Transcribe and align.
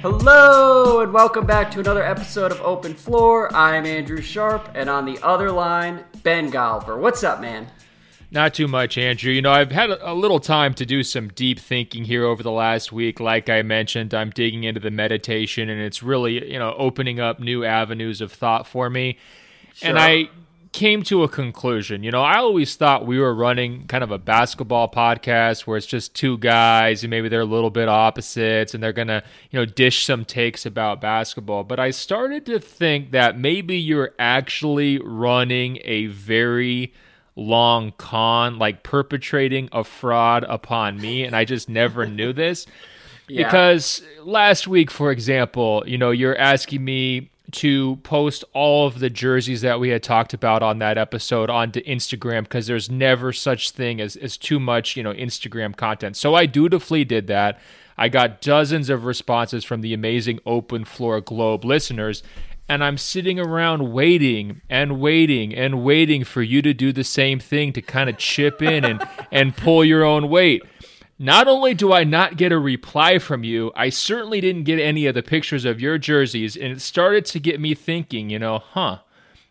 Hello, 0.00 1.00
and 1.00 1.12
welcome 1.12 1.44
back 1.44 1.72
to 1.72 1.80
another 1.80 2.04
episode 2.04 2.52
of 2.52 2.60
Open 2.60 2.94
Floor. 2.94 3.52
I'm 3.52 3.84
Andrew 3.84 4.22
Sharp, 4.22 4.70
and 4.76 4.88
on 4.88 5.04
the 5.04 5.18
other 5.24 5.50
line, 5.50 6.04
Ben 6.22 6.52
Golliver. 6.52 6.96
What's 6.96 7.24
up, 7.24 7.40
man? 7.40 7.66
Not 8.30 8.54
too 8.54 8.68
much, 8.68 8.96
Andrew. 8.96 9.32
You 9.32 9.42
know, 9.42 9.50
I've 9.50 9.72
had 9.72 9.90
a 9.90 10.14
little 10.14 10.38
time 10.38 10.72
to 10.74 10.86
do 10.86 11.02
some 11.02 11.30
deep 11.30 11.58
thinking 11.58 12.04
here 12.04 12.24
over 12.24 12.44
the 12.44 12.52
last 12.52 12.92
week. 12.92 13.18
Like 13.18 13.48
I 13.48 13.62
mentioned, 13.62 14.14
I'm 14.14 14.30
digging 14.30 14.62
into 14.62 14.78
the 14.78 14.92
meditation, 14.92 15.68
and 15.68 15.80
it's 15.80 16.00
really, 16.00 16.52
you 16.52 16.60
know, 16.60 16.76
opening 16.78 17.18
up 17.18 17.40
new 17.40 17.64
avenues 17.64 18.20
of 18.20 18.30
thought 18.30 18.68
for 18.68 18.88
me. 18.88 19.18
Sure. 19.74 19.88
And 19.88 19.98
I 19.98 20.30
came 20.72 21.02
to 21.04 21.22
a 21.22 21.28
conclusion. 21.28 22.02
You 22.02 22.10
know, 22.10 22.22
I 22.22 22.36
always 22.36 22.76
thought 22.76 23.06
we 23.06 23.18
were 23.18 23.34
running 23.34 23.86
kind 23.86 24.04
of 24.04 24.10
a 24.10 24.18
basketball 24.18 24.90
podcast 24.90 25.66
where 25.66 25.76
it's 25.76 25.86
just 25.86 26.14
two 26.14 26.38
guys 26.38 27.02
and 27.02 27.10
maybe 27.10 27.28
they're 27.28 27.40
a 27.40 27.46
little 27.46 27.70
bit 27.70 27.88
opposites 27.88 28.74
and 28.74 28.82
they're 28.82 28.92
going 28.92 29.08
to, 29.08 29.22
you 29.50 29.58
know, 29.58 29.64
dish 29.64 30.04
some 30.04 30.24
takes 30.24 30.66
about 30.66 31.00
basketball. 31.00 31.64
But 31.64 31.80
I 31.80 31.90
started 31.90 32.44
to 32.46 32.58
think 32.58 33.12
that 33.12 33.38
maybe 33.38 33.78
you're 33.78 34.14
actually 34.18 34.98
running 34.98 35.78
a 35.84 36.06
very 36.06 36.92
long 37.36 37.92
con, 37.96 38.58
like 38.58 38.82
perpetrating 38.82 39.68
a 39.72 39.84
fraud 39.84 40.44
upon 40.48 41.00
me. 41.00 41.24
And 41.24 41.34
I 41.34 41.44
just 41.44 41.68
never 41.68 42.06
knew 42.06 42.32
this. 42.32 42.66
Yeah. 43.28 43.44
Because 43.44 44.02
last 44.22 44.66
week, 44.66 44.90
for 44.90 45.10
example, 45.10 45.84
you 45.86 45.98
know, 45.98 46.10
you're 46.10 46.36
asking 46.36 46.84
me 46.84 47.30
to 47.50 47.96
post 47.96 48.44
all 48.52 48.86
of 48.86 48.98
the 48.98 49.08
jerseys 49.08 49.62
that 49.62 49.80
we 49.80 49.88
had 49.88 50.02
talked 50.02 50.34
about 50.34 50.62
on 50.62 50.78
that 50.78 50.98
episode 50.98 51.48
onto 51.48 51.82
Instagram 51.84 52.42
because 52.42 52.66
there's 52.66 52.90
never 52.90 53.32
such 53.32 53.70
thing 53.70 54.00
as, 54.00 54.16
as 54.16 54.36
too 54.36 54.60
much, 54.60 54.96
you 54.96 55.02
know, 55.02 55.14
Instagram 55.14 55.74
content. 55.74 56.16
So 56.16 56.34
I 56.34 56.46
dutifully 56.46 57.04
did 57.04 57.26
that. 57.28 57.58
I 57.96 58.08
got 58.08 58.40
dozens 58.40 58.90
of 58.90 59.04
responses 59.04 59.64
from 59.64 59.80
the 59.80 59.92
amazing 59.94 60.40
Open 60.46 60.84
Floor 60.84 61.20
Globe 61.20 61.64
listeners, 61.64 62.22
and 62.68 62.84
I'm 62.84 62.98
sitting 62.98 63.40
around 63.40 63.92
waiting 63.92 64.60
and 64.68 65.00
waiting 65.00 65.54
and 65.54 65.82
waiting 65.82 66.22
for 66.22 66.42
you 66.42 66.60
to 66.62 66.74
do 66.74 66.92
the 66.92 67.02
same 67.02 67.40
thing 67.40 67.72
to 67.72 67.82
kind 67.82 68.10
of 68.10 68.18
chip 68.18 68.62
in 68.62 68.84
and, 68.84 69.02
and 69.32 69.56
pull 69.56 69.84
your 69.84 70.04
own 70.04 70.28
weight. 70.28 70.62
Not 71.18 71.48
only 71.48 71.74
do 71.74 71.92
I 71.92 72.04
not 72.04 72.36
get 72.36 72.52
a 72.52 72.58
reply 72.58 73.18
from 73.18 73.42
you, 73.42 73.72
I 73.74 73.88
certainly 73.88 74.40
didn't 74.40 74.62
get 74.62 74.78
any 74.78 75.06
of 75.06 75.16
the 75.16 75.22
pictures 75.22 75.64
of 75.64 75.80
your 75.80 75.98
jerseys, 75.98 76.56
and 76.56 76.72
it 76.72 76.80
started 76.80 77.24
to 77.26 77.40
get 77.40 77.60
me 77.60 77.74
thinking, 77.74 78.30
you 78.30 78.38
know, 78.38 78.60
huh, 78.60 78.98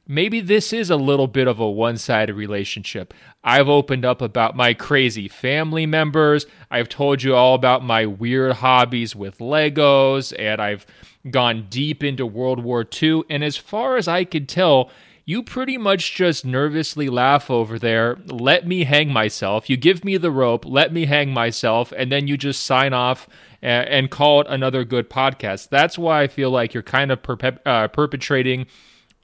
maybe 0.07 0.39
this 0.39 0.71
is 0.71 0.89
a 0.89 0.95
little 0.95 1.27
bit 1.27 1.45
of 1.45 1.59
a 1.59 1.69
one 1.69 1.97
sided 1.97 2.35
relationship. 2.35 3.13
I've 3.43 3.67
opened 3.67 4.05
up 4.05 4.21
about 4.21 4.55
my 4.55 4.73
crazy 4.73 5.27
family 5.27 5.85
members. 5.85 6.45
I've 6.71 6.87
told 6.87 7.21
you 7.21 7.35
all 7.35 7.53
about 7.53 7.83
my 7.83 8.05
weird 8.05 8.53
hobbies 8.53 9.13
with 9.13 9.39
Legos, 9.39 10.33
and 10.39 10.61
I've 10.61 10.85
gone 11.29 11.67
deep 11.69 12.01
into 12.01 12.25
World 12.25 12.63
War 12.63 12.87
II. 13.01 13.23
And 13.29 13.43
as 13.43 13.57
far 13.57 13.97
as 13.97 14.07
I 14.07 14.23
could 14.23 14.47
tell, 14.47 14.89
you 15.27 15.43
pretty 15.43 15.77
much 15.77 16.15
just 16.15 16.45
nervously 16.45 17.09
laugh 17.09 17.51
over 17.51 17.77
there, 17.77 18.17
let 18.27 18.65
me 18.65 18.85
hang 18.85 19.11
myself. 19.11 19.69
You 19.69 19.75
give 19.75 20.05
me 20.05 20.15
the 20.15 20.31
rope, 20.31 20.65
let 20.65 20.93
me 20.93 21.05
hang 21.05 21.31
myself, 21.31 21.91
and 21.97 22.09
then 22.09 22.29
you 22.29 22.37
just 22.37 22.65
sign 22.65 22.93
off 22.93 23.27
and, 23.61 23.89
and 23.89 24.09
call 24.09 24.39
it 24.39 24.47
another 24.49 24.85
good 24.85 25.09
podcast. 25.09 25.67
That's 25.67 25.97
why 25.97 26.21
I 26.21 26.27
feel 26.27 26.49
like 26.49 26.73
you're 26.73 26.81
kind 26.81 27.11
of 27.11 27.21
perpe- 27.21 27.59
uh, 27.65 27.89
perpetrating 27.89 28.67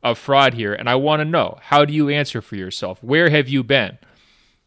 a 0.03 0.13
fraud 0.13 0.55
here. 0.55 0.73
And 0.73 0.89
I 0.89 0.95
want 0.95 1.21
to 1.21 1.25
know 1.25 1.57
how 1.61 1.85
do 1.85 1.93
you 1.93 2.09
answer 2.09 2.41
for 2.41 2.57
yourself? 2.57 3.01
Where 3.01 3.29
have 3.29 3.47
you 3.47 3.63
been? 3.63 3.97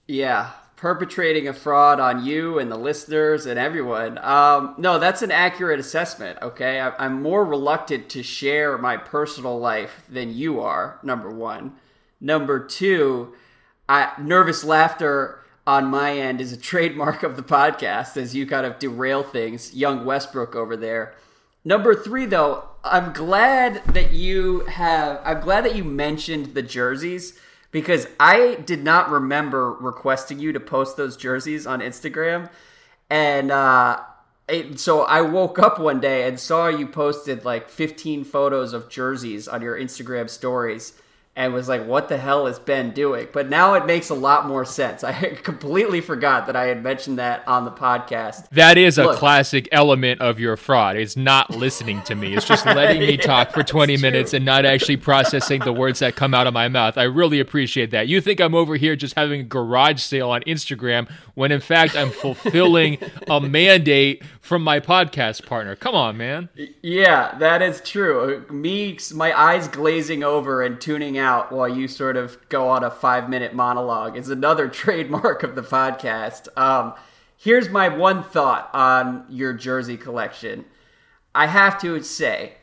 Yeah, 0.06 0.52
perpetrating 0.76 1.48
a 1.48 1.52
fraud 1.54 1.98
on 1.98 2.24
you 2.24 2.58
and 2.58 2.70
the 2.70 2.76
listeners 2.76 3.46
and 3.46 3.58
everyone. 3.58 4.18
Um, 4.18 4.74
no, 4.76 4.98
that's 4.98 5.22
an 5.22 5.30
accurate 5.30 5.80
assessment. 5.80 6.38
Okay, 6.42 6.80
I, 6.80 6.90
I'm 6.98 7.22
more 7.22 7.44
reluctant 7.44 8.10
to 8.10 8.22
share 8.22 8.76
my 8.76 8.98
personal 8.98 9.58
life 9.58 10.04
than 10.08 10.34
you 10.34 10.60
are. 10.60 10.98
Number 11.02 11.30
one. 11.30 11.72
Number 12.20 12.64
two, 12.64 13.34
I, 13.88 14.12
nervous 14.20 14.64
laughter 14.64 15.40
on 15.66 15.86
my 15.86 16.16
end 16.16 16.40
is 16.40 16.52
a 16.52 16.56
trademark 16.58 17.22
of 17.22 17.36
the 17.36 17.42
podcast 17.42 18.16
as 18.18 18.34
you 18.34 18.46
kind 18.46 18.66
of 18.66 18.78
derail 18.78 19.22
things. 19.22 19.74
Young 19.74 20.04
Westbrook 20.04 20.54
over 20.54 20.76
there. 20.76 21.14
Number 21.64 21.94
three, 21.94 22.26
though, 22.26 22.68
I'm 22.84 23.12
glad 23.12 23.82
that 23.86 24.12
you 24.12 24.60
have. 24.66 25.20
I'm 25.24 25.40
glad 25.40 25.64
that 25.64 25.74
you 25.74 25.82
mentioned 25.82 26.54
the 26.54 26.62
jerseys 26.62 27.36
because 27.76 28.08
I 28.18 28.54
did 28.64 28.82
not 28.82 29.10
remember 29.10 29.70
requesting 29.70 30.38
you 30.38 30.50
to 30.54 30.60
post 30.60 30.96
those 30.96 31.14
jerseys 31.14 31.66
on 31.66 31.80
Instagram, 31.80 32.48
and 33.10 33.50
uh, 33.50 34.00
it, 34.48 34.80
so 34.80 35.02
I 35.02 35.20
woke 35.20 35.58
up 35.58 35.78
one 35.78 36.00
day 36.00 36.26
and 36.26 36.40
saw 36.40 36.68
you 36.68 36.86
posted 36.86 37.44
like 37.44 37.68
15 37.68 38.24
photos 38.24 38.72
of 38.72 38.88
jerseys 38.88 39.46
on 39.46 39.60
your 39.60 39.78
Instagram 39.78 40.30
stories 40.30 40.94
and 41.36 41.52
was 41.52 41.68
like, 41.68 41.84
what 41.84 42.08
the 42.08 42.16
hell 42.16 42.46
is 42.46 42.58
Ben 42.58 42.92
doing? 42.92 43.28
But 43.30 43.50
now 43.50 43.74
it 43.74 43.84
makes 43.84 44.08
a 44.08 44.14
lot 44.14 44.46
more 44.46 44.64
sense. 44.64 45.04
I 45.04 45.12
completely 45.42 46.00
forgot 46.00 46.46
that 46.46 46.56
I 46.56 46.64
had 46.64 46.82
mentioned 46.82 47.18
that 47.18 47.46
on 47.46 47.66
the 47.66 47.70
podcast. 47.70 48.48
That 48.50 48.78
is 48.78 48.96
a 48.98 49.14
classic 49.14 49.68
element 49.70 50.22
of 50.22 50.40
your 50.40 50.56
fraud. 50.56 50.96
It's 50.96 51.16
not 51.16 51.50
listening 51.50 52.02
to 52.04 52.14
me, 52.14 52.34
it's 52.34 52.46
just 52.46 52.64
letting 52.66 53.00
me 53.00 53.16
yeah, 53.16 53.22
talk 53.22 53.52
for 53.52 53.62
20 53.62 53.98
minutes 53.98 54.32
and 54.32 54.44
not 54.44 54.64
actually 54.64 54.96
processing 54.96 55.60
the 55.60 55.72
words 55.72 55.98
that 55.98 56.16
come 56.16 56.32
out 56.32 56.46
of 56.46 56.54
my 56.54 56.68
mouth. 56.68 56.96
I 56.96 57.04
really 57.04 57.38
appreciate 57.38 57.90
that. 57.90 58.08
You 58.08 58.20
think 58.22 58.40
I'm 58.40 58.54
over 58.54 58.76
here 58.76 58.96
just 58.96 59.14
having 59.14 59.40
a 59.40 59.44
garage 59.44 60.00
sale 60.00 60.30
on 60.30 60.42
Instagram 60.42 61.08
when 61.34 61.52
in 61.52 61.60
fact 61.60 61.94
I'm 61.96 62.10
fulfilling 62.10 62.98
a 63.28 63.40
mandate 63.40 64.24
from 64.40 64.62
my 64.62 64.80
podcast 64.80 65.44
partner. 65.44 65.76
Come 65.76 65.94
on, 65.94 66.16
man. 66.16 66.48
Yeah, 66.80 67.36
that 67.38 67.60
is 67.60 67.82
true. 67.82 68.46
Me, 68.48 68.96
my 69.14 69.38
eyes 69.38 69.68
glazing 69.68 70.22
over 70.22 70.62
and 70.62 70.80
tuning 70.80 71.18
out 71.18 71.25
out 71.26 71.50
while 71.50 71.68
you 71.68 71.88
sort 71.88 72.16
of 72.16 72.38
go 72.48 72.68
on 72.68 72.84
a 72.84 72.90
five 72.90 73.28
minute 73.28 73.52
monologue 73.52 74.16
is 74.16 74.30
another 74.30 74.68
trademark 74.82 75.42
of 75.42 75.54
the 75.54 75.62
podcast. 75.62 76.48
Um, 76.56 76.94
here's 77.36 77.68
my 77.68 77.88
one 77.88 78.22
thought 78.22 78.70
on 78.72 79.26
your 79.28 79.52
jersey 79.52 79.96
collection. 79.96 80.64
I 81.34 81.48
have 81.48 81.78
to 81.82 82.02
say, 82.02 82.54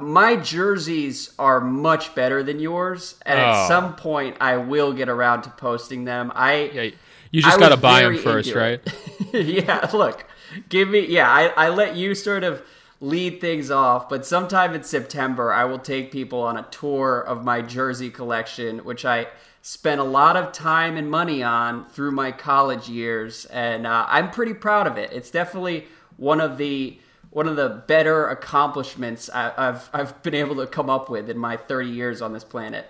my 0.00 0.36
jerseys 0.36 1.32
are 1.38 1.60
much 1.60 2.14
better 2.14 2.42
than 2.42 2.60
yours, 2.60 3.14
and 3.24 3.38
oh. 3.38 3.42
at 3.42 3.68
some 3.68 3.96
point, 3.96 4.36
I 4.40 4.58
will 4.58 4.92
get 4.92 5.08
around 5.08 5.42
to 5.42 5.50
posting 5.50 6.04
them. 6.04 6.30
I 6.34 6.70
yeah, 6.74 6.90
you 7.30 7.40
just 7.40 7.58
got 7.58 7.70
to 7.70 7.78
buy 7.78 8.02
them 8.02 8.18
first, 8.18 8.54
right? 8.54 8.80
yeah, 9.32 9.88
look, 9.94 10.26
give 10.68 10.88
me 10.88 11.06
yeah. 11.06 11.30
I, 11.30 11.46
I 11.46 11.68
let 11.70 11.96
you 11.96 12.14
sort 12.14 12.44
of 12.44 12.62
lead 13.00 13.40
things 13.40 13.70
off, 13.70 14.08
but 14.08 14.26
sometime 14.26 14.74
in 14.74 14.82
September, 14.82 15.52
I 15.52 15.64
will 15.64 15.78
take 15.78 16.10
people 16.10 16.42
on 16.42 16.56
a 16.56 16.66
tour 16.70 17.20
of 17.20 17.44
my 17.44 17.62
jersey 17.62 18.10
collection, 18.10 18.78
which 18.78 19.04
I 19.04 19.28
spent 19.62 20.00
a 20.00 20.04
lot 20.04 20.36
of 20.36 20.52
time 20.52 20.96
and 20.96 21.10
money 21.10 21.42
on 21.42 21.86
through 21.86 22.10
my 22.10 22.32
college 22.32 22.88
years, 22.88 23.44
and 23.46 23.86
uh, 23.86 24.06
I'm 24.08 24.30
pretty 24.30 24.54
proud 24.54 24.86
of 24.86 24.96
it. 24.96 25.12
It's 25.12 25.30
definitely 25.30 25.86
one 26.16 26.40
of 26.40 26.58
the 26.58 26.98
one 27.30 27.46
of 27.46 27.56
the 27.56 27.68
better 27.86 28.28
accomplishments 28.28 29.28
I, 29.32 29.52
I've 29.56 29.90
I've 29.92 30.22
been 30.22 30.34
able 30.34 30.56
to 30.56 30.66
come 30.66 30.90
up 30.90 31.10
with 31.10 31.28
in 31.28 31.38
my 31.38 31.56
30 31.56 31.90
years 31.90 32.22
on 32.22 32.32
this 32.32 32.44
planet. 32.44 32.86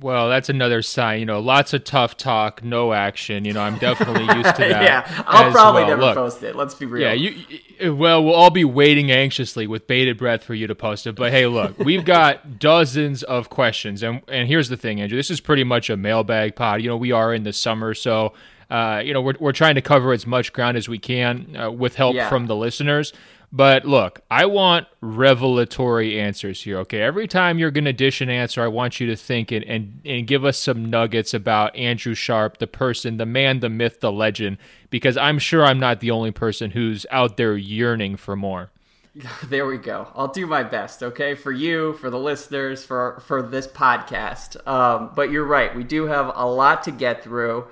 Well, 0.00 0.28
that's 0.28 0.48
another 0.48 0.82
sign. 0.82 1.20
You 1.20 1.26
know, 1.26 1.40
lots 1.40 1.72
of 1.72 1.84
tough 1.84 2.16
talk, 2.16 2.64
no 2.64 2.92
action. 2.92 3.44
You 3.44 3.52
know, 3.52 3.60
I'm 3.60 3.78
definitely 3.78 4.22
used 4.36 4.56
to 4.56 4.62
that. 4.62 4.82
yeah, 4.82 5.24
I'll 5.26 5.52
probably 5.52 5.82
well. 5.82 5.90
never 5.90 6.02
Look, 6.02 6.14
post 6.16 6.42
it. 6.42 6.56
Let's 6.56 6.74
be 6.74 6.86
real. 6.86 7.02
Yeah, 7.02 7.12
you. 7.12 7.94
Well, 7.94 8.24
we'll 8.24 8.34
all 8.34 8.50
be 8.50 8.64
waiting 8.64 9.10
anxiously 9.10 9.66
with 9.66 9.86
bated 9.86 10.18
breath 10.18 10.42
for 10.42 10.54
you 10.54 10.66
to 10.66 10.74
post 10.74 11.06
it. 11.06 11.14
But 11.14 11.30
hey, 11.30 11.46
look, 11.46 11.78
we've 11.78 12.04
got 12.04 12.58
dozens 12.58 13.22
of 13.22 13.48
questions, 13.48 14.02
and 14.02 14.22
and 14.28 14.48
here's 14.48 14.68
the 14.68 14.76
thing, 14.76 15.00
Andrew. 15.00 15.16
This 15.16 15.30
is 15.30 15.40
pretty 15.40 15.64
much 15.64 15.88
a 15.88 15.96
mailbag 15.96 16.56
pod. 16.56 16.82
You 16.82 16.88
know, 16.88 16.96
we 16.96 17.12
are 17.12 17.32
in 17.32 17.44
the 17.44 17.52
summer, 17.52 17.94
so. 17.94 18.32
Uh, 18.68 19.00
you 19.04 19.14
know, 19.14 19.20
we're, 19.20 19.36
we're 19.38 19.52
trying 19.52 19.76
to 19.76 19.80
cover 19.80 20.12
as 20.12 20.26
much 20.26 20.52
ground 20.52 20.76
as 20.76 20.88
we 20.88 20.98
can 20.98 21.56
uh, 21.56 21.70
with 21.70 21.94
help 21.94 22.16
yeah. 22.16 22.28
from 22.28 22.48
the 22.48 22.56
listeners. 22.56 23.12
But 23.52 23.84
look, 23.84 24.20
I 24.30 24.46
want 24.46 24.86
revelatory 25.00 26.20
answers 26.20 26.62
here, 26.62 26.78
okay? 26.80 27.00
Every 27.00 27.28
time 27.28 27.58
you're 27.58 27.70
going 27.70 27.84
to 27.84 27.92
dish 27.92 28.20
an 28.20 28.28
answer, 28.28 28.62
I 28.62 28.68
want 28.68 29.00
you 29.00 29.06
to 29.06 29.16
think 29.16 29.52
and, 29.52 29.64
and, 29.64 30.00
and 30.04 30.26
give 30.26 30.44
us 30.44 30.58
some 30.58 30.90
nuggets 30.90 31.32
about 31.32 31.74
Andrew 31.76 32.14
Sharp, 32.14 32.58
the 32.58 32.66
person, 32.66 33.16
the 33.16 33.26
man, 33.26 33.60
the 33.60 33.68
myth, 33.68 34.00
the 34.00 34.12
legend, 34.12 34.58
because 34.90 35.16
I'm 35.16 35.38
sure 35.38 35.64
I'm 35.64 35.78
not 35.78 36.00
the 36.00 36.10
only 36.10 36.32
person 36.32 36.72
who's 36.72 37.06
out 37.10 37.36
there 37.36 37.56
yearning 37.56 38.16
for 38.16 38.36
more. 38.36 38.70
There 39.48 39.66
we 39.66 39.78
go. 39.78 40.08
I'll 40.14 40.28
do 40.28 40.46
my 40.46 40.62
best, 40.62 41.02
okay, 41.02 41.34
for 41.34 41.52
you, 41.52 41.94
for 41.94 42.10
the 42.10 42.18
listeners, 42.18 42.84
for 42.84 43.22
for 43.26 43.42
this 43.42 43.66
podcast. 43.66 44.56
Um, 44.66 45.12
but 45.14 45.30
you're 45.30 45.46
right. 45.46 45.74
We 45.74 45.84
do 45.84 46.06
have 46.06 46.30
a 46.34 46.46
lot 46.46 46.82
to 46.82 46.90
get 46.90 47.24
through. 47.24 47.66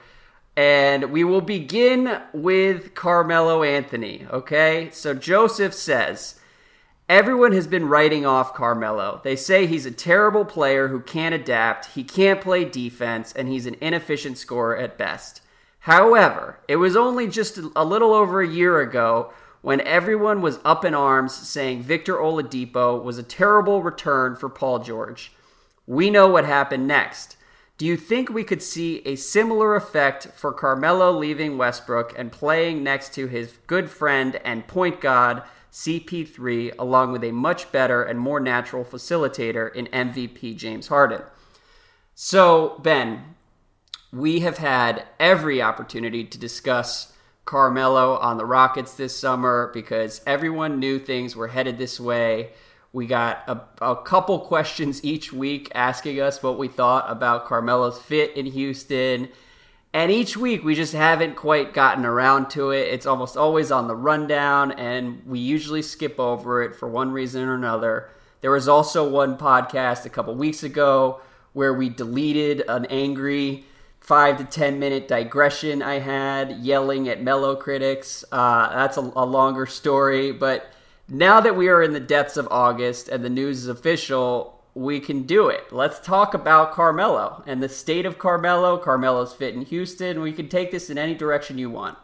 And 0.56 1.10
we 1.10 1.24
will 1.24 1.40
begin 1.40 2.20
with 2.32 2.94
Carmelo 2.94 3.62
Anthony, 3.62 4.26
okay? 4.30 4.90
So 4.92 5.12
Joseph 5.14 5.74
says, 5.74 6.38
Everyone 7.08 7.52
has 7.52 7.66
been 7.66 7.88
writing 7.88 8.24
off 8.24 8.54
Carmelo. 8.54 9.20
They 9.24 9.36
say 9.36 9.66
he's 9.66 9.84
a 9.84 9.90
terrible 9.90 10.46
player 10.46 10.88
who 10.88 11.00
can't 11.00 11.34
adapt, 11.34 11.86
he 11.94 12.02
can't 12.02 12.40
play 12.40 12.64
defense, 12.64 13.30
and 13.32 13.46
he's 13.46 13.66
an 13.66 13.76
inefficient 13.82 14.38
scorer 14.38 14.76
at 14.76 14.96
best. 14.96 15.42
However, 15.80 16.60
it 16.66 16.76
was 16.76 16.96
only 16.96 17.28
just 17.28 17.58
a 17.76 17.84
little 17.84 18.14
over 18.14 18.40
a 18.40 18.48
year 18.48 18.80
ago 18.80 19.34
when 19.60 19.82
everyone 19.82 20.40
was 20.40 20.58
up 20.64 20.82
in 20.82 20.94
arms 20.94 21.34
saying 21.34 21.82
Victor 21.82 22.14
Oladipo 22.14 23.02
was 23.02 23.18
a 23.18 23.22
terrible 23.22 23.82
return 23.82 24.34
for 24.34 24.48
Paul 24.48 24.78
George. 24.78 25.32
We 25.86 26.08
know 26.08 26.26
what 26.26 26.46
happened 26.46 26.88
next. 26.88 27.33
Do 27.76 27.86
you 27.86 27.96
think 27.96 28.30
we 28.30 28.44
could 28.44 28.62
see 28.62 29.02
a 29.04 29.16
similar 29.16 29.74
effect 29.74 30.28
for 30.36 30.52
Carmelo 30.52 31.10
leaving 31.10 31.58
Westbrook 31.58 32.16
and 32.16 32.30
playing 32.30 32.84
next 32.84 33.12
to 33.14 33.26
his 33.26 33.58
good 33.66 33.90
friend 33.90 34.36
and 34.44 34.68
point 34.68 35.00
guard 35.00 35.42
CP3, 35.72 36.74
along 36.78 37.10
with 37.10 37.24
a 37.24 37.32
much 37.32 37.72
better 37.72 38.04
and 38.04 38.20
more 38.20 38.38
natural 38.38 38.84
facilitator 38.84 39.74
in 39.74 39.86
MVP 39.86 40.56
James 40.56 40.86
Harden? 40.86 41.22
So, 42.14 42.78
Ben, 42.80 43.34
we 44.12 44.40
have 44.40 44.58
had 44.58 45.04
every 45.18 45.60
opportunity 45.60 46.22
to 46.22 46.38
discuss 46.38 47.12
Carmelo 47.44 48.16
on 48.18 48.36
the 48.36 48.46
Rockets 48.46 48.94
this 48.94 49.16
summer 49.16 49.72
because 49.74 50.20
everyone 50.24 50.78
knew 50.78 51.00
things 51.00 51.34
were 51.34 51.48
headed 51.48 51.78
this 51.78 51.98
way. 51.98 52.52
We 52.94 53.08
got 53.08 53.42
a, 53.48 53.60
a, 53.90 53.96
couple 53.96 54.38
questions 54.38 55.04
each 55.04 55.32
week 55.32 55.68
asking 55.74 56.20
us 56.20 56.44
what 56.44 56.58
we 56.58 56.68
thought 56.68 57.10
about 57.10 57.44
Carmelo's 57.44 58.00
fit 58.00 58.36
in 58.36 58.46
Houston. 58.46 59.30
And 59.92 60.12
each 60.12 60.36
week 60.36 60.62
we 60.62 60.76
just 60.76 60.92
haven't 60.92 61.34
quite 61.34 61.74
gotten 61.74 62.04
around 62.04 62.50
to 62.50 62.70
it. 62.70 62.86
It's 62.94 63.04
almost 63.04 63.36
always 63.36 63.72
on 63.72 63.88
the 63.88 63.96
rundown, 63.96 64.70
and 64.70 65.26
we 65.26 65.40
usually 65.40 65.82
skip 65.82 66.20
over 66.20 66.62
it 66.62 66.76
for 66.76 66.88
one 66.88 67.10
reason 67.10 67.42
or 67.42 67.56
another. 67.56 68.10
There 68.42 68.52
was 68.52 68.68
also 68.68 69.10
one 69.10 69.36
podcast 69.38 70.06
a 70.06 70.10
couple 70.10 70.32
weeks 70.36 70.62
ago 70.62 71.20
where 71.52 71.74
we 71.74 71.88
deleted 71.88 72.62
an 72.68 72.84
angry 72.86 73.64
five 73.98 74.38
to 74.38 74.44
ten 74.44 74.78
minute 74.78 75.08
digression 75.08 75.82
I 75.82 75.98
had 75.98 76.58
yelling 76.58 77.08
at 77.08 77.20
Melo 77.20 77.56
critics. 77.56 78.24
Uh, 78.30 78.72
that's 78.72 78.98
a, 78.98 79.12
a 79.16 79.26
longer 79.26 79.66
story, 79.66 80.30
but 80.30 80.70
now 81.08 81.40
that 81.40 81.56
we 81.56 81.68
are 81.68 81.82
in 81.82 81.92
the 81.92 82.00
depths 82.00 82.36
of 82.36 82.48
August 82.50 83.08
and 83.08 83.24
the 83.24 83.30
news 83.30 83.58
is 83.58 83.68
official, 83.68 84.62
we 84.74 85.00
can 85.00 85.22
do 85.22 85.48
it. 85.48 85.72
Let's 85.72 86.00
talk 86.00 86.34
about 86.34 86.72
Carmelo 86.72 87.42
and 87.46 87.62
the 87.62 87.68
state 87.68 88.06
of 88.06 88.18
Carmelo, 88.18 88.78
Carmelo's 88.78 89.32
fit 89.32 89.54
in 89.54 89.62
Houston. 89.62 90.20
We 90.20 90.32
can 90.32 90.48
take 90.48 90.70
this 90.70 90.90
in 90.90 90.98
any 90.98 91.14
direction 91.14 91.58
you 91.58 91.70
want. 91.70 91.98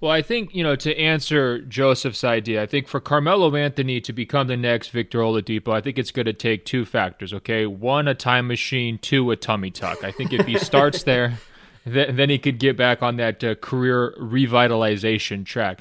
Well, 0.00 0.12
I 0.12 0.22
think, 0.22 0.54
you 0.54 0.62
know, 0.62 0.76
to 0.76 0.96
answer 0.98 1.60
Joseph's 1.62 2.24
idea, 2.24 2.62
I 2.62 2.66
think 2.66 2.88
for 2.88 3.00
Carmelo 3.00 3.54
Anthony 3.56 4.00
to 4.02 4.12
become 4.12 4.48
the 4.48 4.56
next 4.56 4.88
Victor 4.88 5.20
Oladipo, 5.20 5.72
I 5.72 5.80
think 5.80 5.98
it's 5.98 6.10
going 6.10 6.26
to 6.26 6.32
take 6.32 6.66
two 6.66 6.84
factors, 6.84 7.32
okay? 7.32 7.64
One, 7.64 8.06
a 8.06 8.14
time 8.14 8.46
machine, 8.46 8.98
two, 8.98 9.30
a 9.30 9.36
tummy 9.36 9.70
tuck. 9.70 10.04
I 10.04 10.10
think 10.10 10.32
if 10.32 10.46
he 10.46 10.58
starts 10.58 11.02
there, 11.04 11.38
then, 11.86 12.16
then 12.16 12.28
he 12.28 12.38
could 12.38 12.58
get 12.58 12.76
back 12.76 13.02
on 13.02 13.16
that 13.16 13.42
uh, 13.42 13.54
career 13.54 14.14
revitalization 14.20 15.46
track. 15.46 15.80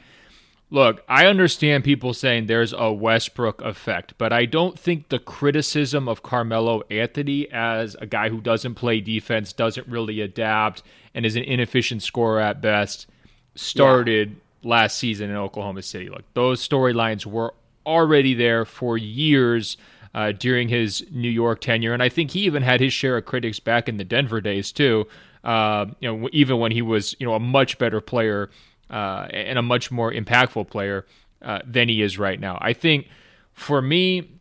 Look, 0.74 1.04
I 1.08 1.28
understand 1.28 1.84
people 1.84 2.16
saying 2.16 2.48
there's 2.48 2.74
a 2.74 2.92
Westbrook 2.92 3.62
effect, 3.62 4.16
but 4.18 4.34
I 4.34 4.46
don't 4.46 4.78
think 4.78 5.10
the 5.10 5.20
criticism 5.20 6.10
of 6.10 6.24
Carmelo 6.24 6.82
Anthony 6.90 7.48
as 7.52 7.96
a 8.02 8.08
guy 8.08 8.30
who 8.30 8.42
doesn't 8.42 8.74
play 8.74 9.00
defense, 9.00 9.54
doesn't 9.54 9.88
really 9.88 10.20
adapt, 10.20 10.82
and 11.14 11.28
is 11.28 11.36
an 11.36 11.44
inefficient 11.44 12.02
scorer 12.02 12.40
at 12.40 12.60
best 12.60 13.06
started 13.54 14.30
yeah. 14.30 14.70
last 14.72 14.98
season 14.98 15.30
in 15.30 15.36
Oklahoma 15.36 15.84
City. 15.84 16.10
Look, 16.10 16.24
those 16.34 16.68
storylines 16.68 17.24
were 17.24 17.54
already 17.86 18.34
there 18.34 18.66
for 18.66 18.98
years 18.98 19.78
uh, 20.16 20.32
during 20.32 20.70
his 20.70 21.06
New 21.12 21.30
York 21.30 21.62
tenure, 21.62 21.94
and 21.94 22.02
I 22.02 22.10
think 22.10 22.32
he 22.32 22.40
even 22.46 22.64
had 22.64 22.82
his 22.82 22.94
share 22.94 23.16
of 23.16 23.26
critics 23.26 23.60
back 23.60 23.88
in 23.88 23.98
the 23.98 24.04
Denver 24.04 24.42
days 24.42 24.72
too. 24.72 25.08
Uh, 25.44 25.86
you 26.00 26.12
know, 26.12 26.30
even 26.34 26.58
when 26.58 26.72
he 26.72 26.82
was 26.82 27.16
you 27.20 27.28
know 27.28 27.36
a 27.36 27.40
much 27.40 27.78
better 27.78 28.02
player 28.02 28.50
uh, 28.94 29.28
and 29.32 29.58
a 29.58 29.62
much 29.64 29.90
more 29.90 30.14
impactful 30.14 30.70
player 30.70 31.06
uh, 31.42 31.60
than 31.66 31.90
he 31.90 32.02
is 32.04 32.20
right 32.20 32.40
now. 32.40 32.60
I 32.62 32.74
think 32.74 33.08
for 33.52 33.82
me, 33.82 34.40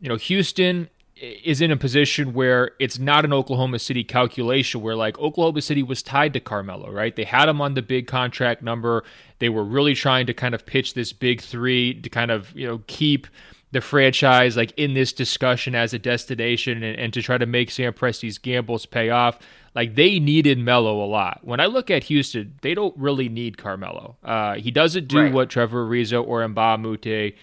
you 0.00 0.08
know, 0.08 0.14
Houston 0.14 0.88
is 1.16 1.60
in 1.60 1.72
a 1.72 1.76
position 1.76 2.32
where 2.32 2.70
it's 2.78 2.98
not 2.98 3.24
an 3.24 3.32
Oklahoma 3.32 3.80
City 3.80 4.04
calculation 4.04 4.82
where 4.82 4.94
like 4.94 5.18
Oklahoma 5.18 5.62
City 5.62 5.82
was 5.82 6.00
tied 6.00 6.32
to 6.34 6.40
Carmelo, 6.40 6.90
right? 6.92 7.16
They 7.16 7.24
had 7.24 7.48
him 7.48 7.60
on 7.60 7.74
the 7.74 7.82
big 7.82 8.06
contract 8.06 8.62
number. 8.62 9.02
They 9.40 9.48
were 9.48 9.64
really 9.64 9.94
trying 9.94 10.26
to 10.26 10.34
kind 10.34 10.54
of 10.54 10.64
pitch 10.64 10.94
this 10.94 11.12
big 11.12 11.40
3 11.40 12.02
to 12.02 12.08
kind 12.08 12.30
of, 12.30 12.54
you 12.54 12.68
know, 12.68 12.82
keep 12.86 13.26
the 13.72 13.80
franchise 13.80 14.56
like 14.56 14.72
in 14.76 14.94
this 14.94 15.12
discussion 15.12 15.74
as 15.74 15.92
a 15.92 15.98
destination 15.98 16.82
and, 16.84 16.98
and 16.98 17.12
to 17.12 17.20
try 17.20 17.36
to 17.36 17.46
make 17.46 17.70
Sam 17.70 17.92
Presti's 17.92 18.38
gambles 18.38 18.86
pay 18.86 19.10
off. 19.10 19.38
Like 19.76 19.94
they 19.94 20.18
needed 20.18 20.58
Melo 20.58 21.04
a 21.04 21.06
lot. 21.06 21.40
When 21.42 21.60
I 21.60 21.66
look 21.66 21.90
at 21.90 22.04
Houston, 22.04 22.54
they 22.62 22.72
don't 22.72 22.96
really 22.96 23.28
need 23.28 23.58
Carmelo. 23.58 24.16
Uh, 24.24 24.54
he 24.54 24.70
doesn't 24.70 25.06
do 25.06 25.24
right. 25.24 25.32
what 25.32 25.50
Trevor 25.50 25.86
Ariza 25.86 26.26
or 26.26 26.48
Moute 26.48 27.34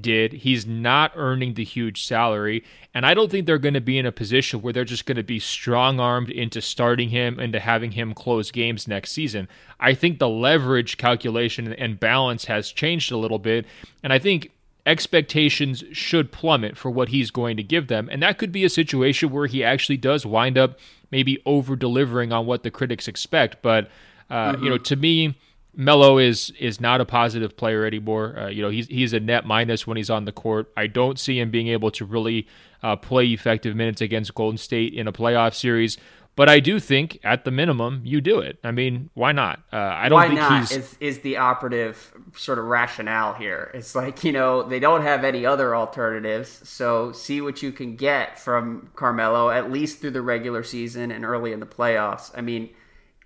did. 0.00 0.32
He's 0.32 0.66
not 0.66 1.12
earning 1.16 1.52
the 1.52 1.64
huge 1.64 2.06
salary, 2.06 2.64
and 2.94 3.04
I 3.04 3.12
don't 3.12 3.30
think 3.30 3.44
they're 3.44 3.58
going 3.58 3.74
to 3.74 3.80
be 3.82 3.98
in 3.98 4.06
a 4.06 4.12
position 4.12 4.62
where 4.62 4.72
they're 4.72 4.86
just 4.86 5.04
going 5.04 5.18
to 5.18 5.22
be 5.22 5.38
strong 5.38 6.00
armed 6.00 6.30
into 6.30 6.62
starting 6.62 7.10
him 7.10 7.38
into 7.38 7.60
having 7.60 7.90
him 7.90 8.14
close 8.14 8.50
games 8.50 8.88
next 8.88 9.12
season. 9.12 9.46
I 9.78 9.92
think 9.92 10.18
the 10.18 10.30
leverage 10.30 10.96
calculation 10.96 11.74
and 11.74 12.00
balance 12.00 12.46
has 12.46 12.72
changed 12.72 13.12
a 13.12 13.18
little 13.18 13.38
bit, 13.38 13.66
and 14.02 14.14
I 14.14 14.18
think 14.18 14.50
expectations 14.86 15.84
should 15.92 16.32
plummet 16.32 16.78
for 16.78 16.90
what 16.90 17.10
he's 17.10 17.30
going 17.30 17.58
to 17.58 17.62
give 17.62 17.88
them, 17.88 18.08
and 18.10 18.22
that 18.22 18.38
could 18.38 18.50
be 18.50 18.64
a 18.64 18.70
situation 18.70 19.28
where 19.28 19.46
he 19.46 19.62
actually 19.62 19.98
does 19.98 20.24
wind 20.24 20.56
up 20.56 20.78
maybe 21.12 21.40
over 21.46 21.76
delivering 21.76 22.32
on 22.32 22.46
what 22.46 22.64
the 22.64 22.70
critics 22.70 23.06
expect. 23.06 23.62
But 23.62 23.90
uh, 24.28 24.54
mm-hmm. 24.54 24.64
you 24.64 24.70
know, 24.70 24.76
mm-hmm. 24.76 24.82
to 24.84 24.96
me, 24.96 25.38
Melo 25.74 26.18
is 26.18 26.50
is 26.58 26.80
not 26.80 27.00
a 27.00 27.04
positive 27.04 27.56
player 27.56 27.84
anymore. 27.84 28.38
Uh, 28.38 28.48
you 28.48 28.62
know, 28.62 28.70
he's 28.70 28.88
he's 28.88 29.12
a 29.12 29.20
net 29.20 29.46
minus 29.46 29.86
when 29.86 29.96
he's 29.96 30.10
on 30.10 30.24
the 30.24 30.32
court. 30.32 30.72
I 30.76 30.86
don't 30.88 31.18
see 31.18 31.38
him 31.38 31.50
being 31.50 31.68
able 31.68 31.90
to 31.92 32.04
really 32.04 32.48
uh, 32.82 32.96
play 32.96 33.26
effective 33.26 33.76
minutes 33.76 34.00
against 34.00 34.34
Golden 34.34 34.58
State 34.58 34.92
in 34.92 35.06
a 35.06 35.12
playoff 35.12 35.54
series. 35.54 35.96
But 36.34 36.48
I 36.48 36.60
do 36.60 36.80
think, 36.80 37.18
at 37.24 37.44
the 37.44 37.50
minimum, 37.50 38.00
you 38.04 38.22
do 38.22 38.38
it. 38.38 38.58
I 38.64 38.70
mean, 38.70 39.10
why 39.12 39.32
not? 39.32 39.60
Uh, 39.70 39.76
I 39.76 40.08
don't 40.08 40.16
why 40.16 40.28
think 40.28 40.40
not 40.40 40.60
he's 40.60 40.70
is, 40.70 40.96
is 40.98 41.18
the 41.18 41.36
operative 41.36 42.12
sort 42.34 42.58
of 42.58 42.64
rationale 42.64 43.34
here. 43.34 43.70
It's 43.74 43.94
like 43.94 44.24
you 44.24 44.32
know 44.32 44.62
they 44.62 44.80
don't 44.80 45.02
have 45.02 45.24
any 45.24 45.44
other 45.44 45.76
alternatives, 45.76 46.66
so 46.66 47.12
see 47.12 47.42
what 47.42 47.62
you 47.62 47.70
can 47.70 47.96
get 47.96 48.38
from 48.38 48.90
Carmelo 48.94 49.50
at 49.50 49.70
least 49.70 50.00
through 50.00 50.12
the 50.12 50.22
regular 50.22 50.62
season 50.62 51.10
and 51.10 51.24
early 51.24 51.52
in 51.52 51.60
the 51.60 51.66
playoffs. 51.66 52.30
I 52.34 52.40
mean, 52.40 52.70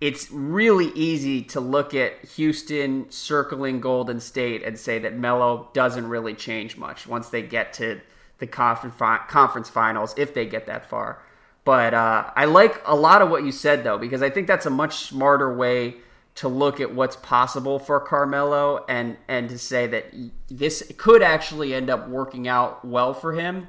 it's 0.01 0.29
really 0.33 0.89
easy 0.89 1.43
to 1.43 1.61
look 1.61 1.95
at 1.95 2.25
Houston 2.35 3.09
circling 3.11 3.81
Golden 3.81 4.19
State 4.19 4.65
and 4.65 4.77
say 4.77 4.99
that 4.99 5.17
Melo 5.17 5.71
doesn't 5.75 6.09
really 6.09 6.35
change 6.35 6.77
much 6.77 7.07
once 7.07 7.29
they 7.29 7.43
get 7.43 7.73
to 7.75 8.01
the 8.39 8.49
conference 8.49 8.97
conference 9.29 9.71
finals 9.71 10.13
if 10.19 10.35
they 10.35 10.45
get 10.45 10.67
that 10.67 10.91
far. 10.91 11.23
But 11.67 11.95
uh, 11.95 12.31
I 12.37 12.45
like 12.45 12.81
a 12.87 12.95
lot 12.95 13.23
of 13.23 13.29
what 13.29 13.45
you 13.45 13.51
said 13.51 13.83
though, 13.83 13.99
because 13.99 14.23
I 14.23 14.31
think 14.31 14.47
that's 14.47 14.67
a 14.67 14.71
much 14.71 14.99
smarter 14.99 15.53
way 15.53 15.97
to 16.37 16.49
look 16.49 16.81
at 16.81 16.95
what's 16.95 17.17
possible 17.17 17.81
for 17.81 17.99
Carmelo 17.99 18.85
and 18.89 19.17
and 19.27 19.49
to 19.49 19.59
say 19.59 19.89
that 19.89 20.15
this 20.49 20.93
could 20.97 21.23
actually 21.23 21.75
end 21.75 21.91
up 21.91 22.09
working 22.09 22.47
out 22.47 22.85
well 22.85 23.13
for 23.13 23.33
him, 23.33 23.67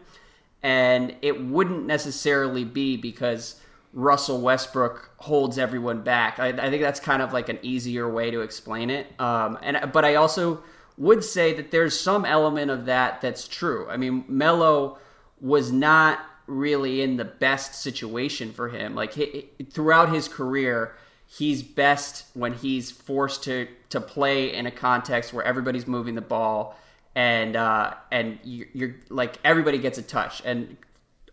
and 0.62 1.16
it 1.24 1.44
wouldn't 1.44 1.88
necessarily 1.88 2.64
be 2.64 2.98
because 2.98 3.60
Russell 3.94 4.42
Westbrook 4.42 5.10
holds 5.18 5.58
everyone 5.58 6.04
back. 6.04 6.38
I, 6.38 6.50
I 6.50 6.70
think 6.70 6.84
that's 6.84 7.00
kind 7.00 7.24
of 7.24 7.34
like 7.34 7.50
an 7.50 7.58
easier 7.64 8.08
way 8.08 8.30
to 8.30 8.42
explain 8.42 8.92
it. 8.92 9.08
Um, 9.20 9.58
and 9.64 9.92
but 9.92 10.06
I 10.06 10.16
also 10.16 10.62
would 11.00 11.24
say 11.24 11.52
that 11.54 11.72
there's 11.72 12.00
some 12.00 12.26
element 12.26 12.70
of 12.70 12.86
that 12.86 13.22
that's 13.22 13.48
true. 13.48 13.90
I 13.90 13.98
mean, 13.98 14.24
Melo 14.28 15.00
was 15.42 15.72
not 15.72 16.20
really 16.48 17.02
in 17.02 17.18
the 17.18 17.26
best 17.26 17.76
situation 17.76 18.52
for 18.52 18.70
him. 18.70 18.96
Like 18.96 19.14
he, 19.14 19.50
throughout 19.70 20.12
his 20.12 20.28
career, 20.28 20.96
he's 21.28 21.62
best 21.62 22.26
when 22.34 22.54
he's 22.54 22.90
forced 22.90 23.44
to 23.44 23.68
to 23.90 24.02
play 24.02 24.54
in 24.54 24.66
a 24.66 24.72
context 24.72 25.34
where 25.34 25.44
everybody's 25.44 25.88
moving 25.88 26.16
the 26.16 26.22
ball 26.22 26.78
and 27.16 27.56
uh, 27.56 27.94
and 28.12 28.40
you're, 28.44 28.68
you're 28.74 28.96
like 29.10 29.40
everybody 29.44 29.78
gets 29.80 29.98
a 29.98 30.04
touch. 30.04 30.42
And 30.46 30.78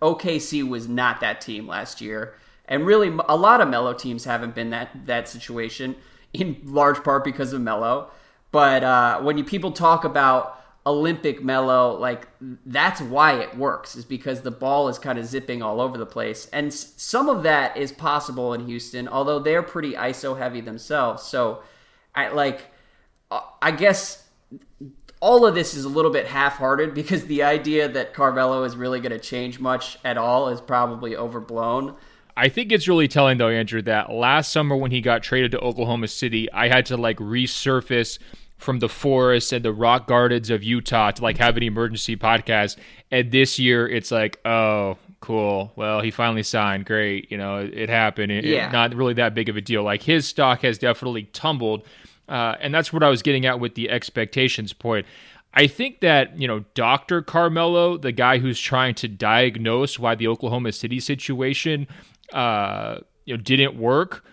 OKC 0.00 0.66
was 0.66 0.88
not 0.88 1.20
that 1.20 1.40
team 1.40 1.68
last 1.68 2.00
year, 2.00 2.34
and 2.66 2.86
really 2.86 3.08
a 3.28 3.36
lot 3.36 3.60
of 3.60 3.68
Melo 3.68 3.92
teams 3.92 4.24
haven't 4.24 4.54
been 4.54 4.70
that 4.70 4.90
that 5.06 5.28
situation 5.28 5.94
in 6.32 6.60
large 6.64 7.04
part 7.04 7.22
because 7.22 7.52
of 7.52 7.60
Melo. 7.60 8.10
But 8.50 8.82
uh, 8.82 9.20
when 9.20 9.36
you 9.36 9.44
people 9.44 9.72
talk 9.72 10.04
about 10.04 10.63
Olympic 10.86 11.42
Melo, 11.42 11.96
like 11.98 12.28
that's 12.66 13.00
why 13.00 13.40
it 13.40 13.56
works, 13.56 13.96
is 13.96 14.04
because 14.04 14.42
the 14.42 14.50
ball 14.50 14.88
is 14.88 14.98
kind 14.98 15.18
of 15.18 15.24
zipping 15.24 15.62
all 15.62 15.80
over 15.80 15.96
the 15.96 16.06
place. 16.06 16.46
And 16.52 16.72
some 16.72 17.28
of 17.28 17.42
that 17.44 17.76
is 17.76 17.90
possible 17.90 18.52
in 18.52 18.66
Houston, 18.66 19.08
although 19.08 19.38
they're 19.38 19.62
pretty 19.62 19.92
ISO 19.92 20.36
heavy 20.36 20.60
themselves. 20.60 21.22
So 21.22 21.62
I 22.14 22.28
like, 22.28 22.66
uh, 23.30 23.40
I 23.62 23.70
guess 23.70 24.26
all 25.20 25.46
of 25.46 25.54
this 25.54 25.72
is 25.72 25.86
a 25.86 25.88
little 25.88 26.10
bit 26.10 26.26
half 26.26 26.58
hearted 26.58 26.92
because 26.94 27.24
the 27.24 27.42
idea 27.42 27.88
that 27.88 28.12
Carmelo 28.12 28.64
is 28.64 28.76
really 28.76 29.00
going 29.00 29.12
to 29.12 29.18
change 29.18 29.58
much 29.58 29.98
at 30.04 30.18
all 30.18 30.50
is 30.50 30.60
probably 30.60 31.16
overblown. 31.16 31.96
I 32.36 32.48
think 32.48 32.72
it's 32.72 32.88
really 32.88 33.08
telling 33.08 33.38
though, 33.38 33.48
Andrew, 33.48 33.80
that 33.82 34.10
last 34.10 34.52
summer 34.52 34.76
when 34.76 34.90
he 34.90 35.00
got 35.00 35.22
traded 35.22 35.52
to 35.52 35.60
Oklahoma 35.60 36.08
City, 36.08 36.50
I 36.52 36.68
had 36.68 36.84
to 36.86 36.96
like 36.98 37.16
resurface 37.18 38.18
from 38.56 38.78
the 38.78 38.88
forests 38.88 39.52
and 39.52 39.64
the 39.64 39.72
rock 39.72 40.06
gardens 40.06 40.50
of 40.50 40.62
Utah 40.62 41.10
to 41.10 41.22
like 41.22 41.38
have 41.38 41.56
an 41.56 41.62
emergency 41.62 42.16
podcast. 42.16 42.76
And 43.10 43.30
this 43.30 43.58
year 43.58 43.86
it's 43.88 44.10
like, 44.10 44.40
oh, 44.44 44.96
cool. 45.20 45.72
Well, 45.76 46.00
he 46.00 46.10
finally 46.10 46.42
signed. 46.42 46.86
Great. 46.86 47.30
You 47.30 47.38
know, 47.38 47.58
it, 47.58 47.74
it 47.74 47.88
happened. 47.88 48.32
It, 48.32 48.44
yeah. 48.44 48.68
It, 48.68 48.72
not 48.72 48.94
really 48.94 49.14
that 49.14 49.34
big 49.34 49.48
of 49.48 49.56
a 49.56 49.60
deal. 49.60 49.82
Like 49.82 50.02
his 50.02 50.26
stock 50.26 50.62
has 50.62 50.78
definitely 50.78 51.24
tumbled. 51.24 51.86
Uh, 52.28 52.54
and 52.60 52.72
that's 52.72 52.92
what 52.92 53.02
I 53.02 53.08
was 53.08 53.22
getting 53.22 53.44
at 53.44 53.60
with 53.60 53.74
the 53.74 53.90
expectations 53.90 54.72
point. 54.72 55.06
I 55.52 55.66
think 55.66 56.00
that, 56.00 56.38
you 56.38 56.48
know, 56.48 56.64
Dr. 56.74 57.22
Carmelo, 57.22 57.96
the 57.96 58.12
guy 58.12 58.38
who's 58.38 58.58
trying 58.58 58.94
to 58.96 59.08
diagnose 59.08 59.98
why 59.98 60.14
the 60.14 60.26
Oklahoma 60.26 60.72
City 60.72 61.00
situation, 61.00 61.86
uh, 62.32 62.98
you 63.24 63.36
know, 63.36 63.42
didn't 63.42 63.76
work 63.76 64.24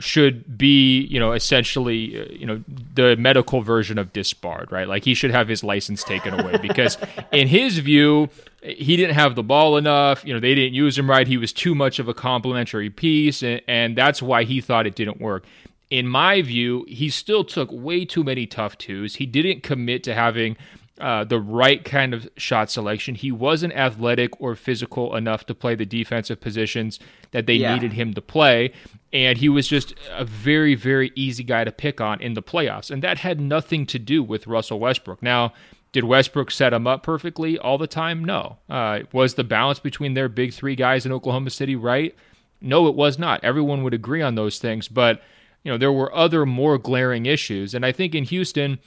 should 0.00 0.56
be, 0.56 1.00
you 1.00 1.18
know, 1.18 1.32
essentially, 1.32 2.20
uh, 2.20 2.26
you 2.30 2.46
know, 2.46 2.62
the 2.94 3.16
medical 3.16 3.62
version 3.62 3.98
of 3.98 4.12
disbarred, 4.12 4.70
right? 4.70 4.86
Like 4.86 5.04
he 5.04 5.14
should 5.14 5.32
have 5.32 5.48
his 5.48 5.64
license 5.64 6.04
taken 6.04 6.38
away 6.38 6.56
because, 6.62 6.98
in 7.32 7.48
his 7.48 7.78
view, 7.78 8.28
he 8.62 8.96
didn't 8.96 9.14
have 9.14 9.34
the 9.34 9.42
ball 9.42 9.76
enough. 9.76 10.24
You 10.24 10.34
know, 10.34 10.40
they 10.40 10.54
didn't 10.54 10.74
use 10.74 10.96
him 10.96 11.10
right. 11.10 11.26
He 11.26 11.36
was 11.36 11.52
too 11.52 11.74
much 11.74 11.98
of 11.98 12.08
a 12.08 12.14
complimentary 12.14 12.90
piece, 12.90 13.42
and, 13.42 13.60
and 13.66 13.96
that's 13.96 14.22
why 14.22 14.44
he 14.44 14.60
thought 14.60 14.86
it 14.86 14.94
didn't 14.94 15.20
work. 15.20 15.44
In 15.90 16.06
my 16.06 16.42
view, 16.42 16.84
he 16.86 17.08
still 17.08 17.44
took 17.44 17.70
way 17.72 18.04
too 18.04 18.22
many 18.22 18.46
tough 18.46 18.78
twos. 18.78 19.16
He 19.16 19.26
didn't 19.26 19.62
commit 19.62 20.04
to 20.04 20.14
having 20.14 20.56
uh, 21.00 21.24
the 21.24 21.40
right 21.40 21.84
kind 21.84 22.12
of 22.12 22.28
shot 22.36 22.70
selection. 22.70 23.14
He 23.14 23.32
wasn't 23.32 23.72
athletic 23.74 24.40
or 24.40 24.54
physical 24.54 25.14
enough 25.14 25.46
to 25.46 25.54
play 25.54 25.74
the 25.74 25.86
defensive 25.86 26.40
positions 26.40 26.98
that 27.30 27.46
they 27.46 27.54
yeah. 27.54 27.74
needed 27.74 27.92
him 27.92 28.14
to 28.14 28.20
play. 28.20 28.72
And 29.12 29.38
he 29.38 29.48
was 29.48 29.66
just 29.66 29.94
a 30.10 30.24
very, 30.24 30.74
very 30.74 31.12
easy 31.14 31.42
guy 31.42 31.64
to 31.64 31.72
pick 31.72 32.00
on 32.00 32.20
in 32.20 32.34
the 32.34 32.42
playoffs. 32.42 32.90
And 32.90 33.02
that 33.02 33.18
had 33.18 33.40
nothing 33.40 33.86
to 33.86 33.98
do 33.98 34.22
with 34.22 34.46
Russell 34.46 34.78
Westbrook. 34.78 35.22
Now, 35.22 35.54
did 35.92 36.04
Westbrook 36.04 36.50
set 36.50 36.74
him 36.74 36.86
up 36.86 37.02
perfectly 37.02 37.58
all 37.58 37.78
the 37.78 37.86
time? 37.86 38.22
No. 38.22 38.58
Uh, 38.68 39.00
was 39.12 39.34
the 39.34 39.44
balance 39.44 39.78
between 39.78 40.14
their 40.14 40.28
big 40.28 40.52
three 40.52 40.74
guys 40.74 41.06
in 41.06 41.12
Oklahoma 41.12 41.50
City 41.50 41.74
right? 41.74 42.14
No, 42.60 42.86
it 42.86 42.94
was 42.94 43.18
not. 43.18 43.42
Everyone 43.42 43.82
would 43.82 43.94
agree 43.94 44.20
on 44.20 44.34
those 44.34 44.58
things. 44.58 44.88
But, 44.88 45.22
you 45.62 45.72
know, 45.72 45.78
there 45.78 45.92
were 45.92 46.14
other 46.14 46.44
more 46.44 46.76
glaring 46.76 47.24
issues. 47.24 47.72
And 47.72 47.86
I 47.86 47.92
think 47.92 48.14
in 48.14 48.24
Houston, 48.24 48.78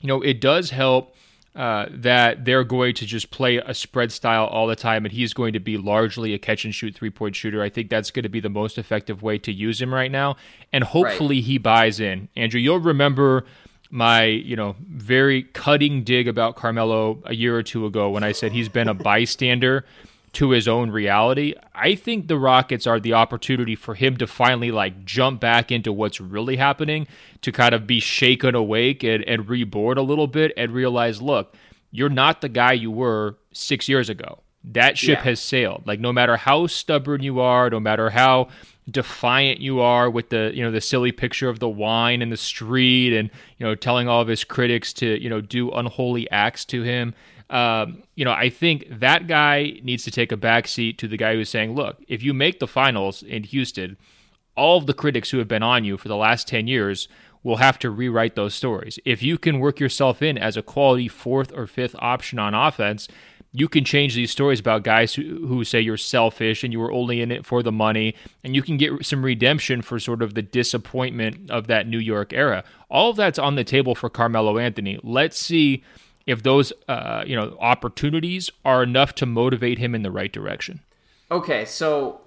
you 0.00 0.08
know, 0.08 0.20
it 0.20 0.40
does 0.40 0.70
help 0.70 1.14
uh, 1.56 1.86
that 1.90 2.44
they're 2.44 2.64
going 2.64 2.94
to 2.94 3.06
just 3.06 3.30
play 3.30 3.56
a 3.56 3.72
spread 3.72 4.12
style 4.12 4.44
all 4.44 4.66
the 4.66 4.76
time, 4.76 5.06
and 5.06 5.12
he's 5.12 5.32
going 5.32 5.54
to 5.54 5.58
be 5.58 5.78
largely 5.78 6.34
a 6.34 6.38
catch 6.38 6.66
and 6.66 6.74
shoot 6.74 6.94
three 6.94 7.08
point 7.08 7.34
shooter. 7.34 7.62
I 7.62 7.70
think 7.70 7.88
that's 7.88 8.10
going 8.10 8.24
to 8.24 8.28
be 8.28 8.40
the 8.40 8.50
most 8.50 8.76
effective 8.76 9.22
way 9.22 9.38
to 9.38 9.50
use 9.50 9.80
him 9.80 9.94
right 9.94 10.10
now, 10.10 10.36
and 10.72 10.84
hopefully 10.84 11.36
right. 11.36 11.44
he 11.44 11.58
buys 11.58 11.98
in. 11.98 12.28
Andrew, 12.36 12.60
you'll 12.60 12.78
remember 12.78 13.46
my 13.90 14.24
you 14.24 14.54
know 14.54 14.76
very 14.86 15.44
cutting 15.44 16.04
dig 16.04 16.28
about 16.28 16.56
Carmelo 16.56 17.22
a 17.24 17.34
year 17.34 17.56
or 17.56 17.62
two 17.62 17.86
ago 17.86 18.10
when 18.10 18.22
I 18.22 18.32
said 18.32 18.52
he's 18.52 18.68
been 18.68 18.88
a 18.88 18.94
bystander 18.94 19.86
to 20.36 20.50
his 20.50 20.68
own 20.68 20.90
reality. 20.90 21.54
I 21.74 21.94
think 21.94 22.28
the 22.28 22.36
Rockets 22.36 22.86
are 22.86 23.00
the 23.00 23.14
opportunity 23.14 23.74
for 23.74 23.94
him 23.94 24.18
to 24.18 24.26
finally 24.26 24.70
like 24.70 25.06
jump 25.06 25.40
back 25.40 25.72
into 25.72 25.94
what's 25.94 26.20
really 26.20 26.56
happening, 26.56 27.06
to 27.40 27.50
kind 27.50 27.74
of 27.74 27.86
be 27.86 28.00
shaken 28.00 28.54
awake 28.54 29.02
and, 29.02 29.24
and 29.24 29.48
reborn 29.48 29.96
a 29.96 30.02
little 30.02 30.26
bit 30.26 30.52
and 30.58 30.72
realize, 30.72 31.22
look, 31.22 31.54
you're 31.90 32.10
not 32.10 32.42
the 32.42 32.50
guy 32.50 32.74
you 32.74 32.90
were 32.90 33.38
six 33.54 33.88
years 33.88 34.10
ago. 34.10 34.42
That 34.62 34.98
ship 34.98 35.20
yeah. 35.20 35.24
has 35.24 35.40
sailed. 35.40 35.84
Like 35.86 36.00
no 36.00 36.12
matter 36.12 36.36
how 36.36 36.66
stubborn 36.66 37.22
you 37.22 37.40
are, 37.40 37.70
no 37.70 37.80
matter 37.80 38.10
how 38.10 38.48
defiant 38.90 39.60
you 39.60 39.80
are 39.80 40.10
with 40.10 40.28
the 40.28 40.52
you 40.54 40.62
know 40.62 40.70
the 40.70 40.82
silly 40.82 41.12
picture 41.12 41.48
of 41.48 41.60
the 41.60 41.68
wine 41.68 42.20
in 42.20 42.28
the 42.28 42.36
street 42.36 43.16
and 43.16 43.30
you 43.58 43.66
know 43.66 43.74
telling 43.74 44.06
all 44.06 44.20
of 44.20 44.28
his 44.28 44.44
critics 44.44 44.92
to 44.92 45.20
you 45.20 45.28
know 45.28 45.40
do 45.40 45.72
unholy 45.72 46.30
acts 46.30 46.64
to 46.64 46.82
him 46.82 47.12
um, 47.48 48.02
you 48.14 48.24
know, 48.24 48.32
I 48.32 48.50
think 48.50 48.86
that 48.90 49.26
guy 49.26 49.80
needs 49.82 50.04
to 50.04 50.10
take 50.10 50.32
a 50.32 50.36
backseat 50.36 50.98
to 50.98 51.08
the 51.08 51.16
guy 51.16 51.34
who's 51.34 51.48
saying, 51.48 51.74
look, 51.74 52.02
if 52.08 52.22
you 52.22 52.34
make 52.34 52.58
the 52.58 52.66
finals 52.66 53.22
in 53.22 53.44
Houston, 53.44 53.96
all 54.56 54.78
of 54.78 54.86
the 54.86 54.94
critics 54.94 55.30
who 55.30 55.38
have 55.38 55.48
been 55.48 55.62
on 55.62 55.84
you 55.84 55.96
for 55.96 56.08
the 56.08 56.16
last 56.16 56.48
10 56.48 56.66
years 56.66 57.08
will 57.42 57.58
have 57.58 57.78
to 57.78 57.90
rewrite 57.90 58.34
those 58.34 58.54
stories. 58.54 58.98
If 59.04 59.22
you 59.22 59.38
can 59.38 59.60
work 59.60 59.78
yourself 59.78 60.22
in 60.22 60.36
as 60.36 60.56
a 60.56 60.62
quality 60.62 61.06
fourth 61.06 61.52
or 61.54 61.68
fifth 61.68 61.94
option 62.00 62.40
on 62.40 62.54
offense, 62.54 63.06
you 63.52 63.68
can 63.68 63.84
change 63.84 64.16
these 64.16 64.32
stories 64.32 64.58
about 64.58 64.82
guys 64.82 65.14
who, 65.14 65.46
who 65.46 65.62
say 65.62 65.80
you're 65.80 65.96
selfish 65.96 66.64
and 66.64 66.72
you 66.72 66.80
were 66.80 66.92
only 66.92 67.20
in 67.20 67.30
it 67.30 67.46
for 67.46 67.62
the 67.62 67.70
money, 67.70 68.16
and 68.42 68.56
you 68.56 68.62
can 68.62 68.76
get 68.76 69.06
some 69.06 69.24
redemption 69.24 69.80
for 69.80 70.00
sort 70.00 70.22
of 70.22 70.34
the 70.34 70.42
disappointment 70.42 71.48
of 71.50 71.68
that 71.68 71.86
New 71.86 71.98
York 72.00 72.32
era. 72.32 72.64
All 72.90 73.10
of 73.10 73.16
that's 73.16 73.38
on 73.38 73.54
the 73.54 73.64
table 73.64 73.94
for 73.94 74.10
Carmelo 74.10 74.58
Anthony. 74.58 74.98
Let's 75.02 75.38
see 75.38 75.84
if 76.26 76.42
those 76.42 76.72
uh, 76.88 77.24
you 77.26 77.36
know 77.36 77.56
opportunities 77.60 78.50
are 78.64 78.82
enough 78.82 79.14
to 79.16 79.26
motivate 79.26 79.78
him 79.78 79.94
in 79.94 80.02
the 80.02 80.10
right 80.10 80.32
direction. 80.32 80.80
Okay, 81.30 81.64
so 81.64 82.20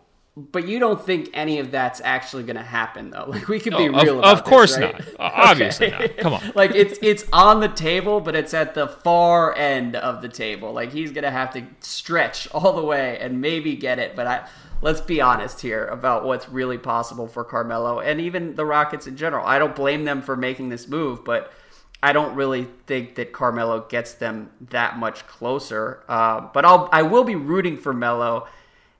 but 0.52 0.68
you 0.68 0.80
don't 0.80 1.02
think 1.02 1.30
any 1.34 1.60
of 1.60 1.72
that's 1.72 2.00
actually 2.02 2.44
going 2.44 2.56
to 2.56 2.62
happen 2.64 3.10
though. 3.10 3.26
Like 3.30 3.48
we 3.48 3.60
can 3.60 3.76
be 3.76 3.90
real 3.90 4.20
of, 4.20 4.40
Of 4.40 4.44
course 4.44 4.76
this, 4.76 4.94
right? 4.94 5.20
not. 5.20 5.34
Obviously 5.34 5.92
not. 5.92 6.18
Come 6.18 6.34
on. 6.34 6.52
like 6.56 6.72
it's 6.74 6.98
it's 7.02 7.26
on 7.32 7.60
the 7.60 7.68
table, 7.68 8.22
but 8.22 8.36
it's 8.36 8.54
at 8.54 8.74
the 8.74 8.88
far 8.88 9.56
end 9.56 9.96
of 9.96 10.22
the 10.22 10.30
table. 10.30 10.74
Like 10.74 10.92
he's 10.92 11.12
going 11.12 11.24
to 11.24 11.32
have 11.32 11.54
to 11.54 11.64
stretch 11.82 12.48
all 12.54 12.74
the 12.74 12.84
way 12.84 13.18
and 13.20 13.42
maybe 13.42 13.76
get 13.76 14.00
it, 14.00 14.16
but 14.16 14.28
I 14.28 14.48
let's 14.82 15.02
be 15.02 15.20
honest 15.20 15.62
here 15.62 15.86
about 15.88 16.24
what's 16.24 16.48
really 16.48 16.78
possible 16.78 17.28
for 17.28 17.44
Carmelo 17.44 18.00
and 18.00 18.22
even 18.22 18.56
the 18.56 18.66
Rockets 18.66 19.08
in 19.08 19.18
general. 19.18 19.46
I 19.46 19.60
don't 19.60 19.76
blame 19.76 20.06
them 20.06 20.22
for 20.22 20.38
making 20.38 20.70
this 20.70 20.88
move, 20.88 21.26
but 21.26 21.52
I 22.02 22.14
don't 22.14 22.36
really 22.36 22.68
think 22.88 23.16
that 23.16 23.34
Carmelo 23.34 23.86
gets 23.90 24.14
them 24.14 24.52
that 24.70 24.98
much 24.98 25.28
closer. 25.28 26.04
Uh, 26.08 26.48
but 26.54 26.66
I'll 26.66 26.88
I 26.92 27.02
will 27.02 27.24
be 27.24 27.36
rooting 27.36 27.78
for 27.78 27.94
Melo, 27.94 28.48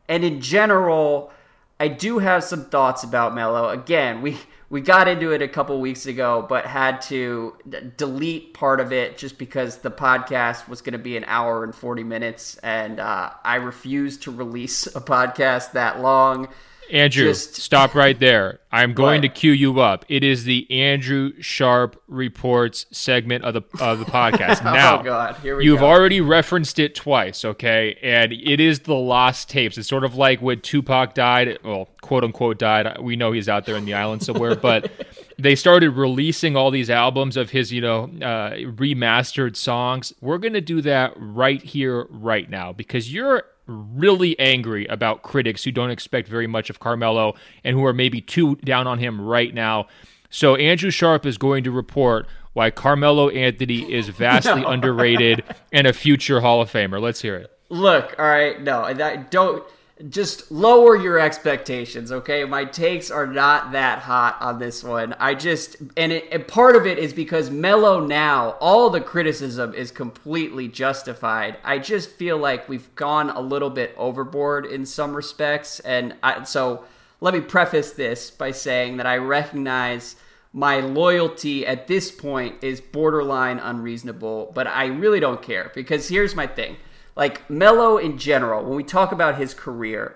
and 0.08 0.24
in 0.24 0.42
general, 0.42 1.32
I 1.80 1.88
do 1.88 2.20
have 2.20 2.44
some 2.44 2.66
thoughts 2.66 3.04
about 3.04 3.34
Melo. 3.34 3.70
Again, 3.70 4.22
we 4.22 4.38
we 4.70 4.82
got 4.82 5.08
into 5.08 5.32
it 5.32 5.42
a 5.42 5.48
couple 5.48 5.80
weeks 5.80 6.06
ago, 6.08 6.46
but 6.48 6.66
had 6.66 7.02
to 7.04 7.56
delete 7.96 8.54
part 8.54 8.82
of 8.82 8.92
it 8.92 9.18
just 9.18 9.38
because 9.38 9.78
the 9.78 9.92
podcast 9.92 10.68
was 10.68 10.82
going 10.82 10.94
to 10.94 11.00
be 11.00 11.16
an 11.16 11.24
hour 11.26 11.64
and 11.64 11.74
forty 11.74 12.04
minutes, 12.04 12.58
and 12.58 13.00
uh, 13.00 13.32
I 13.46 13.56
refused 13.56 14.24
to 14.24 14.32
release 14.32 14.88
a 14.88 15.02
podcast 15.02 15.72
that 15.72 16.02
long. 16.02 16.50
Andrew, 16.92 17.26
Just, 17.26 17.56
stop 17.56 17.94
right 17.94 18.20
there. 18.20 18.60
I'm 18.72 18.94
going 18.94 19.22
what? 19.22 19.28
to 19.28 19.30
cue 19.30 19.52
you 19.52 19.80
up. 19.80 20.06
It 20.10 20.24
is 20.24 20.44
the 20.44 20.70
Andrew 20.72 21.34
Sharp 21.40 22.02
reports 22.08 22.86
segment 22.92 23.44
of 23.44 23.54
the 23.54 23.62
of 23.80 24.00
the 24.00 24.06
podcast. 24.06 24.60
Oh, 24.70 24.74
now, 24.74 25.00
oh 25.00 25.04
God, 25.04 25.36
here 25.38 25.58
we 25.58 25.66
you've 25.66 25.80
go. 25.80 25.88
already 25.88 26.22
referenced 26.22 26.80
it 26.80 26.94
twice, 26.94 27.44
okay? 27.46 27.98
And 28.04 28.34
it 28.34 28.60
is 28.60 28.82
the 28.82 28.94
lost 28.96 29.50
tapes. 29.50 29.78
It's 29.78 29.88
sort 29.88 30.04
of 30.04 30.16
like 30.16 30.42
when 30.42 30.62
Tupac 30.62 31.14
died, 31.14 31.58
well, 31.64 31.90
quote 32.02 32.24
unquote 32.24 32.60
died. 32.60 33.00
We 33.00 33.16
know 33.16 33.32
he's 33.32 33.50
out 33.50 33.66
there 33.66 33.76
in 33.76 33.86
the 33.86 33.94
island 33.94 34.22
somewhere, 34.24 34.56
but 34.62 34.92
they 35.38 35.56
started 35.56 35.92
releasing 35.92 36.56
all 36.56 36.72
these 36.72 36.90
albums 36.90 37.38
of 37.38 37.50
his, 37.52 37.72
you 37.72 37.82
know, 37.82 38.04
uh, 38.22 38.52
remastered 38.58 39.56
songs. 39.56 40.14
We're 40.22 40.38
gonna 40.40 40.62
do 40.62 40.82
that 40.82 41.14
right 41.16 41.62
here, 41.62 42.06
right 42.10 42.50
now, 42.50 42.74
because 42.74 43.12
you're 43.12 43.44
really 43.70 44.38
angry 44.40 44.86
about 44.88 45.22
critics 45.22 45.64
who 45.64 45.72
don't 45.72 45.92
expect 45.92 46.28
very 46.28 46.48
much 46.48 46.70
of 46.70 46.80
Carmelo 46.80 47.36
and 47.64 47.76
who 47.76 47.86
are 47.86 47.94
maybe 47.94 48.22
too 48.22 48.56
down 48.58 48.88
on 48.88 49.00
him 49.00 49.22
right 49.22 49.54
now. 49.54 49.88
So 50.30 50.56
Andrew 50.56 50.92
Sharp 50.92 51.26
is 51.26 51.38
going 51.38 51.64
to 51.64 51.72
report 51.72 52.28
why 52.54 52.72
Carmelo 52.72 53.30
Anthony 53.30 53.92
is 53.92 54.10
vastly 54.10 54.62
no. 54.62 54.68
underrated 54.68 55.44
and 55.72 55.88
a 55.88 55.94
future 55.94 56.42
Hall 56.42 56.62
of 56.62 56.72
Famer. 56.72 57.00
Let's 57.00 57.22
hear 57.22 57.36
it. 57.36 57.52
Look, 57.70 58.16
all 58.18 58.26
right, 58.26 58.60
no, 58.62 58.92
that 58.94 59.30
don't 59.30 59.64
just 60.08 60.50
lower 60.50 60.96
your 60.96 61.20
expectations, 61.20 62.12
okay? 62.12 62.46
My 62.46 62.64
takes 62.64 63.12
are 63.12 63.28
not 63.28 63.74
that 63.74 64.00
hot 64.00 64.38
on 64.40 64.58
this 64.58 64.82
one. 64.82 65.14
I 65.20 65.34
just 65.34 65.76
and, 65.98 66.14
it, 66.14 66.28
and 66.32 66.48
part 66.48 66.78
of 66.78 66.88
it 66.88 66.98
is 66.98 67.12
because 67.12 67.50
Melo 67.50 68.00
now, 68.00 68.52
all 68.62 68.90
the 68.90 69.02
criticism 69.02 69.74
is 69.74 69.92
completely 69.92 70.70
justified. 70.70 71.58
I 71.66 71.80
just 71.80 72.12
feel 72.12 72.38
like 72.38 72.70
we've 72.70 72.94
gone 72.96 73.30
a 73.30 73.42
little 73.42 73.70
bit 73.70 73.94
overboard 73.98 74.66
in 74.66 74.86
some 74.86 75.14
respects, 75.14 75.82
and 75.82 76.16
I, 76.24 76.44
so 76.44 76.86
let 77.20 77.34
me 77.34 77.42
preface 77.42 77.92
this 77.92 78.32
by 78.32 78.52
saying 78.52 78.98
that 78.98 79.06
I 79.06 79.18
recognize 79.18 80.16
my 80.54 80.80
loyalty 80.80 81.68
at 81.68 81.88
this 81.88 82.10
point 82.10 82.64
is 82.64 82.80
borderline 82.80 83.60
unreasonable, 83.60 84.52
but 84.56 84.66
I 84.66 84.86
really 84.86 85.20
don't 85.20 85.42
care 85.42 85.72
because 85.76 86.08
here's 86.08 86.36
my 86.36 86.48
thing 86.48 86.78
like 87.16 87.50
Melo 87.50 87.98
in 87.98 88.18
general, 88.18 88.64
when 88.64 88.76
we 88.76 88.84
talk 88.84 89.12
about 89.12 89.38
his 89.38 89.54
career, 89.54 90.16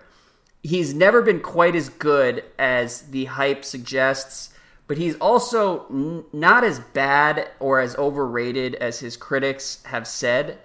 he's 0.64 0.94
never 0.94 1.22
been 1.22 1.42
quite 1.42 1.76
as 1.76 1.90
good 1.90 2.44
as 2.58 3.04
the 3.04 3.26
hype 3.26 3.66
suggests, 3.66 4.54
but 4.88 4.98
he's 4.98 5.16
also 5.16 5.86
n- 5.90 6.24
not 6.32 6.64
as 6.64 6.80
bad 6.80 7.50
or 7.60 7.80
as 7.80 7.96
overrated 7.96 8.76
as 8.76 9.00
his 9.00 9.18
critics 9.18 9.84
have 9.86 10.08
said. 10.08 10.58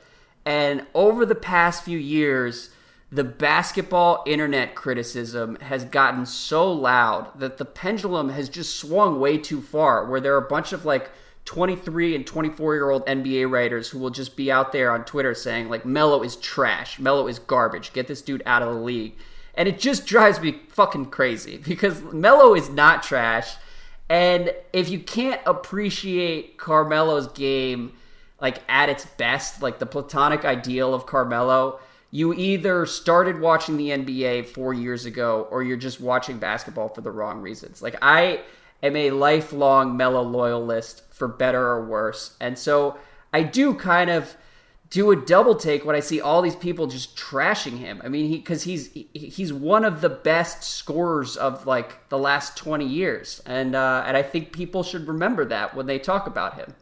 And 0.45 0.87
over 0.95 1.27
the 1.27 1.35
past 1.35 1.85
few 1.85 1.99
years, 1.99 2.71
the 3.11 3.25
basketball 3.25 4.23
internet 4.27 4.75
criticism 4.75 5.57
has 5.57 5.85
gotten 5.85 6.27
so 6.27 6.71
loud 6.71 7.39
that 7.39 7.57
the 7.57 7.65
pendulum 7.65 8.29
has 8.29 8.49
just 8.49 8.77
swung 8.77 9.19
way 9.19 9.39
too 9.39 9.63
far, 9.63 10.05
where 10.05 10.21
there 10.21 10.35
are 10.35 10.45
a 10.45 10.49
bunch 10.49 10.73
of 10.73 10.85
like 10.85 11.11
23 11.49 12.15
and 12.15 12.27
24 12.27 12.75
year 12.75 12.91
old 12.91 13.07
NBA 13.07 13.51
writers 13.51 13.89
who 13.89 13.99
will 13.99 14.11
just 14.11 14.37
be 14.37 14.53
out 14.53 14.71
there 14.71 14.91
on 14.91 15.03
Twitter 15.07 15.33
saying 15.33 15.71
like 15.71 15.87
Melo 15.87 16.23
is 16.23 16.37
trash, 16.37 16.99
Melo 16.99 17.27
is 17.27 17.39
garbage, 17.39 17.95
get 17.95 18.07
this 18.07 18.21
dude 18.21 18.43
out 18.45 18.61
of 18.61 18.69
the 18.69 18.81
league. 18.81 19.15
And 19.55 19.67
it 19.67 19.79
just 19.79 20.05
drives 20.05 20.39
me 20.43 20.61
fucking 20.69 21.07
crazy 21.07 21.57
because 21.67 22.03
Melo 22.13 22.55
is 22.55 22.69
not 22.69 23.03
trash. 23.03 23.55
And 24.11 24.53
if 24.75 24.91
you 24.91 24.99
can't 24.99 25.41
appreciate 25.47 26.59
Carmelo's 26.59 27.29
game 27.29 27.95
like 28.43 28.59
at 28.69 28.91
its 28.91 29.07
best, 29.07 29.63
like 29.63 29.79
the 29.79 29.87
platonic 29.87 30.45
ideal 30.45 30.93
of 30.93 31.07
Carmelo, 31.07 31.81
you 32.11 32.35
either 32.35 32.85
started 32.85 33.41
watching 33.41 33.79
the 33.79 33.89
NBA 33.89 34.49
4 34.49 34.75
years 34.75 35.07
ago 35.07 35.49
or 35.51 35.63
you're 35.63 35.79
just 35.79 35.99
watching 35.99 36.37
basketball 36.37 36.91
for 36.91 37.01
the 37.01 37.11
wrong 37.11 37.41
reasons. 37.41 37.81
Like 37.81 37.97
I 38.03 38.43
am 38.83 38.97
a 38.97 39.13
lifelong 39.13 39.97
Melo 39.97 40.21
loyalist 40.23 41.08
for 41.19 41.29
better 41.29 41.61
or 41.61 41.85
worse. 41.85 42.37
And 42.41 42.59
so 42.59 42.97
I 43.33 43.43
do 43.43 43.75
kind 43.75 44.11
of 44.11 44.37
do 44.91 45.11
a 45.11 45.17
double 45.17 45.55
take 45.55 45.85
when 45.85 45.95
I 45.95 46.01
see 46.01 46.21
all 46.21 46.41
these 46.41 46.57
people 46.57 46.87
just 46.87 47.17
trashing 47.17 47.79
him. 47.79 48.01
I 48.03 48.09
mean, 48.09 48.29
he 48.29 48.39
because 48.39 48.63
he's 48.63 48.91
he's 49.13 49.53
one 49.53 49.85
of 49.85 50.01
the 50.01 50.09
best 50.09 50.63
scorers 50.63 51.37
of 51.37 51.67
like 51.67 52.09
the 52.09 52.19
last 52.19 52.57
twenty 52.57 52.87
years, 52.87 53.43
and 53.45 53.75
uh, 53.75 54.05
and 54.07 54.17
I 54.17 54.23
think 54.23 54.53
people 54.53 54.83
should 54.83 55.07
remember 55.07 55.45
that 55.47 55.75
when 55.75 55.87
they 55.87 55.99
talk 55.99 56.27
about 56.27 56.55
him. 56.55 56.75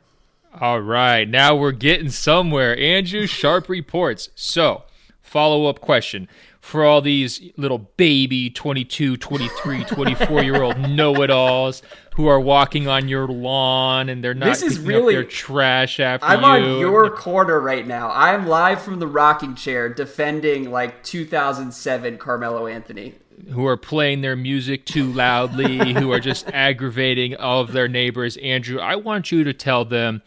All 0.61 0.81
right, 0.81 1.29
now 1.29 1.57
we're 1.57 1.73
getting 1.73 2.11
somewhere. 2.11 2.79
Andrew 2.79 3.27
Sharp 3.27 3.69
reports. 3.69 4.31
So, 4.35 4.85
follow 5.21 5.67
up 5.67 5.81
question 5.81 6.29
for 6.67 6.85
all 6.85 7.01
these 7.01 7.41
little 7.57 7.79
baby 7.79 8.51
22, 8.51 9.17
23, 9.17 9.85
24 9.85 10.43
year 10.43 10.63
old 10.65 10.77
know 10.91 11.23
it 11.23 11.31
alls 11.31 11.81
who 12.17 12.27
are 12.27 12.41
walking 12.41 12.89
on 12.89 13.07
your 13.07 13.29
lawn 13.29 14.09
and 14.09 14.23
they're 14.23 14.35
not 14.35 14.47
this 14.47 14.63
is 14.63 14.81
really, 14.81 15.15
their 15.15 15.23
trash 15.23 16.01
after 16.01 16.27
I'm 16.27 16.41
you. 16.41 16.47
on 16.47 16.81
your 16.81 17.09
corner 17.11 17.61
right 17.61 17.87
now. 17.87 18.11
I'm 18.11 18.49
live 18.49 18.83
from 18.83 18.99
the 18.99 19.07
rocking 19.07 19.55
chair 19.55 19.89
defending 19.89 20.73
like 20.73 21.05
2007 21.05 22.19
Carmelo 22.19 22.67
Anthony. 22.67 23.15
Who 23.53 23.65
are 23.67 23.77
playing 23.77 24.23
their 24.23 24.35
music 24.35 24.87
too 24.87 25.13
loudly, 25.13 25.93
who 25.93 26.11
are 26.11 26.19
just 26.19 26.49
aggravating 26.53 27.37
all 27.37 27.61
of 27.61 27.71
their 27.71 27.87
neighbors. 27.87 28.37
Andrew, 28.39 28.81
I 28.81 28.97
want 28.97 29.31
you 29.31 29.45
to 29.45 29.53
tell 29.53 29.85
them 29.85 30.21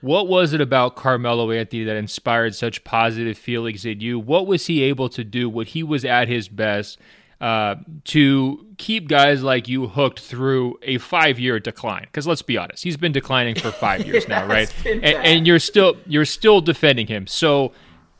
what 0.00 0.28
was 0.28 0.52
it 0.52 0.60
about 0.60 0.96
Carmelo 0.96 1.50
Anthony 1.50 1.84
that 1.84 1.96
inspired 1.96 2.54
such 2.54 2.84
positive 2.84 3.36
feelings 3.36 3.84
in 3.84 4.00
you? 4.00 4.18
What 4.18 4.46
was 4.46 4.66
he 4.66 4.82
able 4.82 5.08
to 5.10 5.24
do 5.24 5.48
when 5.48 5.66
he 5.66 5.82
was 5.82 6.04
at 6.04 6.28
his 6.28 6.48
best 6.48 6.98
uh, 7.40 7.76
to 8.04 8.66
keep 8.78 9.08
guys 9.08 9.42
like 9.42 9.68
you 9.68 9.88
hooked 9.88 10.20
through 10.20 10.78
a 10.82 10.98
five-year 10.98 11.60
decline? 11.60 12.02
Because 12.04 12.26
let's 12.26 12.42
be 12.42 12.56
honest, 12.56 12.82
he's 12.82 12.96
been 12.96 13.12
declining 13.12 13.54
for 13.54 13.70
five 13.70 14.00
years 14.06 14.24
yeah, 14.28 14.40
now, 14.40 14.46
right? 14.46 14.72
And, 14.86 15.04
and 15.04 15.46
you're 15.46 15.58
still 15.58 15.96
you're 16.06 16.24
still 16.24 16.60
defending 16.60 17.06
him. 17.06 17.26
So 17.26 17.72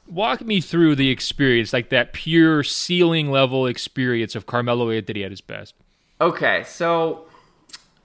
walk 0.06 0.42
me 0.42 0.60
through 0.60 0.96
the 0.96 1.08
experience, 1.08 1.72
like 1.72 1.88
that 1.90 2.12
pure 2.12 2.62
ceiling 2.62 3.30
level 3.30 3.66
experience 3.66 4.34
of 4.34 4.46
Carmelo 4.46 4.90
Anthony 4.90 5.24
at 5.24 5.30
his 5.30 5.40
best. 5.40 5.74
Okay, 6.20 6.64
so 6.66 7.24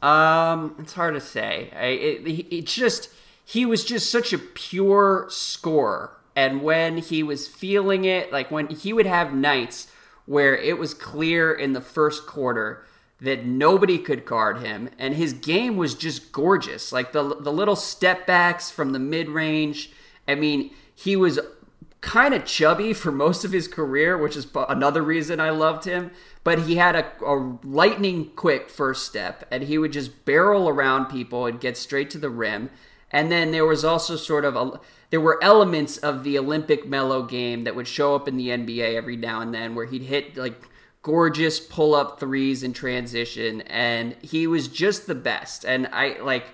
um, 0.02 0.76
it's 0.80 0.94
hard 0.94 1.16
to 1.16 1.22
say. 1.22 1.70
I, 1.76 1.86
it, 1.88 2.48
it's 2.54 2.74
just 2.74 3.10
he 3.46 3.66
was 3.66 3.86
just 3.86 4.10
such 4.10 4.34
a 4.34 4.40
pure 4.40 5.28
scorer. 5.30 6.18
And 6.36 6.64
when 6.64 6.98
he 6.98 7.24
was 7.24 7.48
feeling 7.48 8.04
it, 8.04 8.32
like 8.32 8.52
when 8.52 8.68
he 8.68 8.92
would 8.92 9.06
have 9.06 9.34
nights 9.34 9.88
where 10.26 10.56
it 10.58 10.78
was 10.78 10.94
clear 10.94 11.54
in 11.54 11.74
the 11.74 11.82
first 11.82 12.26
quarter 12.26 12.84
that 13.22 13.46
nobody 13.46 13.98
could 13.98 14.26
guard 14.26 14.58
him, 14.58 14.90
and 15.00 15.14
his 15.14 15.32
game 15.32 15.78
was 15.78 15.96
just 15.96 16.32
gorgeous. 16.32 16.92
Like 16.92 17.14
the 17.14 17.36
the 17.40 17.52
little 17.52 17.76
step 17.76 18.28
backs 18.28 18.70
from 18.70 18.92
the 18.92 19.00
mid 19.00 19.30
range. 19.30 19.92
I 20.28 20.36
mean, 20.36 20.72
he 20.94 21.16
was 21.16 21.40
kind 22.02 22.34
of 22.34 22.46
chubby 22.46 22.94
for 22.94 23.12
most 23.12 23.46
of 23.46 23.52
his 23.52 23.68
career, 23.68 24.18
which 24.18 24.36
is 24.36 24.48
another 24.54 25.02
reason 25.02 25.40
I 25.40 25.52
loved 25.52 25.86
him. 25.86 26.12
But 26.44 26.64
he 26.64 26.76
had 26.76 26.96
a, 26.96 27.12
a 27.26 27.58
lightning 27.64 28.32
quick 28.36 28.70
first 28.70 29.06
step, 29.06 29.48
and 29.50 29.64
he 29.64 29.78
would 29.78 29.94
just 29.94 30.26
barrel 30.26 30.68
around 30.68 31.06
people 31.06 31.46
and 31.46 31.60
get 31.60 31.78
straight 31.78 32.10
to 32.12 32.18
the 32.18 32.30
rim. 32.30 32.70
And 33.16 33.32
then 33.32 33.52
there 33.52 33.66
was 33.66 33.86
also 33.86 34.18
sort 34.18 34.44
of 34.44 34.58
a 34.58 34.78
there 35.10 35.22
were 35.22 35.42
elements 35.42 35.96
of 35.96 36.26
the 36.26 36.38
Olympic 36.38 36.86
Melo 36.86 37.24
game 37.24 37.64
that 37.64 37.74
would 37.74 37.88
show 37.88 38.14
up 38.14 38.28
in 38.28 38.36
the 38.36 38.50
NBA 38.50 38.96
every 38.96 39.16
now 39.16 39.40
and 39.40 39.54
then 39.54 39.74
where 39.74 39.86
he'd 39.86 40.02
hit 40.02 40.36
like 40.36 40.62
gorgeous 41.02 41.62
pull 41.62 41.96
up 41.96 42.20
threes 42.20 42.62
in 42.62 42.74
transition 42.74 43.62
and 43.62 44.18
he 44.22 44.48
was 44.48 44.68
just 44.68 45.08
the 45.08 45.16
best. 45.16 45.64
And 45.64 45.88
I 45.94 46.20
like 46.22 46.48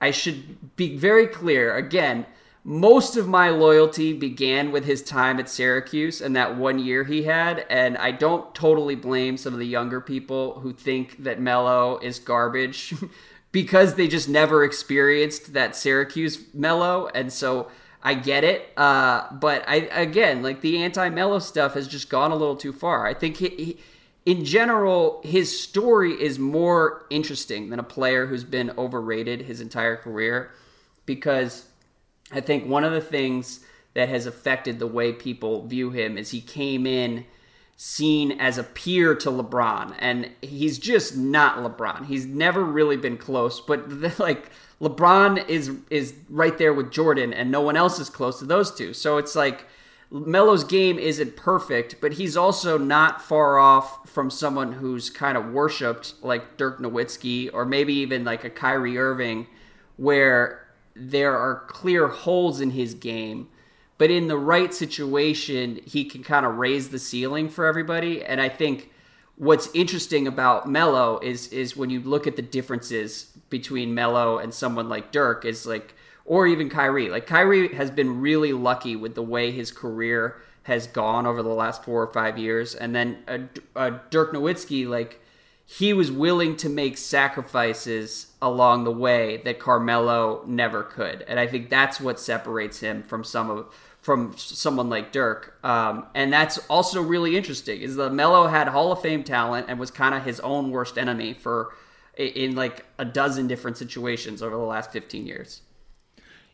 I 0.00 0.10
should 0.10 0.74
be 0.74 0.96
very 0.96 1.28
clear 1.28 1.76
again, 1.76 2.26
most 2.64 3.16
of 3.16 3.28
my 3.28 3.50
loyalty 3.50 4.12
began 4.12 4.72
with 4.72 4.86
his 4.86 5.04
time 5.04 5.38
at 5.38 5.48
Syracuse 5.48 6.20
and 6.20 6.34
that 6.34 6.56
one 6.56 6.80
year 6.80 7.04
he 7.04 7.22
had. 7.22 7.64
And 7.70 7.96
I 7.96 8.10
don't 8.10 8.52
totally 8.56 8.96
blame 8.96 9.36
some 9.36 9.52
of 9.52 9.60
the 9.60 9.66
younger 9.66 10.00
people 10.00 10.58
who 10.58 10.72
think 10.72 11.22
that 11.22 11.40
Melo 11.40 11.98
is 11.98 12.18
garbage 12.18 12.92
because 13.52 13.94
they 13.94 14.08
just 14.08 14.28
never 14.28 14.64
experienced 14.64 15.52
that 15.54 15.74
Syracuse 15.74 16.44
Melo, 16.52 17.08
and 17.14 17.32
so 17.32 17.70
I 18.02 18.14
get 18.14 18.44
it. 18.44 18.70
Uh, 18.76 19.30
but 19.32 19.64
I 19.66 19.76
again, 19.92 20.42
like 20.42 20.60
the 20.60 20.82
anti 20.82 21.08
Melo 21.08 21.38
stuff 21.38 21.74
has 21.74 21.88
just 21.88 22.10
gone 22.10 22.30
a 22.30 22.36
little 22.36 22.56
too 22.56 22.72
far. 22.72 23.06
I 23.06 23.14
think 23.14 23.36
he, 23.36 23.48
he, 23.48 23.78
in 24.26 24.44
general, 24.44 25.22
his 25.24 25.58
story 25.58 26.12
is 26.12 26.38
more 26.38 27.06
interesting 27.10 27.70
than 27.70 27.78
a 27.78 27.84
player 27.84 28.26
who's 28.26 28.44
been 28.44 28.70
overrated 28.76 29.42
his 29.42 29.60
entire 29.60 29.96
career, 29.96 30.50
because 31.06 31.66
I 32.30 32.40
think 32.40 32.66
one 32.66 32.84
of 32.84 32.92
the 32.92 33.00
things 33.00 33.60
that 33.94 34.10
has 34.10 34.26
affected 34.26 34.78
the 34.78 34.86
way 34.86 35.12
people 35.12 35.66
view 35.66 35.90
him 35.90 36.18
is 36.18 36.30
he 36.30 36.40
came 36.40 36.86
in 36.86 37.24
seen 37.80 38.32
as 38.40 38.58
a 38.58 38.64
peer 38.64 39.14
to 39.14 39.30
LeBron, 39.30 39.94
and 40.00 40.28
he's 40.42 40.80
just 40.80 41.16
not 41.16 41.58
LeBron. 41.58 42.06
He's 42.06 42.26
never 42.26 42.64
really 42.64 42.96
been 42.96 43.16
close, 43.16 43.60
but 43.60 44.18
like 44.18 44.50
LeBron 44.80 45.48
is 45.48 45.70
is 45.88 46.14
right 46.28 46.58
there 46.58 46.74
with 46.74 46.90
Jordan, 46.90 47.32
and 47.32 47.52
no 47.52 47.60
one 47.60 47.76
else 47.76 48.00
is 48.00 48.10
close 48.10 48.40
to 48.40 48.44
those 48.44 48.74
two. 48.74 48.92
So 48.92 49.16
it's 49.16 49.36
like 49.36 49.64
Melo's 50.10 50.64
game 50.64 50.98
isn't 50.98 51.36
perfect, 51.36 52.00
but 52.00 52.14
he's 52.14 52.36
also 52.36 52.78
not 52.78 53.22
far 53.22 53.58
off 53.58 54.08
from 54.10 54.28
someone 54.28 54.72
who's 54.72 55.08
kind 55.08 55.38
of 55.38 55.52
worshipped 55.52 56.14
like 56.20 56.56
Dirk 56.56 56.80
Nowitzki 56.80 57.48
or 57.52 57.64
maybe 57.64 57.94
even 57.94 58.24
like 58.24 58.42
a 58.42 58.50
Kyrie 58.50 58.98
Irving, 58.98 59.46
where 59.96 60.66
there 60.96 61.38
are 61.38 61.64
clear 61.68 62.08
holes 62.08 62.60
in 62.60 62.70
his 62.70 62.94
game 62.94 63.46
but 63.98 64.10
in 64.10 64.28
the 64.28 64.38
right 64.38 64.72
situation, 64.72 65.80
he 65.84 66.04
can 66.04 66.22
kind 66.22 66.46
of 66.46 66.56
raise 66.56 66.88
the 66.88 66.98
ceiling 66.98 67.48
for 67.48 67.66
everybody. 67.66 68.24
And 68.24 68.40
I 68.40 68.48
think 68.48 68.90
what's 69.36 69.68
interesting 69.74 70.26
about 70.26 70.68
Melo 70.68 71.18
is 71.18 71.48
is 71.48 71.76
when 71.76 71.90
you 71.90 72.00
look 72.00 72.26
at 72.26 72.36
the 72.36 72.42
differences 72.42 73.32
between 73.50 73.94
Melo 73.94 74.38
and 74.38 74.54
someone 74.54 74.88
like 74.88 75.12
Dirk 75.12 75.44
is 75.44 75.66
like 75.66 75.94
or 76.24 76.46
even 76.46 76.68
Kyrie. 76.68 77.08
Like 77.08 77.26
Kyrie 77.26 77.74
has 77.74 77.90
been 77.90 78.20
really 78.20 78.52
lucky 78.52 78.94
with 78.94 79.14
the 79.14 79.22
way 79.22 79.50
his 79.50 79.72
career 79.72 80.36
has 80.64 80.86
gone 80.86 81.26
over 81.26 81.42
the 81.42 81.48
last 81.48 81.82
four 81.82 82.02
or 82.02 82.12
five 82.12 82.36
years, 82.36 82.74
and 82.74 82.94
then 82.94 83.18
uh, 83.26 83.38
a, 83.74 83.80
a 83.80 83.94
uh, 83.94 83.98
Dirk 84.10 84.32
Nowitzki, 84.32 84.86
like 84.86 85.20
he 85.64 85.94
was 85.94 86.12
willing 86.12 86.56
to 86.58 86.68
make 86.68 86.98
sacrifices 86.98 88.26
along 88.42 88.84
the 88.84 88.92
way 88.92 89.38
that 89.44 89.58
Carmelo 89.58 90.44
never 90.46 90.82
could, 90.82 91.24
and 91.26 91.40
I 91.40 91.46
think 91.46 91.70
that's 91.70 92.00
what 92.00 92.20
separates 92.20 92.80
him 92.80 93.02
from 93.02 93.24
some 93.24 93.48
of 93.48 93.74
from 94.08 94.32
someone 94.38 94.88
like 94.88 95.12
Dirk. 95.12 95.58
Um, 95.62 96.06
and 96.14 96.32
that's 96.32 96.56
also 96.70 97.02
really 97.02 97.36
interesting 97.36 97.82
is 97.82 97.96
that 97.96 98.10
Melo 98.14 98.46
had 98.46 98.66
Hall 98.66 98.90
of 98.90 99.02
Fame 99.02 99.22
talent 99.22 99.66
and 99.68 99.78
was 99.78 99.90
kind 99.90 100.14
of 100.14 100.24
his 100.24 100.40
own 100.40 100.70
worst 100.70 100.96
enemy 100.96 101.34
for 101.34 101.74
in 102.16 102.56
like 102.56 102.86
a 102.98 103.04
dozen 103.04 103.48
different 103.48 103.76
situations 103.76 104.42
over 104.42 104.56
the 104.56 104.62
last 104.62 104.92
15 104.92 105.26
years. 105.26 105.60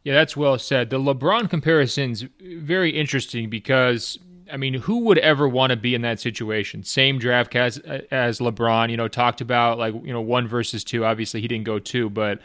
Yeah, 0.02 0.14
that's 0.14 0.36
well 0.36 0.58
said. 0.58 0.90
The 0.90 0.98
LeBron 0.98 1.48
comparison's 1.48 2.24
very 2.40 2.90
interesting 2.90 3.48
because 3.48 4.18
I 4.52 4.56
mean, 4.56 4.74
who 4.74 5.04
would 5.04 5.18
ever 5.18 5.46
want 5.46 5.70
to 5.70 5.76
be 5.76 5.94
in 5.94 6.02
that 6.02 6.18
situation? 6.18 6.82
Same 6.82 7.20
draft 7.20 7.54
as 7.54 7.78
as 8.10 8.40
LeBron, 8.40 8.90
you 8.90 8.96
know, 8.96 9.06
talked 9.06 9.40
about 9.40 9.78
like, 9.78 9.94
you 10.02 10.12
know, 10.12 10.20
1 10.20 10.48
versus 10.48 10.82
2. 10.82 11.04
Obviously, 11.04 11.40
he 11.40 11.46
didn't 11.46 11.66
go 11.66 11.78
2, 11.78 12.10
but 12.10 12.40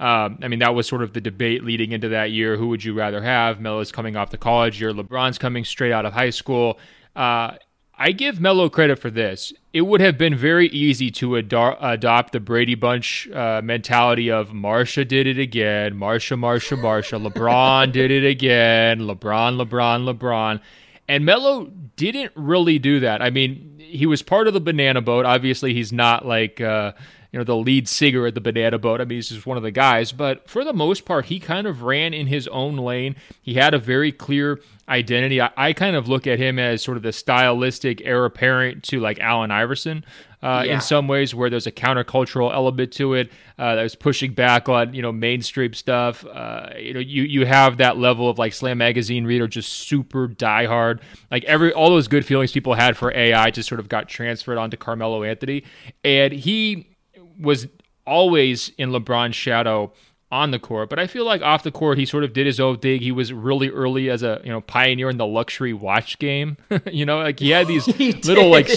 um, 0.00 0.38
I 0.42 0.48
mean, 0.48 0.58
that 0.58 0.74
was 0.74 0.88
sort 0.88 1.02
of 1.02 1.12
the 1.12 1.20
debate 1.20 1.62
leading 1.62 1.92
into 1.92 2.08
that 2.10 2.32
year. 2.32 2.56
Who 2.56 2.68
would 2.68 2.82
you 2.82 2.94
rather 2.94 3.22
have? 3.22 3.60
Melo's 3.60 3.92
coming 3.92 4.16
off 4.16 4.30
the 4.30 4.38
college 4.38 4.80
year. 4.80 4.92
LeBron's 4.92 5.38
coming 5.38 5.64
straight 5.64 5.92
out 5.92 6.04
of 6.04 6.12
high 6.12 6.30
school. 6.30 6.78
Uh, 7.14 7.52
I 7.96 8.10
give 8.10 8.40
Melo 8.40 8.68
credit 8.68 8.98
for 8.98 9.08
this. 9.08 9.52
It 9.72 9.82
would 9.82 10.00
have 10.00 10.18
been 10.18 10.34
very 10.34 10.66
easy 10.68 11.12
to 11.12 11.36
ado- 11.36 11.76
adopt 11.80 12.32
the 12.32 12.40
Brady 12.40 12.74
Bunch 12.74 13.30
uh, 13.30 13.60
mentality 13.62 14.30
of 14.32 14.50
Marsha 14.50 15.06
did 15.06 15.28
it 15.28 15.38
again, 15.38 15.94
Marsha, 15.94 16.36
Marsha, 16.36 16.76
Marsha, 16.76 17.24
LeBron 17.24 17.92
did 17.92 18.10
it 18.10 18.24
again, 18.24 19.00
LeBron, 19.00 19.64
LeBron, 19.64 20.12
LeBron. 20.12 20.60
And 21.06 21.24
Melo 21.24 21.66
didn't 21.96 22.32
really 22.34 22.80
do 22.80 23.00
that. 23.00 23.22
I 23.22 23.30
mean, 23.30 23.76
he 23.78 24.06
was 24.06 24.22
part 24.22 24.48
of 24.48 24.54
the 24.54 24.60
banana 24.60 25.00
boat. 25.00 25.24
Obviously, 25.24 25.72
he's 25.72 25.92
not 25.92 26.26
like. 26.26 26.60
Uh, 26.60 26.92
you 27.34 27.38
know 27.38 27.44
the 27.44 27.56
lead 27.56 27.88
singer 27.88 28.28
at 28.28 28.36
the 28.36 28.40
Banana 28.40 28.78
Boat. 28.78 29.00
I 29.00 29.04
mean, 29.04 29.18
he's 29.18 29.30
just 29.30 29.44
one 29.44 29.56
of 29.56 29.64
the 29.64 29.72
guys. 29.72 30.12
But 30.12 30.48
for 30.48 30.62
the 30.62 30.72
most 30.72 31.04
part, 31.04 31.24
he 31.24 31.40
kind 31.40 31.66
of 31.66 31.82
ran 31.82 32.14
in 32.14 32.28
his 32.28 32.46
own 32.46 32.76
lane. 32.76 33.16
He 33.42 33.54
had 33.54 33.74
a 33.74 33.78
very 33.78 34.12
clear 34.12 34.60
identity. 34.88 35.40
I, 35.40 35.50
I 35.56 35.72
kind 35.72 35.96
of 35.96 36.08
look 36.08 36.28
at 36.28 36.38
him 36.38 36.60
as 36.60 36.80
sort 36.80 36.96
of 36.96 37.02
the 37.02 37.12
stylistic 37.12 38.02
heir 38.04 38.24
apparent 38.24 38.84
to 38.84 39.00
like 39.00 39.18
Allen 39.18 39.50
Iverson. 39.50 40.04
Uh, 40.44 40.62
yeah. 40.64 40.74
in 40.74 40.80
some 40.82 41.08
ways 41.08 41.34
where 41.34 41.48
there's 41.48 41.66
a 41.66 41.72
countercultural 41.72 42.52
element 42.52 42.92
to 42.92 43.14
it 43.14 43.32
uh, 43.58 43.78
was 43.82 43.94
pushing 43.94 44.34
back 44.34 44.68
on 44.68 44.92
you 44.92 45.00
know 45.00 45.10
mainstream 45.10 45.72
stuff 45.72 46.22
uh, 46.26 46.68
you 46.78 46.92
know 46.92 47.00
you 47.00 47.22
you 47.22 47.46
have 47.46 47.78
that 47.78 47.96
level 47.96 48.28
of 48.28 48.38
like 48.38 48.52
slam 48.52 48.76
magazine 48.76 49.24
reader 49.24 49.48
just 49.48 49.72
super 49.72 50.28
diehard 50.28 51.00
like 51.30 51.44
every 51.44 51.72
all 51.72 51.88
those 51.88 52.08
good 52.08 52.26
feelings 52.26 52.52
people 52.52 52.74
had 52.74 52.94
for 52.94 53.10
ai 53.16 53.50
just 53.50 53.66
sort 53.66 53.80
of 53.80 53.88
got 53.88 54.06
transferred 54.06 54.58
onto 54.58 54.76
carmelo 54.76 55.22
anthony 55.22 55.64
and 56.04 56.30
he 56.34 56.93
was 57.38 57.66
always 58.06 58.70
in 58.76 58.90
lebron's 58.90 59.36
shadow 59.36 59.92
on 60.34 60.50
the 60.50 60.58
court, 60.58 60.90
but 60.90 60.98
I 60.98 61.06
feel 61.06 61.24
like 61.24 61.42
off 61.42 61.62
the 61.62 61.70
court 61.70 61.96
he 61.96 62.04
sort 62.04 62.24
of 62.24 62.32
did 62.32 62.44
his 62.44 62.58
own 62.58 62.78
thing. 62.78 63.00
He 63.00 63.12
was 63.12 63.32
really 63.32 63.70
early 63.70 64.10
as 64.10 64.24
a 64.24 64.40
you 64.42 64.50
know 64.50 64.62
pioneer 64.62 65.08
in 65.08 65.16
the 65.16 65.26
luxury 65.26 65.72
watch 65.72 66.18
game. 66.18 66.56
you 66.92 67.06
know, 67.06 67.18
like 67.18 67.38
he 67.38 67.50
had 67.50 67.68
these 67.68 67.84
he 67.96 68.12
little 68.12 68.48
like 68.48 68.68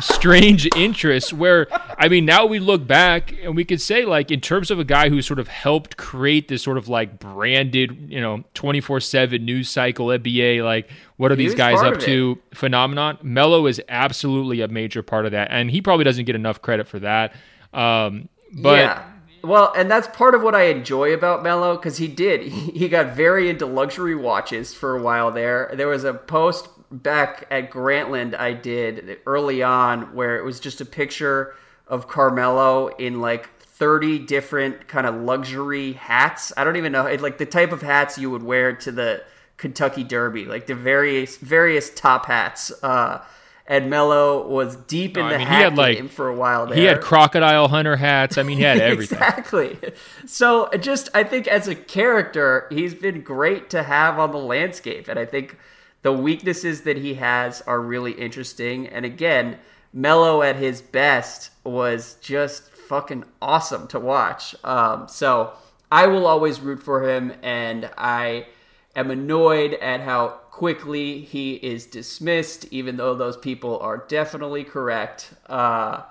strange 0.00 0.68
interests 0.76 1.32
where 1.32 1.66
I 1.98 2.08
mean 2.08 2.24
now 2.24 2.46
we 2.46 2.60
look 2.60 2.86
back 2.86 3.34
and 3.42 3.56
we 3.56 3.64
could 3.64 3.80
say 3.80 4.04
like 4.04 4.30
in 4.30 4.40
terms 4.40 4.70
of 4.70 4.78
a 4.78 4.84
guy 4.84 5.08
who 5.08 5.20
sort 5.22 5.40
of 5.40 5.48
helped 5.48 5.96
create 5.96 6.46
this 6.46 6.62
sort 6.62 6.78
of 6.78 6.88
like 6.88 7.18
branded 7.18 8.08
you 8.08 8.20
know 8.20 8.44
twenty 8.54 8.80
four 8.80 9.00
seven 9.00 9.44
news 9.44 9.68
cycle 9.68 10.06
NBA 10.06 10.62
like 10.62 10.88
what 11.16 11.32
are 11.32 11.36
he 11.36 11.44
these 11.44 11.56
guys 11.56 11.80
up 11.80 11.98
to 12.00 12.38
phenomenon. 12.54 13.18
Melo 13.22 13.66
is 13.66 13.82
absolutely 13.88 14.60
a 14.60 14.68
major 14.68 15.02
part 15.02 15.26
of 15.26 15.32
that, 15.32 15.48
and 15.50 15.70
he 15.70 15.82
probably 15.82 16.04
doesn't 16.04 16.26
get 16.26 16.36
enough 16.36 16.62
credit 16.62 16.86
for 16.86 17.00
that. 17.00 17.34
Um, 17.72 18.28
but. 18.52 18.78
Yeah 18.78 19.04
well, 19.44 19.72
and 19.76 19.90
that's 19.90 20.06
part 20.08 20.34
of 20.34 20.42
what 20.42 20.54
I 20.54 20.64
enjoy 20.64 21.12
about 21.12 21.42
Melo 21.42 21.76
because 21.76 21.98
he 21.98 22.08
did. 22.08 22.52
He, 22.72 22.88
got 22.88 23.14
very 23.14 23.48
into 23.48 23.66
luxury 23.66 24.14
watches 24.14 24.74
for 24.74 24.96
a 24.96 25.02
while 25.02 25.30
there. 25.30 25.70
There 25.74 25.88
was 25.88 26.04
a 26.04 26.14
post 26.14 26.68
back 26.90 27.46
at 27.50 27.70
Grantland 27.70 28.34
I 28.34 28.52
did 28.52 29.18
early 29.24 29.62
on 29.62 30.14
where 30.14 30.36
it 30.36 30.44
was 30.44 30.60
just 30.60 30.80
a 30.80 30.84
picture 30.84 31.54
of 31.86 32.08
Carmelo 32.08 32.88
in 32.88 33.20
like 33.20 33.48
30 33.60 34.20
different 34.20 34.88
kind 34.88 35.06
of 35.06 35.14
luxury 35.14 35.92
hats. 35.92 36.52
I 36.56 36.64
don't 36.64 36.76
even 36.76 36.92
know, 36.92 37.04
like 37.20 37.38
the 37.38 37.46
type 37.46 37.72
of 37.72 37.82
hats 37.82 38.18
you 38.18 38.30
would 38.30 38.42
wear 38.42 38.74
to 38.76 38.92
the 38.92 39.24
Kentucky 39.56 40.04
Derby, 40.04 40.44
like 40.44 40.66
the 40.66 40.74
various 40.74 41.36
various 41.36 41.90
top 41.90 42.26
hats. 42.26 42.72
Uh, 42.82 43.22
and 43.66 43.88
Melo 43.88 44.46
was 44.46 44.76
deep 44.76 45.16
in 45.16 45.24
no, 45.24 45.28
the 45.28 45.34
I 45.36 45.38
mean, 45.38 45.46
hat 45.46 45.74
like, 45.74 45.96
game 45.96 46.08
for 46.08 46.28
a 46.28 46.34
while 46.34 46.66
there. 46.66 46.76
He 46.76 46.84
had 46.84 47.00
crocodile 47.00 47.68
hunter 47.68 47.96
hats. 47.96 48.36
I 48.36 48.42
mean, 48.42 48.58
he 48.58 48.64
had 48.64 48.78
everything. 48.80 49.18
exactly. 49.18 49.78
So 50.26 50.68
just 50.80 51.08
I 51.14 51.24
think 51.24 51.46
as 51.46 51.68
a 51.68 51.74
character, 51.74 52.66
he's 52.70 52.94
been 52.94 53.22
great 53.22 53.70
to 53.70 53.82
have 53.84 54.18
on 54.18 54.32
the 54.32 54.38
landscape, 54.38 55.08
and 55.08 55.18
I 55.18 55.24
think 55.24 55.56
the 56.02 56.12
weaknesses 56.12 56.82
that 56.82 56.96
he 56.98 57.14
has 57.14 57.62
are 57.62 57.80
really 57.80 58.12
interesting. 58.12 58.88
And 58.88 59.04
again, 59.04 59.58
Melo 59.92 60.42
at 60.42 60.56
his 60.56 60.82
best 60.82 61.50
was 61.64 62.16
just 62.20 62.70
fucking 62.72 63.24
awesome 63.40 63.86
to 63.88 64.00
watch. 64.00 64.54
Um, 64.64 65.06
so 65.08 65.52
I 65.90 66.06
will 66.08 66.26
always 66.26 66.60
root 66.60 66.82
for 66.82 67.08
him, 67.08 67.32
and 67.42 67.88
I 67.96 68.46
am 68.94 69.10
annoyed 69.10 69.74
at 69.74 70.00
how 70.00 70.28
quickly 70.50 71.20
he 71.20 71.54
is 71.54 71.86
dismissed, 71.86 72.66
even 72.70 72.96
though 72.96 73.14
those 73.14 73.36
people 73.36 73.78
are 73.78 74.04
definitely 74.08 74.64
correct. 74.64 75.32
Uh, 75.46 76.02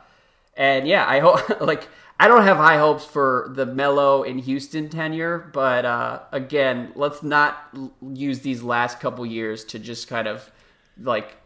and 0.58 0.88
yeah, 0.88 1.06
I 1.08 1.20
hope 1.20 1.62
like 1.62 1.88
I 2.20 2.28
don't 2.28 2.44
have 2.44 2.58
high 2.58 2.78
hopes 2.78 3.06
for 3.06 3.52
the 3.56 3.66
Melo 3.66 4.24
in 4.24 4.38
Houston 4.38 4.90
tenure, 4.90 5.50
but 5.54 5.86
uh, 5.86 6.20
again, 6.32 6.92
let's 6.96 7.24
not 7.24 7.76
use 8.14 8.42
these 8.42 8.62
last 8.62 9.00
couple 9.00 9.26
years 9.26 9.64
to 9.66 9.80
just 9.80 10.08
kind 10.08 10.28
of 10.28 10.52
like 11.00 11.38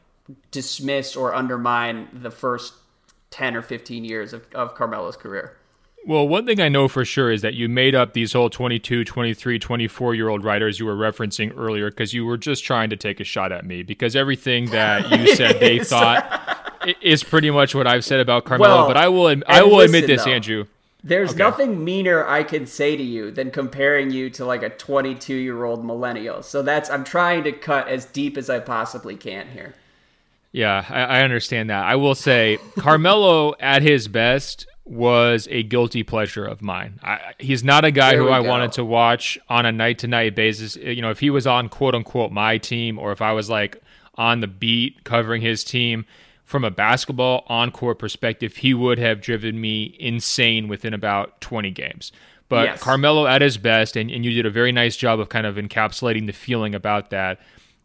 dismiss 0.52 1.16
or 1.16 1.34
undermine 1.34 2.10
the 2.12 2.32
first 2.32 2.74
10 3.32 3.56
or 3.56 3.62
15 3.62 4.04
years 4.04 4.34
of, 4.34 4.46
of 4.54 4.76
Carmelo's 4.76 5.16
career. 5.16 5.56
Well, 6.08 6.28
one 6.28 6.46
thing 6.46 6.62
I 6.62 6.70
know 6.70 6.88
for 6.88 7.04
sure 7.04 7.32
is 7.32 7.42
that 7.42 7.56
you 7.56 7.68
made 7.68 7.96
up 7.96 8.14
these 8.14 8.34
whole 8.34 8.52
22, 8.52 9.06
23, 9.06 9.58
24 9.58 10.14
year 10.14 10.30
old 10.30 10.44
writers 10.44 10.80
you 10.80 10.86
were 10.86 10.96
referencing 10.96 11.52
earlier 11.58 11.90
because 11.90 12.14
you 12.14 12.26
were 12.26 12.38
just 12.38 12.64
trying 12.64 12.92
to 12.92 12.96
take 12.96 13.20
a 13.20 13.24
shot 13.24 13.52
at 13.52 13.66
me 13.66 13.82
because 13.82 14.16
everything 14.16 14.70
that 14.70 15.10
you 15.10 15.36
said 15.36 15.60
they 15.60 15.80
thought 15.80 16.86
is 17.02 17.24
pretty 17.24 17.50
much 17.50 17.74
what 17.74 17.88
I've 17.88 18.06
said 18.06 18.20
about 18.20 18.46
Carmelo. 18.46 18.76
Well, 18.76 18.88
but 18.88 18.98
I 18.98 19.08
will 19.08 19.42
I 19.48 19.64
will 19.64 19.78
listen, 19.78 19.96
admit 19.96 20.08
this, 20.08 20.26
though, 20.26 20.32
Andrew. 20.32 20.66
There's 21.04 21.32
okay. 21.32 21.40
nothing 21.40 21.84
meaner 21.84 22.24
I 22.28 22.44
can 22.44 22.68
say 22.68 22.96
to 22.96 23.04
you 23.04 23.32
than 23.32 23.50
comparing 23.50 24.12
you 24.12 24.30
to 24.32 24.46
like 24.46 24.62
a 24.62 24.70
22 24.70 25.34
year 25.34 25.64
old 25.64 25.84
millennial. 25.84 26.44
So 26.44 26.62
that's 26.62 26.88
I'm 26.88 27.04
trying 27.04 27.44
to 27.46 27.52
cut 27.52 27.88
as 27.88 28.06
deep 28.06 28.38
as 28.38 28.48
I 28.48 28.60
possibly 28.60 29.16
can 29.16 29.48
here. 29.48 29.74
Yeah, 30.52 30.86
I, 30.88 31.02
I 31.02 31.22
understand 31.24 31.72
that. 31.72 31.84
I 31.84 31.96
will 31.96 32.16
say 32.16 32.60
Carmelo 32.78 33.56
at 33.60 33.82
his 33.82 34.08
best 34.08 34.68
was 34.86 35.48
a 35.50 35.64
guilty 35.64 36.04
pleasure 36.04 36.46
of 36.46 36.62
mine. 36.62 37.00
I, 37.04 37.34
he's 37.40 37.64
not 37.64 37.84
a 37.84 37.92
guy 37.92 38.12
there 38.12 38.22
who 38.22 38.30
I 38.30 38.42
go. 38.42 38.50
wanted 38.50 38.72
to 38.74 38.86
watch 38.86 39.38
on 39.50 39.66
a 39.66 39.72
night 39.72 40.00
to 40.00 40.08
night 40.08 40.36
basis. 40.36 40.78
Uh, 40.78 40.90
you 40.90 41.02
know, 41.02 41.10
if 41.10 41.20
he 41.20 41.30
was 41.30 41.48
on 41.48 41.70
quote 41.70 41.96
unquote 41.96 42.32
my 42.32 42.58
team 42.58 43.00
or 43.00 43.12
if 43.12 43.22
I 43.22 43.32
was 43.32 43.50
like 43.50 43.82
on 44.16 44.42
the 44.42 44.48
beat 44.48 45.04
covering 45.04 45.42
his 45.42 45.64
team 45.64 46.06
from 46.44 46.64
a 46.64 46.70
basketball 46.70 47.44
on 47.48 47.72
court 47.72 47.98
perspective, 47.98 48.58
he 48.58 48.74
would 48.74 49.00
have 49.00 49.22
driven 49.22 49.60
me 49.60 49.96
insane 50.00 50.68
within 50.68 50.94
about 50.94 51.42
20 51.42 51.72
games. 51.72 52.12
But 52.48 52.66
yes. 52.66 52.80
Carmelo 52.82 53.26
at 53.26 53.42
his 53.42 53.58
best, 53.58 53.96
and, 53.96 54.12
and 54.12 54.24
you 54.24 54.32
did 54.32 54.46
a 54.46 54.52
very 54.52 54.72
nice 54.72 54.96
job 54.96 55.20
of 55.20 55.30
kind 55.30 55.48
of 55.48 55.56
encapsulating 55.56 56.28
the 56.28 56.32
feeling 56.32 56.76
about 56.76 57.10
that, 57.10 57.40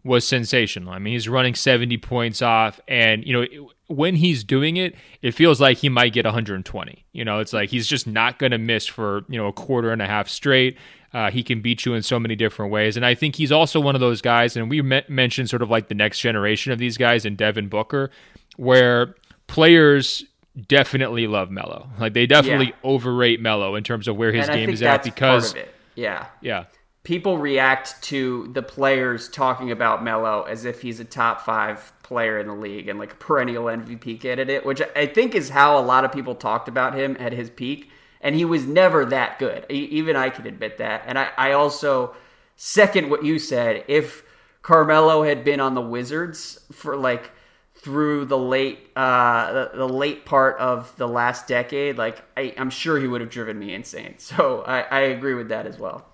was 0.04 0.26
sensational. 0.26 0.92
I 0.92 0.98
mean, 0.98 1.12
he's 1.12 1.28
running 1.28 1.54
70 1.54 1.98
points 1.98 2.42
off, 2.42 2.80
and, 2.88 3.24
you 3.24 3.32
know, 3.32 3.70
when 3.86 4.16
he's 4.16 4.44
doing 4.44 4.76
it, 4.76 4.94
it 5.20 5.32
feels 5.32 5.60
like 5.60 5.78
he 5.78 5.88
might 5.88 6.12
get 6.12 6.24
120. 6.24 7.04
You 7.12 7.24
know, 7.24 7.40
it's 7.40 7.52
like 7.52 7.70
he's 7.70 7.86
just 7.86 8.06
not 8.06 8.38
going 8.38 8.52
to 8.52 8.58
miss 8.58 8.86
for, 8.86 9.24
you 9.28 9.36
know, 9.36 9.48
a 9.48 9.52
quarter 9.52 9.90
and 9.90 10.00
a 10.00 10.06
half 10.06 10.28
straight. 10.28 10.78
Uh, 11.12 11.30
he 11.30 11.42
can 11.42 11.60
beat 11.60 11.84
you 11.84 11.94
in 11.94 12.02
so 12.02 12.20
many 12.20 12.36
different 12.36 12.70
ways. 12.70 12.96
And 12.96 13.04
I 13.04 13.14
think 13.14 13.34
he's 13.34 13.50
also 13.50 13.80
one 13.80 13.96
of 13.96 14.00
those 14.00 14.22
guys, 14.22 14.56
and 14.56 14.70
we 14.70 14.80
me- 14.80 15.02
mentioned 15.08 15.50
sort 15.50 15.60
of 15.60 15.70
like 15.70 15.88
the 15.88 15.94
next 15.94 16.20
generation 16.20 16.72
of 16.72 16.78
these 16.78 16.96
guys 16.96 17.24
in 17.24 17.34
Devin 17.34 17.68
Booker, 17.68 18.10
where 18.56 19.16
players 19.48 20.24
definitely 20.68 21.26
love 21.26 21.50
Melo. 21.50 21.90
Like 21.98 22.14
they 22.14 22.26
definitely 22.26 22.66
yeah. 22.66 22.74
overrate 22.84 23.40
Melo 23.40 23.74
in 23.74 23.82
terms 23.82 24.06
of 24.06 24.16
where 24.16 24.32
his 24.32 24.48
and 24.48 24.56
game 24.56 24.70
is 24.70 24.82
at 24.82 25.02
because. 25.02 25.54
Yeah. 25.96 26.26
Yeah 26.40 26.66
people 27.02 27.38
react 27.38 28.00
to 28.02 28.48
the 28.52 28.62
players 28.62 29.28
talking 29.28 29.70
about 29.70 30.04
Melo 30.04 30.42
as 30.42 30.64
if 30.64 30.82
he's 30.82 31.00
a 31.00 31.04
top 31.04 31.40
five 31.40 31.92
player 32.02 32.38
in 32.38 32.46
the 32.46 32.54
league 32.54 32.88
and 32.88 32.98
like 32.98 33.12
a 33.12 33.16
perennial 33.16 33.64
MVP 33.64 34.20
candidate, 34.20 34.66
which 34.66 34.82
I 34.94 35.06
think 35.06 35.34
is 35.34 35.48
how 35.48 35.78
a 35.78 35.80
lot 35.80 36.04
of 36.04 36.12
people 36.12 36.34
talked 36.34 36.68
about 36.68 36.94
him 36.94 37.16
at 37.18 37.32
his 37.32 37.48
peak. 37.48 37.90
And 38.20 38.34
he 38.34 38.44
was 38.44 38.66
never 38.66 39.06
that 39.06 39.38
good. 39.38 39.64
Even 39.70 40.14
I 40.14 40.28
can 40.28 40.46
admit 40.46 40.76
that. 40.76 41.04
And 41.06 41.18
I, 41.18 41.30
I 41.38 41.52
also 41.52 42.14
second 42.54 43.08
what 43.08 43.24
you 43.24 43.38
said. 43.38 43.82
If 43.88 44.22
Carmelo 44.60 45.22
had 45.22 45.42
been 45.42 45.58
on 45.58 45.72
the 45.72 45.80
Wizards 45.80 46.60
for 46.70 46.98
like 46.98 47.30
through 47.76 48.26
the 48.26 48.36
late 48.36 48.90
uh, 48.94 49.52
the, 49.52 49.70
the, 49.78 49.88
late 49.88 50.26
part 50.26 50.58
of 50.58 50.94
the 50.98 51.08
last 51.08 51.46
decade, 51.46 51.96
like 51.96 52.22
I, 52.36 52.52
am 52.58 52.68
sure 52.68 53.00
he 53.00 53.06
would 53.06 53.22
have 53.22 53.30
driven 53.30 53.58
me 53.58 53.72
insane. 53.72 54.16
So 54.18 54.64
I, 54.66 54.80
I 54.80 55.00
agree 55.00 55.32
with 55.32 55.48
that 55.48 55.66
as 55.66 55.78
well 55.78 56.09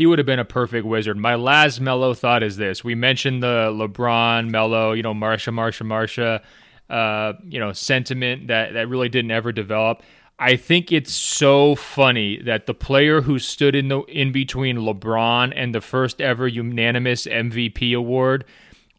he 0.00 0.06
would 0.06 0.18
have 0.18 0.24
been 0.24 0.38
a 0.38 0.46
perfect 0.46 0.86
wizard. 0.86 1.18
My 1.18 1.34
last 1.34 1.78
Melo 1.78 2.14
thought 2.14 2.42
is 2.42 2.56
this: 2.56 2.82
we 2.82 2.94
mentioned 2.94 3.42
the 3.42 3.68
LeBron, 3.70 4.48
Melo, 4.48 4.92
you 4.92 5.02
know, 5.02 5.12
Marsha, 5.12 5.52
Marsha, 5.52 5.86
Marsha, 5.86 6.42
uh, 6.88 7.34
you 7.44 7.60
know, 7.60 7.74
sentiment 7.74 8.46
that 8.46 8.72
that 8.72 8.88
really 8.88 9.10
didn't 9.10 9.30
ever 9.30 9.52
develop. 9.52 10.02
I 10.38 10.56
think 10.56 10.90
it's 10.90 11.12
so 11.12 11.74
funny 11.74 12.40
that 12.44 12.64
the 12.64 12.72
player 12.72 13.20
who 13.20 13.38
stood 13.38 13.74
in 13.74 13.88
the 13.88 14.00
in 14.04 14.32
between 14.32 14.78
LeBron 14.78 15.52
and 15.54 15.74
the 15.74 15.82
first 15.82 16.22
ever 16.22 16.48
unanimous 16.48 17.26
MVP 17.26 17.94
award 17.94 18.46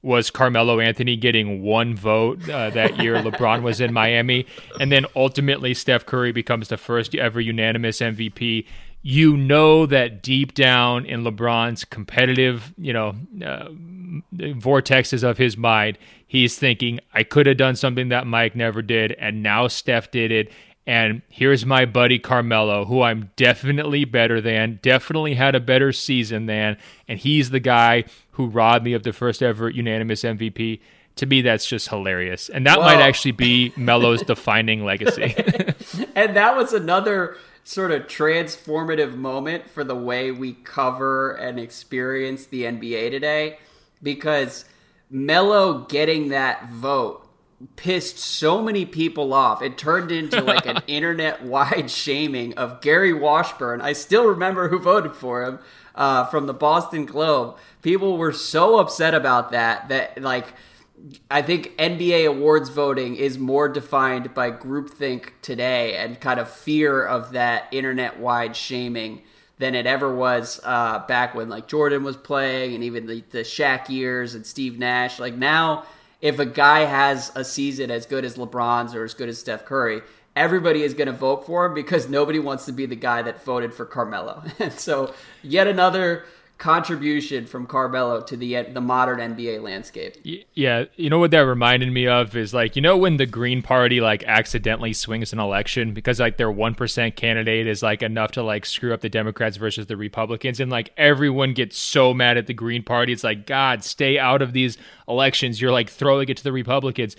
was 0.04 0.30
Carmelo 0.30 0.80
Anthony 0.80 1.16
getting 1.16 1.64
one 1.64 1.96
vote 1.96 2.48
uh, 2.48 2.70
that 2.70 3.02
year. 3.02 3.16
LeBron 3.24 3.64
was 3.64 3.82
in 3.82 3.92
Miami, 3.92 4.46
and 4.80 4.92
then 4.92 5.08
ultimately 5.16 5.74
Steph 5.74 6.06
Curry 6.06 6.32
becomes 6.32 6.68
the 6.68 6.78
first 6.78 7.16
ever 7.16 7.42
unanimous 7.42 8.02
MVP 8.02 8.68
you 9.02 9.36
know 9.36 9.86
that 9.88 10.22
deep 10.22 10.54
down 10.54 11.06
in 11.06 11.24
LeBron's 11.24 11.86
competitive, 11.86 12.74
you 12.78 12.94
know, 12.94 13.16
uh, 13.44 13.70
vortexes 14.32 15.24
of 15.24 15.38
his 15.38 15.58
mind, 15.58 15.98
he's 16.28 16.58
thinking, 16.58 17.00
I 17.14 17.24
could 17.24 17.48
have 17.48 17.58
done 17.58 17.76
something 17.76 18.10
that 18.10 18.28
Mike 18.28 18.56
never 18.56 18.82
did, 18.82 19.14
and 19.14 19.42
now 19.42 19.68
Steph 19.68 20.12
did 20.12 20.32
it. 20.32 20.52
And 20.86 21.22
here's 21.30 21.66
my 21.66 21.86
buddy 21.86 22.20
Carmelo, 22.20 22.86
who 22.86 23.02
I'm 23.02 23.32
definitely 23.36 24.06
better 24.06 24.42
than, 24.42 24.80
definitely 24.82 25.36
had 25.36 25.56
a 25.56 25.60
better 25.60 25.92
season 25.92 26.46
than, 26.48 26.78
and 27.08 27.20
he's 27.20 27.50
the 27.50 27.60
guy 27.60 28.04
who 28.32 28.48
robbed 28.48 28.86
me 28.86 28.94
of 28.94 29.04
the 29.04 29.14
first 29.14 29.42
ever 29.42 29.70
unanimous 29.70 30.24
MVP. 30.24 30.80
to 31.16 31.26
me 31.26 31.42
that's 31.42 31.66
just 31.68 31.90
hilarious 31.90 32.48
and 32.50 32.66
that 32.66 32.80
Whoa. 32.80 32.86
might 32.86 33.02
actually 33.02 33.34
be 33.34 33.74
melo's 33.76 34.22
defining 34.34 34.86
legacy 34.86 35.36
and 36.16 36.38
that 36.38 36.56
was 36.56 36.72
another 36.72 37.36
sort 37.64 37.92
of 37.92 38.04
transformative 38.04 39.16
moment 39.16 39.70
for 39.70 39.84
the 39.84 39.96
way 39.96 40.32
we 40.32 40.54
cover 40.54 41.32
and 41.34 41.60
experience 41.60 42.46
the 42.46 42.64
nba 42.64 43.10
today 43.12 43.58
because 44.02 44.66
melo 45.10 45.80
getting 45.86 46.30
that 46.30 46.70
vote 46.70 47.28
pissed 47.76 48.18
so 48.18 48.62
many 48.62 48.86
people 48.86 49.34
off. 49.34 49.62
It 49.62 49.78
turned 49.78 50.12
into 50.12 50.42
like 50.42 50.66
an 50.66 50.80
internet 50.88 51.44
wide 51.44 51.90
shaming 51.90 52.54
of 52.56 52.82
Gary 52.82 53.14
Washburn. 53.14 53.82
I 53.82 53.94
still 53.94 54.26
remember 54.26 54.70
who 54.70 54.80
voted 54.80 55.16
for 55.16 55.44
him 55.44 55.60
uh, 55.96 56.26
from 56.26 56.48
the 56.48 56.54
Boston 56.54 57.06
Globe. 57.06 57.58
People 57.82 58.18
were 58.18 58.34
so 58.34 58.80
upset 58.80 59.14
about 59.14 59.52
that 59.52 59.90
that 59.90 60.22
like. 60.22 60.48
I 61.30 61.42
think 61.42 61.78
NBA 61.78 62.28
awards 62.28 62.70
voting 62.70 63.16
is 63.16 63.38
more 63.38 63.68
defined 63.68 64.34
by 64.34 64.52
groupthink 64.52 65.30
today 65.42 65.96
and 65.98 66.20
kind 66.20 66.40
of 66.40 66.50
fear 66.50 67.04
of 67.06 67.32
that 67.32 67.68
internet 67.72 68.20
wide 68.20 68.56
shaming 68.56 69.22
than 69.58 69.76
it 69.76 69.86
ever 69.86 70.14
was 70.14 70.60
uh, 70.64 71.00
back 71.08 71.36
when 71.36 71.48
like 71.48 71.68
Jordan 71.68 72.04
was 72.04 72.18
playing 72.18 72.74
and 72.76 72.84
even 72.84 73.06
the, 73.06 73.24
the 73.30 73.40
Shaq 73.40 73.90
years 73.90 74.36
and 74.36 74.46
Steve 74.46 74.78
Nash. 74.80 75.20
Like 75.20 75.36
now, 75.36 75.86
if 76.20 76.40
a 76.40 76.46
guy 76.46 76.82
has 76.82 77.32
a 77.36 77.44
season 77.46 77.92
as 77.92 78.06
good 78.06 78.26
as 78.26 78.36
LeBron's 78.36 78.94
or 78.96 79.04
as 79.04 79.14
good 79.14 79.30
as 79.30 79.40
Steph 79.40 79.66
Curry, 79.66 80.02
everybody 80.36 80.84
is 80.84 80.94
going 80.94 81.08
to 81.08 81.14
vote 81.14 81.46
for 81.46 81.66
him 81.66 81.74
because 81.74 82.10
nobody 82.10 82.40
wants 82.40 82.66
to 82.66 82.72
be 82.72 82.86
the 82.86 82.96
guy 82.96 83.22
that 83.22 83.44
voted 83.44 83.74
for 83.74 83.86
Carmelo. 83.86 84.44
And 84.60 84.74
so, 84.74 85.14
yet 85.42 85.68
another 85.68 86.26
contribution 86.62 87.48
from 87.48 87.66
Carmelo 87.66 88.22
to 88.22 88.38
the 88.38 88.62
the 88.62 88.80
modern 88.80 89.18
NBA 89.18 89.64
landscape. 89.64 90.16
Yeah, 90.54 90.86
you 90.96 91.10
know 91.10 91.18
what 91.18 91.32
that 91.32 91.40
reminded 91.40 91.92
me 91.92 92.08
of 92.08 92.36
is 92.36 92.54
like 92.54 92.76
you 92.76 92.84
know 92.84 92.96
when 92.96 93.18
the 93.18 93.26
Green 93.26 93.64
Party 93.64 94.00
like 94.00 94.24
accidentally 94.26 94.94
swings 94.94 95.34
an 95.34 95.40
election 95.40 95.92
because 95.96 96.20
like 96.20 96.38
their 96.38 96.52
one 96.52 96.76
percent 96.76 97.16
candidate 97.16 97.66
is 97.66 97.82
like 97.82 98.04
enough 98.04 98.34
to 98.34 98.44
like 98.44 98.68
screw 98.68 98.94
up 98.94 99.02
the 99.02 99.10
Democrats 99.10 99.58
versus 99.58 99.88
the 99.88 99.98
Republicans, 99.98 100.60
and 100.60 100.72
like 100.72 100.94
everyone 100.98 101.54
gets 101.54 101.78
so 101.78 102.14
mad 102.14 102.38
at 102.38 102.46
the 102.46 102.54
Green 102.54 102.84
Party. 102.84 103.12
It's 103.12 103.24
like 103.24 103.48
God, 103.48 103.84
stay 103.84 104.20
out 104.20 104.44
of 104.44 104.54
these 104.54 104.78
elections. 105.08 105.60
You're 105.60 105.72
like 105.72 105.90
throwing 105.90 106.30
it 106.30 106.38
to 106.38 106.44
the 106.44 106.54
Republicans. 106.54 107.16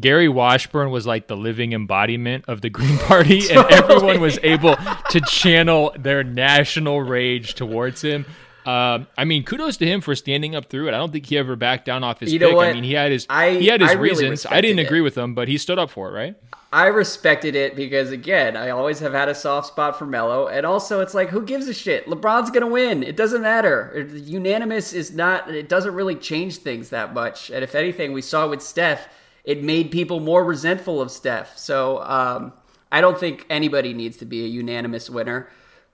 Gary 0.00 0.28
Washburn 0.28 0.90
was 0.90 1.06
like 1.06 1.26
the 1.26 1.36
living 1.36 1.72
embodiment 1.72 2.46
of 2.48 2.62
the 2.62 2.70
Green 2.70 2.96
Party, 3.00 3.50
and 3.50 3.58
everyone 3.70 4.20
was 4.20 4.38
able 4.42 4.74
to 5.10 5.20
channel 5.28 5.94
their 5.98 6.24
national 6.24 7.02
rage 7.02 7.54
towards 7.54 8.00
him. 8.00 8.24
Um, 8.66 9.06
I 9.16 9.24
mean, 9.24 9.44
kudos 9.44 9.76
to 9.76 9.86
him 9.86 10.00
for 10.00 10.16
standing 10.16 10.56
up 10.56 10.66
through 10.66 10.88
it. 10.88 10.94
I 10.94 10.98
don't 10.98 11.12
think 11.12 11.26
he 11.26 11.38
ever 11.38 11.54
backed 11.54 11.84
down 11.84 12.02
off 12.02 12.18
his 12.18 12.32
you 12.32 12.40
pick. 12.40 12.54
I 12.54 12.72
mean, 12.72 12.82
he 12.82 12.94
had 12.94 13.12
his 13.12 13.26
I, 13.30 13.50
he 13.52 13.66
had 13.66 13.80
his 13.80 13.90
I 13.90 13.94
reasons. 13.94 14.44
Really 14.44 14.56
I 14.56 14.60
didn't 14.60 14.80
agree 14.80 14.98
it. 14.98 15.02
with 15.02 15.14
them, 15.14 15.34
but 15.34 15.46
he 15.46 15.56
stood 15.56 15.78
up 15.78 15.90
for 15.90 16.08
it, 16.08 16.12
right? 16.12 16.34
I 16.72 16.86
respected 16.88 17.54
it 17.54 17.76
because 17.76 18.10
again, 18.10 18.56
I 18.56 18.70
always 18.70 18.98
have 18.98 19.12
had 19.12 19.28
a 19.28 19.34
soft 19.34 19.68
spot 19.68 19.96
for 19.96 20.04
Melo, 20.04 20.48
and 20.48 20.66
also 20.66 21.00
it's 21.00 21.14
like, 21.14 21.28
who 21.28 21.42
gives 21.42 21.68
a 21.68 21.74
shit? 21.74 22.06
LeBron's 22.06 22.50
gonna 22.50 22.66
win. 22.66 23.04
It 23.04 23.16
doesn't 23.16 23.40
matter. 23.40 24.08
Unanimous 24.12 24.92
is 24.92 25.14
not. 25.14 25.48
It 25.54 25.68
doesn't 25.68 25.94
really 25.94 26.16
change 26.16 26.58
things 26.58 26.90
that 26.90 27.14
much. 27.14 27.50
And 27.50 27.62
if 27.62 27.76
anything, 27.76 28.12
we 28.12 28.20
saw 28.20 28.48
with 28.48 28.62
Steph, 28.62 29.08
it 29.44 29.62
made 29.62 29.92
people 29.92 30.18
more 30.18 30.44
resentful 30.44 31.00
of 31.00 31.12
Steph. 31.12 31.56
So 31.56 32.02
um, 32.02 32.52
I 32.90 33.00
don't 33.00 33.18
think 33.18 33.46
anybody 33.48 33.94
needs 33.94 34.16
to 34.18 34.24
be 34.24 34.44
a 34.44 34.48
unanimous 34.48 35.08
winner, 35.08 35.48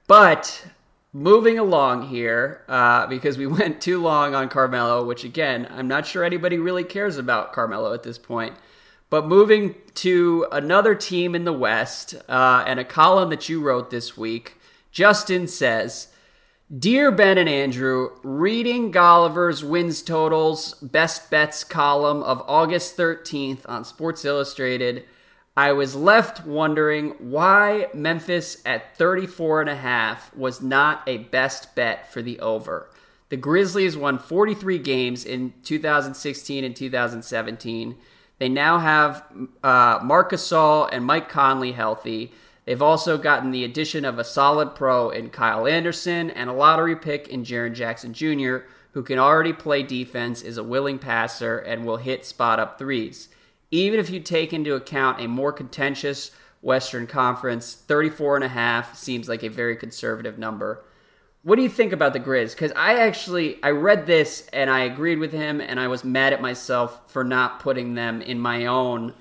but 0.06 0.64
moving 1.12 1.58
along 1.58 2.08
here 2.08 2.62
uh, 2.68 3.06
because 3.06 3.36
we 3.36 3.46
went 3.58 3.80
too 3.80 4.00
long 4.00 4.34
on 4.34 4.48
Carmelo, 4.48 5.04
which 5.04 5.24
again, 5.24 5.68
I'm 5.70 5.88
not 5.88 6.06
sure 6.06 6.24
anybody 6.24 6.58
really 6.58 6.84
cares 6.84 7.18
about 7.18 7.52
Carmelo 7.52 7.92
at 7.92 8.02
this 8.02 8.18
point. 8.18 8.54
But 9.10 9.26
moving 9.26 9.74
to 9.96 10.46
another 10.50 10.94
team 10.94 11.34
in 11.34 11.44
the 11.44 11.52
West 11.52 12.14
uh, 12.30 12.64
and 12.66 12.80
a 12.80 12.84
column 12.84 13.28
that 13.28 13.46
you 13.46 13.60
wrote 13.60 13.90
this 13.90 14.16
week, 14.16 14.58
Justin 14.90 15.46
says, 15.46 16.08
Dear 16.74 17.10
Ben 17.10 17.36
and 17.36 17.48
Andrew, 17.48 18.12
reading 18.22 18.90
Golliver's 18.90 19.62
wins 19.62 20.00
totals 20.00 20.72
best 20.76 21.30
bets 21.30 21.62
column 21.62 22.22
of 22.22 22.42
August 22.46 22.96
13th 22.96 23.68
on 23.68 23.84
Sports 23.84 24.24
Illustrated 24.24 25.04
I 25.56 25.72
was 25.72 25.94
left 25.94 26.46
wondering 26.46 27.10
why 27.18 27.88
Memphis 27.92 28.62
at 28.64 28.96
34 28.96 29.60
and 29.60 29.70
a 29.70 29.76
half 29.76 30.34
was 30.34 30.62
not 30.62 31.02
a 31.06 31.18
best 31.18 31.74
bet 31.74 32.10
for 32.10 32.22
the 32.22 32.40
over. 32.40 32.88
The 33.28 33.36
Grizzlies 33.36 33.96
won 33.96 34.18
43 34.18 34.78
games 34.78 35.24
in 35.26 35.52
2016 35.62 36.64
and 36.64 36.74
2017. 36.74 37.96
They 38.38 38.48
now 38.48 38.78
have 38.78 39.24
uh, 39.62 40.00
Marc 40.02 40.32
Gasol 40.32 40.88
and 40.90 41.04
Mike 41.04 41.28
Conley 41.28 41.72
healthy. 41.72 42.32
They've 42.64 42.80
also 42.80 43.18
gotten 43.18 43.50
the 43.50 43.64
addition 43.64 44.06
of 44.06 44.18
a 44.18 44.24
solid 44.24 44.74
pro 44.74 45.10
in 45.10 45.28
Kyle 45.28 45.66
Anderson 45.66 46.30
and 46.30 46.48
a 46.48 46.54
lottery 46.54 46.96
pick 46.96 47.28
in 47.28 47.44
Jaren 47.44 47.74
Jackson 47.74 48.14
Jr., 48.14 48.58
who 48.92 49.02
can 49.02 49.18
already 49.18 49.52
play 49.52 49.82
defense, 49.82 50.42
is 50.42 50.56
a 50.56 50.64
willing 50.64 50.98
passer, 50.98 51.58
and 51.58 51.84
will 51.84 51.96
hit 51.98 52.24
spot 52.24 52.58
up 52.58 52.78
threes 52.78 53.28
even 53.72 53.98
if 53.98 54.10
you 54.10 54.20
take 54.20 54.52
into 54.52 54.74
account 54.74 55.20
a 55.20 55.26
more 55.26 55.52
contentious 55.52 56.30
Western 56.60 57.08
Conference, 57.08 57.74
34 57.74 58.36
and 58.36 58.44
a 58.44 58.48
half 58.48 58.96
seems 58.96 59.28
like 59.28 59.42
a 59.42 59.48
very 59.48 59.74
conservative 59.74 60.38
number. 60.38 60.84
What 61.42 61.56
do 61.56 61.62
you 61.62 61.68
think 61.68 61.92
about 61.92 62.12
the 62.12 62.20
Grizz? 62.20 62.52
Because 62.52 62.70
I 62.76 63.00
actually 63.00 63.60
I 63.64 63.70
read 63.70 64.06
this 64.06 64.46
and 64.52 64.70
I 64.70 64.80
agreed 64.80 65.18
with 65.18 65.32
him, 65.32 65.60
and 65.60 65.80
I 65.80 65.88
was 65.88 66.04
mad 66.04 66.32
at 66.32 66.40
myself 66.40 67.10
for 67.10 67.24
not 67.24 67.58
putting 67.58 67.94
them 67.94 68.22
in 68.22 68.38
my 68.38 68.66
own 68.66 69.14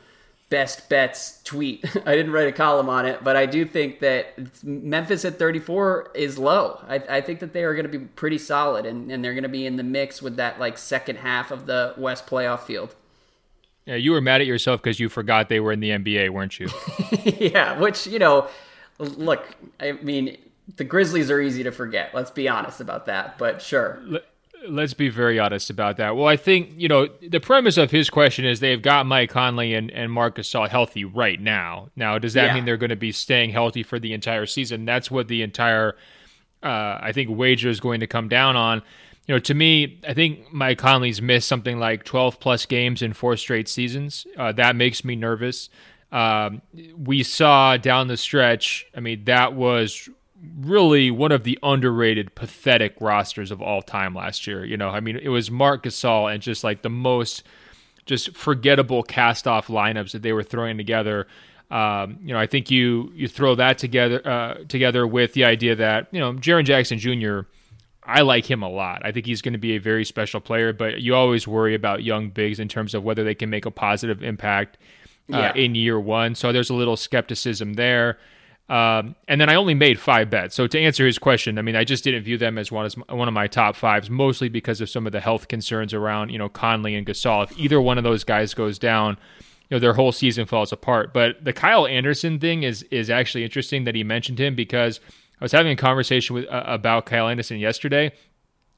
best 0.50 0.90
bets 0.90 1.42
tweet. 1.44 1.84
I 2.06 2.16
didn't 2.16 2.32
write 2.32 2.48
a 2.48 2.52
column 2.52 2.90
on 2.90 3.08
it, 3.08 3.24
but 3.24 3.36
I 3.36 3.48
do 3.48 3.66
think 3.66 4.02
that 4.02 4.64
Memphis 4.64 5.26
at 5.26 5.40
34 5.40 6.12
is 6.14 6.38
low. 6.38 6.84
I, 6.88 6.96
I 6.96 7.22
think 7.22 7.40
that 7.40 7.54
they 7.54 7.64
are 7.64 7.74
going 7.74 7.90
to 7.90 8.00
be 8.00 8.06
pretty 8.06 8.38
solid, 8.38 8.86
and, 8.86 9.12
and 9.12 9.24
they're 9.24 9.34
going 9.34 9.44
to 9.44 9.50
be 9.50 9.66
in 9.66 9.78
the 9.78 9.84
mix 9.84 10.22
with 10.22 10.36
that 10.36 10.60
like 10.60 10.78
second 10.78 11.16
half 11.16 11.50
of 11.50 11.66
the 11.66 11.96
West 11.98 12.28
playoff 12.28 12.60
field. 12.60 12.96
Yeah, 13.92 13.98
you 13.98 14.14
were 14.14 14.22
mad 14.22 14.40
at 14.40 14.48
yourself 14.48 14.82
because 14.82 15.02
you 15.02 15.10
forgot 15.10 15.50
they 15.50 15.60
were 15.60 15.74
in 15.74 15.82
the 15.82 15.90
NBA, 15.90 16.30
weren't 16.30 16.58
you? 16.62 16.70
yeah, 17.26 17.78
which 17.78 18.08
you 18.08 18.20
know, 18.20 18.48
look, 19.00 19.46
I 19.82 19.92
mean, 19.92 20.38
the 20.78 20.86
Grizzlies 20.86 21.30
are 21.30 21.42
easy 21.42 21.64
to 21.64 21.74
forget. 21.74 22.12
Let's 22.14 22.32
be 22.32 22.48
honest 22.48 22.80
about 22.80 23.08
that. 23.08 23.38
But 23.38 23.62
sure. 23.62 24.02
Let's 24.66 24.94
be 24.94 25.10
very 25.10 25.40
honest 25.40 25.70
about 25.70 25.98
that. 25.98 26.16
Well, 26.16 26.28
I 26.28 26.38
think, 26.38 26.70
you 26.78 26.88
know, 26.88 27.10
the 27.22 27.42
premise 27.42 27.76
of 27.76 27.92
his 27.92 28.10
question 28.10 28.46
is 28.46 28.62
they've 28.62 28.82
got 28.82 29.06
Mike 29.08 29.32
Conley 29.32 29.74
and, 29.74 29.92
and 29.92 30.10
Marcus 30.10 30.50
Gasol 30.50 30.70
healthy 30.70 31.04
right 31.04 31.42
now. 31.42 31.90
Now, 31.98 32.18
does 32.18 32.32
that 32.34 32.46
yeah. 32.46 32.54
mean 32.54 32.64
they're 32.64 32.78
going 32.78 32.92
to 32.92 32.96
be 32.96 33.12
staying 33.12 33.50
healthy 33.50 33.84
for 33.84 34.00
the 34.00 34.14
entire 34.14 34.46
season? 34.46 34.86
That's 34.86 35.12
what 35.12 35.28
the 35.28 35.42
entire, 35.42 35.98
uh, 36.64 36.98
I 37.02 37.12
think, 37.12 37.30
wager 37.30 37.68
is 37.68 37.82
going 37.82 38.00
to 38.00 38.08
come 38.08 38.30
down 38.30 38.56
on 38.56 38.84
you 39.32 39.38
know, 39.38 39.40
to 39.40 39.54
me, 39.54 39.98
I 40.06 40.14
think 40.14 40.52
Mike 40.52 40.78
Conley's 40.78 41.22
missed 41.22 41.48
something 41.48 41.80
like 41.80 42.04
12 42.04 42.42
plus 42.42 42.66
games 42.66 43.02
in 43.02 43.14
four 43.14 43.38
straight 43.38 43.70
seasons. 43.70 44.28
Uh, 44.38 44.52
that 44.52 44.76
makes 44.76 45.06
me 45.06 45.16
nervous. 45.16 45.70
Um, 46.12 46.62
we 46.98 47.24
saw 47.24 47.78
down 47.78 48.10
the 48.10 48.18
stretch, 48.18 48.86
I 48.94 49.00
mean, 49.00 49.24
that 49.24 49.54
was 49.54 50.10
really 50.60 51.12
one 51.12 51.32
of 51.32 51.46
the 51.46 51.58
underrated, 51.64 52.36
pathetic 52.36 52.94
rosters 53.00 53.52
of 53.52 53.62
all 53.62 53.82
time 53.82 54.14
last 54.14 54.48
year. 54.48 54.66
You 54.66 54.76
know, 54.76 54.90
I 54.90 55.00
mean, 55.00 55.16
it 55.16 55.30
was 55.30 55.50
Marc 55.50 55.84
Gasol 55.84 56.34
and 56.34 56.44
just 56.44 56.66
like 56.66 56.82
the 56.82 56.90
most 56.90 57.44
just 58.06 58.36
forgettable 58.36 59.02
cast 59.02 59.48
off 59.48 59.68
lineups 59.68 60.12
that 60.12 60.24
they 60.24 60.34
were 60.34 60.44
throwing 60.44 60.76
together. 60.76 61.26
Um, 61.70 62.20
you 62.22 62.34
know, 62.34 62.40
I 62.42 62.48
think 62.48 62.70
you 62.70 63.14
you 63.16 63.30
throw 63.30 63.56
that 63.56 63.78
together 63.78 64.28
uh, 64.28 64.56
together 64.68 65.08
with 65.08 65.32
the 65.32 65.46
idea 65.46 65.78
that 65.78 66.08
you 66.12 66.20
know 66.20 66.34
Jaren 66.34 66.66
Jackson 66.66 67.00
Jr. 67.00 67.44
I 68.04 68.22
like 68.22 68.50
him 68.50 68.64
a 68.64 68.70
lot. 68.70 69.06
I 69.06 69.12
think 69.12 69.26
he's 69.26 69.42
going 69.42 69.54
to 69.54 69.60
be 69.60 69.76
a 69.76 69.80
very 69.80 70.06
special 70.06 70.40
player, 70.40 70.74
but 70.74 71.02
you 71.02 71.16
always 71.16 71.48
worry 71.48 71.76
about 71.76 72.04
young 72.04 72.30
bigs 72.30 72.60
in 72.60 72.68
terms 72.68 72.94
of 72.94 73.04
whether 73.04 73.24
they 73.24 73.36
can 73.36 73.50
make 73.50 73.66
a 73.66 73.72
positive 73.72 74.24
impact 74.24 74.78
uh, 75.32 75.38
yeah. 75.38 75.54
in 75.54 75.76
year 75.76 76.00
one. 76.00 76.36
So 76.36 76.52
there's 76.52 76.70
a 76.70 76.74
little 76.74 76.98
skepticism 76.98 77.74
there. 77.74 78.18
Um, 78.70 79.16
and 79.28 79.42
then 79.42 79.50
I 79.50 79.56
only 79.56 79.74
made 79.74 80.00
five 80.00 80.30
bets. 80.30 80.56
So 80.56 80.66
to 80.66 80.80
answer 80.80 81.06
his 81.06 81.20
question, 81.20 81.58
I 81.60 81.62
mean, 81.62 81.76
I 81.76 81.84
just 81.84 82.06
didn't 82.06 82.24
view 82.24 82.38
them 82.38 82.58
as 82.58 82.72
one 82.72 82.86
as 82.86 82.96
one 82.96 83.28
of 83.28 83.34
my 83.34 83.48
top 83.48 83.76
fives, 83.76 84.10
mostly 84.10 84.48
because 84.48 84.80
of 84.80 84.90
some 84.90 85.06
of 85.06 85.12
the 85.12 85.20
health 85.20 85.50
concerns 85.50 85.94
around 85.94 86.30
you 86.30 86.38
know 86.38 86.48
Conley 86.48 86.96
and 86.96 87.06
Gasol. 87.06 87.52
If 87.52 87.60
either 87.60 87.82
one 87.82 87.98
of 87.98 88.06
those 88.06 88.24
guys 88.24 88.54
goes 88.54 88.80
down, 88.80 89.18
you 89.70 89.76
know 89.76 89.80
their 89.80 89.94
whole 89.94 90.14
season 90.14 90.46
falls 90.46 90.72
apart. 90.72 91.14
But 91.14 91.44
the 91.44 91.52
Kyle 91.52 91.86
Anderson 91.86 92.40
thing 92.40 92.64
is 92.64 92.84
is 92.84 93.10
actually 93.10 93.44
interesting 93.44 93.84
that 93.84 93.96
he 93.96 94.06
mentioned 94.06 94.40
him 94.40 94.56
because 94.56 95.02
I 95.42 95.46
was 95.46 95.52
having 95.52 95.72
a 95.72 95.76
conversation 95.76 96.36
with 96.36 96.48
uh, 96.48 96.64
about 96.68 97.08
Kyle 97.08 97.28
Anderson 97.28 97.58
yesterday, 97.58 98.12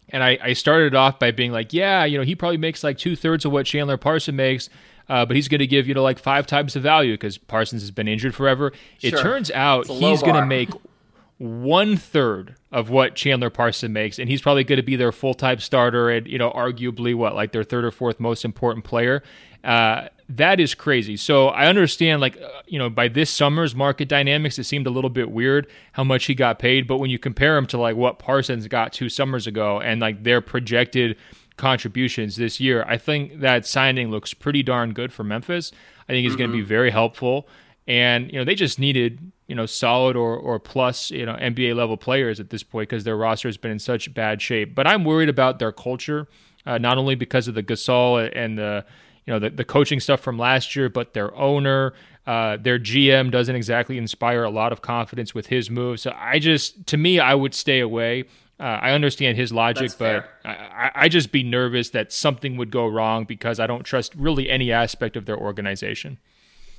and 0.10 0.24
I, 0.24 0.40
I 0.42 0.54
started 0.54 0.96
off 0.96 1.20
by 1.20 1.32
being 1.32 1.52
like, 1.52 1.74
yeah, 1.74 2.06
you 2.06 2.18
know, 2.18 2.24
he 2.24 2.36
probably 2.36 2.58
makes 2.58 2.84
like 2.84 2.98
two 2.98 3.16
thirds 3.16 3.44
of 3.44 3.52
what 3.52 3.66
Chandler 3.66 3.98
Parson 3.98 4.36
makes. 4.36 4.70
Uh, 5.10 5.26
but 5.26 5.36
he's 5.36 5.50
going 5.50 5.60
to 5.60 5.68
give 5.68 5.86
you 5.86 5.94
know 5.94 6.02
like 6.02 6.18
five 6.18 6.48
times 6.48 6.74
the 6.74 6.80
value 6.80 7.14
because 7.16 7.38
Parsons 7.38 7.82
has 7.82 7.92
been 7.92 8.08
injured 8.08 8.34
forever. 8.34 8.72
It 9.02 9.12
turns 9.18 9.52
out 9.52 9.88
he's 9.88 10.22
going 10.22 10.36
to 10.36 10.46
make 10.46 10.70
one 11.38 11.98
third 11.98 12.56
of 12.72 12.90
what 12.90 13.16
Chandler 13.16 13.50
Parson 13.50 13.92
makes, 13.92 14.20
and 14.20 14.30
he's 14.30 14.42
probably 14.42 14.64
going 14.64 14.78
to 14.78 14.84
be 14.84 14.96
their 14.96 15.12
full 15.12 15.34
time 15.34 15.60
starter 15.60 16.10
and 16.10 16.28
you 16.28 16.38
know 16.38 16.52
arguably 16.52 17.16
what 17.16 17.36
like 17.36 17.52
their 17.52 17.64
third 17.64 17.86
or 17.86 17.92
fourth 17.92 18.20
most 18.20 18.46
important 18.46 18.86
player. 18.86 19.24
Uh, 19.64 20.10
that 20.30 20.60
is 20.60 20.74
crazy. 20.74 21.18
So 21.18 21.50
I 21.50 21.68
understand, 21.68 22.22
like, 22.22 22.42
uh, 22.42 22.48
you 22.66 22.80
know, 22.80 22.90
by 22.90 23.08
this 23.08 23.30
summer's 23.30 23.76
market 23.76 24.08
dynamics, 24.08 24.58
it 24.58 24.64
seemed 24.64 24.88
a 24.88 24.90
little 24.90 25.10
bit 25.10 25.32
weird 25.32 25.68
how 25.94 26.04
much 26.04 26.26
he 26.26 26.36
got 26.36 26.60
paid. 26.60 26.88
But 26.88 26.98
when 26.98 27.10
you 27.10 27.20
compare 27.20 27.58
him 27.58 27.66
to 27.68 27.78
like 27.78 27.96
what 27.96 28.20
Parsons 28.20 28.68
got 28.68 28.94
two 28.94 29.10
summers 29.10 29.48
ago 29.48 29.80
and 29.80 30.02
like 30.02 30.24
their 30.24 30.42
projected 30.42 31.18
contributions 31.58 32.36
this 32.36 32.60
year, 32.60 32.84
I 32.88 32.98
think 32.98 33.42
that 33.42 33.66
signing 33.66 34.12
looks 34.12 34.34
pretty 34.34 34.64
darn 34.64 34.94
good 34.94 35.14
for 35.14 35.24
Memphis. 35.24 35.72
I 36.08 36.14
think 36.14 36.24
he's 36.24 36.34
mm-hmm. 36.34 36.40
going 36.40 36.52
to 36.52 36.58
be 36.58 36.64
very 36.64 36.92
helpful. 36.92 37.48
And 37.88 38.32
you 38.32 38.40
know, 38.40 38.46
they 38.46 38.56
just 38.56 38.80
needed 38.80 39.33
you 39.48 39.56
know 39.56 39.66
solid 39.66 40.16
or 40.16 40.36
or 40.36 40.60
plus 40.60 41.12
you 41.12 41.26
know 41.26 41.34
NBA 41.34 41.76
level 41.76 41.98
players 41.98 42.40
at 42.40 42.50
this 42.50 42.64
point 42.64 42.90
because 42.90 43.04
their 43.04 43.18
roster 43.18 43.48
has 43.48 43.58
been 43.58 43.72
in 43.72 43.80
such 43.80 44.14
bad 44.14 44.42
shape. 44.42 44.76
But 44.76 44.88
I'm 44.88 45.04
worried 45.04 45.30
about 45.30 45.60
their 45.60 45.72
culture, 45.72 46.28
uh, 46.66 46.78
not 46.78 46.98
only 46.98 47.16
because 47.16 47.48
of 47.48 47.56
the 47.56 47.64
Gasol 47.64 48.30
and 48.34 48.58
the 48.58 48.86
you 49.26 49.34
know 49.34 49.40
the, 49.40 49.50
the 49.50 49.64
coaching 49.64 50.00
stuff 50.00 50.20
from 50.20 50.38
last 50.38 50.76
year, 50.76 50.90
but 50.90 51.14
their 51.14 51.34
owner, 51.36 51.94
uh, 52.26 52.58
their 52.58 52.80
GM 52.80 53.32
doesn't 53.32 53.56
exactly 53.56 53.98
inspire 53.98 54.44
a 54.44 54.50
lot 54.50 54.72
of 54.72 54.82
confidence 54.82 55.34
with 55.34 55.48
his 55.48 55.70
moves. 55.70 56.02
So 56.02 56.14
I 56.18 56.40
just, 56.40 56.86
to 56.88 56.98
me, 56.98 57.20
I 57.20 57.36
would 57.36 57.54
stay 57.54 57.80
away. 57.80 58.26
Uh, 58.60 58.64
I 58.64 58.92
understand 58.92 59.38
his 59.38 59.52
logic, 59.52 59.92
but 59.98 60.30
I, 60.46 60.92
I 60.96 61.10
just 61.10 61.32
be 61.32 61.44
nervous 61.44 61.90
that 61.90 62.14
something 62.14 62.56
would 62.58 62.72
go 62.72 62.88
wrong 62.88 63.26
because 63.26 63.60
I 63.60 63.68
don't 63.68 63.84
trust 63.84 64.14
really 64.16 64.50
any 64.50 64.72
aspect 64.72 65.18
of 65.18 65.26
their 65.26 65.38
organization. 65.38 66.18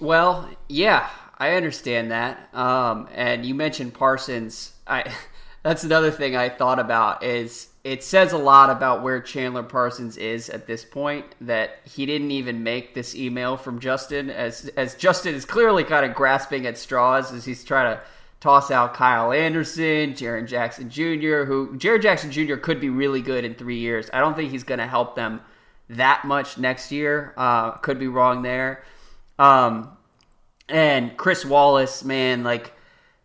Well, 0.00 0.48
yeah, 0.68 1.10
I 1.38 1.52
understand 1.52 2.10
that. 2.10 2.54
Um, 2.54 3.08
and 3.14 3.44
you 3.44 3.54
mentioned 3.54 3.94
Parsons. 3.94 4.72
I 4.86 5.12
that's 5.62 5.84
another 5.84 6.10
thing 6.10 6.36
I 6.36 6.48
thought 6.48 6.78
about 6.78 7.22
is 7.22 7.68
it 7.84 8.02
says 8.02 8.32
a 8.32 8.38
lot 8.38 8.70
about 8.70 9.02
where 9.02 9.20
Chandler 9.20 9.62
Parsons 9.62 10.16
is 10.16 10.48
at 10.48 10.66
this 10.66 10.84
point 10.84 11.26
that 11.40 11.80
he 11.84 12.06
didn't 12.06 12.30
even 12.30 12.62
make 12.62 12.94
this 12.94 13.14
email 13.14 13.56
from 13.56 13.78
Justin 13.78 14.30
as 14.30 14.70
as 14.76 14.94
Justin 14.94 15.34
is 15.34 15.44
clearly 15.44 15.84
kind 15.84 16.06
of 16.06 16.14
grasping 16.14 16.66
at 16.66 16.78
straws 16.78 17.32
as 17.32 17.44
he's 17.44 17.64
trying 17.64 17.96
to 17.96 18.02
toss 18.40 18.70
out 18.70 18.92
Kyle 18.92 19.32
Anderson, 19.32 20.12
Jaren 20.12 20.46
Jackson 20.46 20.90
Jr., 20.90 21.44
who 21.44 21.78
Jaren 21.78 22.02
Jackson 22.02 22.30
Jr. 22.30 22.56
could 22.56 22.78
be 22.78 22.90
really 22.90 23.22
good 23.22 23.42
in 23.42 23.54
three 23.54 23.78
years. 23.78 24.10
I 24.12 24.20
don't 24.20 24.36
think 24.36 24.50
he's 24.50 24.64
going 24.64 24.80
to 24.80 24.86
help 24.86 25.16
them 25.16 25.40
that 25.88 26.26
much 26.26 26.58
next 26.58 26.92
year. 26.92 27.32
Uh, 27.38 27.72
could 27.72 27.98
be 27.98 28.06
wrong 28.06 28.42
there. 28.42 28.84
Um, 29.38 29.93
and 30.68 31.16
Chris 31.16 31.44
Wallace, 31.44 32.04
man, 32.04 32.42
like 32.42 32.72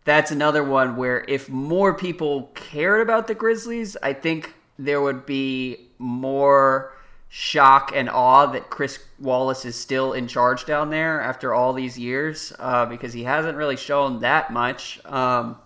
that's 0.04 0.30
another 0.30 0.64
one 0.64 0.96
where 0.96 1.24
if 1.28 1.48
more 1.48 1.94
people 1.94 2.50
cared 2.54 3.00
about 3.00 3.26
the 3.26 3.34
Grizzlies, 3.34 3.96
I 4.02 4.12
think 4.12 4.54
there 4.78 5.00
would 5.00 5.26
be 5.26 5.88
more 5.98 6.94
shock 7.28 7.92
and 7.94 8.10
awe 8.10 8.46
that 8.46 8.70
Chris 8.70 8.98
Wallace 9.18 9.64
is 9.64 9.76
still 9.76 10.12
in 10.12 10.26
charge 10.26 10.66
down 10.66 10.90
there 10.90 11.20
after 11.20 11.54
all 11.54 11.72
these 11.72 11.98
years 11.98 12.52
uh, 12.58 12.86
because 12.86 13.12
he 13.12 13.22
hasn't 13.22 13.56
really 13.56 13.76
shown 13.76 14.20
that 14.20 14.52
much. 14.52 15.00
Um, 15.04 15.56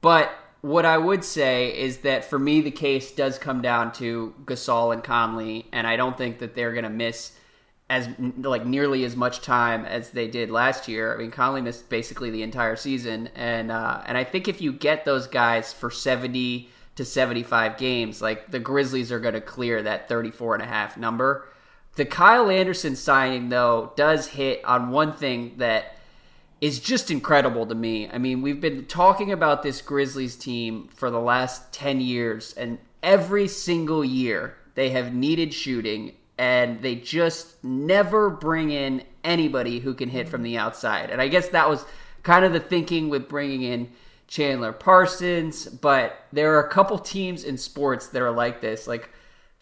but 0.00 0.30
what 0.60 0.84
I 0.84 0.98
would 0.98 1.24
say 1.24 1.76
is 1.76 1.98
that 1.98 2.24
for 2.24 2.38
me, 2.38 2.60
the 2.60 2.70
case 2.70 3.10
does 3.10 3.38
come 3.38 3.60
down 3.60 3.92
to 3.94 4.34
Gasol 4.44 4.92
and 4.92 5.02
Conley, 5.02 5.66
and 5.72 5.86
I 5.86 5.96
don't 5.96 6.16
think 6.16 6.38
that 6.38 6.54
they're 6.54 6.72
going 6.72 6.84
to 6.84 6.90
miss 6.90 7.32
as 7.90 8.08
like 8.38 8.66
nearly 8.66 9.04
as 9.04 9.16
much 9.16 9.40
time 9.40 9.84
as 9.84 10.10
they 10.10 10.28
did 10.28 10.50
last 10.50 10.88
year. 10.88 11.14
I 11.14 11.16
mean, 11.16 11.30
Conley 11.30 11.62
missed 11.62 11.88
basically 11.88 12.30
the 12.30 12.42
entire 12.42 12.76
season, 12.76 13.30
and 13.34 13.70
uh, 13.70 14.02
and 14.06 14.18
I 14.18 14.24
think 14.24 14.46
if 14.46 14.60
you 14.60 14.72
get 14.72 15.04
those 15.04 15.26
guys 15.26 15.72
for 15.72 15.90
seventy 15.90 16.68
to 16.96 17.04
seventy 17.04 17.42
five 17.42 17.78
games, 17.78 18.20
like 18.20 18.50
the 18.50 18.58
Grizzlies 18.58 19.10
are 19.10 19.20
going 19.20 19.34
to 19.34 19.40
clear 19.40 19.82
that 19.82 20.08
34 20.08 20.54
and 20.54 20.62
a 20.62 20.66
half 20.66 20.96
number. 20.96 21.48
The 21.96 22.04
Kyle 22.04 22.50
Anderson 22.50 22.94
signing 22.94 23.48
though 23.48 23.92
does 23.96 24.28
hit 24.28 24.64
on 24.64 24.90
one 24.90 25.12
thing 25.12 25.54
that 25.56 25.96
is 26.60 26.80
just 26.80 27.10
incredible 27.10 27.66
to 27.66 27.74
me. 27.74 28.08
I 28.10 28.18
mean, 28.18 28.42
we've 28.42 28.60
been 28.60 28.84
talking 28.86 29.32
about 29.32 29.62
this 29.62 29.80
Grizzlies 29.80 30.36
team 30.36 30.88
for 30.88 31.10
the 31.10 31.20
last 31.20 31.72
10 31.72 32.00
years, 32.00 32.52
and 32.52 32.78
every 33.02 33.46
single 33.46 34.04
year 34.04 34.56
they 34.74 34.90
have 34.90 35.14
needed 35.14 35.54
shooting 35.54 36.14
and 36.38 36.80
they 36.82 36.94
just 36.94 37.62
never 37.64 38.30
bring 38.30 38.70
in 38.70 39.02
anybody 39.24 39.80
who 39.80 39.92
can 39.94 40.08
hit 40.08 40.28
from 40.28 40.42
the 40.42 40.56
outside. 40.56 41.10
And 41.10 41.20
I 41.20 41.28
guess 41.28 41.48
that 41.48 41.68
was 41.68 41.84
kind 42.22 42.44
of 42.44 42.52
the 42.52 42.60
thinking 42.60 43.08
with 43.08 43.28
bringing 43.28 43.62
in 43.62 43.90
Chandler 44.28 44.72
Parsons, 44.72 45.66
but 45.66 46.24
there 46.32 46.54
are 46.54 46.64
a 46.64 46.68
couple 46.68 46.98
teams 46.98 47.44
in 47.44 47.56
sports 47.56 48.08
that 48.08 48.22
are 48.22 48.30
like 48.30 48.60
this. 48.60 48.86
Like 48.86 49.10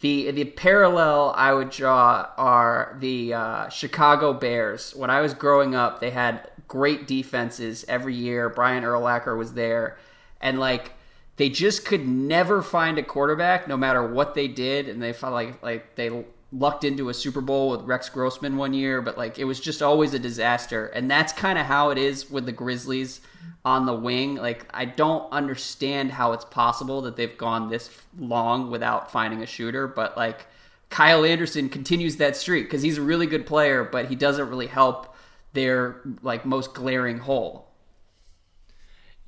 the 0.01 0.31
the 0.33 0.45
parallel 0.45 1.33
I 1.37 1.55
would 1.55 1.71
draw 1.71 2.29
are 2.37 2.97
the 3.01 3.33
uh, 3.33 3.69
Chicago 3.69 4.33
Bears. 4.33 4.95
When 4.95 5.09
I 5.09 5.21
was 5.21 5.35
growing 5.35 5.75
up, 5.75 6.01
they 6.01 6.11
had 6.11 6.51
great 6.69 7.07
defenses 7.07 7.85
every 7.89 8.15
year. 8.15 8.49
Brian 8.49 8.83
Urlacher 8.83 9.39
was 9.39 9.55
there, 9.55 9.99
and 10.41 10.59
like 10.59 10.93
they 11.37 11.49
just 11.49 11.85
could 11.85 12.07
never 12.07 12.61
find 12.61 12.99
a 12.99 13.03
quarterback, 13.03 13.69
no 13.69 13.77
matter 13.77 14.07
what 14.07 14.35
they 14.35 14.49
did, 14.49 14.89
and 14.89 15.01
they 15.01 15.13
felt 15.13 15.33
like 15.33 15.63
like 15.63 15.95
they 15.95 16.25
lucked 16.53 16.85
into 16.85 17.09
a 17.09 17.15
Super 17.15 17.41
Bowl 17.41 17.71
with 17.71 17.83
Rex 17.83 18.09
Grossman 18.09 18.57
one 18.57 18.73
year, 18.73 19.03
but 19.03 19.19
like 19.19 19.39
it 19.39 19.45
was 19.45 19.61
just 19.61 19.83
always 19.83 20.15
a 20.15 20.19
disaster. 20.19 20.87
And 20.87 21.11
that's 21.11 21.33
kind 21.33 21.59
of 21.59 21.67
how 21.67 21.91
it 21.91 21.99
is 21.99 22.31
with 22.31 22.47
the 22.47 22.53
Grizzlies 22.53 23.21
on 23.65 23.87
the 23.87 23.95
wing. 23.95 24.37
Like 24.37 24.67
I 24.73 24.85
don't 24.85 25.31
understand 25.33 26.13
how 26.13 26.33
it's 26.33 26.45
possible 26.45 27.03
that 27.03 27.17
they've 27.17 27.37
gone 27.37 27.69
this 27.69 27.91
long 28.19 28.71
without 28.71 29.11
finding 29.11 29.43
a 29.43 29.47
shooter, 29.47 29.87
but 29.87 30.17
like 30.17 30.47
Kyle 30.89 31.25
Anderson 31.25 31.69
continues 31.69 32.17
that 32.17 32.37
streak 32.37 32.67
because 32.67 32.83
he's 32.83 32.99
a 32.99 33.03
really 33.03 33.27
good 33.27 33.45
player, 33.47 33.85
but 33.85 34.07
he 34.07 34.15
doesn't 34.15 34.49
really 34.49 34.69
help 34.69 35.15
their 35.53 36.01
like 36.23 36.47
most 36.47 36.75
glaring 36.75 37.19
hole. 37.19 37.66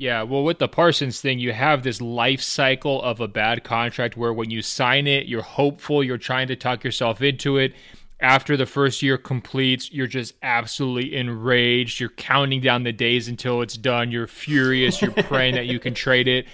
Yeah, 0.00 0.22
well, 0.22 0.44
with 0.44 0.60
the 0.60 0.68
Parsons 0.68 1.20
thing, 1.20 1.40
you 1.40 1.52
have 1.52 1.82
this 1.82 2.00
life 2.00 2.40
cycle 2.40 3.02
of 3.02 3.20
a 3.20 3.26
bad 3.26 3.64
contract 3.64 4.16
where 4.16 4.32
when 4.32 4.48
you 4.48 4.62
sign 4.62 5.08
it, 5.08 5.26
you're 5.26 5.42
hopeful, 5.42 6.04
you're 6.04 6.16
trying 6.16 6.46
to 6.48 6.56
talk 6.56 6.84
yourself 6.84 7.20
into 7.20 7.56
it. 7.56 7.74
After 8.20 8.56
the 8.56 8.64
first 8.64 9.02
year 9.02 9.18
completes, 9.18 9.92
you're 9.92 10.06
just 10.06 10.34
absolutely 10.40 11.16
enraged. 11.16 11.98
You're 11.98 12.10
counting 12.10 12.60
down 12.60 12.84
the 12.84 12.92
days 12.92 13.26
until 13.26 13.60
it's 13.60 13.76
done. 13.76 14.12
You're 14.12 14.28
furious. 14.28 15.02
You're 15.02 15.10
praying 15.10 15.56
that 15.56 15.66
you 15.66 15.80
can 15.80 15.94
trade 15.94 16.28
it 16.28 16.46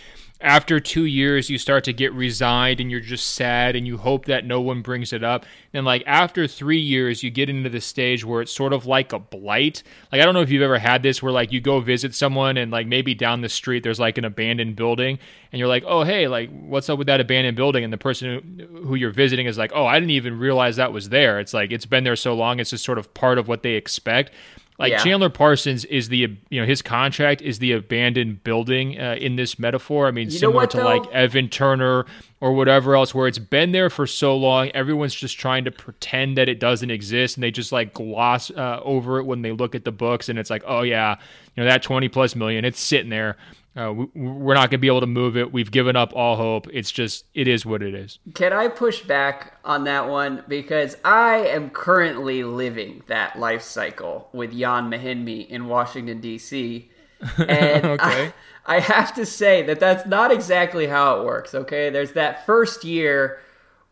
after 0.44 0.78
two 0.78 1.06
years 1.06 1.48
you 1.48 1.56
start 1.56 1.84
to 1.84 1.92
get 1.92 2.12
resigned 2.12 2.78
and 2.78 2.90
you're 2.90 3.00
just 3.00 3.34
sad 3.34 3.74
and 3.74 3.86
you 3.86 3.96
hope 3.96 4.26
that 4.26 4.44
no 4.44 4.60
one 4.60 4.82
brings 4.82 5.12
it 5.12 5.24
up. 5.24 5.46
And 5.72 5.86
like 5.86 6.02
after 6.06 6.46
three 6.46 6.78
years 6.78 7.22
you 7.22 7.30
get 7.30 7.48
into 7.48 7.70
the 7.70 7.80
stage 7.80 8.24
where 8.24 8.42
it's 8.42 8.52
sort 8.52 8.74
of 8.74 8.84
like 8.84 9.12
a 9.12 9.18
blight. 9.18 9.82
Like 10.12 10.20
i 10.20 10.24
don't 10.24 10.34
know 10.34 10.42
if 10.42 10.50
you've 10.50 10.62
ever 10.62 10.78
had 10.78 11.02
this 11.02 11.22
where 11.22 11.32
like 11.32 11.50
you 11.50 11.60
go 11.60 11.80
visit 11.80 12.14
someone 12.14 12.58
and 12.58 12.70
like 12.70 12.86
maybe 12.86 13.14
down 13.14 13.40
the 13.40 13.48
street 13.48 13.82
there's 13.82 13.98
like 13.98 14.18
an 14.18 14.24
abandoned 14.24 14.76
building 14.76 15.18
and 15.50 15.58
you're 15.58 15.68
like 15.68 15.84
oh 15.86 16.04
hey 16.04 16.28
like 16.28 16.50
what's 16.50 16.90
up 16.90 16.98
with 16.98 17.06
that 17.06 17.20
abandoned 17.20 17.56
building? 17.56 17.82
And 17.82 17.92
the 17.92 17.98
person 17.98 18.58
who, 18.58 18.82
who 18.82 18.94
you're 18.94 19.10
visiting 19.10 19.46
is 19.46 19.56
like 19.56 19.72
oh 19.74 19.86
i 19.86 19.94
didn't 19.94 20.10
even 20.10 20.38
realize 20.38 20.76
that 20.76 20.92
was 20.92 21.08
there. 21.08 21.40
It's 21.40 21.54
like 21.54 21.72
it's 21.72 21.86
been 21.86 22.04
there 22.04 22.16
so 22.16 22.34
long 22.34 22.60
it's 22.60 22.70
just 22.70 22.84
sort 22.84 22.98
of 22.98 23.14
part 23.14 23.38
of 23.38 23.48
what 23.48 23.62
they 23.62 23.72
expect 23.72 24.30
like 24.78 24.90
yeah. 24.90 24.98
Chandler 24.98 25.30
Parsons 25.30 25.84
is 25.84 26.08
the 26.08 26.36
you 26.50 26.60
know 26.60 26.66
his 26.66 26.82
contract 26.82 27.40
is 27.40 27.60
the 27.60 27.72
abandoned 27.72 28.42
building 28.42 29.00
uh, 29.00 29.14
in 29.20 29.36
this 29.36 29.56
metaphor. 29.56 30.08
I 30.08 30.10
mean, 30.10 30.30
you 30.30 30.38
similar 30.38 30.62
what, 30.62 30.70
to 30.72 30.78
though? 30.78 30.84
like 30.84 31.06
Evan 31.12 31.48
Turner 31.48 32.06
or 32.40 32.52
whatever 32.52 32.96
else, 32.96 33.14
where 33.14 33.28
it's 33.28 33.38
been 33.38 33.70
there 33.70 33.88
for 33.88 34.06
so 34.06 34.36
long, 34.36 34.70
everyone's 34.70 35.14
just 35.14 35.38
trying 35.38 35.64
to 35.64 35.70
pretend 35.70 36.36
that 36.38 36.48
it 36.48 36.58
doesn't 36.58 36.90
exist, 36.90 37.36
and 37.36 37.44
they 37.44 37.52
just 37.52 37.70
like 37.70 37.94
gloss 37.94 38.50
uh, 38.50 38.80
over 38.82 39.20
it 39.20 39.24
when 39.24 39.42
they 39.42 39.52
look 39.52 39.76
at 39.76 39.84
the 39.84 39.92
books, 39.92 40.28
and 40.28 40.40
it's 40.40 40.50
like, 40.50 40.64
oh 40.66 40.82
yeah, 40.82 41.16
you 41.54 41.62
know 41.62 41.68
that 41.68 41.84
twenty 41.84 42.08
plus 42.08 42.34
million, 42.34 42.64
it's 42.64 42.80
sitting 42.80 43.10
there. 43.10 43.36
Uh, 43.76 43.92
we, 43.92 44.04
we're 44.14 44.54
not 44.54 44.70
going 44.70 44.78
to 44.78 44.78
be 44.78 44.86
able 44.86 45.00
to 45.00 45.06
move 45.06 45.36
it. 45.36 45.52
We've 45.52 45.70
given 45.70 45.96
up 45.96 46.12
all 46.14 46.36
hope. 46.36 46.68
It's 46.72 46.90
just, 46.90 47.24
it 47.34 47.48
is 47.48 47.66
what 47.66 47.82
it 47.82 47.94
is. 47.94 48.18
Can 48.34 48.52
I 48.52 48.68
push 48.68 49.02
back 49.02 49.58
on 49.64 49.84
that 49.84 50.08
one? 50.08 50.44
Because 50.46 50.96
I 51.04 51.38
am 51.48 51.70
currently 51.70 52.44
living 52.44 53.02
that 53.08 53.38
life 53.38 53.62
cycle 53.62 54.28
with 54.32 54.52
Jan 54.52 54.90
Mahinmi 54.90 55.48
in 55.48 55.66
Washington, 55.66 56.20
D.C. 56.20 56.90
And 57.38 57.84
okay. 57.84 58.32
I, 58.66 58.76
I 58.76 58.80
have 58.80 59.14
to 59.14 59.26
say 59.26 59.62
that 59.62 59.80
that's 59.80 60.06
not 60.06 60.30
exactly 60.30 60.86
how 60.86 61.20
it 61.20 61.24
works, 61.24 61.54
okay? 61.54 61.90
There's 61.90 62.12
that 62.12 62.44
first 62.46 62.84
year 62.84 63.40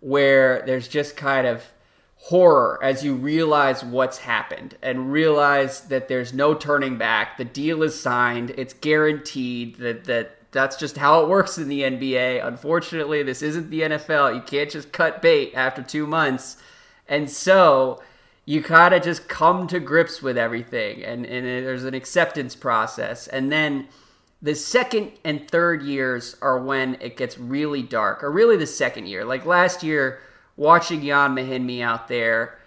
where 0.00 0.62
there's 0.66 0.88
just 0.88 1.16
kind 1.16 1.46
of 1.46 1.62
horror 2.24 2.78
as 2.82 3.04
you 3.04 3.14
realize 3.14 3.82
what's 3.82 4.18
happened 4.18 4.76
and 4.80 5.12
realize 5.12 5.80
that 5.82 6.06
there's 6.06 6.32
no 6.32 6.54
turning 6.54 6.96
back. 6.96 7.36
The 7.36 7.44
deal 7.44 7.82
is 7.82 8.00
signed. 8.00 8.52
It's 8.56 8.74
guaranteed 8.74 9.76
that 9.76 10.04
that 10.04 10.36
that's 10.52 10.76
just 10.76 10.96
how 10.98 11.22
it 11.22 11.28
works 11.28 11.58
in 11.58 11.68
the 11.68 11.80
NBA. 11.80 12.46
Unfortunately, 12.46 13.22
this 13.22 13.42
isn't 13.42 13.70
the 13.70 13.80
NFL. 13.80 14.34
You 14.34 14.42
can't 14.42 14.70
just 14.70 14.92
cut 14.92 15.22
bait 15.22 15.52
after 15.54 15.82
2 15.82 16.06
months. 16.06 16.58
And 17.08 17.28
so 17.28 18.02
you 18.44 18.62
kind 18.62 18.94
of 18.94 19.02
just 19.02 19.28
come 19.28 19.66
to 19.66 19.80
grips 19.80 20.22
with 20.22 20.38
everything 20.38 21.02
and, 21.02 21.24
and 21.24 21.46
there's 21.46 21.84
an 21.84 21.94
acceptance 21.94 22.54
process 22.54 23.28
and 23.28 23.50
then 23.50 23.88
the 24.42 24.54
second 24.56 25.12
and 25.24 25.48
third 25.48 25.82
years 25.82 26.36
are 26.42 26.58
when 26.58 26.96
it 27.00 27.16
gets 27.16 27.38
really 27.38 27.80
dark, 27.80 28.24
or 28.24 28.30
really 28.32 28.56
the 28.56 28.66
second 28.66 29.06
year. 29.06 29.24
Like 29.24 29.46
last 29.46 29.84
year, 29.84 30.18
watching 30.56 31.04
Jan 31.04 31.34
Mahinmi 31.34 31.82
out 31.82 32.08
there 32.08 32.58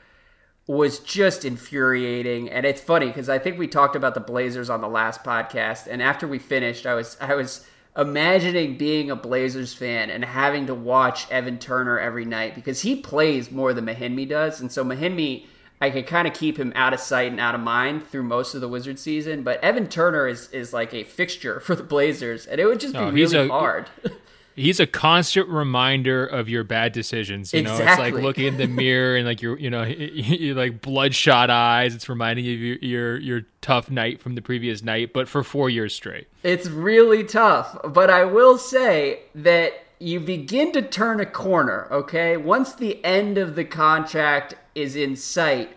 was 0.67 0.99
just 0.99 1.45
infuriating. 1.45 2.49
And 2.49 2.65
it's 2.65 2.81
funny 2.81 3.07
because 3.07 3.29
I 3.29 3.39
think 3.39 3.59
we 3.59 3.67
talked 3.67 3.95
about 3.95 4.13
the 4.13 4.19
Blazers 4.19 4.69
on 4.69 4.81
the 4.81 4.87
last 4.87 5.23
podcast, 5.23 5.87
and 5.87 6.01
after 6.01 6.27
we 6.27 6.39
finished, 6.39 6.85
I 6.85 6.95
was 6.95 7.17
I 7.21 7.35
was 7.35 7.65
imagining 7.97 8.77
being 8.77 9.09
a 9.09 9.15
Blazers 9.15 9.73
fan 9.73 10.09
and 10.09 10.25
having 10.25 10.67
to 10.67 10.75
watch 10.75 11.29
Evan 11.31 11.59
Turner 11.59 11.97
every 11.97 12.25
night 12.25 12.53
because 12.55 12.81
he 12.81 12.95
plays 12.95 13.51
more 13.51 13.73
than 13.73 13.85
Mahinmi 13.85 14.27
does, 14.27 14.59
and 14.59 14.71
so 14.71 14.83
Mahinmi 14.83 15.45
I 15.81 15.89
could 15.89 16.07
kind 16.07 16.27
of 16.27 16.33
keep 16.33 16.57
him 16.57 16.71
out 16.75 16.93
of 16.93 16.99
sight 16.99 17.31
and 17.31 17.39
out 17.39 17.53
of 17.53 17.61
mind 17.61 18.07
through 18.07 18.23
most 18.23 18.55
of 18.55 18.61
the 18.61 18.67
Wizard 18.67 18.97
season. 18.97 19.43
But 19.43 19.63
Evan 19.63 19.87
Turner 19.87 20.27
is 20.27 20.49
is 20.51 20.73
like 20.73 20.93
a 20.93 21.03
fixture 21.03 21.59
for 21.65 21.75
the 21.75 21.83
Blazers, 21.83 22.45
and 22.45 22.59
it 22.59 22.65
would 22.65 22.79
just 22.79 22.93
be 22.93 22.99
really 22.99 23.37
a, 23.37 23.47
hard. 23.47 23.89
He's 24.55 24.79
a 24.79 24.87
constant 24.87 25.49
reminder 25.49 26.25
of 26.25 26.47
your 26.47 26.63
bad 26.63 26.93
decisions. 26.93 27.53
You 27.53 27.59
exactly. 27.59 27.85
know, 27.85 27.91
it's 27.91 27.99
like 27.99 28.13
looking 28.23 28.45
in 28.45 28.57
the 28.57 28.67
mirror 28.83 29.17
and 29.17 29.25
like 29.25 29.41
your, 29.41 29.59
you 29.59 29.69
know, 29.69 29.83
you 29.83 30.53
like 30.53 30.81
bloodshot 30.81 31.49
eyes. 31.49 31.93
It's 31.93 32.07
reminding 32.07 32.45
you 32.45 32.53
of 32.53 32.61
your, 32.61 32.77
your 32.77 33.17
your 33.19 33.41
tough 33.61 33.91
night 33.91 34.21
from 34.21 34.35
the 34.35 34.41
previous 34.41 34.81
night, 34.81 35.11
but 35.13 35.27
for 35.27 35.43
four 35.43 35.69
years 35.69 35.93
straight. 35.93 36.27
It's 36.43 36.67
really 36.67 37.23
tough. 37.23 37.77
But 37.83 38.09
I 38.09 38.23
will 38.23 38.57
say 38.57 39.23
that 39.35 39.73
you 39.99 40.19
begin 40.19 40.71
to 40.73 40.81
turn 40.81 41.19
a 41.19 41.25
corner. 41.25 41.87
Okay, 41.91 42.37
once 42.37 42.73
the 42.73 43.03
end 43.03 43.37
of 43.37 43.55
the 43.55 43.65
contract 43.65 44.55
is 44.73 44.95
in 44.95 45.15
sight, 45.15 45.75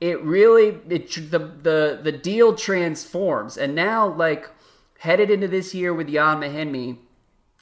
it 0.00 0.20
really 0.22 0.78
it 0.88 1.10
the 1.30 1.38
the 1.38 2.00
the 2.02 2.12
deal 2.12 2.54
transforms, 2.54 3.56
and 3.56 3.74
now 3.74 4.06
like 4.06 4.50
headed 5.00 5.30
into 5.30 5.48
this 5.48 5.74
year 5.74 5.92
with 5.92 6.10
Jan 6.10 6.40
Mahinmi, 6.40 6.96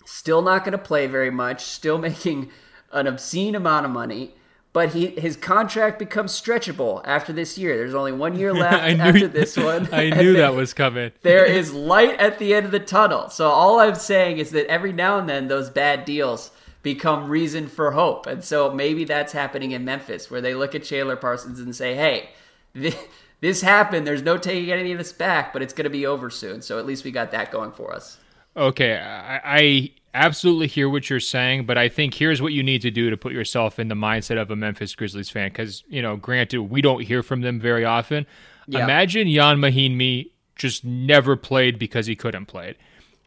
still 0.05 0.43
not 0.43 0.65
going 0.65 0.73
to 0.73 0.79
play 0.79 1.07
very 1.07 1.31
much, 1.31 1.65
still 1.65 1.99
making 2.11 2.51
an 2.93 3.07
obscene 3.07 3.55
amount 3.55 3.87
of 3.87 3.93
money. 3.93 4.35
But 4.73 4.95
he 4.95 5.09
his 5.09 5.37
contract 5.37 5.99
becomes 5.99 6.33
stretchable 6.33 7.03
after 7.05 7.31
this 7.31 7.59
year. 7.59 7.77
There's 7.77 7.95
only 7.95 8.13
one 8.13 8.39
year 8.39 8.55
left 8.55 8.83
knew, 8.85 9.03
after 9.03 9.29
this 9.29 9.55
one. 9.57 9.87
I 9.93 10.09
knew 10.09 10.33
that 10.35 10.55
was 10.55 10.73
coming. 10.73 11.13
there 11.21 11.45
is 11.45 11.75
light 11.75 12.19
at 12.19 12.39
the 12.39 12.55
end 12.55 12.65
of 12.65 12.73
the 12.73 12.81
tunnel. 12.81 13.29
So 13.29 13.51
all 13.51 13.81
I'm 13.81 13.97
saying 13.97 14.39
is 14.39 14.51
that 14.53 14.67
every 14.69 14.95
now 14.95 15.19
and 15.19 15.29
then 15.29 15.49
those 15.49 15.69
bad 15.69 16.07
deals 16.07 16.53
become 16.83 17.29
reason 17.29 17.69
for 17.69 17.93
hope. 17.93 18.27
And 18.27 18.43
so 18.43 18.73
maybe 18.73 19.05
that's 19.05 19.33
happening 19.33 19.73
in 19.73 19.85
Memphis, 19.85 20.31
where 20.31 20.41
they 20.41 20.55
look 20.55 20.75
at 20.75 20.85
Chandler 20.85 21.17
Parsons 21.17 21.61
and 21.61 21.75
say, 21.75 21.95
hey, 21.95 22.31
this, 22.73 22.97
this 23.41 23.63
happened. 23.63 24.07
There's 24.07 24.23
no 24.23 24.37
taking 24.37 24.73
any 24.73 24.93
of 24.93 24.99
this 24.99 25.13
back, 25.13 25.53
but 25.53 25.63
it's 25.63 25.73
going 25.73 25.85
to 25.85 25.91
be 25.91 26.07
over 26.07 26.31
soon. 26.31 26.63
So 26.63 26.79
at 26.79 26.87
least 26.87 27.05
we 27.05 27.11
got 27.11 27.31
that 27.33 27.53
going 27.53 27.73
for 27.73 27.95
us. 27.95 28.19
Okay. 28.57 28.99
I, 28.99 29.41
I 29.45 29.91
absolutely 30.15 30.67
hear 30.67 30.89
what 30.89 31.09
you're 31.09 31.21
saying, 31.21 31.67
but 31.67 31.79
I 31.79 31.89
think 31.89 32.15
here's 32.15 32.43
what 32.43 32.53
you 32.53 32.63
need 32.63 32.83
to 32.83 32.91
do 32.91 33.11
to 33.11 33.17
put 33.17 33.33
yourself 33.33 33.79
in 33.79 33.89
the 33.89 33.95
mindset 33.95 34.41
of 34.41 34.51
a 34.51 34.57
Memphis 34.57 34.95
Grizzlies 34.95 35.31
fan. 35.31 35.49
Because, 35.49 35.83
you 35.89 36.03
know, 36.03 36.17
granted, 36.17 36.63
we 36.63 36.83
don't 36.83 37.03
hear 37.03 37.23
from 37.23 37.41
them 37.41 37.59
very 37.61 37.85
often. 37.85 38.27
Yeah. 38.67 38.85
Imagine 38.85 39.29
Jan 39.31 39.59
Mahinmi 39.59 40.31
just 40.57 40.85
never 40.85 41.37
played 41.37 41.79
because 41.79 42.07
he 42.07 42.15
couldn't 42.17 42.47
play 42.47 42.71
it. 42.71 42.77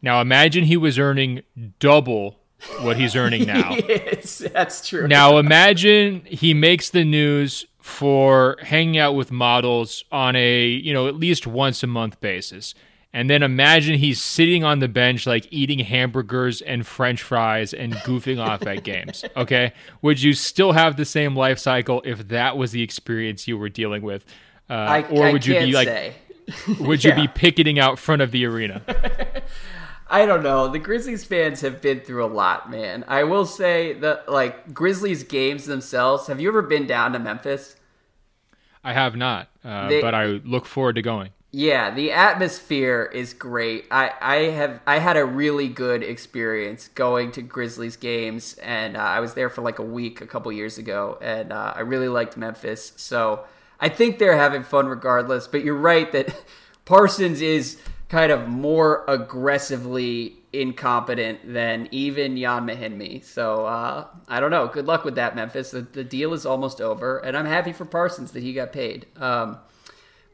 Now 0.01 0.21
imagine 0.21 0.65
he 0.65 0.77
was 0.77 0.99
earning 0.99 1.41
double 1.79 2.37
what 2.81 2.97
he's 2.97 3.15
earning 3.15 3.45
now. 3.47 3.75
yes, 3.87 4.37
that's 4.53 4.87
true. 4.87 5.07
Now 5.07 5.37
imagine 5.37 6.21
he 6.25 6.53
makes 6.53 6.89
the 6.89 7.03
news 7.03 7.65
for 7.79 8.57
hanging 8.61 8.97
out 8.97 9.13
with 9.13 9.31
models 9.31 10.03
on 10.11 10.35
a, 10.35 10.67
you 10.67 10.93
know, 10.93 11.07
at 11.07 11.15
least 11.15 11.45
once 11.45 11.83
a 11.83 11.87
month 11.87 12.19
basis. 12.19 12.73
And 13.15 13.29
then 13.29 13.43
imagine 13.43 13.97
he's 13.97 14.21
sitting 14.21 14.65
on 14.65 14.79
the 14.79 14.89
bench, 14.89 15.25
like 15.25 15.47
eating 15.49 15.79
hamburgers 15.79 16.61
and 16.61 16.85
french 16.85 17.23
fries 17.23 17.73
and 17.73 17.93
goofing 17.93 18.45
off 18.45 18.67
at 18.67 18.83
games. 18.83 19.23
Okay. 19.37 19.73
Would 20.01 20.21
you 20.21 20.33
still 20.33 20.71
have 20.73 20.97
the 20.97 21.05
same 21.05 21.35
life 21.35 21.59
cycle 21.59 22.01
if 22.05 22.27
that 22.29 22.57
was 22.57 22.71
the 22.71 22.81
experience 22.81 23.47
you 23.47 23.57
were 23.57 23.69
dealing 23.69 24.01
with? 24.01 24.25
Uh, 24.69 24.73
I, 24.73 25.01
or 25.03 25.31
would 25.31 25.47
I 25.47 25.53
you 25.53 25.59
be 25.59 25.71
like, 25.71 26.13
would 26.79 27.03
you 27.03 27.09
yeah. 27.15 27.21
be 27.21 27.27
picketing 27.27 27.79
out 27.79 27.99
front 27.99 28.21
of 28.21 28.31
the 28.31 28.45
arena? 28.45 28.81
I 30.09 30.25
don't 30.25 30.43
know. 30.43 30.67
The 30.67 30.79
Grizzlies 30.79 31.23
fans 31.23 31.61
have 31.61 31.81
been 31.81 32.01
through 32.01 32.25
a 32.25 32.27
lot, 32.27 32.69
man. 32.69 33.05
I 33.07 33.23
will 33.23 33.45
say 33.45 33.93
that 33.93 34.29
like 34.29 34.73
Grizzlies 34.73 35.23
games 35.23 35.65
themselves. 35.65 36.27
Have 36.27 36.41
you 36.41 36.49
ever 36.49 36.61
been 36.61 36.87
down 36.87 37.13
to 37.13 37.19
Memphis? 37.19 37.75
I 38.83 38.93
have 38.93 39.15
not, 39.15 39.49
uh, 39.63 39.87
they, 39.87 40.01
but 40.01 40.13
I 40.13 40.25
look 40.25 40.65
forward 40.65 40.95
to 40.95 41.01
going. 41.01 41.31
Yeah, 41.57 41.89
the 41.89 42.11
atmosphere 42.11 43.09
is 43.13 43.33
great. 43.33 43.85
I, 43.89 44.11
I 44.19 44.35
have 44.51 44.81
I 44.85 44.99
had 44.99 45.15
a 45.15 45.23
really 45.23 45.69
good 45.69 46.03
experience 46.03 46.89
going 46.89 47.31
to 47.31 47.41
Grizzlies 47.41 47.95
games, 47.95 48.55
and 48.61 48.97
uh, 48.97 48.99
I 48.99 49.21
was 49.21 49.35
there 49.35 49.49
for 49.49 49.61
like 49.61 49.79
a 49.79 49.81
week 49.81 50.19
a 50.19 50.27
couple 50.27 50.51
years 50.51 50.77
ago, 50.77 51.17
and 51.21 51.53
uh, 51.53 51.71
I 51.73 51.79
really 51.79 52.09
liked 52.09 52.35
Memphis. 52.35 52.91
So 52.97 53.45
I 53.79 53.87
think 53.87 54.19
they're 54.19 54.35
having 54.35 54.63
fun 54.63 54.87
regardless. 54.87 55.47
But 55.47 55.63
you're 55.63 55.77
right 55.77 56.11
that 56.11 56.43
Parsons 56.83 57.41
is 57.41 57.79
kind 58.09 58.33
of 58.33 58.49
more 58.49 59.05
aggressively 59.07 60.35
incompetent 60.51 61.53
than 61.53 61.87
even 61.89 62.35
Jan 62.35 62.67
Mahinmi. 62.67 63.23
So 63.23 63.65
uh, 63.65 64.07
I 64.27 64.41
don't 64.41 64.51
know. 64.51 64.67
Good 64.67 64.87
luck 64.87 65.05
with 65.05 65.15
that, 65.15 65.37
Memphis. 65.37 65.71
The, 65.71 65.83
the, 65.83 66.03
deal 66.03 66.33
is 66.33 66.45
almost 66.45 66.81
over, 66.81 67.19
and 67.19 67.37
I'm 67.37 67.45
happy 67.45 67.71
for 67.71 67.85
Parsons 67.85 68.33
that 68.33 68.43
he 68.43 68.51
got 68.51 68.73
paid. 68.73 69.05
Um, 69.15 69.59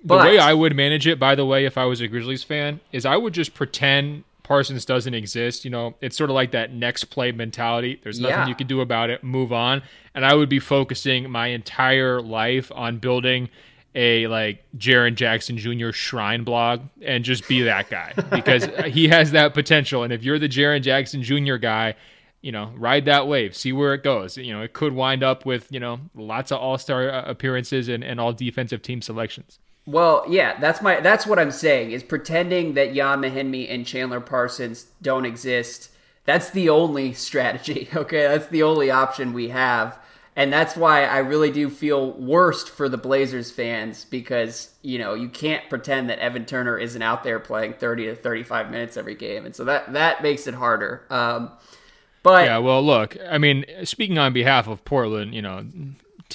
but, 0.04 0.18
the 0.18 0.30
way 0.30 0.40
I 0.40 0.54
would 0.54 0.76
manage 0.76 1.08
it, 1.08 1.20
by 1.20 1.36
the 1.36 1.46
way, 1.46 1.66
if 1.66 1.78
I 1.78 1.86
was 1.86 2.02
a 2.02 2.08
Grizzlies 2.08 2.44
fan, 2.44 2.80
is 2.92 3.06
I 3.06 3.18
would 3.18 3.34
just 3.34 3.54
pretend 3.54 4.24
Parsons 4.44 4.86
doesn't 4.86 5.14
exist. 5.14 5.64
You 5.66 5.72
know, 5.72 5.96
it's 6.02 6.18
sort 6.18 6.30
of 6.30 6.36
like 6.36 6.52
that 6.52 6.74
next 6.74 7.06
play 7.06 7.32
mentality. 7.32 8.00
There's 8.04 8.20
nothing 8.20 8.40
yeah. 8.40 8.48
you 8.48 8.56
can 8.56 8.68
do 8.68 8.82
about 8.82 9.10
it. 9.10 9.24
Move 9.24 9.54
on. 9.54 9.84
And 10.14 10.26
I 10.26 10.34
would 10.34 10.50
be 10.50 10.60
focusing 10.60 11.30
my 11.30 11.48
entire 11.48 12.22
life 12.22 12.72
on 12.74 12.98
building– 12.98 13.50
a 13.96 14.28
like 14.28 14.64
Jaren 14.78 15.16
Jackson 15.16 15.58
Jr. 15.58 15.92
shrine 15.92 16.44
blog 16.44 16.82
and 17.02 17.24
just 17.24 17.48
be 17.48 17.64
that 17.64 17.90
guy 17.90 18.14
because 18.32 18.68
he 18.88 19.10
has 19.10 19.32
that 19.32 19.54
potential. 19.54 20.04
And 20.04 20.14
if 20.14 20.24
you're 20.24 20.40
the 20.40 20.50
Jaren 20.50 20.82
Jackson 20.82 21.24
Jr. 21.24 21.56
guy, 21.56 21.96
you 22.42 22.52
know, 22.52 22.72
ride 22.76 23.06
that 23.06 23.28
wave, 23.28 23.56
see 23.56 23.74
where 23.74 23.94
it 23.94 24.04
goes. 24.04 24.38
You 24.38 24.54
know, 24.54 24.62
it 24.62 24.74
could 24.74 24.94
wind 24.94 25.24
up 25.24 25.46
with, 25.46 25.68
you 25.72 25.80
know, 25.80 26.00
lots 26.16 26.52
of 26.52 26.60
all 26.60 26.78
star 26.78 27.10
uh, 27.10 27.24
appearances 27.26 27.90
and, 27.90 28.04
and 28.04 28.20
all 28.20 28.34
defensive 28.34 28.82
team 28.82 29.02
selections. 29.02 29.60
Well, 29.86 30.26
yeah, 30.30 30.60
that's 30.60 30.82
my 30.82 31.00
that's 31.00 31.26
what 31.26 31.40
I'm 31.40 31.52
saying 31.52 31.92
is 31.92 32.04
pretending 32.04 32.76
that 32.76 32.94
Jan 32.94 33.22
Mahinmi 33.22 33.74
and 33.74 33.86
Chandler 33.86 34.22
Parsons 34.22 34.88
don't 35.02 35.26
exist. 35.26 35.90
That's 36.26 36.52
the 36.52 36.70
only 36.70 37.14
strategy. 37.28 37.90
Okay, 37.96 38.22
that's 38.22 38.48
the 38.48 38.64
only 38.64 38.92
option 38.92 39.34
we 39.34 39.50
have 39.50 40.00
and 40.36 40.52
that's 40.52 40.78
why 40.78 41.04
I 41.04 41.20
really 41.20 41.52
do 41.52 41.70
feel 41.70 42.14
worst 42.14 42.70
for 42.70 42.88
the 42.88 42.98
Blazers 42.98 43.52
fans 43.52 44.06
because 44.06 44.74
you 44.82 44.98
know 44.98 45.14
you 45.14 45.28
can't 45.28 45.68
pretend 45.70 46.10
that 46.10 46.20
Evan 46.20 46.46
Turner 46.46 46.78
isn't 46.78 47.02
out 47.02 47.24
there 47.24 47.40
playing 47.40 47.74
30 47.74 48.06
to 48.06 48.16
35 48.16 48.72
minutes 48.72 48.98
every 48.98 49.16
game, 49.16 49.46
and 49.46 49.56
so 49.56 49.66
that 49.66 49.92
that 49.94 50.24
makes 50.24 50.48
it 50.48 50.54
harder. 50.54 51.06
Um, 51.10 51.52
but 52.24 52.46
yeah, 52.46 52.60
well, 52.60 52.84
look, 52.84 53.18
I 53.30 53.38
mean, 53.38 53.66
speaking 53.84 54.18
on 54.18 54.32
behalf 54.32 54.68
of 54.68 54.86
Portland, 54.86 55.36
you 55.36 55.42
know, 55.42 55.66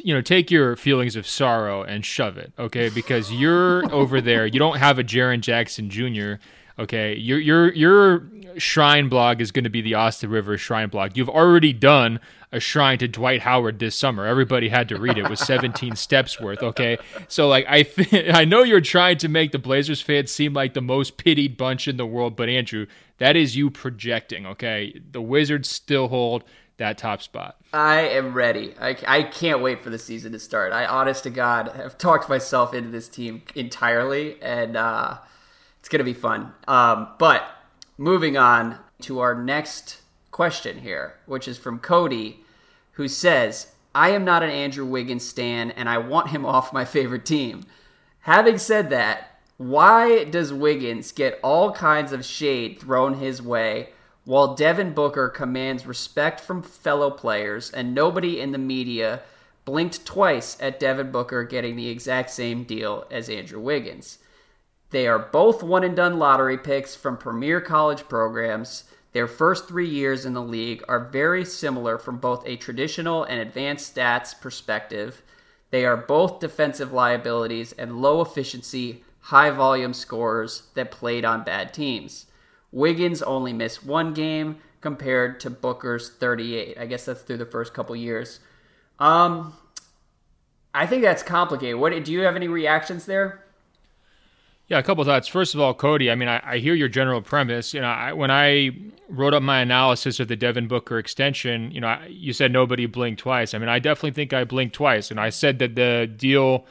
you 0.05 0.15
know, 0.15 0.21
take 0.21 0.51
your 0.51 0.77
feelings 0.77 1.17
of 1.17 1.27
sorrow 1.27 1.83
and 1.83 2.05
shove 2.05 2.37
it, 2.39 2.53
okay? 2.59 2.89
Because 2.89 3.33
you're 3.33 3.91
over 3.93 4.21
there, 4.21 4.47
you 4.47 4.59
don't 4.59 4.79
have 4.79 4.99
a 4.99 5.05
Jaren 5.05 5.41
Jackson 5.41 5.91
Jr. 5.91 6.43
Okay, 6.79 7.17
your 7.17 7.39
your 7.39 7.73
your 7.73 8.29
shrine 8.59 9.09
blog 9.09 9.41
is 9.41 9.51
going 9.51 9.65
to 9.65 9.71
be 9.71 9.81
the 9.81 9.95
Austin 9.95 10.29
Rivers 10.29 10.61
shrine 10.61 10.91
blog. 10.91 11.17
You've 11.17 11.31
already 11.31 11.73
done 11.73 12.21
a 12.53 12.61
shrine 12.61 12.99
to 12.99 13.09
Dwight 13.09 13.41
Howard 13.41 13.79
this 13.79 13.97
summer. 13.97 14.27
Everybody 14.27 14.69
had 14.69 14.89
to 14.91 14.99
read 14.99 15.17
it. 15.17 15.25
It 15.25 15.31
was 15.31 15.41
17 15.41 15.97
steps 15.97 16.39
worth. 16.39 16.63
Okay, 16.63 16.99
so 17.29 17.49
like 17.49 17.65
I 17.67 17.83
th- 17.83 18.31
I 18.35 18.45
know 18.45 18.63
you're 18.63 18.83
trying 18.83 19.17
to 19.19 19.29
make 19.29 19.53
the 19.53 19.59
Blazers 19.59 20.03
fans 20.03 20.31
seem 20.31 20.53
like 20.53 20.75
the 20.75 20.83
most 20.83 21.17
pitied 21.17 21.57
bunch 21.57 21.89
in 21.89 21.97
the 21.97 22.07
world, 22.07 22.37
but 22.37 22.51
Andrew, 22.51 22.87
that 23.19 23.37
is 23.37 23.57
you 23.57 23.71
projecting. 23.71 24.45
Okay, 24.45 25.01
the 25.11 25.23
Wizards 25.23 25.71
still 25.71 26.09
hold 26.09 26.45
that 26.79 26.99
top 26.99 27.23
spot. 27.23 27.57
I 27.73 28.01
am 28.01 28.35
ready. 28.35 28.75
I, 28.81 28.97
I 29.07 29.23
can't 29.23 29.61
wait 29.61 29.83
for 29.83 29.91
the 29.91 29.99
season 29.99 30.33
to 30.33 30.39
start. 30.39 30.73
I, 30.73 30.85
honest 30.87 31.23
to 31.25 31.31
God, 31.31 31.69
have 31.77 31.97
talked 31.97 32.29
myself 32.29 32.75
into 32.75 32.91
this 32.91 33.09
team 33.09 33.43
entirely, 33.55 34.41
and 34.43 34.77
uh, 34.77 35.19
it's 35.81 35.89
going 35.89 35.99
to 35.99 36.05
be 36.05 36.13
fun. 36.13 36.53
Um, 36.69 37.09
but 37.19 37.49
moving 37.97 38.37
on 38.37 38.79
to 39.03 39.21
our 39.21 39.35
next 39.35 39.99
question 40.31 40.81
here, 40.81 41.15
which 41.27 41.49
is 41.49 41.57
from 41.57 41.79
Cody, 41.79 42.41
who 42.93 43.09
says, 43.09 43.73
I 43.95 44.11
am 44.11 44.25
not 44.25 44.43
an 44.43 44.51
Andrew 44.51 44.85
Wiggins 44.85 45.27
stan, 45.27 45.71
and 45.71 45.89
I 45.89 45.99
want 45.99 46.29
him 46.29 46.45
off 46.47 46.73
my 46.73 46.85
favorite 46.85 47.25
team. 47.25 47.65
Having 48.21 48.59
said 48.59 48.91
that, 48.91 49.31
why 49.57 50.25
does 50.25 50.53
Wiggins 50.53 51.13
get 51.13 51.41
all 51.43 51.73
kinds 51.73 52.13
of 52.13 52.25
shade 52.25 52.79
thrown 52.81 53.15
his 53.15 53.41
way 53.41 53.91
while 54.27 54.57
Devin 54.57 54.93
Booker 54.93 55.29
commands 55.29 55.87
respect 55.87 56.41
from 56.41 56.61
fellow 56.61 57.13
players 57.13 57.71
and 57.71 57.95
nobody 57.95 58.41
in 58.41 58.51
the 58.51 58.59
media 58.59 59.23
blinked 59.65 60.05
twice 60.05 60.57
at 60.61 60.81
Devin 60.81 61.13
Booker 61.13 61.45
getting 61.45 61.77
the 61.77 61.89
exact 61.89 62.31
same 62.31 62.65
deal 62.65 63.07
as 63.09 63.31
Andrew 63.31 63.61
Wiggins? 63.61 64.19
They 64.91 65.07
are 65.07 65.19
both 65.21 65.63
one 65.63 65.85
and 65.85 65.95
done 65.95 66.19
lottery 66.19 66.59
picks 66.59 66.97
from 66.97 67.17
premier 67.17 67.61
college 67.61 68.09
programs. 68.09 68.85
Their 69.13 69.29
first 69.29 69.69
three 69.69 69.89
years 69.89 70.27
in 70.27 70.35
the 70.35 70.43
league 70.43 70.83
are 70.89 71.09
very 71.09 71.45
similar 71.45 71.97
from 71.97 72.19
both 72.19 72.43
a 72.47 72.57
traditional 72.57 73.23
and 73.23 73.41
advanced 73.41 73.95
stats 73.95 74.39
perspective. 74.39 75.23
They 75.71 75.87
are 75.87 75.97
both 75.97 76.41
defensive 76.41 76.93
liabilities 76.93 77.71
and 77.73 78.03
low 78.03 78.21
efficiency, 78.23 79.05
high 79.21 79.51
volume 79.51 79.95
scorers 79.95 80.65
that 80.75 80.91
played 80.91 81.25
on 81.25 81.45
bad 81.45 81.73
teams. 81.73 82.26
Wiggins 82.77 83.23
only 83.23 83.55
missed 83.55 83.87
one 83.87 84.13
game 84.13 84.59
compared 84.83 85.41
to 85.41 85.49
Booker's 85.49 86.11
38. 86.11 86.77
I 86.79 86.85
guess 86.85 87.07
that's 87.07 87.23
through 87.23 87.39
the 87.39 87.47
first 87.47 87.73
couple 87.73 87.97
years. 87.97 88.39
Um, 88.99 89.55
I 90.75 90.87
think 90.87 91.01
that's 91.01 91.23
complicated. 91.23 91.81
What 91.81 92.05
do 92.05 92.13
you 92.13 92.21
have 92.21 92.37
any 92.37 92.49
reactions 92.49 93.07
there? 93.07 93.43
Yeah, 94.69 94.79
a 94.79 94.83
couple 94.83 95.03
thoughts. 95.05 95.27
First 95.27 95.55
of 95.55 95.61
all, 95.61 95.73
Cody, 95.73 96.11
I 96.11 96.17
mean, 96.17 96.29
I, 96.29 96.43
I 96.45 96.59
hear 96.59 96.75
your 96.75 96.89
general 96.89 97.23
premise. 97.23 97.73
You 97.73 97.81
know, 97.81 97.89
I, 97.89 98.13
when 98.13 98.31
I 98.31 98.73
wrote 99.09 99.33
up 99.33 99.43
my 99.43 99.61
analysis 99.61 100.21
of 100.21 100.29
the 100.29 100.37
Devin 100.37 100.69
Booker 100.69 100.99
extension, 100.99 101.71
you 101.71 101.81
know, 101.81 101.87
I, 101.87 102.07
you 102.11 102.35
said 102.35 102.53
nobody 102.53 102.85
blinked 102.85 103.21
twice. 103.21 103.55
I 103.55 103.59
mean, 103.59 103.71
I 103.71 103.79
definitely 103.79 104.11
think 104.11 104.35
I 104.35 104.45
blinked 104.45 104.75
twice, 104.75 105.11
and 105.11 105.19
I 105.19 105.31
said 105.31 105.61
that 105.61 105.77
the 105.77 106.13
deal 106.15 106.67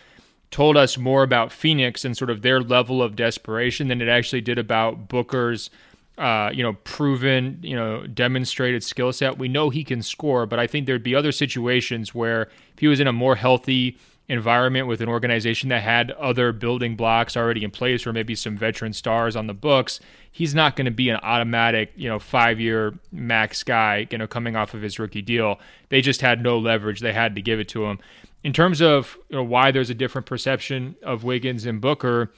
told 0.51 0.77
us 0.77 0.97
more 0.97 1.23
about 1.23 1.51
Phoenix 1.51 2.05
and 2.05 2.15
sort 2.15 2.29
of 2.29 2.43
their 2.43 2.61
level 2.61 3.01
of 3.01 3.15
desperation 3.15 3.87
than 3.87 4.01
it 4.01 4.07
actually 4.07 4.41
did 4.41 4.59
about 4.59 5.07
Booker's, 5.07 5.71
uh, 6.17 6.49
you 6.53 6.63
know, 6.63 6.73
proven, 6.83 7.59
you 7.61 7.75
know, 7.75 8.07
demonstrated 8.07 8.83
skill 8.83 9.11
set. 9.11 9.37
We 9.37 9.47
know 9.47 9.69
he 9.69 9.83
can 9.83 10.01
score, 10.01 10.45
but 10.45 10.59
I 10.59 10.67
think 10.67 10.85
there'd 10.85 11.03
be 11.03 11.15
other 11.15 11.31
situations 11.31 12.15
where 12.15 12.43
if 12.73 12.79
he 12.79 12.87
was 12.87 12.99
in 12.99 13.07
a 13.07 13.13
more 13.13 13.35
healthy 13.35 13.97
environment 14.27 14.87
with 14.87 15.01
an 15.01 15.09
organization 15.09 15.69
that 15.69 15.83
had 15.83 16.11
other 16.11 16.51
building 16.51 16.95
blocks 16.95 17.37
already 17.37 17.63
in 17.63 17.69
place 17.69 18.07
or 18.07 18.13
maybe 18.13 18.33
some 18.33 18.57
veteran 18.57 18.93
stars 18.93 19.35
on 19.35 19.47
the 19.47 19.53
books, 19.53 19.99
he's 20.31 20.55
not 20.55 20.75
going 20.75 20.85
to 20.85 20.91
be 20.91 21.09
an 21.09 21.19
automatic, 21.21 21.91
you 21.95 22.09
know, 22.09 22.17
five 22.17 22.59
year 22.59 22.93
max 23.11 23.61
guy, 23.63 24.07
you 24.09 24.17
know, 24.17 24.27
coming 24.27 24.55
off 24.55 24.73
of 24.73 24.81
his 24.81 24.97
rookie 24.97 25.21
deal. 25.21 25.59
They 25.89 26.01
just 26.01 26.21
had 26.21 26.41
no 26.41 26.57
leverage. 26.57 27.01
They 27.01 27.13
had 27.13 27.35
to 27.35 27.41
give 27.41 27.59
it 27.59 27.67
to 27.69 27.85
him. 27.85 27.99
In 28.43 28.53
terms 28.53 28.81
of 28.81 29.17
you 29.29 29.37
know, 29.37 29.43
why 29.43 29.71
there's 29.71 29.89
a 29.89 29.95
different 29.95 30.27
perception 30.27 30.95
of 31.03 31.23
Wiggins 31.23 31.65
and 31.65 31.81
Booker, 31.81 32.31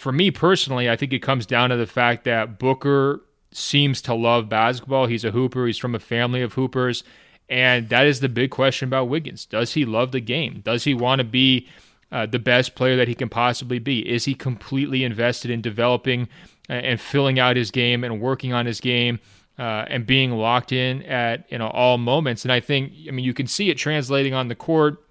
for 0.00 0.12
me 0.12 0.30
personally, 0.30 0.88
I 0.88 0.96
think 0.96 1.12
it 1.12 1.18
comes 1.18 1.44
down 1.44 1.68
to 1.68 1.76
the 1.76 1.86
fact 1.86 2.24
that 2.24 2.58
Booker 2.58 3.20
seems 3.52 4.00
to 4.00 4.14
love 4.14 4.48
basketball. 4.48 5.04
He's 5.04 5.26
a 5.26 5.30
hooper, 5.30 5.66
he's 5.66 5.76
from 5.76 5.94
a 5.94 5.98
family 5.98 6.40
of 6.40 6.54
hoopers. 6.54 7.04
And 7.50 7.90
that 7.90 8.06
is 8.06 8.20
the 8.20 8.30
big 8.30 8.50
question 8.50 8.88
about 8.88 9.10
Wiggins. 9.10 9.44
Does 9.44 9.74
he 9.74 9.84
love 9.84 10.12
the 10.12 10.20
game? 10.20 10.62
Does 10.64 10.84
he 10.84 10.94
want 10.94 11.18
to 11.18 11.24
be 11.24 11.68
uh, 12.10 12.24
the 12.24 12.38
best 12.38 12.76
player 12.76 12.96
that 12.96 13.08
he 13.08 13.14
can 13.14 13.28
possibly 13.28 13.78
be? 13.78 14.08
Is 14.08 14.24
he 14.24 14.32
completely 14.32 15.04
invested 15.04 15.50
in 15.50 15.60
developing 15.60 16.30
uh, 16.70 16.74
and 16.74 16.98
filling 16.98 17.38
out 17.38 17.56
his 17.56 17.70
game 17.70 18.02
and 18.02 18.22
working 18.22 18.54
on 18.54 18.64
his 18.64 18.80
game 18.80 19.20
uh, 19.58 19.84
and 19.88 20.06
being 20.06 20.30
locked 20.32 20.72
in 20.72 21.02
at 21.02 21.44
you 21.52 21.58
know 21.58 21.68
all 21.68 21.98
moments? 21.98 22.46
And 22.46 22.52
I 22.52 22.60
think 22.60 22.94
I 23.06 23.10
mean 23.10 23.26
you 23.26 23.34
can 23.34 23.46
see 23.46 23.68
it 23.68 23.74
translating 23.74 24.32
on 24.32 24.48
the 24.48 24.54
court. 24.54 25.04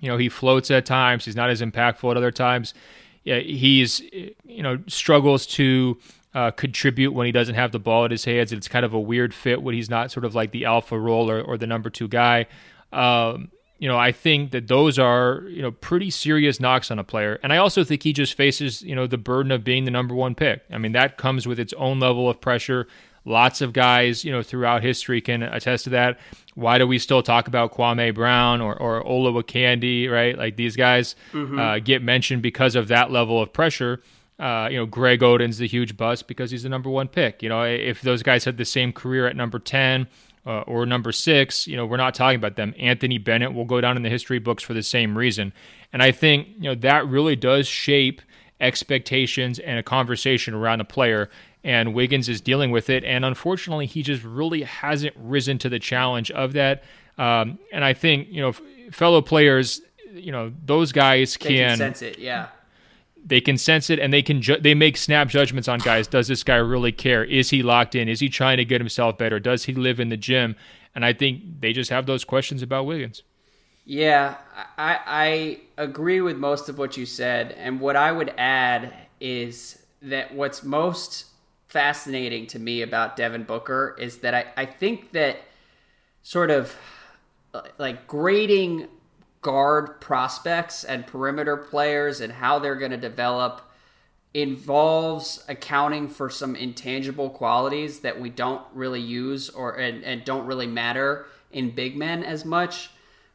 You 0.00 0.08
know 0.08 0.18
he 0.18 0.28
floats 0.28 0.70
at 0.70 0.84
times. 0.84 1.24
He's 1.24 1.36
not 1.36 1.48
as 1.48 1.62
impactful 1.62 2.10
at 2.10 2.18
other 2.18 2.30
times. 2.30 2.74
Yeah, 3.24 3.38
he's 3.38 4.00
you 4.44 4.62
know 4.62 4.78
struggles 4.86 5.46
to 5.46 5.98
uh, 6.34 6.50
contribute 6.52 7.12
when 7.12 7.26
he 7.26 7.32
doesn't 7.32 7.54
have 7.54 7.72
the 7.72 7.78
ball 7.78 8.04
at 8.04 8.10
his 8.10 8.24
hands. 8.24 8.52
It's 8.52 8.68
kind 8.68 8.84
of 8.84 8.92
a 8.92 9.00
weird 9.00 9.34
fit 9.34 9.62
when 9.62 9.74
he's 9.74 9.90
not 9.90 10.10
sort 10.10 10.24
of 10.24 10.34
like 10.34 10.50
the 10.52 10.64
alpha 10.64 10.98
role 10.98 11.30
or, 11.30 11.40
or 11.40 11.56
the 11.58 11.66
number 11.66 11.90
two 11.90 12.08
guy. 12.08 12.46
Um, 12.92 13.50
you 13.78 13.88
know, 13.88 13.96
I 13.96 14.12
think 14.12 14.50
that 14.50 14.66
those 14.66 14.98
are, 14.98 15.44
you 15.48 15.62
know, 15.62 15.70
pretty 15.70 16.10
serious 16.10 16.58
knocks 16.58 16.90
on 16.90 16.98
a 16.98 17.04
player. 17.04 17.38
And 17.42 17.52
I 17.52 17.58
also 17.58 17.84
think 17.84 18.02
he 18.02 18.12
just 18.12 18.34
faces, 18.34 18.82
you 18.82 18.94
know, 18.94 19.06
the 19.06 19.18
burden 19.18 19.52
of 19.52 19.62
being 19.62 19.84
the 19.84 19.90
number 19.90 20.14
one 20.14 20.34
pick. 20.34 20.62
I 20.72 20.78
mean, 20.78 20.92
that 20.92 21.16
comes 21.16 21.46
with 21.46 21.60
its 21.60 21.72
own 21.74 22.00
level 22.00 22.28
of 22.28 22.40
pressure. 22.40 22.88
Lots 23.24 23.60
of 23.60 23.72
guys, 23.72 24.24
you 24.24 24.32
know, 24.32 24.42
throughout 24.42 24.82
history 24.82 25.20
can 25.20 25.42
attest 25.42 25.84
to 25.84 25.90
that. 25.90 26.18
Why 26.58 26.78
do 26.78 26.88
we 26.88 26.98
still 26.98 27.22
talk 27.22 27.46
about 27.46 27.72
Kwame 27.72 28.12
Brown 28.12 28.60
or, 28.60 28.76
or 28.76 29.04
Olowokandi, 29.04 30.10
right? 30.10 30.36
Like 30.36 30.56
these 30.56 30.74
guys 30.74 31.14
mm-hmm. 31.32 31.56
uh, 31.56 31.78
get 31.78 32.02
mentioned 32.02 32.42
because 32.42 32.74
of 32.74 32.88
that 32.88 33.12
level 33.12 33.40
of 33.40 33.52
pressure. 33.52 34.02
Uh, 34.40 34.68
you 34.68 34.76
know, 34.76 34.84
Greg 34.84 35.22
Oden's 35.22 35.58
the 35.58 35.68
huge 35.68 35.96
bust 35.96 36.26
because 36.26 36.50
he's 36.50 36.64
the 36.64 36.68
number 36.68 36.90
one 36.90 37.06
pick. 37.06 37.44
You 37.44 37.48
know, 37.48 37.62
if 37.62 38.02
those 38.02 38.24
guys 38.24 38.44
had 38.44 38.56
the 38.56 38.64
same 38.64 38.92
career 38.92 39.28
at 39.28 39.36
number 39.36 39.60
10 39.60 40.08
uh, 40.46 40.62
or 40.62 40.84
number 40.84 41.12
six, 41.12 41.68
you 41.68 41.76
know, 41.76 41.86
we're 41.86 41.96
not 41.96 42.14
talking 42.14 42.36
about 42.36 42.56
them. 42.56 42.74
Anthony 42.76 43.18
Bennett 43.18 43.54
will 43.54 43.64
go 43.64 43.80
down 43.80 43.96
in 43.96 44.02
the 44.02 44.10
history 44.10 44.40
books 44.40 44.64
for 44.64 44.74
the 44.74 44.82
same 44.82 45.16
reason. 45.16 45.52
And 45.92 46.02
I 46.02 46.10
think, 46.10 46.48
you 46.56 46.70
know, 46.70 46.74
that 46.74 47.06
really 47.06 47.36
does 47.36 47.68
shape 47.68 48.20
expectations 48.60 49.60
and 49.60 49.78
a 49.78 49.82
conversation 49.84 50.54
around 50.54 50.80
a 50.80 50.84
player. 50.84 51.30
And 51.64 51.92
Wiggins 51.92 52.28
is 52.28 52.40
dealing 52.40 52.70
with 52.70 52.88
it. 52.88 53.04
And 53.04 53.24
unfortunately, 53.24 53.86
he 53.86 54.02
just 54.02 54.22
really 54.22 54.62
hasn't 54.62 55.14
risen 55.18 55.58
to 55.58 55.68
the 55.68 55.78
challenge 55.78 56.30
of 56.30 56.52
that. 56.52 56.84
Um, 57.18 57.58
and 57.72 57.84
I 57.84 57.94
think, 57.94 58.28
you 58.30 58.40
know, 58.40 58.52
fellow 58.92 59.20
players, 59.20 59.82
you 60.12 60.32
know, 60.32 60.52
those 60.64 60.92
guys 60.92 61.36
can, 61.36 61.50
can 61.50 61.76
sense 61.76 62.02
it. 62.02 62.18
Yeah 62.18 62.48
they 63.28 63.40
can 63.40 63.58
sense 63.58 63.90
it 63.90 63.98
and 63.98 64.12
they 64.12 64.22
can 64.22 64.40
ju- 64.40 64.58
they 64.58 64.74
make 64.74 64.96
snap 64.96 65.28
judgments 65.28 65.68
on 65.68 65.78
guys. 65.80 66.06
Does 66.06 66.28
this 66.28 66.42
guy 66.42 66.56
really 66.56 66.92
care? 66.92 67.24
Is 67.24 67.50
he 67.50 67.62
locked 67.62 67.94
in? 67.94 68.08
Is 68.08 68.20
he 68.20 68.28
trying 68.28 68.56
to 68.56 68.64
get 68.64 68.80
himself 68.80 69.18
better? 69.18 69.38
Does 69.38 69.64
he 69.64 69.74
live 69.74 70.00
in 70.00 70.08
the 70.08 70.16
gym? 70.16 70.56
And 70.94 71.04
I 71.04 71.12
think 71.12 71.60
they 71.60 71.72
just 71.72 71.90
have 71.90 72.06
those 72.06 72.24
questions 72.24 72.62
about 72.62 72.86
Wiggins. 72.86 73.22
Yeah, 73.84 74.36
I, 74.76 74.98
I 75.06 75.60
agree 75.82 76.20
with 76.20 76.36
most 76.36 76.68
of 76.68 76.78
what 76.78 76.96
you 76.96 77.06
said. 77.06 77.52
And 77.52 77.80
what 77.80 77.96
I 77.96 78.12
would 78.12 78.34
add 78.36 78.92
is 79.20 79.82
that 80.02 80.34
what's 80.34 80.62
most 80.62 81.26
fascinating 81.68 82.46
to 82.48 82.58
me 82.58 82.82
about 82.82 83.16
Devin 83.16 83.44
Booker 83.44 83.94
is 83.98 84.18
that 84.18 84.34
I, 84.34 84.46
I 84.56 84.66
think 84.66 85.12
that 85.12 85.38
sort 86.22 86.50
of 86.50 86.74
uh, 87.54 87.62
like 87.78 88.06
grading 88.06 88.88
guard 89.42 90.00
prospects 90.00 90.82
and 90.82 91.06
perimeter 91.06 91.56
players 91.56 92.20
and 92.20 92.32
how 92.32 92.58
they're 92.58 92.74
going 92.74 92.90
to 92.90 92.96
develop 92.96 93.62
involves 94.34 95.44
accounting 95.48 96.08
for 96.08 96.28
some 96.28 96.56
intangible 96.56 97.30
qualities 97.30 98.00
that 98.00 98.20
we 98.20 98.28
don't 98.28 98.62
really 98.74 99.00
use 99.00 99.48
or 99.50 99.74
and, 99.76 100.04
and 100.04 100.24
don't 100.24 100.46
really 100.46 100.66
matter 100.66 101.26
in 101.50 101.70
big 101.70 101.96
men 101.96 102.22
as 102.22 102.44
much. 102.44 102.90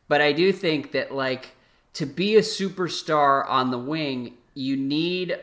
But 0.08 0.22
i 0.22 0.32
do 0.32 0.52
think 0.52 0.92
that 0.92 1.14
like 1.14 1.56
to 1.94 2.06
be 2.06 2.36
a 2.36 2.42
superstar 2.42 3.48
on 3.50 3.72
the 3.72 3.80
wing 3.80 4.36
you 4.54 4.76
need 4.76 5.40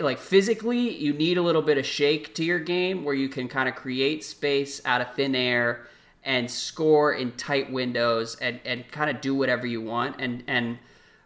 like 0.00 0.18
physically 0.18 0.96
you 0.96 1.12
need 1.12 1.36
a 1.36 1.42
little 1.42 1.62
bit 1.62 1.76
of 1.76 1.84
shake 1.84 2.34
to 2.34 2.44
your 2.44 2.58
game 2.58 3.04
where 3.04 3.14
you 3.14 3.28
can 3.28 3.46
kind 3.46 3.68
of 3.68 3.74
create 3.74 4.24
space 4.24 4.80
out 4.84 5.00
of 5.00 5.14
thin 5.14 5.34
air 5.34 5.86
and 6.24 6.50
score 6.50 7.12
in 7.12 7.32
tight 7.32 7.70
windows 7.70 8.36
and, 8.40 8.60
and 8.64 8.90
kind 8.90 9.10
of 9.10 9.20
do 9.20 9.34
whatever 9.34 9.66
you 9.66 9.80
want. 9.80 10.16
And 10.18 10.42
and 10.46 10.78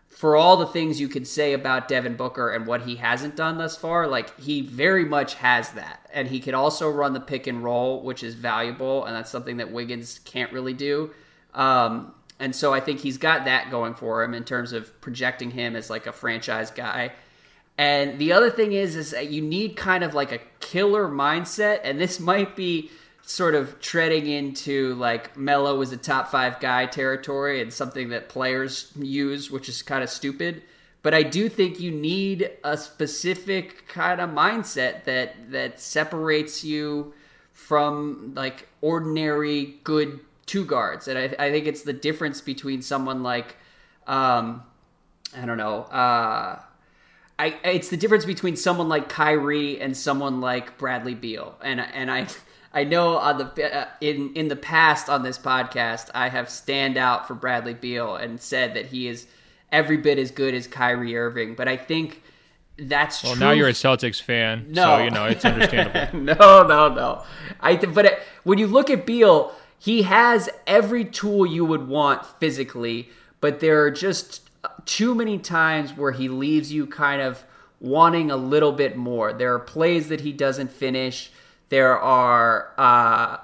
for 0.09 0.37
all 0.37 0.57
the 0.57 0.67
things 0.67 1.01
you 1.01 1.09
could 1.09 1.27
say 1.27 1.53
about 1.53 1.89
Devin 1.89 2.15
Booker 2.17 2.51
and 2.51 2.67
what 2.67 2.83
he 2.83 2.97
hasn't 2.97 3.35
done 3.35 3.59
thus 3.59 3.77
far, 3.77 4.07
like 4.07 4.39
he 4.41 4.61
very 4.61 5.05
much 5.05 5.35
has 5.35 5.73
that. 5.73 6.09
And 6.13 6.29
he 6.29 6.39
can 6.39 6.55
also 6.55 6.89
run 6.89 7.15
the 7.15 7.21
pick 7.21 7.49
and 7.49 7.65
roll, 7.65 8.01
which 8.01 8.23
is 8.23 8.35
valuable, 8.35 9.05
and 9.05 9.17
that's 9.17 9.31
something 9.31 9.57
that 9.57 9.73
Wiggins 9.73 10.21
can't 10.25 10.53
really 10.53 10.73
do. 10.73 11.11
Um, 11.53 12.15
and 12.39 12.55
so 12.55 12.73
I 12.73 12.79
think 12.79 13.01
he's 13.01 13.19
got 13.19 13.45
that 13.47 13.71
going 13.73 13.95
for 13.95 14.23
him 14.23 14.35
in 14.35 14.45
terms 14.45 14.73
of 14.73 15.01
projecting 15.01 15.51
him 15.51 15.75
as 15.75 15.91
like 15.91 16.07
a 16.07 16.13
franchise 16.13 16.71
guy. 16.71 17.13
And 17.77 18.19
the 18.19 18.33
other 18.33 18.51
thing 18.51 18.73
is, 18.73 18.95
is 18.95 19.11
that 19.11 19.31
you 19.31 19.43
need 19.43 19.77
kind 19.77 20.05
of 20.05 20.15
like 20.15 20.33
a 20.33 20.39
killer 20.61 21.09
mindset, 21.09 21.81
and 21.83 22.01
this 22.01 22.21
might 22.21 22.55
be 22.55 22.91
sort 23.23 23.55
of 23.55 23.81
treading 23.81 24.27
into 24.27 24.95
like 24.95 25.37
Melo 25.37 25.81
is 25.81 25.91
a 25.93 25.97
top 25.97 26.31
five 26.31 26.61
guy 26.61 26.87
territory 26.87 27.63
and 27.63 27.73
something 27.73 28.11
that 28.11 28.29
players 28.29 28.93
use, 28.97 29.51
which 29.51 29.69
is 29.69 29.83
kind 29.83 30.05
of 30.05 30.11
stupid. 30.11 30.63
But 31.03 31.15
I 31.15 31.23
do 31.23 31.49
think 31.49 31.81
you 31.81 31.91
need 31.91 32.51
a 32.63 32.77
specific 32.77 33.89
kind 33.89 34.21
of 34.21 34.31
mindset 34.31 35.05
that 35.05 35.51
that 35.51 35.81
separates 35.81 36.65
you 36.65 37.13
from 37.53 38.33
like 38.35 38.69
ordinary 38.81 39.77
good 39.85 40.21
two 40.47 40.65
guards, 40.65 41.09
and 41.09 41.19
I, 41.19 41.47
I 41.47 41.51
think 41.51 41.67
it's 41.67 41.83
the 41.83 41.93
difference 41.93 42.41
between 42.41 42.83
someone 42.83 43.23
like, 43.23 43.57
um, 44.07 44.63
I 45.37 45.47
don't 45.47 45.59
know, 45.59 45.83
uh, 45.85 46.61
I 47.39 47.57
it's 47.65 47.89
the 47.89 47.97
difference 47.97 48.25
between 48.25 48.57
someone 48.57 48.89
like 48.89 49.09
Kyrie 49.09 49.81
and 49.81 49.97
someone 49.97 50.41
like 50.41 50.79
Bradley 50.79 51.15
Beal, 51.15 51.57
and 51.63 51.81
and 51.81 52.11
I 52.11 52.27
I 52.73 52.85
know 52.85 53.17
on 53.17 53.39
the 53.39 53.77
uh, 53.77 53.89
in 54.01 54.35
in 54.35 54.49
the 54.49 54.57
past 54.57 55.09
on 55.09 55.23
this 55.23 55.39
podcast, 55.39 56.11
I 56.15 56.29
have 56.29 56.49
stand 56.49 56.97
out 56.97 57.27
for 57.27 57.35
Bradley 57.35 57.75
Beal 57.75 58.17
and 58.17 58.41
said 58.41 58.75
that 58.75 58.87
he 58.87 59.09
is 59.09 59.27
every 59.73 59.97
bit 59.97 60.19
as 60.19 60.31
good 60.31 60.55
as 60.55 60.67
Kyrie 60.67 61.17
Irving. 61.17 61.55
But 61.55 61.67
I 61.67 61.77
think 61.77 62.23
that's 62.79 63.23
well. 63.23 63.35
True. 63.35 63.41
Now 63.41 63.51
you're 63.51 63.69
a 63.69 63.73
Celtics 63.73 64.23
fan, 64.23 64.67
no. 64.71 64.83
so 64.83 65.05
you 65.05 65.11
know 65.11 65.25
it's 65.25 65.45
understandable. 65.45 66.19
no, 66.19 66.67
no, 66.67 66.95
no. 66.95 67.25
I 67.61 67.77
th- 67.77 67.93
but 67.93 68.05
it, 68.07 68.23
when 68.45 68.59
you 68.59 68.69
look 68.69 68.91
at 68.91 69.07
Beal, 69.07 69.53
he 69.79 70.03
has 70.03 70.49
every 70.67 71.05
tool 71.05 71.45
you 71.47 71.65
would 71.65 71.89
want 71.89 72.25
physically, 72.39 73.11
but 73.41 73.61
there 73.61 73.83
are 73.83 73.91
just 73.91 74.44
too 74.87 75.15
many 75.15 75.39
times 75.39 75.97
where 75.97 76.13
he 76.13 76.29
leaves 76.29 76.73
you 76.73 76.87
kind 76.87 77.21
of 77.21 77.45
wanting 77.81 78.31
a 78.31 78.37
little 78.37 78.73
bit 78.73 78.97
more. 78.97 79.33
There 79.33 79.55
are 79.55 79.59
plays 79.59 80.09
that 80.09 80.21
he 80.21 80.33
doesn't 80.33 80.73
finish. 80.73 81.31
There 81.69 81.99
are 81.99 82.73
uh, 82.79 83.39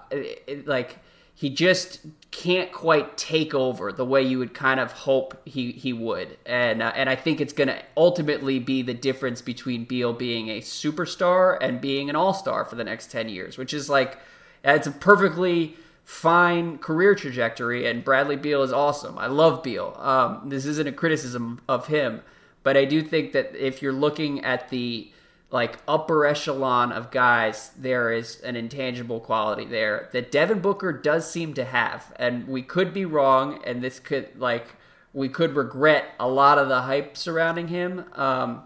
like 0.65 0.99
he 1.35 1.51
just 1.51 2.01
can't 2.31 2.71
quite 2.71 3.17
take 3.17 3.55
over 3.55 3.93
the 3.93 4.05
way 4.05 4.23
you 4.23 4.39
would 4.39 4.55
kind 4.55 4.79
of 4.79 4.93
hope 4.93 5.41
he, 5.47 5.73
he 5.73 5.93
would. 5.93 6.37
And 6.47 6.83
uh, 6.83 6.93
and 6.95 7.09
I 7.09 7.17
think 7.17 7.41
it's 7.41 7.53
going 7.53 7.69
to 7.69 7.83
ultimately 7.97 8.59
be 8.59 8.83
the 8.83 8.95
difference 8.95 9.41
between 9.43 9.85
Beal 9.85 10.13
being 10.13 10.49
a 10.49 10.61
superstar 10.61 11.57
and 11.61 11.81
being 11.81 12.11
an 12.11 12.17
all-star 12.17 12.65
for 12.65 12.77
the 12.77 12.85
next 12.85 13.11
10 13.11 13.29
years, 13.29 13.59
which 13.59 13.73
is 13.73 13.89
like 13.89 14.19
it's 14.63 14.87
a 14.87 14.93
perfectly 14.93 15.77
fine 16.11 16.77
career 16.79 17.15
trajectory 17.15 17.87
and 17.87 18.05
Bradley 18.05 18.35
Beal 18.35 18.65
is 18.65 18.73
awesome. 18.73 19.17
I 19.17 19.29
love 19.29 19.63
Beal. 19.63 19.97
Um, 19.97 20.49
this 20.49 20.67
isn't 20.67 20.89
a 20.89 20.93
criticism 20.93 21.61
of 21.69 21.87
him, 21.87 22.23
but 22.65 22.77
I 22.77 22.85
do 22.85 23.01
think 23.01 23.31
that 23.33 23.55
if 23.55 23.81
you're 23.81 23.93
looking 23.93 24.45
at 24.45 24.71
the 24.71 25.13
like 25.53 25.79
upper 25.87 26.27
echelon 26.27 26.91
of 26.91 27.13
guys, 27.13 27.71
there 27.79 28.13
is 28.13 28.41
an 28.41 28.57
intangible 28.57 29.21
quality 29.21 29.65
there 29.65 30.09
that 30.13 30.33
Devin 30.33 30.59
Booker 30.61 30.93
does 30.93 31.31
seem 31.31 31.55
to 31.55 31.65
have. 31.65 32.13
And 32.17 32.47
we 32.49 32.63
could 32.63 32.93
be 32.93 33.05
wrong, 33.05 33.61
and 33.65 33.81
this 33.81 34.01
could, 34.01 34.29
like, 34.39 34.67
we 35.13 35.29
could 35.29 35.55
regret 35.55 36.07
a 36.19 36.29
lot 36.29 36.59
of 36.59 36.69
the 36.69 36.83
hype 36.83 37.17
surrounding 37.17 37.69
him. 37.69 38.05
Um, 38.15 38.63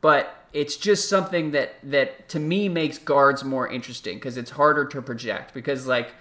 but 0.00 0.46
it's 0.52 0.76
just 0.76 1.08
something 1.08 1.50
that, 1.52 1.74
that 1.82 2.28
to 2.30 2.38
me 2.38 2.68
makes 2.68 2.98
guards 2.98 3.42
more 3.42 3.68
interesting 3.68 4.16
because 4.16 4.36
it's 4.36 4.50
harder 4.50 4.84
to 4.86 5.02
project. 5.02 5.52
Because, 5.52 5.86
like, 5.86 6.12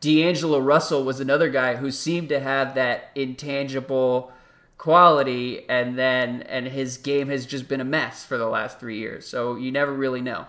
D'Angelo 0.00 0.58
Russell 0.58 1.04
was 1.04 1.20
another 1.20 1.50
guy 1.50 1.76
who 1.76 1.90
seemed 1.90 2.30
to 2.30 2.40
have 2.40 2.74
that 2.74 3.10
intangible 3.14 4.32
quality 4.78 5.68
and 5.68 5.98
then 5.98 6.40
and 6.42 6.66
his 6.66 6.96
game 6.96 7.28
has 7.28 7.44
just 7.44 7.68
been 7.68 7.82
a 7.82 7.84
mess 7.84 8.24
for 8.24 8.38
the 8.38 8.48
last 8.48 8.80
three 8.80 8.96
years. 8.96 9.26
So 9.26 9.56
you 9.56 9.70
never 9.70 9.92
really 9.92 10.22
know. 10.22 10.46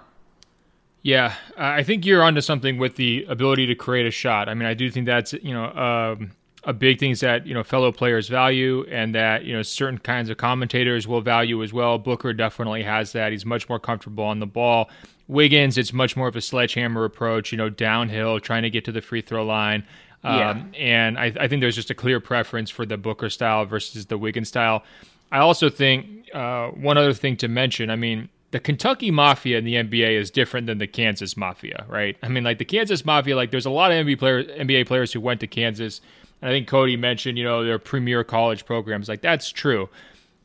Yeah 1.04 1.34
i 1.58 1.82
think 1.84 2.06
you're 2.06 2.22
onto 2.22 2.42
something 2.42 2.78
with 2.78 2.96
the 2.96 3.26
ability 3.28 3.66
to 3.68 3.76
create 3.76 4.06
a 4.06 4.12
shot. 4.12 4.48
I 4.48 4.54
mean 4.54 4.68
i 4.68 4.74
do 4.74 4.90
think 4.90 5.06
that's 5.06 5.34
you 5.34 5.54
know 5.54 5.66
um, 5.66 6.32
a 6.64 6.74
big 6.74 7.00
thing 7.00 7.16
that 7.22 7.48
you 7.48 7.54
know 7.54 7.64
fellow 7.64 7.92
players 7.92 8.28
value 8.30 8.86
and 8.90 9.16
that 9.16 9.44
you 9.44 9.54
know 9.54 9.64
certain 9.64 9.98
kinds 9.98 10.30
of 10.30 10.38
commentators 10.38 11.08
will 11.08 11.22
value 11.22 11.64
as 11.64 11.74
well. 11.74 11.98
Booker 11.98 12.34
definitely 12.34 12.84
has 12.84 13.14
that. 13.14 13.32
He's 13.32 13.46
much 13.46 13.68
more 13.68 13.80
comfortable 13.80 14.24
on 14.24 14.40
the 14.40 14.46
ball 14.46 14.90
wiggins 15.28 15.78
it's 15.78 15.94
much 15.94 16.16
more 16.16 16.28
of 16.28 16.36
a 16.36 16.42
sledgehammer 16.42 17.06
approach 17.06 17.52
you 17.52 17.58
know 17.58 17.70
downhill 17.70 18.40
trying 18.40 18.64
to 18.64 18.70
get 18.70 18.86
to 18.86 18.92
the 18.92 19.02
free 19.02 19.22
throw 19.22 19.46
line 19.46 19.84
yeah. 20.24 20.52
Um, 20.52 20.72
and 20.78 21.18
I, 21.18 21.34
I, 21.40 21.48
think 21.48 21.62
there's 21.62 21.76
just 21.76 21.90
a 21.90 21.96
clear 21.96 22.20
preference 22.20 22.70
for 22.70 22.86
the 22.86 22.98
Booker 22.98 23.30
style 23.30 23.66
versus 23.66 24.06
the 24.06 24.20
Wiggins 24.20 24.50
style. 24.50 24.84
I 25.32 25.40
also 25.40 25.70
think 25.70 26.30
uh, 26.34 26.68
one 26.70 26.98
other 26.98 27.14
thing 27.14 27.38
to 27.38 27.48
mention. 27.48 27.90
I 27.90 27.96
mean, 27.96 28.30
the 28.52 28.60
Kentucky 28.60 29.12
Mafia 29.12 29.58
in 29.58 29.64
the 29.64 29.76
NBA 29.76 30.20
is 30.20 30.30
different 30.30 30.68
than 30.68 30.78
the 30.78 30.88
Kansas 30.88 31.38
Mafia, 31.38 31.86
right? 31.88 32.18
I 32.22 32.28
mean, 32.28 32.44
like 32.44 32.58
the 32.58 32.66
Kansas 32.66 33.06
Mafia, 33.06 33.36
like 33.36 33.50
there's 33.50 33.66
a 33.66 33.72
lot 33.72 33.92
of 33.92 34.06
NBA 34.06 34.20
players, 34.20 34.46
NBA 34.48 34.86
players 34.88 35.14
who 35.14 35.22
went 35.22 35.40
to 35.40 35.48
Kansas. 35.48 36.02
And 36.42 36.50
I 36.50 36.54
think 36.54 36.68
Cody 36.68 36.98
mentioned, 36.98 37.38
you 37.38 37.44
know, 37.44 37.64
their 37.64 37.80
premier 37.80 38.24
college 38.24 38.66
programs. 38.66 39.08
Like 39.08 39.22
that's 39.22 39.50
true. 39.50 39.90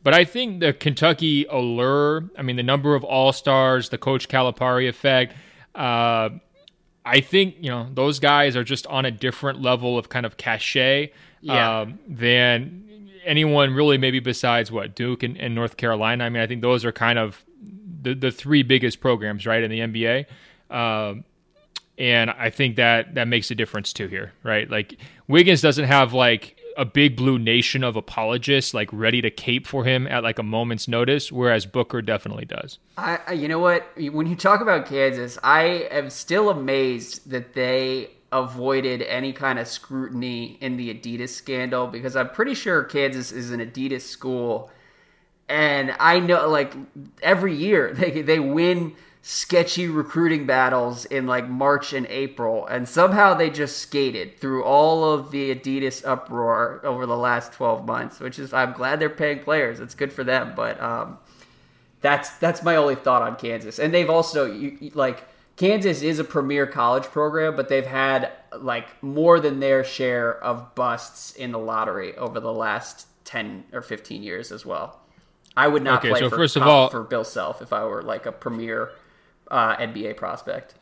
But 0.07 0.15
I 0.15 0.25
think 0.25 0.61
the 0.61 0.73
Kentucky 0.73 1.47
allure, 1.47 2.31
I 2.39 2.43
mean, 2.43 2.55
the 2.55 2.63
number 2.63 2.95
of 2.95 3.03
all 3.03 3.33
stars, 3.33 3.89
the 3.89 3.99
Coach 3.99 4.29
Calipari 4.29 4.89
effect, 4.89 5.35
uh, 5.75 6.29
I 7.05 7.21
think 7.21 7.57
you 7.59 7.71
know 7.71 7.89
those 7.93 8.21
guys 8.21 8.55
are 8.55 8.63
just 8.63 8.87
on 8.87 9.05
a 9.05 9.11
different 9.11 9.63
level 9.63 9.99
of 9.99 10.09
kind 10.09 10.25
of 10.25 10.37
cachet 10.37 11.13
yeah. 11.41 11.81
um, 11.81 11.99
than 12.07 13.11
anyone 13.25 13.75
really, 13.75 13.99
maybe 13.99 14.21
besides 14.21 14.71
what 14.71 14.95
Duke 14.95 15.25
and, 15.25 15.37
and, 15.39 15.57
North 15.57 15.77
Carolina. 15.77 16.23
I 16.23 16.29
mean, 16.29 16.41
I 16.41 16.47
think 16.47 16.63
those 16.63 16.85
are 16.85 16.93
kind 16.93 17.19
of 17.19 17.45
the 18.03 18.15
the 18.15 18.31
three 18.31 18.63
biggest 18.63 19.01
programs, 19.01 19.45
right, 19.45 19.61
in 19.61 19.73
the 19.73 19.81
NBA. 19.81 20.27
Um, 20.71 21.25
and 21.99 22.31
I 22.31 22.51
think 22.51 22.77
that 22.77 23.17
that 23.17 23.27
makes 23.27 23.51
a 23.51 23.57
difference 23.57 23.93
too 23.93 24.07
here, 24.07 24.33
right? 24.45 24.71
Like 24.71 24.99
Wiggins 25.27 25.63
doesn't 25.63 25.87
have 25.87 26.13
like 26.13 26.56
a 26.77 26.85
big 26.85 27.17
blue 27.17 27.39
nation 27.39 27.83
of 27.83 27.97
apologists 27.97 28.75
like 28.75 28.89
ready 28.93 29.23
to 29.23 29.31
cape 29.31 29.67
for 29.67 29.85
him 29.85 30.07
at 30.07 30.23
like 30.23 30.39
a 30.39 30.43
moment's 30.43 30.87
notice, 30.87 31.33
whereas 31.33 31.67
Booker 31.67 32.03
definitely 32.03 32.45
does. 32.45 32.79
I, 32.97 33.33
you 33.33 33.49
know 33.49 33.59
what? 33.59 33.91
When 33.97 34.27
you 34.27 34.37
talk 34.37 34.61
about 34.61 34.87
Kansas, 34.87 35.39
I 35.43 35.89
am 35.91 36.11
still 36.11 36.51
amazed 36.51 37.31
that 37.31 37.55
they 37.55 38.11
avoided 38.33 39.03
any 39.03 39.33
kind 39.33 39.59
of 39.59 39.67
scrutiny 39.67 40.59
in 40.61 40.77
the 40.77 40.93
Adidas 40.93 41.31
scandal 41.31 41.87
because 41.87 42.17
I'm 42.17 42.31
pretty 42.31 42.55
sure 42.55 42.85
Kansas 42.85 43.33
is 43.33 43.51
an 43.51 43.61
Adidas 43.61 44.03
school, 44.03 44.71
and 45.49 45.95
I 45.99 46.21
know 46.21 46.49
like 46.49 46.75
every 47.23 47.55
year 47.55 47.93
they 47.95 48.23
they 48.23 48.39
win 48.39 48.95
sketchy 49.29 49.89
recruiting 49.89 50.47
battles 50.47 51.05
in 51.07 51.27
like 51.27 51.49
March 51.49 51.93
and 51.93 52.07
April, 52.07 52.65
and 52.67 52.89
somehow 52.89 53.35
they 53.35 53.51
just 53.51 53.79
skated 53.79 54.39
through 54.39 54.63
all 54.63 55.03
of 55.13 55.33
the 55.33 55.53
Adidas 55.53 56.07
uproar 56.07 56.81
over 56.85 57.07
the 57.07 57.17
last 57.17 57.53
12 57.53 57.85
months, 57.85 58.21
which 58.21 58.39
is 58.39 58.53
I'm 58.53 58.73
glad 58.73 59.01
they're 59.01 59.11
paying 59.11 59.41
players. 59.41 59.81
It's 59.81 59.97
good 59.97 60.13
for 60.13 60.23
them, 60.23 60.53
but 60.55 60.81
um, 60.81 61.19
that's 62.01 62.31
that's 62.39 62.63
my 62.63 62.77
only 62.77 62.95
thought 62.95 63.21
on 63.21 63.35
Kansas. 63.35 63.81
And 63.81 63.93
they've 63.93 64.09
also 64.09 64.47
you, 64.47 64.93
like 64.95 65.25
Kansas 65.57 66.03
is 66.03 66.21
a 66.21 66.25
premier 66.25 66.65
college 66.65 67.07
program, 67.07 67.57
but 67.57 67.69
they've 67.69 67.85
had 67.85 68.31
like 68.57 69.03
more 69.03 69.41
than 69.41 69.59
their 69.59 69.83
share 69.83 70.39
of 70.39 70.73
busts 70.77 71.35
in 71.35 71.51
the 71.51 71.59
lottery 71.59 72.17
over 72.17 72.39
the 72.39 72.53
last 72.53 73.09
10 73.25 73.65
or 73.73 73.83
15 73.83 74.23
years 74.23 74.53
as 74.53 74.65
well. 74.65 75.01
I 75.57 75.67
would 75.67 75.83
not 75.83 75.99
okay, 75.99 76.11
play 76.11 76.21
so 76.21 76.31
for, 76.31 76.37
first 76.37 76.55
of 76.55 76.63
all, 76.63 76.91
for 76.91 77.03
Bill 77.03 77.25
Self 77.25 77.61
if 77.61 77.73
I 77.73 77.85
were 77.87 78.03
like 78.03 78.27
a 78.27 78.31
premier 78.31 78.93
uh, 79.51 79.77
NBA 79.77 80.17
prospect. 80.17 80.75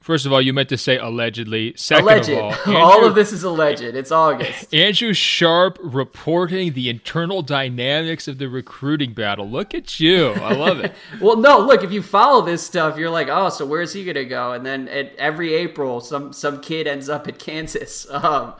First 0.00 0.24
of 0.24 0.32
all, 0.32 0.40
you 0.40 0.54
meant 0.54 0.70
to 0.70 0.78
say 0.78 0.96
allegedly. 0.96 1.74
Second 1.76 2.04
alleged. 2.04 2.28
of 2.30 2.38
all, 2.38 2.52
Andrew, 2.66 2.76
all 2.76 3.04
of 3.04 3.14
this 3.14 3.30
is 3.30 3.42
alleged. 3.42 3.82
It's 3.82 4.10
August. 4.10 4.72
Andrew 4.74 5.12
Sharp 5.12 5.78
reporting 5.82 6.72
the 6.72 6.88
internal 6.88 7.42
dynamics 7.42 8.26
of 8.26 8.38
the 8.38 8.48
recruiting 8.48 9.12
battle. 9.12 9.46
Look 9.46 9.74
at 9.74 10.00
you. 10.00 10.28
I 10.28 10.54
love 10.54 10.78
it. 10.80 10.94
well, 11.20 11.36
no, 11.36 11.58
look, 11.58 11.84
if 11.84 11.92
you 11.92 12.02
follow 12.02 12.40
this 12.40 12.62
stuff, 12.62 12.96
you're 12.96 13.10
like, 13.10 13.28
oh, 13.28 13.50
so 13.50 13.66
where's 13.66 13.92
he 13.92 14.02
going 14.02 14.14
to 14.14 14.24
go? 14.24 14.52
And 14.52 14.64
then 14.64 14.88
at 14.88 15.14
every 15.16 15.52
April, 15.52 16.00
some 16.00 16.32
some 16.32 16.62
kid 16.62 16.86
ends 16.86 17.10
up 17.10 17.28
at 17.28 17.38
Kansas. 17.38 18.06
Um, 18.08 18.54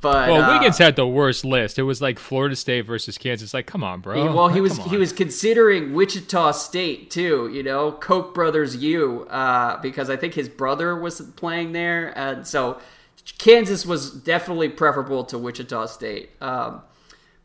but 0.00 0.28
well, 0.28 0.42
uh, 0.42 0.54
Wiggins 0.54 0.78
had 0.78 0.96
the 0.96 1.06
worst 1.06 1.44
list. 1.44 1.78
It 1.78 1.82
was 1.82 2.00
like 2.00 2.18
Florida 2.18 2.56
State 2.56 2.82
versus 2.82 3.18
Kansas. 3.18 3.52
Like, 3.52 3.66
come 3.66 3.84
on, 3.84 4.00
bro. 4.00 4.22
He, 4.22 4.28
well, 4.28 4.48
he 4.48 4.60
was 4.60 4.78
he 4.78 4.96
was 4.96 5.12
considering 5.12 5.92
Wichita 5.92 6.52
State 6.52 7.10
too. 7.10 7.50
You 7.52 7.62
know, 7.62 7.92
Koch 7.92 8.34
brothers 8.34 8.76
U, 8.76 9.24
uh, 9.24 9.80
because 9.80 10.08
I 10.08 10.16
think 10.16 10.34
his 10.34 10.48
brother 10.48 10.96
was 10.96 11.20
playing 11.36 11.72
there, 11.72 12.16
and 12.18 12.46
so 12.46 12.80
Kansas 13.38 13.84
was 13.84 14.10
definitely 14.10 14.68
preferable 14.68 15.24
to 15.24 15.38
Wichita 15.38 15.86
State. 15.86 16.30
Um, 16.40 16.82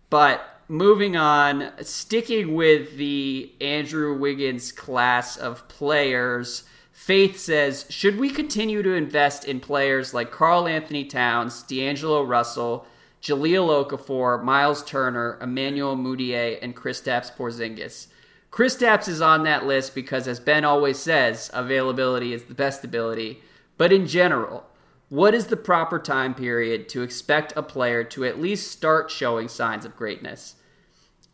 but 0.10 0.62
moving 0.68 1.16
on, 1.16 1.72
sticking 1.82 2.56
with 2.56 2.98
the 2.98 3.52
Andrew 3.62 4.18
Wiggins 4.18 4.72
class 4.72 5.38
of 5.38 5.68
players. 5.68 6.64
Faith 6.96 7.38
says, 7.38 7.86
should 7.90 8.18
we 8.18 8.30
continue 8.30 8.82
to 8.82 8.94
invest 8.94 9.44
in 9.44 9.60
players 9.60 10.14
like 10.14 10.32
Karl-Anthony 10.32 11.04
Towns, 11.04 11.62
D'Angelo 11.64 12.24
Russell, 12.24 12.88
Jahlil 13.22 13.86
Okafor, 13.86 14.42
Miles 14.42 14.82
Turner, 14.82 15.38
Emmanuel 15.42 15.98
Mudiay, 15.98 16.58
and 16.62 16.74
Kristaps 16.74 17.36
Porzingis? 17.36 18.08
Kristaps 18.50 19.10
is 19.10 19.22
on 19.22 19.44
that 19.44 19.66
list 19.66 19.94
because, 19.94 20.26
as 20.26 20.40
Ben 20.40 20.64
always 20.64 20.98
says, 20.98 21.52
availability 21.54 22.32
is 22.32 22.46
the 22.46 22.56
best 22.56 22.86
ability. 22.86 23.42
But 23.78 23.92
in 23.92 24.08
general, 24.08 24.66
what 25.10 25.36
is 25.36 25.48
the 25.48 25.58
proper 25.58 26.00
time 26.00 26.34
period 26.34 26.88
to 26.90 27.04
expect 27.04 27.54
a 27.58 27.62
player 27.62 28.06
to 28.06 28.24
at 28.24 28.40
least 28.40 28.72
start 28.72 29.12
showing 29.12 29.50
signs 29.50 29.84
of 29.84 29.98
greatness? 29.98 30.56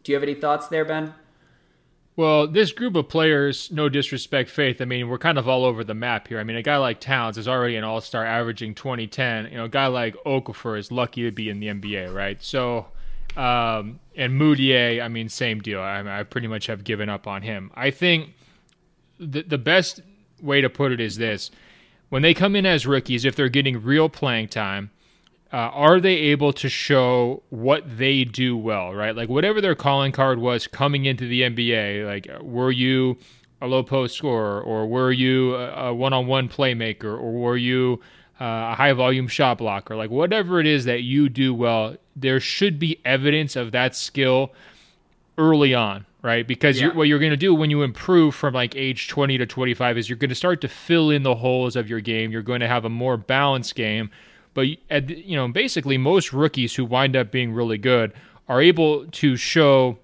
Do 0.03 0.11
you 0.11 0.15
have 0.15 0.23
any 0.23 0.33
thoughts 0.33 0.67
there, 0.69 0.85
Ben? 0.85 1.13
Well, 2.15 2.45
this 2.47 2.73
group 2.73 2.95
of 2.95 3.07
players, 3.07 3.71
no 3.71 3.87
disrespect, 3.87 4.49
Faith. 4.49 4.81
I 4.81 4.85
mean, 4.85 5.07
we're 5.07 5.17
kind 5.17 5.37
of 5.37 5.47
all 5.47 5.63
over 5.63 5.83
the 5.83 5.93
map 5.93 6.27
here. 6.27 6.39
I 6.39 6.43
mean, 6.43 6.57
a 6.57 6.61
guy 6.61 6.77
like 6.77 6.99
Towns 6.99 7.37
is 7.37 7.47
already 7.47 7.77
an 7.77 7.83
All 7.83 8.01
Star, 8.01 8.25
averaging 8.25 8.75
2010. 8.75 9.45
You 9.45 9.57
know, 9.57 9.65
a 9.65 9.69
guy 9.69 9.87
like 9.87 10.15
Okafor 10.25 10.77
is 10.77 10.91
lucky 10.91 11.23
to 11.23 11.31
be 11.31 11.49
in 11.49 11.59
the 11.59 11.67
NBA, 11.67 12.13
right? 12.13 12.41
So, 12.43 12.87
um, 13.37 13.99
and 14.15 14.39
Mudiay, 14.39 15.01
I 15.01 15.07
mean, 15.07 15.29
same 15.29 15.61
deal. 15.61 15.79
I, 15.79 16.19
I 16.19 16.23
pretty 16.23 16.47
much 16.47 16.67
have 16.67 16.83
given 16.83 17.07
up 17.07 17.27
on 17.27 17.43
him. 17.43 17.71
I 17.75 17.91
think 17.91 18.33
the 19.17 19.43
the 19.43 19.57
best 19.57 20.01
way 20.41 20.59
to 20.59 20.69
put 20.69 20.91
it 20.91 20.99
is 20.99 21.15
this: 21.15 21.49
when 22.09 22.23
they 22.23 22.33
come 22.33 22.57
in 22.57 22.65
as 22.65 22.85
rookies, 22.85 23.23
if 23.23 23.37
they're 23.37 23.47
getting 23.47 23.81
real 23.81 24.09
playing 24.09 24.49
time 24.49 24.91
uh, 25.53 25.57
are 25.57 25.99
they 25.99 26.15
able 26.15 26.53
to 26.53 26.69
show 26.69 27.43
what 27.49 27.97
they 27.97 28.23
do 28.23 28.55
well, 28.55 28.93
right? 28.93 29.15
Like 29.15 29.29
whatever 29.29 29.59
their 29.59 29.75
calling 29.75 30.11
card 30.11 30.39
was 30.39 30.67
coming 30.67 31.05
into 31.05 31.27
the 31.27 31.41
NBA, 31.41 32.05
like 32.05 32.27
were 32.41 32.71
you 32.71 33.17
a 33.61 33.67
low 33.67 33.83
post 33.83 34.17
scorer, 34.17 34.61
or 34.61 34.87
were 34.87 35.11
you 35.11 35.55
a 35.55 35.93
one 35.93 36.13
on 36.13 36.25
one 36.25 36.49
playmaker, 36.49 37.13
or 37.19 37.31
were 37.31 37.57
you 37.57 37.99
uh, 38.41 38.71
a 38.71 38.75
high 38.75 38.91
volume 38.93 39.27
shot 39.27 39.59
blocker, 39.59 39.95
like 39.95 40.09
whatever 40.09 40.59
it 40.59 40.65
is 40.65 40.85
that 40.85 41.03
you 41.03 41.29
do 41.29 41.53
well, 41.53 41.95
there 42.15 42.39
should 42.39 42.79
be 42.79 42.99
evidence 43.05 43.55
of 43.55 43.71
that 43.71 43.95
skill 43.95 44.51
early 45.37 45.75
on, 45.75 46.07
right? 46.23 46.47
Because 46.47 46.77
yeah. 46.77 46.85
you're, 46.87 46.95
what 46.95 47.07
you're 47.07 47.19
going 47.19 47.31
to 47.31 47.37
do 47.37 47.53
when 47.53 47.69
you 47.69 47.83
improve 47.83 48.33
from 48.33 48.55
like 48.55 48.75
age 48.75 49.09
20 49.09 49.37
to 49.37 49.45
25 49.45 49.95
is 49.95 50.09
you're 50.09 50.17
going 50.17 50.29
to 50.29 50.35
start 50.35 50.59
to 50.61 50.67
fill 50.67 51.11
in 51.11 51.21
the 51.21 51.35
holes 51.35 51.75
of 51.75 51.87
your 51.87 51.99
game. 51.99 52.31
You're 52.31 52.41
going 52.41 52.61
to 52.61 52.67
have 52.67 52.83
a 52.83 52.89
more 52.89 53.15
balanced 53.15 53.75
game. 53.75 54.09
But 54.53 54.67
you 54.67 55.35
know, 55.35 55.47
basically, 55.47 55.97
most 55.97 56.33
rookies 56.33 56.75
who 56.75 56.85
wind 56.85 57.15
up 57.15 57.31
being 57.31 57.53
really 57.53 57.77
good 57.77 58.13
are 58.47 58.61
able 58.61 59.05
to 59.05 59.35
show 59.35 59.97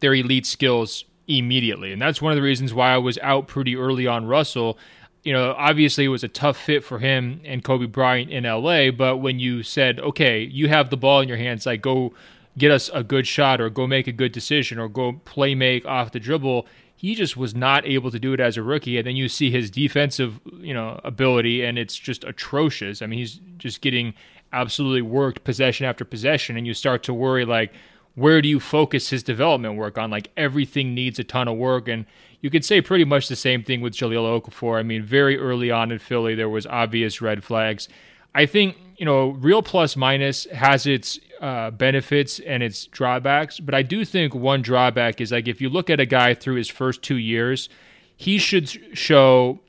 their 0.00 0.14
elite 0.14 0.46
skills 0.46 1.04
immediately, 1.26 1.92
and 1.92 2.00
that's 2.00 2.22
one 2.22 2.32
of 2.32 2.36
the 2.36 2.42
reasons 2.42 2.72
why 2.72 2.92
I 2.92 2.98
was 2.98 3.18
out 3.18 3.48
pretty 3.48 3.76
early 3.76 4.06
on 4.06 4.26
Russell. 4.26 4.78
You 5.24 5.32
know, 5.32 5.54
obviously 5.58 6.04
it 6.04 6.08
was 6.08 6.22
a 6.22 6.28
tough 6.28 6.56
fit 6.56 6.84
for 6.84 7.00
him 7.00 7.40
and 7.44 7.64
Kobe 7.64 7.86
Bryant 7.86 8.30
in 8.30 8.44
LA, 8.44 8.92
but 8.92 9.16
when 9.16 9.40
you 9.40 9.64
said, 9.64 9.98
"Okay, 9.98 10.42
you 10.44 10.68
have 10.68 10.90
the 10.90 10.96
ball 10.96 11.20
in 11.20 11.28
your 11.28 11.38
hands, 11.38 11.66
like 11.66 11.82
go 11.82 12.14
get 12.58 12.70
us 12.70 12.90
a 12.94 13.02
good 13.02 13.26
shot 13.26 13.60
or 13.60 13.68
go 13.68 13.86
make 13.86 14.06
a 14.06 14.12
good 14.12 14.32
decision 14.32 14.78
or 14.78 14.88
go 14.88 15.12
play 15.24 15.54
make 15.54 15.84
off 15.84 16.12
the 16.12 16.20
dribble. 16.20 16.66
He 16.96 17.14
just 17.14 17.36
was 17.36 17.54
not 17.54 17.86
able 17.86 18.10
to 18.10 18.18
do 18.18 18.32
it 18.32 18.40
as 18.40 18.56
a 18.56 18.62
rookie. 18.62 18.96
And 18.96 19.06
then 19.06 19.16
you 19.16 19.28
see 19.28 19.50
his 19.50 19.70
defensive, 19.70 20.40
you 20.58 20.72
know, 20.72 20.98
ability 21.04 21.62
and 21.62 21.78
it's 21.78 21.94
just 21.94 22.24
atrocious. 22.24 23.02
I 23.02 23.06
mean, 23.06 23.18
he's 23.18 23.38
just 23.58 23.82
getting 23.82 24.14
absolutely 24.52 25.02
worked 25.02 25.44
possession 25.44 25.84
after 25.86 26.04
possession 26.04 26.56
and 26.56 26.66
you 26.66 26.72
start 26.72 27.02
to 27.02 27.12
worry 27.12 27.44
like 27.44 27.72
where 28.14 28.40
do 28.40 28.48
you 28.48 28.58
focus 28.58 29.10
his 29.10 29.22
development 29.22 29.76
work 29.76 29.98
on? 29.98 30.10
Like 30.10 30.30
everything 30.38 30.94
needs 30.94 31.18
a 31.18 31.24
ton 31.24 31.48
of 31.48 31.58
work 31.58 31.86
and 31.86 32.06
you 32.40 32.48
could 32.48 32.64
say 32.64 32.80
pretty 32.80 33.04
much 33.04 33.28
the 33.28 33.36
same 33.36 33.62
thing 33.62 33.82
with 33.82 33.92
Jahlil 33.92 34.40
Okafor. 34.40 34.78
I 34.78 34.82
mean, 34.82 35.02
very 35.02 35.38
early 35.38 35.70
on 35.70 35.92
in 35.92 35.98
Philly 35.98 36.34
there 36.34 36.48
was 36.48 36.66
obvious 36.66 37.20
red 37.20 37.44
flags. 37.44 37.88
I 38.34 38.46
think, 38.46 38.76
you 38.96 39.04
know, 39.04 39.30
real 39.30 39.62
plus 39.62 39.96
minus 39.96 40.46
has 40.46 40.86
its 40.86 41.18
uh, 41.40 41.70
benefits 41.70 42.38
and 42.40 42.62
its 42.62 42.86
drawbacks. 42.86 43.60
But 43.60 43.74
I 43.74 43.82
do 43.82 44.04
think 44.04 44.34
one 44.34 44.62
drawback 44.62 45.20
is 45.20 45.32
like 45.32 45.48
if 45.48 45.60
you 45.60 45.68
look 45.68 45.90
at 45.90 46.00
a 46.00 46.06
guy 46.06 46.34
through 46.34 46.56
his 46.56 46.68
first 46.68 47.02
two 47.02 47.16
years, 47.16 47.68
he 48.16 48.38
should 48.38 48.96
show 48.96 49.60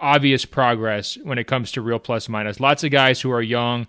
obvious 0.00 0.44
progress 0.44 1.16
when 1.22 1.38
it 1.38 1.46
comes 1.46 1.72
to 1.72 1.80
real 1.80 1.98
plus 1.98 2.28
minus. 2.28 2.60
Lots 2.60 2.84
of 2.84 2.90
guys 2.90 3.20
who 3.20 3.30
are 3.30 3.42
young 3.42 3.86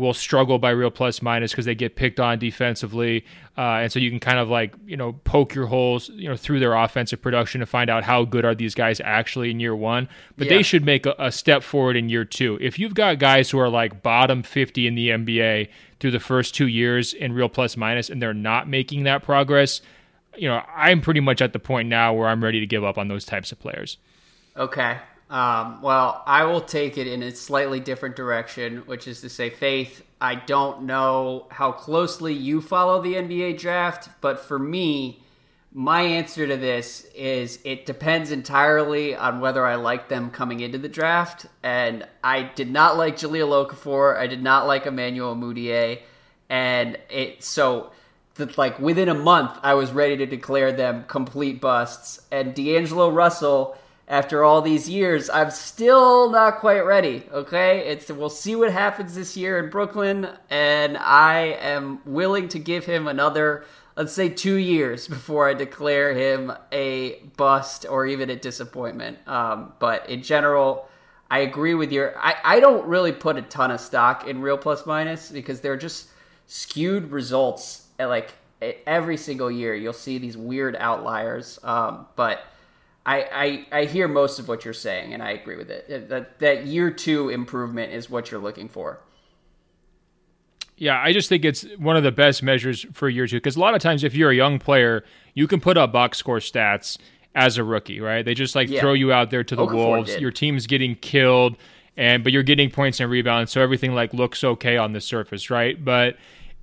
will 0.00 0.14
struggle 0.14 0.58
by 0.58 0.70
real 0.70 0.90
plus 0.90 1.20
minus 1.20 1.52
because 1.52 1.66
they 1.66 1.74
get 1.74 1.94
picked 1.94 2.18
on 2.18 2.38
defensively, 2.38 3.24
uh, 3.56 3.82
and 3.82 3.92
so 3.92 3.98
you 3.98 4.10
can 4.10 4.18
kind 4.18 4.38
of 4.38 4.48
like 4.48 4.74
you 4.86 4.96
know 4.96 5.12
poke 5.24 5.54
your 5.54 5.66
holes 5.66 6.08
you 6.08 6.28
know 6.28 6.36
through 6.36 6.58
their 6.58 6.74
offensive 6.74 7.20
production 7.20 7.60
to 7.60 7.66
find 7.66 7.90
out 7.90 8.02
how 8.02 8.24
good 8.24 8.44
are 8.44 8.54
these 8.54 8.74
guys 8.74 9.00
actually 9.04 9.50
in 9.50 9.60
year 9.60 9.76
one. 9.76 10.08
But 10.36 10.46
yeah. 10.46 10.56
they 10.56 10.62
should 10.62 10.84
make 10.84 11.06
a, 11.06 11.14
a 11.18 11.30
step 11.30 11.62
forward 11.62 11.96
in 11.96 12.08
year 12.08 12.24
two. 12.24 12.58
If 12.60 12.78
you've 12.78 12.94
got 12.94 13.18
guys 13.18 13.50
who 13.50 13.58
are 13.58 13.68
like 13.68 14.02
bottom 14.02 14.42
fifty 14.42 14.86
in 14.86 14.94
the 14.94 15.10
NBA 15.10 15.68
through 16.00 16.12
the 16.12 16.20
first 16.20 16.54
two 16.54 16.66
years 16.66 17.12
in 17.12 17.32
real 17.32 17.50
plus 17.50 17.76
minus 17.76 18.08
and 18.08 18.22
they're 18.22 18.32
not 18.32 18.66
making 18.66 19.02
that 19.04 19.22
progress, 19.22 19.82
you 20.34 20.48
know, 20.48 20.62
I'm 20.74 21.02
pretty 21.02 21.20
much 21.20 21.42
at 21.42 21.52
the 21.52 21.58
point 21.58 21.88
now 21.88 22.14
where 22.14 22.28
I'm 22.28 22.42
ready 22.42 22.58
to 22.60 22.66
give 22.66 22.82
up 22.82 22.96
on 22.96 23.08
those 23.08 23.26
types 23.26 23.52
of 23.52 23.60
players. 23.60 23.98
Okay. 24.56 24.98
Um, 25.30 25.80
well, 25.80 26.24
I 26.26 26.44
will 26.44 26.60
take 26.60 26.98
it 26.98 27.06
in 27.06 27.22
a 27.22 27.30
slightly 27.30 27.78
different 27.78 28.16
direction, 28.16 28.78
which 28.86 29.06
is 29.06 29.20
to 29.20 29.28
say, 29.28 29.48
Faith, 29.48 30.04
I 30.20 30.34
don't 30.34 30.82
know 30.82 31.46
how 31.50 31.70
closely 31.70 32.34
you 32.34 32.60
follow 32.60 33.00
the 33.00 33.14
NBA 33.14 33.58
draft, 33.58 34.08
but 34.20 34.40
for 34.40 34.58
me, 34.58 35.22
my 35.72 36.02
answer 36.02 36.48
to 36.48 36.56
this 36.56 37.04
is 37.14 37.60
it 37.64 37.86
depends 37.86 38.32
entirely 38.32 39.14
on 39.14 39.40
whether 39.40 39.64
I 39.64 39.76
like 39.76 40.08
them 40.08 40.30
coming 40.30 40.60
into 40.60 40.78
the 40.78 40.88
draft. 40.88 41.46
And 41.62 42.06
I 42.24 42.42
did 42.42 42.70
not 42.70 42.96
like 42.96 43.16
Jahlil 43.16 43.68
Okafor. 43.68 44.16
I 44.16 44.26
did 44.26 44.42
not 44.42 44.66
like 44.66 44.86
Emmanuel 44.86 45.36
Mudiay. 45.36 46.00
And 46.48 46.98
it 47.08 47.44
so 47.44 47.92
that 48.34 48.58
like 48.58 48.80
within 48.80 49.08
a 49.08 49.14
month 49.14 49.58
I 49.62 49.74
was 49.74 49.92
ready 49.92 50.16
to 50.16 50.26
declare 50.26 50.72
them 50.72 51.04
complete 51.06 51.60
busts. 51.60 52.20
And 52.32 52.52
D'Angelo 52.52 53.08
Russell, 53.08 53.78
after 54.10 54.42
all 54.42 54.60
these 54.60 54.88
years, 54.88 55.30
I'm 55.30 55.52
still 55.52 56.30
not 56.30 56.58
quite 56.58 56.80
ready. 56.80 57.22
Okay, 57.32 57.86
it's 57.86 58.10
we'll 58.10 58.28
see 58.28 58.56
what 58.56 58.72
happens 58.72 59.14
this 59.14 59.36
year 59.36 59.58
in 59.58 59.70
Brooklyn, 59.70 60.28
and 60.50 60.98
I 60.98 61.56
am 61.60 62.00
willing 62.04 62.48
to 62.48 62.58
give 62.58 62.84
him 62.84 63.06
another 63.06 63.64
let's 63.96 64.12
say 64.12 64.28
two 64.28 64.56
years 64.56 65.06
before 65.16 65.48
I 65.48 65.54
declare 65.54 66.14
him 66.14 66.52
a 66.72 67.20
bust 67.36 67.86
or 67.88 68.06
even 68.06 68.30
a 68.30 68.36
disappointment. 68.36 69.18
Um, 69.28 69.74
but 69.78 70.08
in 70.08 70.22
general, 70.22 70.88
I 71.30 71.40
agree 71.40 71.74
with 71.74 71.92
your. 71.92 72.18
I, 72.18 72.34
I 72.42 72.60
don't 72.60 72.86
really 72.86 73.12
put 73.12 73.36
a 73.36 73.42
ton 73.42 73.70
of 73.70 73.80
stock 73.80 74.26
in 74.26 74.40
real 74.40 74.58
plus 74.58 74.86
minus 74.86 75.30
because 75.30 75.60
they're 75.60 75.76
just 75.76 76.08
skewed 76.48 77.12
results. 77.12 77.86
At 78.00 78.08
like 78.08 78.32
every 78.86 79.16
single 79.16 79.50
year, 79.50 79.74
you'll 79.74 79.92
see 79.92 80.18
these 80.18 80.36
weird 80.36 80.74
outliers. 80.76 81.60
Um, 81.62 82.06
but 82.16 82.42
I, 83.10 83.66
I 83.72 83.80
I 83.80 83.84
hear 83.86 84.06
most 84.06 84.38
of 84.38 84.46
what 84.46 84.64
you're 84.64 84.72
saying, 84.72 85.12
and 85.12 85.20
I 85.20 85.32
agree 85.32 85.56
with 85.56 85.68
it. 85.68 86.08
That 86.08 86.38
that 86.38 86.66
year 86.66 86.92
two 86.92 87.28
improvement 87.28 87.92
is 87.92 88.08
what 88.08 88.30
you're 88.30 88.40
looking 88.40 88.68
for. 88.68 89.00
Yeah, 90.76 91.00
I 91.02 91.12
just 91.12 91.28
think 91.28 91.44
it's 91.44 91.66
one 91.76 91.96
of 91.96 92.04
the 92.04 92.12
best 92.12 92.42
measures 92.42 92.86
for 92.92 93.08
year 93.08 93.26
two 93.26 93.38
because 93.38 93.56
a 93.56 93.60
lot 93.60 93.74
of 93.74 93.82
times 93.82 94.04
if 94.04 94.14
you're 94.14 94.30
a 94.30 94.36
young 94.36 94.60
player, 94.60 95.04
you 95.34 95.48
can 95.48 95.60
put 95.60 95.76
up 95.76 95.92
box 95.92 96.18
score 96.18 96.38
stats 96.38 96.98
as 97.34 97.58
a 97.58 97.64
rookie, 97.64 98.00
right? 98.00 98.24
They 98.24 98.34
just 98.34 98.54
like 98.54 98.68
yeah. 98.68 98.80
throw 98.80 98.92
you 98.92 99.12
out 99.12 99.30
there 99.30 99.42
to 99.42 99.56
the 99.56 99.66
Okafor 99.66 99.74
wolves. 99.74 100.12
Did. 100.12 100.20
Your 100.20 100.30
team's 100.30 100.68
getting 100.68 100.94
killed, 100.94 101.56
and 101.96 102.22
but 102.22 102.32
you're 102.32 102.44
getting 102.44 102.70
points 102.70 103.00
and 103.00 103.10
rebounds, 103.10 103.50
so 103.50 103.60
everything 103.60 103.92
like 103.92 104.14
looks 104.14 104.44
okay 104.44 104.76
on 104.76 104.92
the 104.92 105.00
surface, 105.00 105.50
right? 105.50 105.84
But 105.84 106.16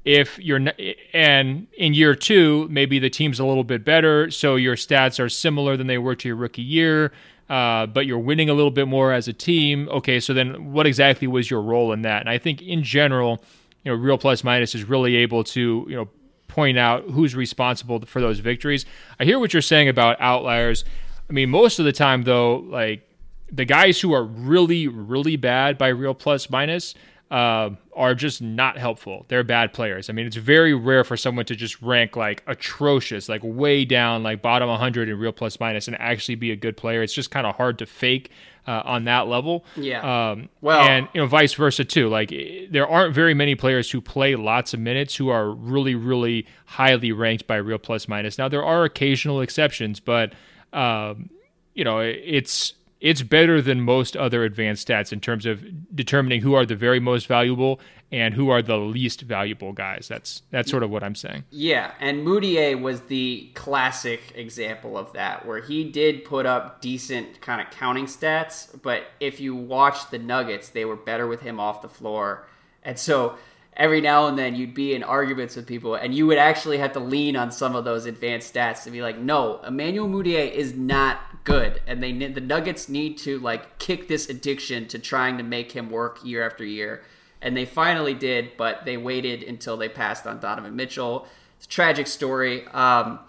if 0.07 0.39
you're 0.39 0.65
and 1.13 1.67
in 1.77 1.93
year 1.93 2.15
two, 2.15 2.65
maybe 2.69 2.97
the 2.97 3.09
team's 3.09 3.39
a 3.39 3.45
little 3.45 3.65
bit 3.65 3.83
better, 3.83 4.31
so 4.31 4.55
your 4.55 4.77
stats 4.77 5.19
are 5.19 5.27
similar 5.27 5.75
than 5.75 5.87
they 5.87 5.97
were 5.97 6.15
to 6.15 6.29
your 6.29 6.37
rookie 6.37 6.61
year. 6.61 7.11
Uh, 7.49 7.85
but 7.85 8.05
you're 8.05 8.19
winning 8.19 8.49
a 8.49 8.53
little 8.53 8.71
bit 8.71 8.87
more 8.87 9.11
as 9.11 9.27
a 9.27 9.33
team. 9.33 9.87
Okay, 9.89 10.21
so 10.21 10.33
then 10.33 10.71
what 10.71 10.87
exactly 10.87 11.27
was 11.27 11.51
your 11.51 11.61
role 11.61 11.91
in 11.91 12.03
that? 12.03 12.21
And 12.21 12.29
I 12.29 12.37
think 12.37 12.61
in 12.61 12.83
general, 12.83 13.43
you 13.83 13.91
know, 13.91 13.97
real 13.97 14.17
plus 14.17 14.45
minus 14.45 14.75
is 14.75 14.85
really 14.85 15.17
able 15.17 15.43
to, 15.45 15.85
you 15.89 15.95
know, 15.95 16.09
point 16.47 16.77
out 16.77 17.03
who's 17.09 17.35
responsible 17.35 17.99
for 18.01 18.21
those 18.21 18.39
victories. 18.39 18.85
I 19.19 19.25
hear 19.25 19.39
what 19.39 19.51
you're 19.53 19.61
saying 19.61 19.89
about 19.89 20.19
outliers. 20.21 20.85
I 21.29 21.33
mean, 21.33 21.49
most 21.49 21.79
of 21.79 21.85
the 21.85 21.91
time 21.91 22.23
though, 22.23 22.57
like 22.57 23.09
the 23.51 23.65
guys 23.65 23.99
who 23.99 24.13
are 24.13 24.23
really, 24.23 24.87
really 24.87 25.35
bad 25.35 25.77
by 25.77 25.89
real 25.89 26.13
plus 26.13 26.49
minus 26.49 26.95
uh, 27.29 27.71
are 27.93 28.15
just 28.15 28.41
not 28.41 28.77
helpful. 28.77 29.25
They're 29.27 29.43
bad 29.43 29.73
players. 29.73 30.09
I 30.09 30.13
mean, 30.13 30.27
it's 30.27 30.37
very 30.37 30.73
rare 30.73 31.03
for 31.03 31.17
someone 31.17 31.45
to 31.45 31.55
just 31.55 31.81
rank 31.81 32.15
like 32.15 32.41
atrocious, 32.47 33.27
like 33.27 33.41
way 33.43 33.83
down, 33.83 34.23
like 34.23 34.41
bottom 34.41 34.69
100 34.69 35.09
in 35.09 35.19
real 35.19 35.33
plus 35.33 35.59
minus, 35.59 35.87
and 35.87 35.99
actually 35.99 36.35
be 36.35 36.51
a 36.51 36.55
good 36.55 36.77
player. 36.77 37.03
It's 37.03 37.13
just 37.13 37.29
kind 37.29 37.45
of 37.45 37.55
hard 37.55 37.79
to 37.79 37.85
fake 37.85 38.31
uh, 38.65 38.81
on 38.85 39.05
that 39.05 39.27
level. 39.27 39.65
Yeah. 39.75 40.31
Um, 40.31 40.49
well, 40.61 40.87
and 40.87 41.07
you 41.13 41.19
know, 41.19 41.27
vice 41.27 41.53
versa 41.53 41.83
too. 41.83 42.07
Like 42.07 42.33
there 42.69 42.87
aren't 42.87 43.13
very 43.13 43.33
many 43.33 43.55
players 43.55 43.91
who 43.91 43.99
play 43.99 44.35
lots 44.35 44.73
of 44.73 44.79
minutes 44.79 45.15
who 45.15 45.27
are 45.29 45.49
really, 45.49 45.95
really 45.95 46.47
highly 46.65 47.11
ranked 47.11 47.45
by 47.45 47.57
real 47.57 47.77
plus 47.77 48.07
minus. 48.07 48.37
Now 48.37 48.47
there 48.47 48.63
are 48.63 48.85
occasional 48.85 49.41
exceptions, 49.41 49.99
but 49.99 50.33
um, 50.71 51.29
you 51.73 51.83
know, 51.83 51.99
it's 51.99 52.73
it's 52.99 53.21
better 53.21 53.61
than 53.61 53.81
most 53.81 54.17
other 54.17 54.43
advanced 54.43 54.87
stats 54.87 55.13
in 55.13 55.19
terms 55.19 55.45
of 55.45 55.63
determining 55.95 56.41
who 56.41 56.53
are 56.55 56.65
the 56.65 56.75
very 56.75 56.99
most 56.99 57.27
valuable 57.27 57.79
and 58.11 58.33
who 58.33 58.49
are 58.49 58.61
the 58.61 58.77
least 58.77 59.21
valuable 59.21 59.73
guys. 59.73 60.07
That's 60.07 60.41
that's 60.49 60.71
sort 60.71 60.83
of 60.83 60.89
what 60.89 61.03
I'm 61.03 61.15
saying. 61.15 61.43
Yeah, 61.49 61.91
and 61.99 62.25
Mudiay 62.25 62.79
was 62.79 63.01
the 63.01 63.51
classic 63.53 64.21
example 64.35 64.97
of 64.97 65.11
that, 65.13 65.45
where 65.45 65.61
he 65.61 65.83
did 65.83 66.23
put 66.23 66.45
up 66.45 66.81
decent 66.81 67.41
kind 67.41 67.61
of 67.61 67.69
counting 67.71 68.05
stats, 68.05 68.69
but 68.81 69.03
if 69.19 69.39
you 69.39 69.55
watch 69.55 70.09
the 70.09 70.19
Nuggets, 70.19 70.69
they 70.69 70.85
were 70.85 70.95
better 70.95 71.27
with 71.27 71.41
him 71.41 71.59
off 71.59 71.81
the 71.81 71.89
floor, 71.89 72.47
and 72.83 72.97
so 72.97 73.37
every 73.77 74.01
now 74.01 74.27
and 74.27 74.37
then 74.37 74.55
you'd 74.55 74.73
be 74.73 74.93
in 74.93 75.03
arguments 75.03 75.55
with 75.55 75.65
people, 75.65 75.95
and 75.95 76.13
you 76.13 76.27
would 76.27 76.37
actually 76.37 76.79
have 76.79 76.91
to 76.93 76.99
lean 76.99 77.37
on 77.37 77.51
some 77.51 77.75
of 77.75 77.85
those 77.85 78.05
advanced 78.05 78.53
stats 78.53 78.83
to 78.83 78.91
be 78.91 79.01
like, 79.01 79.17
no, 79.17 79.61
Emmanuel 79.65 80.09
Mudiay 80.09 80.51
is 80.51 80.73
not 80.73 81.19
good, 81.45 81.81
and 81.87 82.03
they 82.03 82.11
the 82.11 82.41
Nuggets 82.41 82.89
need 82.89 83.17
to 83.19 83.39
like 83.39 83.79
kick 83.79 84.09
this 84.09 84.29
addiction 84.29 84.87
to 84.89 84.99
trying 84.99 85.37
to 85.37 85.43
make 85.43 85.71
him 85.71 85.89
work 85.89 86.19
year 86.25 86.45
after 86.45 86.65
year 86.65 87.03
and 87.41 87.55
they 87.55 87.65
finally 87.65 88.13
did, 88.13 88.51
but 88.57 88.85
they 88.85 88.97
waited 88.97 89.43
until 89.43 89.77
they 89.77 89.89
passed 89.89 90.25
on 90.25 90.39
Donovan 90.39 90.75
Mitchell. 90.75 91.27
It's 91.57 91.65
a 91.65 91.69
tragic 91.69 92.07
story. 92.07 92.67
Um, 92.67 93.19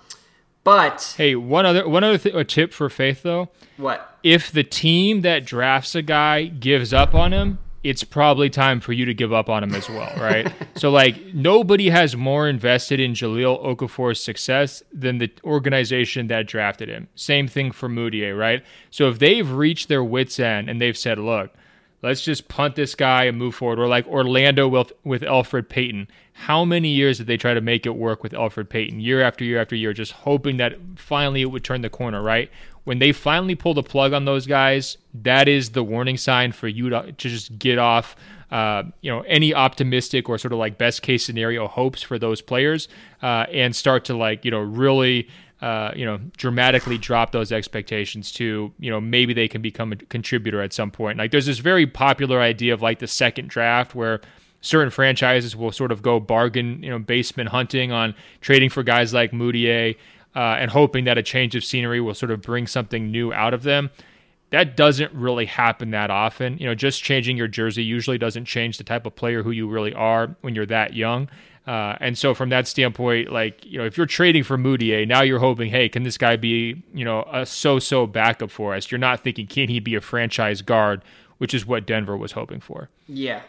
but 0.64 1.14
hey, 1.16 1.34
one 1.34 1.64
other 1.66 1.88
one 1.88 2.04
other 2.04 2.18
th- 2.18 2.34
a 2.34 2.44
tip 2.44 2.72
for 2.72 2.90
Faith 2.90 3.22
though. 3.22 3.48
What 3.76 4.18
if 4.22 4.50
the 4.50 4.64
team 4.64 5.22
that 5.22 5.44
drafts 5.44 5.94
a 5.94 6.02
guy 6.02 6.44
gives 6.44 6.92
up 6.92 7.14
on 7.14 7.32
him? 7.32 7.58
It's 7.88 8.04
probably 8.04 8.50
time 8.50 8.80
for 8.80 8.92
you 8.92 9.04
to 9.04 9.14
give 9.14 9.32
up 9.32 9.48
on 9.48 9.62
him 9.62 9.74
as 9.74 9.88
well, 9.88 10.12
right? 10.16 10.52
so 10.76 10.90
like 10.90 11.34
nobody 11.34 11.88
has 11.90 12.16
more 12.16 12.48
invested 12.48 13.00
in 13.00 13.14
Jahlil 13.14 13.64
Okafor's 13.64 14.22
success 14.22 14.82
than 14.92 15.18
the 15.18 15.30
organization 15.44 16.26
that 16.28 16.46
drafted 16.46 16.88
him. 16.88 17.08
Same 17.14 17.48
thing 17.48 17.70
for 17.70 17.88
Mudiay, 17.88 18.36
right? 18.36 18.64
So 18.90 19.08
if 19.08 19.18
they've 19.18 19.50
reached 19.50 19.88
their 19.88 20.04
wits 20.04 20.38
end 20.38 20.68
and 20.68 20.80
they've 20.80 20.98
said, 20.98 21.18
look 21.18 21.50
let's 22.02 22.22
just 22.22 22.48
punt 22.48 22.76
this 22.76 22.94
guy 22.94 23.24
and 23.24 23.36
move 23.36 23.54
forward. 23.54 23.78
Or 23.78 23.88
like 23.88 24.06
Orlando 24.06 24.68
with 24.68 24.92
with 25.04 25.22
Elfrid 25.22 25.68
Payton. 25.68 26.08
How 26.32 26.64
many 26.64 26.88
years 26.88 27.18
did 27.18 27.26
they 27.26 27.36
try 27.36 27.54
to 27.54 27.60
make 27.60 27.84
it 27.84 27.96
work 27.96 28.22
with 28.22 28.32
Elfrid 28.32 28.68
Payton? 28.68 29.00
Year 29.00 29.22
after 29.22 29.44
year 29.44 29.60
after 29.60 29.74
year, 29.74 29.92
just 29.92 30.12
hoping 30.12 30.56
that 30.58 30.78
finally 30.96 31.42
it 31.42 31.46
would 31.46 31.64
turn 31.64 31.82
the 31.82 31.90
corner, 31.90 32.22
right? 32.22 32.50
When 32.84 32.98
they 32.98 33.12
finally 33.12 33.54
pull 33.54 33.74
the 33.74 33.82
plug 33.82 34.12
on 34.12 34.24
those 34.24 34.46
guys, 34.46 34.96
that 35.14 35.48
is 35.48 35.70
the 35.70 35.82
warning 35.82 36.16
sign 36.16 36.52
for 36.52 36.68
you 36.68 36.90
to, 36.90 37.12
to 37.12 37.12
just 37.12 37.58
get 37.58 37.78
off 37.78 38.16
uh, 38.50 38.82
you 39.02 39.10
know 39.10 39.20
any 39.22 39.52
optimistic 39.52 40.28
or 40.28 40.38
sort 40.38 40.52
of 40.52 40.58
like 40.58 40.78
best 40.78 41.02
case 41.02 41.24
scenario 41.24 41.68
hopes 41.68 42.02
for 42.02 42.18
those 42.18 42.40
players 42.40 42.88
uh, 43.22 43.44
and 43.52 43.76
start 43.76 44.06
to 44.06 44.16
like 44.16 44.42
you 44.42 44.50
know 44.50 44.60
really 44.60 45.28
uh, 45.60 45.90
you 45.96 46.04
know, 46.04 46.18
dramatically 46.36 46.96
drop 46.98 47.32
those 47.32 47.50
expectations 47.50 48.30
to, 48.30 48.72
you 48.78 48.90
know, 48.90 49.00
maybe 49.00 49.34
they 49.34 49.48
can 49.48 49.60
become 49.60 49.92
a 49.92 49.96
contributor 49.96 50.62
at 50.62 50.72
some 50.72 50.90
point. 50.90 51.18
Like 51.18 51.32
there's 51.32 51.46
this 51.46 51.58
very 51.58 51.86
popular 51.86 52.40
idea 52.40 52.72
of 52.72 52.80
like 52.80 53.00
the 53.00 53.08
second 53.08 53.48
draft 53.50 53.92
where 53.94 54.20
certain 54.60 54.90
franchises 54.90 55.56
will 55.56 55.72
sort 55.72 55.90
of 55.90 56.00
go 56.00 56.20
bargain, 56.20 56.80
you 56.82 56.90
know, 56.90 57.00
basement 57.00 57.48
hunting 57.48 57.90
on 57.90 58.14
trading 58.40 58.70
for 58.70 58.84
guys 58.84 59.12
like 59.12 59.32
Mudiay 59.32 59.96
uh, 60.34 60.56
and 60.58 60.70
hoping 60.70 61.04
that 61.04 61.18
a 61.18 61.22
change 61.22 61.54
of 61.54 61.64
scenery 61.64 62.00
will 62.00 62.14
sort 62.14 62.30
of 62.30 62.42
bring 62.42 62.66
something 62.66 63.10
new 63.10 63.32
out 63.32 63.54
of 63.54 63.62
them. 63.62 63.90
That 64.50 64.76
doesn't 64.76 65.12
really 65.12 65.46
happen 65.46 65.90
that 65.90 66.10
often. 66.10 66.56
You 66.58 66.66
know, 66.66 66.74
just 66.74 67.02
changing 67.02 67.36
your 67.36 67.48
jersey 67.48 67.84
usually 67.84 68.18
doesn't 68.18 68.46
change 68.46 68.78
the 68.78 68.84
type 68.84 69.04
of 69.04 69.14
player 69.14 69.42
who 69.42 69.50
you 69.50 69.68
really 69.68 69.92
are 69.92 70.34
when 70.40 70.54
you're 70.54 70.66
that 70.66 70.94
young. 70.94 71.28
Uh, 71.66 71.96
and 72.00 72.16
so 72.16 72.32
from 72.32 72.48
that 72.48 72.66
standpoint, 72.66 73.30
like, 73.30 73.62
you 73.66 73.76
know, 73.76 73.84
if 73.84 73.98
you're 73.98 74.06
trading 74.06 74.42
for 74.42 74.56
Mudiay, 74.56 75.06
now 75.06 75.20
you're 75.20 75.38
hoping, 75.38 75.68
hey, 75.68 75.86
can 75.90 76.02
this 76.02 76.16
guy 76.16 76.36
be, 76.36 76.82
you 76.94 77.04
know, 77.04 77.28
a 77.30 77.44
so-so 77.44 78.06
backup 78.06 78.50
for 78.50 78.74
us? 78.74 78.90
You're 78.90 78.98
not 78.98 79.22
thinking, 79.22 79.46
can 79.46 79.68
he 79.68 79.78
be 79.78 79.94
a 79.94 80.00
franchise 80.00 80.62
guard, 80.62 81.02
which 81.36 81.52
is 81.52 81.66
what 81.66 81.86
Denver 81.86 82.16
was 82.16 82.32
hoping 82.32 82.60
for. 82.60 82.88
Yeah. 83.06 83.42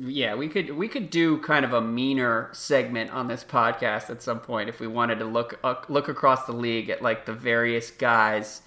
Yeah, 0.00 0.34
we 0.34 0.48
could 0.48 0.70
we 0.70 0.88
could 0.88 1.10
do 1.10 1.38
kind 1.38 1.64
of 1.64 1.72
a 1.72 1.80
meaner 1.80 2.48
segment 2.52 3.10
on 3.12 3.28
this 3.28 3.44
podcast 3.44 4.10
at 4.10 4.22
some 4.22 4.40
point 4.40 4.68
if 4.68 4.80
we 4.80 4.86
wanted 4.86 5.18
to 5.20 5.24
look 5.24 5.58
uh, 5.62 5.76
look 5.88 6.08
across 6.08 6.46
the 6.46 6.52
league 6.52 6.90
at 6.90 7.00
like 7.02 7.26
the 7.26 7.32
various 7.32 7.90
guys 7.90 8.62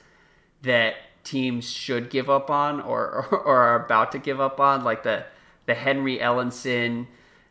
that 0.62 0.96
teams 1.24 1.70
should 1.70 2.10
give 2.10 2.30
up 2.30 2.50
on 2.50 2.80
or, 2.82 3.28
or, 3.32 3.40
or 3.46 3.58
are 3.58 3.86
about 3.86 4.14
to 4.14 4.20
give 4.20 4.40
up 4.40 4.60
on, 4.60 4.84
like 4.84 5.04
the 5.04 5.26
the 5.66 5.76
Henry 5.76 6.18
Ellenson, 6.18 7.08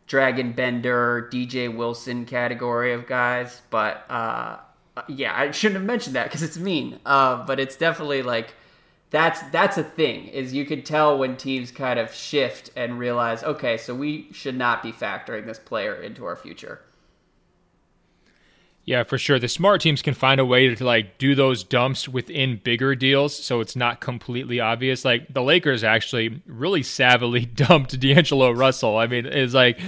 Dragan 0.08 0.56
Bender, 0.56 1.28
DJ 1.30 1.74
Wilson 1.74 2.24
category 2.24 2.94
of 2.94 3.06
guys. 3.06 3.60
But 3.68 4.10
uh, 4.10 4.56
yeah, 5.06 5.38
I 5.38 5.50
shouldn't 5.50 5.76
have 5.80 5.86
mentioned 5.86 6.16
that 6.16 6.24
because 6.24 6.42
it's 6.42 6.56
mean. 6.56 6.98
Uh, 7.04 7.44
but 7.44 7.60
it's 7.60 7.76
definitely 7.76 8.22
like 8.22 8.54
that's 9.10 9.42
that's 9.50 9.78
a 9.78 9.84
thing. 9.84 10.28
Is 10.28 10.52
you 10.52 10.64
could 10.64 10.84
tell 10.84 11.18
when 11.18 11.36
teams 11.36 11.70
kind 11.70 11.98
of 11.98 12.12
shift 12.12 12.70
and 12.76 12.98
realize, 12.98 13.42
okay, 13.44 13.76
so 13.76 13.94
we 13.94 14.28
should 14.32 14.56
not 14.56 14.82
be 14.82 14.92
factoring 14.92 15.46
this 15.46 15.58
player 15.58 15.94
into 15.94 16.24
our 16.24 16.36
future. 16.36 16.80
Yeah, 18.86 19.02
for 19.02 19.18
sure. 19.18 19.40
The 19.40 19.48
smart 19.48 19.80
teams 19.80 20.00
can 20.00 20.14
find 20.14 20.40
a 20.40 20.44
way 20.44 20.72
to 20.72 20.84
like 20.84 21.18
do 21.18 21.34
those 21.34 21.64
dumps 21.64 22.08
within 22.08 22.60
bigger 22.62 22.94
deals 22.94 23.34
so 23.36 23.60
it's 23.60 23.74
not 23.74 24.00
completely 24.00 24.60
obvious. 24.60 25.04
Like 25.04 25.34
the 25.34 25.42
Lakers 25.42 25.82
actually 25.82 26.40
really 26.46 26.82
savvily 26.82 27.52
dumped 27.54 27.98
D'Angelo 27.98 28.52
Russell. 28.52 28.96
I 28.96 29.08
mean, 29.08 29.26
it's 29.26 29.54
like 29.54 29.80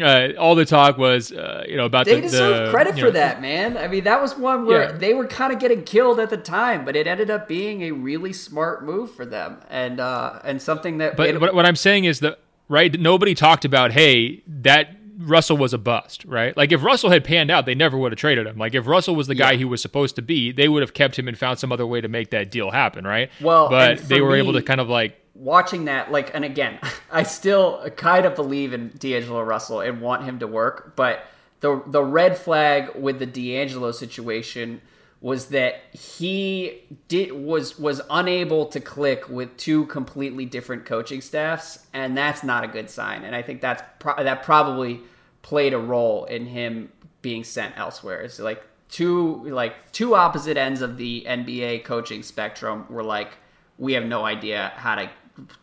uh, 0.00 0.28
all 0.38 0.54
the 0.54 0.64
talk 0.64 0.96
was, 0.96 1.32
uh, 1.32 1.64
you 1.68 1.76
know, 1.76 1.84
about 1.84 2.06
they 2.06 2.14
the, 2.16 2.22
deserve 2.22 2.66
the, 2.66 2.72
credit 2.72 2.94
for 2.94 3.00
know, 3.06 3.10
that, 3.10 3.42
man. 3.42 3.76
I 3.76 3.88
mean, 3.88 4.04
that 4.04 4.22
was 4.22 4.34
one 4.38 4.64
where 4.64 4.84
Yeah. 4.84 4.92
they 4.92 5.12
were 5.12 5.26
kind 5.26 5.52
of 5.52 5.58
getting 5.58 5.84
killed 5.84 6.18
at 6.18 6.30
the 6.30 6.36
time, 6.38 6.86
but 6.86 6.96
it 6.96 7.06
ended 7.06 7.30
up 7.30 7.46
being 7.48 7.82
a 7.82 7.90
really 7.90 8.32
smart 8.32 8.82
move 8.84 9.10
for 9.14 9.26
them, 9.26 9.58
and 9.68 10.00
uh, 10.00 10.38
and 10.44 10.62
something 10.62 10.96
that 10.98 11.14
But, 11.18 11.28
it- 11.28 11.40
but 11.40 11.54
what 11.54 11.66
I'm 11.66 11.76
saying 11.76 12.04
is 12.04 12.20
that 12.20 12.38
right, 12.70 12.98
nobody 12.98 13.34
talked 13.34 13.66
about 13.66 13.92
hey 13.92 14.42
that 14.46 14.96
Russell 15.18 15.56
was 15.56 15.72
a 15.72 15.78
bust, 15.78 16.24
right? 16.24 16.56
Like 16.56 16.72
if 16.72 16.82
Russell 16.82 17.10
had 17.10 17.24
panned 17.24 17.50
out, 17.50 17.66
they 17.66 17.74
never 17.74 17.96
would 17.96 18.12
have 18.12 18.18
traded 18.18 18.46
him. 18.46 18.58
Like 18.58 18.74
if 18.74 18.86
Russell 18.86 19.14
was 19.14 19.26
the 19.26 19.34
guy 19.34 19.52
Yeah. 19.52 19.58
he 19.58 19.64
was 19.64 19.80
supposed 19.80 20.16
to 20.16 20.22
be, 20.22 20.52
they 20.52 20.68
would 20.68 20.82
have 20.82 20.94
kept 20.94 21.18
him 21.18 21.26
and 21.28 21.38
found 21.38 21.58
some 21.58 21.72
other 21.72 21.86
way 21.86 22.00
to 22.00 22.08
make 22.08 22.30
that 22.30 22.50
deal 22.50 22.70
happen, 22.70 23.06
right? 23.06 23.30
Well, 23.40 23.68
but 23.70 23.98
they 24.08 24.20
were 24.20 24.36
able 24.36 24.52
to 24.54 24.62
kind 24.62 24.80
of 24.80 24.88
like 24.88 25.18
watching 25.34 25.84
that, 25.86 26.10
like, 26.12 26.34
and 26.34 26.44
again, 26.44 26.78
I 27.12 27.22
still 27.22 27.88
kind 27.96 28.26
of 28.26 28.34
believe 28.34 28.72
in 28.72 28.88
D'Angelo 28.98 29.42
Russell 29.42 29.80
and 29.80 30.00
want 30.00 30.24
him 30.24 30.38
to 30.40 30.46
work, 30.46 30.94
but 30.96 31.24
the 31.60 31.82
the 31.86 32.02
red 32.04 32.36
flag 32.36 32.94
with 32.96 33.18
the 33.18 33.26
D'Angelo 33.26 33.90
situation 33.92 34.80
was 35.20 35.46
that 35.46 35.82
he 35.92 36.82
did 37.08 37.32
was 37.32 37.78
was 37.78 38.00
unable 38.10 38.66
to 38.66 38.80
click 38.80 39.28
with 39.28 39.56
two 39.56 39.86
completely 39.86 40.44
different 40.44 40.84
coaching 40.84 41.20
staffs, 41.20 41.86
and 41.92 42.16
that's 42.16 42.44
not 42.44 42.64
a 42.64 42.68
good 42.68 42.90
sign. 42.90 43.24
And 43.24 43.34
I 43.34 43.42
think 43.42 43.60
that's 43.60 43.82
pro- 43.98 44.22
that 44.22 44.42
probably 44.42 45.00
played 45.42 45.72
a 45.72 45.78
role 45.78 46.24
in 46.26 46.46
him 46.46 46.92
being 47.22 47.44
sent 47.44 47.76
elsewhere. 47.78 48.20
It's 48.20 48.38
like 48.38 48.62
two 48.88 49.42
like 49.48 49.92
two 49.92 50.14
opposite 50.14 50.56
ends 50.56 50.82
of 50.82 50.96
the 50.96 51.24
NBA 51.26 51.84
coaching 51.84 52.22
spectrum 52.22 52.86
were 52.88 53.02
like 53.02 53.38
we 53.78 53.94
have 53.94 54.04
no 54.04 54.24
idea 54.24 54.72
how 54.76 54.94
to 54.94 55.10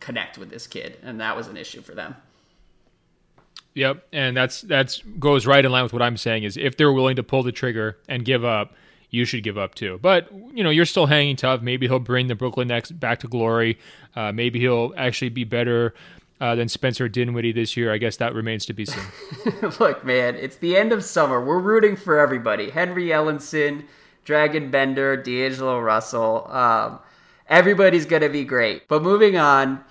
connect 0.00 0.38
with 0.38 0.50
this 0.50 0.66
kid, 0.66 0.98
and 1.02 1.20
that 1.20 1.36
was 1.36 1.48
an 1.48 1.56
issue 1.56 1.80
for 1.80 1.94
them. 1.94 2.16
Yep, 3.74 4.06
and 4.12 4.36
that's 4.36 4.62
that's 4.62 5.02
goes 5.18 5.46
right 5.46 5.64
in 5.64 5.72
line 5.72 5.82
with 5.82 5.92
what 5.92 6.02
I'm 6.02 6.16
saying 6.16 6.44
is 6.44 6.56
if 6.56 6.76
they're 6.76 6.92
willing 6.92 7.16
to 7.16 7.22
pull 7.22 7.42
the 7.42 7.52
trigger 7.52 7.98
and 8.08 8.24
give 8.24 8.44
up, 8.44 8.72
you 9.14 9.24
should 9.24 9.42
give 9.42 9.56
up 9.56 9.74
too. 9.74 9.98
But 10.02 10.28
you 10.52 10.64
know 10.64 10.70
you're 10.70 10.84
still 10.84 11.06
hanging 11.06 11.36
tough. 11.36 11.62
Maybe 11.62 11.86
he'll 11.86 12.00
bring 12.00 12.26
the 12.26 12.34
Brooklyn 12.34 12.68
Nets 12.68 12.90
back 12.90 13.20
to 13.20 13.28
glory. 13.28 13.78
Uh, 14.16 14.32
maybe 14.32 14.58
he'll 14.58 14.92
actually 14.96 15.28
be 15.28 15.44
better 15.44 15.94
uh, 16.40 16.54
than 16.54 16.68
Spencer 16.68 17.08
Dinwiddie 17.08 17.52
this 17.52 17.76
year. 17.76 17.92
I 17.92 17.98
guess 17.98 18.16
that 18.16 18.34
remains 18.34 18.66
to 18.66 18.72
be 18.72 18.84
seen. 18.84 19.04
Look, 19.80 20.04
man, 20.04 20.34
it's 20.34 20.56
the 20.56 20.76
end 20.76 20.92
of 20.92 21.04
summer. 21.04 21.42
We're 21.42 21.60
rooting 21.60 21.96
for 21.96 22.18
everybody. 22.18 22.70
Henry 22.70 23.06
Ellenson, 23.06 23.84
Dragan 24.26 24.70
Bender, 24.70 25.16
D'Angelo 25.16 25.78
Russell. 25.80 26.48
Um, 26.50 26.98
everybody's 27.48 28.06
going 28.06 28.22
to 28.22 28.28
be 28.28 28.44
great. 28.44 28.88
But 28.88 29.02
moving 29.02 29.36
on, 29.36 29.84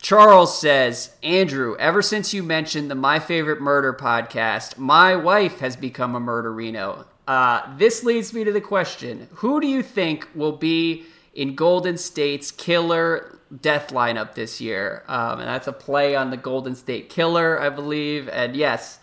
Charles 0.00 0.58
says, 0.58 1.16
Andrew, 1.24 1.76
ever 1.78 2.02
since 2.02 2.32
you 2.32 2.44
mentioned 2.44 2.90
the 2.90 2.94
My 2.94 3.18
Favorite 3.18 3.60
Murder 3.60 3.92
podcast, 3.92 4.78
my 4.78 5.16
wife 5.16 5.58
has 5.58 5.74
become 5.74 6.14
a 6.14 6.20
murderino. 6.20 7.04
Uh, 7.28 7.76
this 7.76 8.02
leads 8.04 8.32
me 8.32 8.42
to 8.42 8.50
the 8.50 8.60
question 8.60 9.28
Who 9.34 9.60
do 9.60 9.66
you 9.68 9.82
think 9.82 10.26
will 10.34 10.56
be 10.56 11.04
in 11.34 11.54
Golden 11.54 11.98
State's 11.98 12.50
killer 12.50 13.38
death 13.60 13.88
lineup 13.88 14.34
this 14.34 14.62
year? 14.62 15.04
Um, 15.06 15.40
and 15.40 15.48
that's 15.48 15.68
a 15.68 15.72
play 15.72 16.16
on 16.16 16.30
the 16.30 16.38
Golden 16.38 16.74
State 16.74 17.10
Killer, 17.10 17.60
I 17.60 17.68
believe. 17.68 18.30
And 18.30 18.56
yes, 18.56 18.98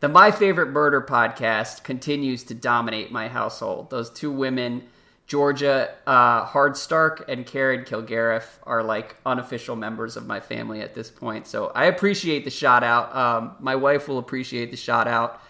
the 0.00 0.08
My 0.08 0.32
Favorite 0.32 0.70
Murder 0.70 1.00
podcast 1.00 1.84
continues 1.84 2.42
to 2.44 2.54
dominate 2.54 3.12
my 3.12 3.28
household. 3.28 3.90
Those 3.90 4.10
two 4.10 4.32
women, 4.32 4.82
Georgia 5.28 5.94
uh, 6.04 6.46
Hardstark 6.46 7.28
and 7.28 7.46
Karen 7.46 7.84
Kilgariff, 7.84 8.58
are 8.64 8.82
like 8.82 9.14
unofficial 9.24 9.76
members 9.76 10.16
of 10.16 10.26
my 10.26 10.40
family 10.40 10.80
at 10.80 10.94
this 10.94 11.10
point. 11.10 11.46
So 11.46 11.70
I 11.76 11.84
appreciate 11.84 12.44
the 12.44 12.50
shout 12.50 12.82
out. 12.82 13.14
Um, 13.14 13.54
my 13.60 13.76
wife 13.76 14.08
will 14.08 14.18
appreciate 14.18 14.72
the 14.72 14.76
shout 14.76 15.06
out. 15.06 15.40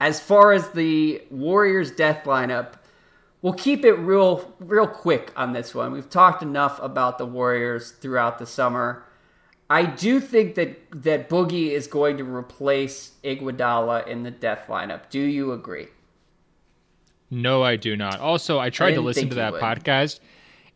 As 0.00 0.18
far 0.18 0.52
as 0.52 0.70
the 0.70 1.22
Warriors 1.30 1.90
death 1.90 2.24
lineup, 2.24 2.74
we'll 3.42 3.52
keep 3.52 3.84
it 3.84 3.94
real 3.94 4.54
real 4.58 4.86
quick 4.86 5.32
on 5.36 5.52
this 5.52 5.74
one. 5.74 5.92
We've 5.92 6.08
talked 6.08 6.42
enough 6.42 6.80
about 6.82 7.18
the 7.18 7.26
Warriors 7.26 7.92
throughout 7.92 8.38
the 8.38 8.46
summer. 8.46 9.04
I 9.68 9.84
do 9.84 10.18
think 10.18 10.56
that 10.56 10.78
that 11.02 11.28
Boogie 11.28 11.70
is 11.70 11.86
going 11.86 12.16
to 12.16 12.24
replace 12.24 13.12
Iguodala 13.22 14.08
in 14.08 14.22
the 14.22 14.30
death 14.30 14.64
lineup. 14.68 15.10
Do 15.10 15.20
you 15.20 15.52
agree? 15.52 15.88
No, 17.30 17.62
I 17.62 17.76
do 17.76 17.96
not. 17.96 18.18
Also, 18.18 18.58
I 18.58 18.70
tried 18.70 18.94
to 18.94 19.00
listen 19.00 19.28
to 19.28 19.36
that 19.36 19.52
would. 19.52 19.62
podcast, 19.62 20.18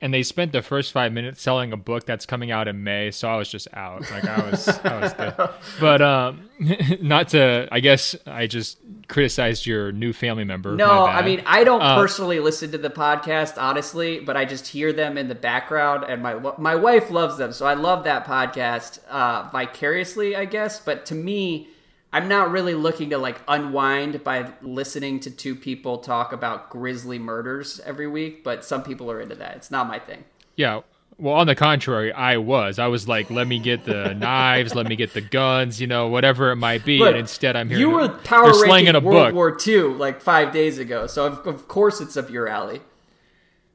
and 0.05 0.13
they 0.13 0.23
spent 0.23 0.53
the 0.53 0.61
first 0.61 0.93
five 0.93 1.15
minutes 1.15 1.41
selling 1.41 1.73
a 1.73 1.79
book 1.79 2.05
that's 2.05 2.27
coming 2.27 2.51
out 2.51 2.69
in 2.69 2.85
May. 2.85 3.11
So 3.11 3.27
I 3.27 3.37
was 3.37 3.49
just 3.49 3.69
out. 3.73 4.03
Like 4.11 4.27
I 4.27 4.51
was, 4.51 4.69
I 4.69 5.01
was 5.01 5.13
good. 5.15 5.35
But 5.81 6.03
um, 6.03 6.51
not 7.01 7.29
to. 7.29 7.67
I 7.73 7.81
guess 7.81 8.15
I 8.27 8.47
just 8.47 8.77
criticized 9.09 9.65
your 9.65 9.93
new 9.93 10.13
family 10.13 10.45
member. 10.45 10.77
No, 10.77 11.07
I 11.07 11.25
mean 11.25 11.43
I 11.47 11.65
don't 11.65 11.81
Uh, 11.81 11.97
personally 11.97 12.39
listen 12.39 12.71
to 12.73 12.79
the 12.79 12.91
podcast 12.91 13.57
honestly, 13.57 14.21
but 14.21 14.37
I 14.37 14.45
just 14.45 14.67
hear 14.69 14.93
them 14.93 15.17
in 15.17 15.29
the 15.29 15.35
background, 15.35 16.05
and 16.07 16.23
my 16.23 16.35
my 16.59 16.75
wife 16.75 17.11
loves 17.11 17.39
them, 17.39 17.53
so 17.53 17.65
I 17.65 17.73
love 17.73 18.05
that 18.05 18.27
podcast 18.27 18.99
uh, 19.09 19.49
vicariously, 19.51 20.37
I 20.37 20.45
guess. 20.45 20.81
But 20.81 21.07
to 21.07 21.15
me, 21.15 21.69
I'm 22.15 22.29
not 22.29 22.53
really 22.53 22.75
looking 22.75 23.11
to 23.11 23.19
like 23.19 23.41
unwind 23.49 24.23
by 24.23 24.49
listening 24.63 25.19
to 25.21 25.33
two 25.33 25.57
people 25.57 25.99
talk 25.99 26.33
about 26.33 26.71
grisly 26.71 27.19
murders 27.19 27.81
every 27.81 28.07
week. 28.07 28.45
But 28.45 28.65
some 28.65 28.85
people 28.85 29.11
are 29.11 29.21
into 29.21 29.35
that. 29.35 29.57
It's 29.57 29.73
not 29.73 29.89
my 29.89 29.99
thing. 29.99 30.23
Yeah. 30.55 30.83
Well, 31.19 31.35
on 31.35 31.49
the 31.49 31.57
contrary, 31.57 32.13
I 32.13 32.37
was. 32.37 32.79
I 32.79 32.87
was 32.87 33.09
like, 33.09 33.31
let 33.31 33.49
me 33.49 33.59
get 33.59 33.85
the 33.85 34.15
knives, 34.19 34.77
let 34.77 34.87
me 34.87 34.95
get 34.95 35.13
the 35.13 35.23
guns, 35.23 35.81
you 35.81 35.89
know, 35.89 36.07
whatever 36.07 36.53
it 36.53 36.57
might 36.57 36.85
be. 36.85 37.01
Look, 37.01 37.09
and 37.09 37.19
instead, 37.19 37.57
I'm 37.57 37.69
here. 37.69 37.79
You 37.79 37.91
were 37.91 38.09
power 38.09 38.53
ranking 38.63 38.95
a 38.95 39.01
World 39.01 39.29
book. 39.29 39.35
War 39.35 39.59
II 39.67 39.95
like 39.95 40.21
five 40.21 40.53
days 40.53 40.79
ago, 40.79 41.09
so 41.09 41.27
of, 41.27 41.47
of 41.47 41.69
course 41.69 42.01
it's 42.01 42.17
up 42.17 42.31
your 42.31 42.49
alley. 42.49 42.81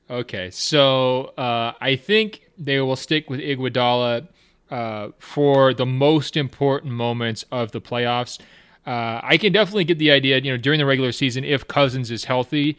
Okay, 0.10 0.50
so 0.50 1.34
uh, 1.38 1.74
I 1.80 1.96
think 1.96 2.42
they 2.58 2.82
will 2.82 2.98
stick 2.98 3.30
with 3.30 3.40
Iguodala. 3.40 4.28
Uh, 4.70 5.10
for 5.20 5.74
the 5.74 5.86
most 5.86 6.38
important 6.38 6.94
moments 6.94 7.46
of 7.52 7.72
the 7.72 7.82
playoffs. 7.82 8.40
Uh, 8.86 9.20
I 9.24 9.38
can 9.38 9.54
definitely 9.54 9.84
get 9.84 10.00
the 10.00 10.12
idea, 10.12 10.40
you 10.40 10.52
know, 10.52 10.58
during 10.58 10.80
the 10.80 10.86
regular 10.86 11.12
season, 11.12 11.44
if 11.44 11.68
Cousins 11.68 12.10
is 12.12 12.26
healthy, 12.26 12.78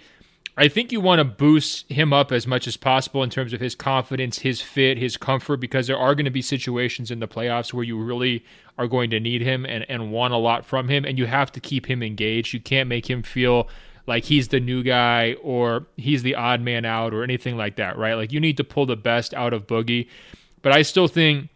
I 0.57 0.69
think 0.69 0.93
you 0.93 1.01
want 1.01 1.21
to 1.21 1.25
boost 1.25 1.91
him 1.91 2.13
up 2.13 2.33
as 2.33 2.47
much 2.47 2.67
as 2.67 2.77
possible 2.77 3.23
in 3.23 3.31
terms 3.31 3.53
of 3.53 3.61
his 3.61 3.75
confidence, 3.75 4.41
his 4.41 4.61
fit, 4.61 4.99
his 4.99 5.17
comfort, 5.17 5.59
because 5.59 5.87
there 5.87 5.97
are 5.97 6.15
going 6.15 6.25
to 6.25 6.31
be 6.31 6.43
situations 6.43 7.11
in 7.11 7.21
the 7.21 7.29
playoffs 7.29 7.73
where 7.73 7.85
you 7.85 7.99
really 7.99 8.45
are 8.77 8.87
going 8.87 9.11
to 9.11 9.21
need 9.21 9.41
him 9.41 9.65
and, 9.65 9.87
and 9.89 10.13
want 10.13 10.35
a 10.35 10.37
lot 10.37 10.67
from 10.67 10.89
him, 10.89 11.05
and 11.05 11.19
you 11.19 11.27
have 11.27 11.53
to 11.53 11.61
keep 11.61 11.87
him 11.87 12.03
engaged. 12.03 12.53
You 12.53 12.61
can't 12.61 12.89
make 12.89 13.09
him 13.09 13.23
feel 13.23 13.69
like 14.07 14.25
he's 14.25 14.49
the 14.49 14.61
new 14.61 14.83
guy 14.83 15.35
or 15.43 15.87
he's 15.97 16.23
the 16.23 16.35
odd 16.35 16.61
man 16.61 16.85
out 16.85 17.15
or 17.15 17.23
anything 17.23 17.57
like 17.57 17.77
that, 17.77 17.97
right? 17.97 18.15
Like 18.15 18.33
you 18.33 18.41
need 18.41 18.57
to 18.57 18.65
pull 18.65 18.87
the 18.87 18.97
best 18.97 19.33
out 19.35 19.53
of 19.53 19.67
Boogie. 19.67 20.09
But 20.63 20.73
I 20.73 20.83
still 20.83 21.09
think 21.09 21.49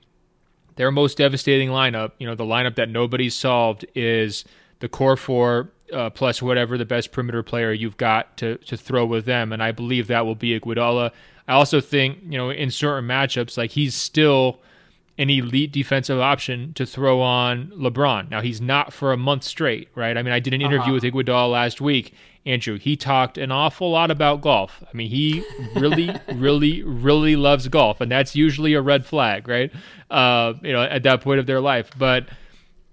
their 0.76 0.90
most 0.90 1.18
devastating 1.18 1.68
lineup, 1.70 2.12
you 2.18 2.26
know, 2.26 2.34
the 2.34 2.44
lineup 2.44 2.74
that 2.76 2.88
nobody's 2.88 3.34
solved 3.34 3.84
is 3.94 4.44
the 4.80 4.88
core 4.88 5.16
four 5.16 5.70
uh, 5.92 6.10
plus 6.10 6.42
whatever 6.42 6.78
the 6.78 6.84
best 6.84 7.12
perimeter 7.12 7.42
player 7.42 7.72
you've 7.72 7.96
got 7.96 8.36
to 8.38 8.56
to 8.58 8.76
throw 8.76 9.04
with 9.04 9.24
them, 9.24 9.52
and 9.52 9.62
I 9.62 9.72
believe 9.72 10.08
that 10.08 10.26
will 10.26 10.34
be 10.34 10.58
Iguodala. 10.58 11.12
I 11.46 11.52
also 11.52 11.80
think 11.80 12.18
you 12.24 12.38
know 12.38 12.50
in 12.50 12.70
certain 12.70 13.08
matchups, 13.08 13.56
like 13.56 13.72
he's 13.72 13.94
still 13.94 14.60
an 15.16 15.30
elite 15.30 15.70
defensive 15.70 16.18
option 16.18 16.72
to 16.74 16.84
throw 16.84 17.20
on 17.20 17.68
LeBron. 17.68 18.30
Now 18.30 18.40
he's 18.40 18.60
not 18.60 18.92
for 18.92 19.12
a 19.12 19.16
month 19.16 19.44
straight, 19.44 19.88
right? 19.94 20.16
I 20.16 20.22
mean, 20.22 20.32
I 20.32 20.40
did 20.40 20.54
an 20.54 20.60
interview 20.60 20.94
uh-huh. 20.94 20.94
with 20.94 21.04
Iguodala 21.04 21.52
last 21.52 21.80
week, 21.80 22.14
Andrew. 22.46 22.78
He 22.78 22.96
talked 22.96 23.38
an 23.38 23.50
awful 23.50 23.90
lot 23.90 24.10
about 24.10 24.42
golf. 24.42 24.82
I 24.82 24.96
mean, 24.96 25.08
he 25.08 25.44
really, 25.74 26.14
really, 26.34 26.82
really 26.82 27.36
loves 27.36 27.68
golf, 27.68 28.00
and 28.00 28.10
that's 28.10 28.36
usually 28.36 28.74
a 28.74 28.82
red 28.82 29.06
flag, 29.06 29.48
right? 29.48 29.72
Uh, 30.10 30.54
you 30.62 30.72
know, 30.72 30.82
at 30.82 31.02
that 31.04 31.22
point 31.22 31.40
of 31.40 31.46
their 31.46 31.60
life, 31.60 31.90
but 31.96 32.28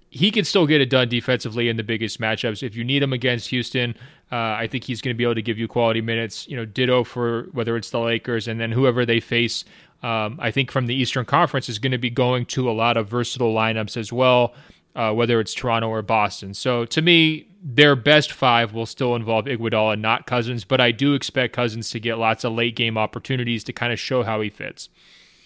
he 0.08 0.30
can 0.30 0.44
still 0.44 0.66
get 0.66 0.80
it 0.80 0.90
done 0.90 1.08
defensively 1.08 1.68
in 1.68 1.76
the 1.78 1.82
biggest 1.82 2.20
matchups. 2.20 2.62
If 2.62 2.76
you 2.76 2.84
need 2.84 3.02
him 3.02 3.14
against 3.14 3.48
Houston, 3.48 3.94
uh, 4.30 4.36
I 4.36 4.68
think 4.70 4.84
he's 4.84 5.00
going 5.00 5.14
to 5.14 5.16
be 5.16 5.24
able 5.24 5.36
to 5.36 5.42
give 5.42 5.58
you 5.58 5.66
quality 5.66 6.02
minutes. 6.02 6.46
You 6.48 6.56
know, 6.56 6.66
ditto 6.66 7.02
for 7.02 7.44
whether 7.52 7.76
it's 7.78 7.90
the 7.90 7.98
Lakers 7.98 8.46
and 8.46 8.60
then 8.60 8.72
whoever 8.72 9.06
they 9.06 9.20
face. 9.20 9.64
Um, 10.02 10.38
I 10.40 10.50
think 10.50 10.70
from 10.70 10.86
the 10.86 10.94
Eastern 10.94 11.24
Conference 11.24 11.68
is 11.68 11.78
going 11.78 11.92
to 11.92 11.98
be 11.98 12.10
going 12.10 12.44
to 12.46 12.68
a 12.68 12.72
lot 12.72 12.96
of 12.96 13.08
versatile 13.08 13.54
lineups 13.54 13.96
as 13.96 14.12
well, 14.12 14.54
uh, 14.94 15.12
whether 15.12 15.40
it's 15.40 15.54
Toronto 15.54 15.88
or 15.88 16.02
Boston. 16.02 16.52
So 16.52 16.84
to 16.86 17.00
me, 17.00 17.46
their 17.62 17.94
best 17.94 18.32
five 18.32 18.72
will 18.72 18.86
still 18.86 19.14
involve 19.14 19.44
Iguodala 19.44 19.98
not 19.98 20.26
Cousins, 20.26 20.64
but 20.64 20.80
I 20.80 20.90
do 20.90 21.14
expect 21.14 21.54
Cousins 21.54 21.90
to 21.90 22.00
get 22.00 22.18
lots 22.18 22.42
of 22.44 22.52
late 22.52 22.74
game 22.74 22.98
opportunities 22.98 23.62
to 23.64 23.72
kind 23.72 23.92
of 23.92 24.00
show 24.00 24.24
how 24.24 24.40
he 24.40 24.50
fits. 24.50 24.88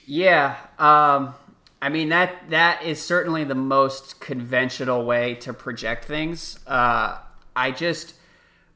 Yeah. 0.07 0.57
Um 0.79 1.35
I 1.83 1.91
mean 1.91 2.09
that 2.09 2.51
that 2.51 2.83
is 2.83 3.03
certainly 3.03 3.45
the 3.45 3.55
most 3.55 4.19
conventional 4.21 5.05
way 5.05 5.35
to 5.37 5.53
project 5.53 6.07
things. 6.07 6.59
Uh, 6.67 7.19
I 7.55 7.71
just 7.71 8.14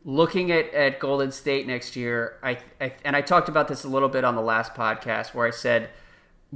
looking 0.05 0.53
at, 0.53 0.72
at 0.74 1.01
Golden 1.01 1.32
State 1.32 1.66
next 1.66 1.97
year. 1.97 2.38
I, 2.43 2.59
I 2.80 2.93
and 3.05 3.16
I 3.16 3.22
talked 3.22 3.49
about 3.49 3.68
this 3.68 3.84
a 3.84 3.88
little 3.88 4.09
bit 4.09 4.24
on 4.24 4.34
the 4.34 4.43
last 4.43 4.74
podcast 4.74 5.34
where 5.34 5.47
I 5.47 5.51
said 5.51 5.91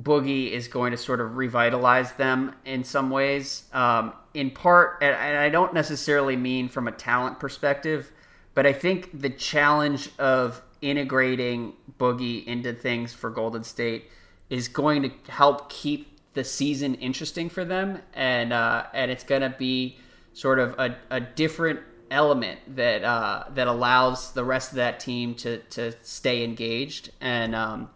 Boogie 0.01 0.51
is 0.51 0.67
going 0.67 0.91
to 0.91 0.97
sort 0.97 1.21
of 1.21 1.37
revitalize 1.37 2.13
them 2.15 2.55
in 2.65 2.83
some 2.85 3.11
ways. 3.11 3.65
Um, 3.73 4.13
in 4.33 4.51
part, 4.51 4.99
and 5.01 5.15
I 5.15 5.49
don't 5.49 5.73
necessarily 5.73 6.37
mean 6.37 6.69
from 6.69 6.89
a 6.89 6.93
talent 6.93 7.39
perspective, 7.39 8.11
but 8.55 8.67
I 8.67 8.73
think 8.73 9.21
the 9.21 9.31
challenge 9.31 10.11
of 10.19 10.63
integrating 10.81 11.75
Boogie 11.99 12.45
into 12.45 12.73
things 12.73 13.13
for 13.13 13.31
Golden 13.31 13.63
State 13.63 14.11
is 14.51 14.69
going 14.69 15.03
to 15.03 15.33
help 15.33 15.71
keep 15.71 16.19
the 16.35 16.45
season 16.45 16.97
interesting 16.97 17.49
for 17.49 17.65
them, 17.65 18.01
and 18.13 18.53
uh, 18.53 18.87
and 18.93 19.11
it's 19.11 19.25
going 19.25 19.43
to 19.43 19.55
be 19.57 19.99
sort 20.33 20.59
of 20.59 20.75
a, 20.79 20.97
a 21.11 21.21
different 21.21 21.81
element 22.11 22.59
that 22.77 23.05
uh, 23.05 23.45
that 23.55 23.69
allows 23.69 24.33
the 24.33 24.45
rest 24.45 24.71
of 24.71 24.77
that 24.77 24.99
team 24.99 25.35
to 25.37 25.59
to 25.59 25.93
stay 26.03 26.43
engaged, 26.43 27.11
and 27.21 27.55
um, 27.55 27.89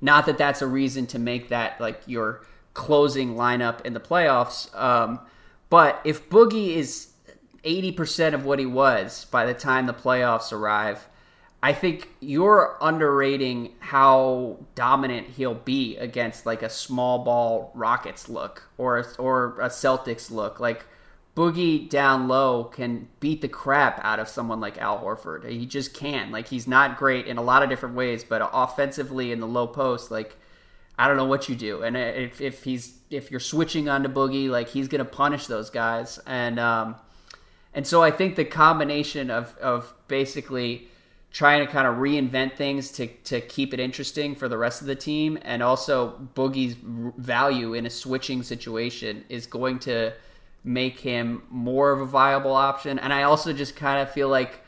not 0.00 0.26
that 0.26 0.38
that's 0.38 0.62
a 0.62 0.66
reason 0.66 1.06
to 1.08 1.18
make 1.18 1.48
that 1.48 1.80
like 1.80 2.00
your 2.06 2.42
closing 2.74 3.34
lineup 3.34 3.84
in 3.86 3.94
the 3.94 4.00
playoffs. 4.00 4.74
Um, 4.78 5.20
but 5.70 6.00
if 6.04 6.28
Boogie 6.28 6.76
is 6.76 7.08
eighty 7.64 7.92
percent 7.92 8.34
of 8.34 8.44
what 8.44 8.58
he 8.58 8.66
was 8.66 9.24
by 9.26 9.46
the 9.46 9.54
time 9.54 9.86
the 9.86 9.94
playoffs 9.94 10.52
arrive 10.52 11.08
I 11.62 11.72
think 11.72 12.10
you're 12.20 12.76
underrating 12.80 13.72
how 13.80 14.58
dominant 14.76 15.26
he'll 15.28 15.54
be 15.54 15.96
against 15.96 16.46
like 16.46 16.62
a 16.62 16.70
small 16.70 17.24
ball 17.24 17.72
Rockets 17.74 18.28
look 18.28 18.70
or 18.78 19.04
or 19.18 19.58
a 19.60 19.68
Celtics 19.68 20.30
look. 20.30 20.60
Like 20.60 20.86
Boogie 21.36 21.86
down 21.88 22.28
low 22.28 22.64
can 22.64 23.08
beat 23.20 23.42
the 23.42 23.48
crap 23.48 24.00
out 24.02 24.18
of 24.18 24.26
someone 24.26 24.58
like 24.58 24.78
Al 24.78 24.98
Horford. 24.98 25.46
He 25.46 25.66
just 25.66 25.92
can. 25.92 26.32
Like 26.32 26.48
he's 26.48 26.66
not 26.66 26.96
great 26.96 27.26
in 27.26 27.36
a 27.36 27.42
lot 27.42 27.62
of 27.62 27.68
different 27.68 27.94
ways, 27.94 28.24
but 28.24 28.48
offensively 28.54 29.32
in 29.32 29.40
the 29.40 29.46
low 29.46 29.66
post, 29.66 30.10
like 30.10 30.38
I 30.98 31.06
don't 31.06 31.18
know 31.18 31.26
what 31.26 31.46
you 31.48 31.54
do. 31.54 31.82
And 31.82 31.94
if, 31.94 32.40
if 32.40 32.64
he's 32.64 32.94
if 33.10 33.30
you're 33.30 33.38
switching 33.38 33.86
onto 33.86 34.08
Boogie, 34.08 34.48
like 34.48 34.68
he's 34.68 34.88
gonna 34.88 35.04
punish 35.04 35.46
those 35.46 35.68
guys. 35.68 36.18
And 36.26 36.58
um, 36.58 36.96
and 37.74 37.86
so 37.86 38.02
I 38.02 38.10
think 38.10 38.36
the 38.36 38.46
combination 38.46 39.30
of 39.30 39.54
of 39.58 39.92
basically 40.08 40.88
trying 41.32 41.66
to 41.66 41.70
kind 41.70 41.86
of 41.86 41.96
reinvent 41.96 42.56
things 42.56 42.90
to, 42.92 43.06
to 43.24 43.42
keep 43.42 43.74
it 43.74 43.80
interesting 43.80 44.34
for 44.34 44.48
the 44.48 44.56
rest 44.56 44.80
of 44.80 44.86
the 44.86 44.94
team. 44.94 45.38
And 45.42 45.62
also, 45.62 46.18
Boogie's 46.34 46.76
value 47.18 47.74
in 47.74 47.84
a 47.84 47.90
switching 47.90 48.42
situation 48.42 49.22
is 49.28 49.46
going 49.46 49.80
to 49.80 50.14
make 50.66 50.98
him 50.98 51.42
more 51.48 51.92
of 51.92 52.00
a 52.00 52.04
viable 52.04 52.52
option. 52.52 52.98
And 52.98 53.12
I 53.12 53.22
also 53.22 53.52
just 53.52 53.76
kind 53.76 54.00
of 54.00 54.10
feel 54.10 54.28
like 54.28 54.62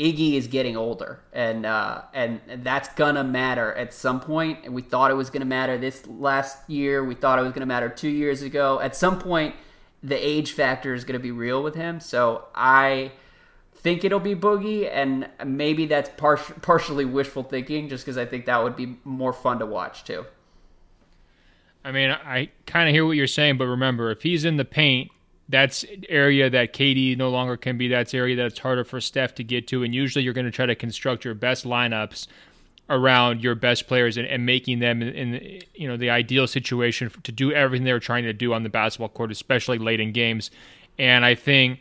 Iggy 0.00 0.34
is 0.34 0.46
getting 0.46 0.76
older, 0.76 1.20
and 1.32 1.66
uh, 1.66 2.02
and 2.14 2.40
that's 2.64 2.88
gonna 2.94 3.22
matter 3.22 3.72
at 3.74 3.92
some 3.92 4.18
point. 4.18 4.60
And 4.64 4.74
we 4.74 4.82
thought 4.82 5.10
it 5.10 5.14
was 5.14 5.30
gonna 5.30 5.44
matter 5.44 5.78
this 5.78 6.06
last 6.06 6.68
year. 6.68 7.04
We 7.04 7.14
thought 7.14 7.38
it 7.38 7.42
was 7.42 7.52
gonna 7.52 7.66
matter 7.66 7.88
two 7.88 8.08
years 8.08 8.42
ago. 8.42 8.80
At 8.80 8.96
some 8.96 9.18
point, 9.18 9.54
the 10.02 10.16
age 10.16 10.52
factor 10.52 10.94
is 10.94 11.04
gonna 11.04 11.20
be 11.20 11.30
real 11.30 11.62
with 11.62 11.74
him. 11.74 12.00
So 12.00 12.46
I 12.54 13.12
think 13.74 14.02
it'll 14.02 14.18
be 14.18 14.34
Boogie, 14.34 14.90
and 14.90 15.28
maybe 15.44 15.86
that's 15.86 16.10
par- 16.16 16.36
partially 16.62 17.04
wishful 17.04 17.42
thinking, 17.42 17.88
just 17.88 18.04
because 18.04 18.16
I 18.16 18.24
think 18.24 18.46
that 18.46 18.64
would 18.64 18.74
be 18.74 18.96
more 19.04 19.34
fun 19.34 19.58
to 19.58 19.66
watch 19.66 20.04
too. 20.04 20.24
I 21.84 21.92
mean, 21.92 22.10
I 22.10 22.48
kind 22.66 22.88
of 22.88 22.94
hear 22.94 23.04
what 23.04 23.16
you're 23.16 23.26
saying, 23.26 23.58
but 23.58 23.66
remember, 23.66 24.10
if 24.10 24.22
he's 24.22 24.44
in 24.44 24.56
the 24.56 24.64
paint, 24.64 25.10
that's 25.52 25.84
area 26.08 26.50
that 26.50 26.72
KD 26.72 27.16
no 27.16 27.28
longer 27.28 27.56
can 27.56 27.76
be. 27.76 27.86
That's 27.86 28.14
area 28.14 28.34
that's 28.34 28.58
harder 28.58 28.84
for 28.84 29.00
Steph 29.00 29.34
to 29.36 29.44
get 29.44 29.68
to, 29.68 29.84
and 29.84 29.94
usually 29.94 30.24
you're 30.24 30.34
going 30.34 30.46
to 30.46 30.50
try 30.50 30.66
to 30.66 30.74
construct 30.74 31.24
your 31.24 31.34
best 31.34 31.64
lineups 31.64 32.26
around 32.90 33.42
your 33.42 33.54
best 33.54 33.86
players 33.86 34.16
and, 34.16 34.26
and 34.26 34.44
making 34.44 34.80
them 34.80 35.02
in, 35.02 35.34
in, 35.34 35.62
you 35.74 35.86
know 35.86 35.96
the 35.96 36.10
ideal 36.10 36.46
situation 36.46 37.10
to 37.22 37.30
do 37.30 37.52
everything 37.52 37.84
they're 37.84 38.00
trying 38.00 38.24
to 38.24 38.32
do 38.32 38.54
on 38.54 38.62
the 38.62 38.68
basketball 38.68 39.10
court, 39.10 39.30
especially 39.30 39.78
late 39.78 40.00
in 40.00 40.10
games. 40.12 40.50
And 40.98 41.24
I 41.24 41.34
think 41.34 41.80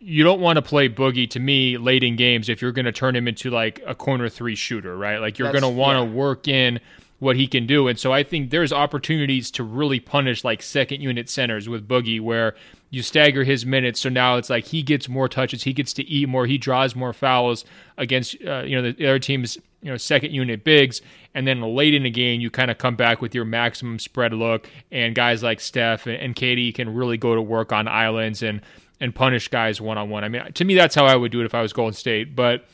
you 0.00 0.24
don't 0.24 0.40
want 0.40 0.56
to 0.56 0.62
play 0.62 0.88
Boogie 0.88 1.28
to 1.30 1.38
me 1.38 1.76
late 1.76 2.02
in 2.02 2.16
games 2.16 2.48
if 2.48 2.60
you're 2.60 2.72
going 2.72 2.86
to 2.86 2.92
turn 2.92 3.14
him 3.14 3.28
into 3.28 3.50
like 3.50 3.80
a 3.86 3.94
corner 3.94 4.28
three 4.28 4.56
shooter, 4.56 4.96
right? 4.96 5.18
Like 5.18 5.38
you're 5.38 5.52
going 5.52 5.62
to 5.62 5.68
want 5.68 5.98
to 5.98 6.10
yeah. 6.10 6.18
work 6.18 6.48
in 6.48 6.80
what 7.22 7.36
he 7.36 7.46
can 7.46 7.68
do. 7.68 7.86
And 7.86 7.96
so 7.96 8.12
I 8.12 8.24
think 8.24 8.50
there's 8.50 8.72
opportunities 8.72 9.52
to 9.52 9.62
really 9.62 10.00
punish 10.00 10.42
like 10.42 10.60
second 10.60 11.02
unit 11.02 11.28
centers 11.28 11.68
with 11.68 11.86
Boogie 11.86 12.20
where 12.20 12.56
you 12.90 13.00
stagger 13.00 13.44
his 13.44 13.64
minutes. 13.64 14.00
So 14.00 14.08
now 14.08 14.38
it's 14.38 14.50
like 14.50 14.64
he 14.64 14.82
gets 14.82 15.08
more 15.08 15.28
touches, 15.28 15.62
he 15.62 15.72
gets 15.72 15.92
to 15.92 16.02
eat 16.02 16.28
more, 16.28 16.46
he 16.46 16.58
draws 16.58 16.96
more 16.96 17.12
fouls 17.12 17.64
against 17.96 18.34
uh, 18.44 18.64
you 18.64 18.74
know 18.74 18.90
the 18.90 19.06
other 19.06 19.20
team's 19.20 19.56
you 19.82 19.92
know 19.92 19.96
second 19.96 20.32
unit 20.32 20.64
bigs, 20.64 21.00
and 21.32 21.46
then 21.46 21.60
late 21.60 21.94
in 21.94 22.02
the 22.02 22.10
game 22.10 22.40
you 22.40 22.50
kind 22.50 22.72
of 22.72 22.78
come 22.78 22.96
back 22.96 23.22
with 23.22 23.36
your 23.36 23.44
maximum 23.44 24.00
spread 24.00 24.32
look, 24.32 24.68
and 24.90 25.14
guys 25.14 25.44
like 25.44 25.60
Steph 25.60 26.08
and, 26.08 26.34
KD 26.34 26.74
can 26.74 26.92
really 26.92 27.18
go 27.18 27.36
to 27.36 27.42
work 27.42 27.70
on 27.72 27.86
islands 27.86 28.42
and 28.42 28.60
and 28.98 29.14
punish 29.14 29.46
guys 29.46 29.80
one 29.80 29.96
on 29.96 30.10
one. 30.10 30.24
I 30.24 30.28
mean, 30.28 30.52
to 30.54 30.64
me, 30.64 30.74
that's 30.74 30.96
how 30.96 31.04
I 31.04 31.14
would 31.14 31.30
do 31.30 31.40
it 31.40 31.44
if 31.44 31.54
I 31.54 31.62
was 31.62 31.72
Golden 31.72 31.94
State, 31.94 32.34
but 32.34 32.64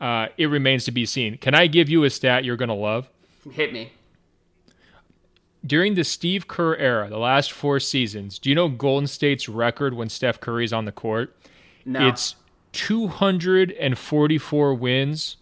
uh, 0.00 0.28
it 0.38 0.46
remains 0.46 0.86
to 0.86 0.90
be 0.90 1.04
seen. 1.04 1.36
Can 1.36 1.54
I 1.54 1.66
give 1.66 1.90
you 1.90 2.04
a 2.04 2.08
stat 2.08 2.46
you're 2.46 2.56
going 2.56 2.70
to 2.70 2.74
love? 2.74 3.10
Hit 3.50 3.72
me. 3.72 3.92
During 5.64 5.94
the 5.94 6.04
Steve 6.04 6.48
Kerr 6.48 6.74
era, 6.76 7.08
the 7.10 7.18
last 7.18 7.52
four 7.52 7.78
seasons, 7.80 8.38
do 8.38 8.48
you 8.48 8.54
know 8.54 8.68
Golden 8.68 9.06
State's 9.06 9.46
record 9.48 9.92
when 9.94 10.08
Steph 10.08 10.40
Curry's 10.40 10.72
on 10.72 10.86
the 10.86 10.92
court? 10.92 11.36
No. 11.84 12.08
It's 12.08 12.36
244 12.72 14.74
wins 14.74 15.36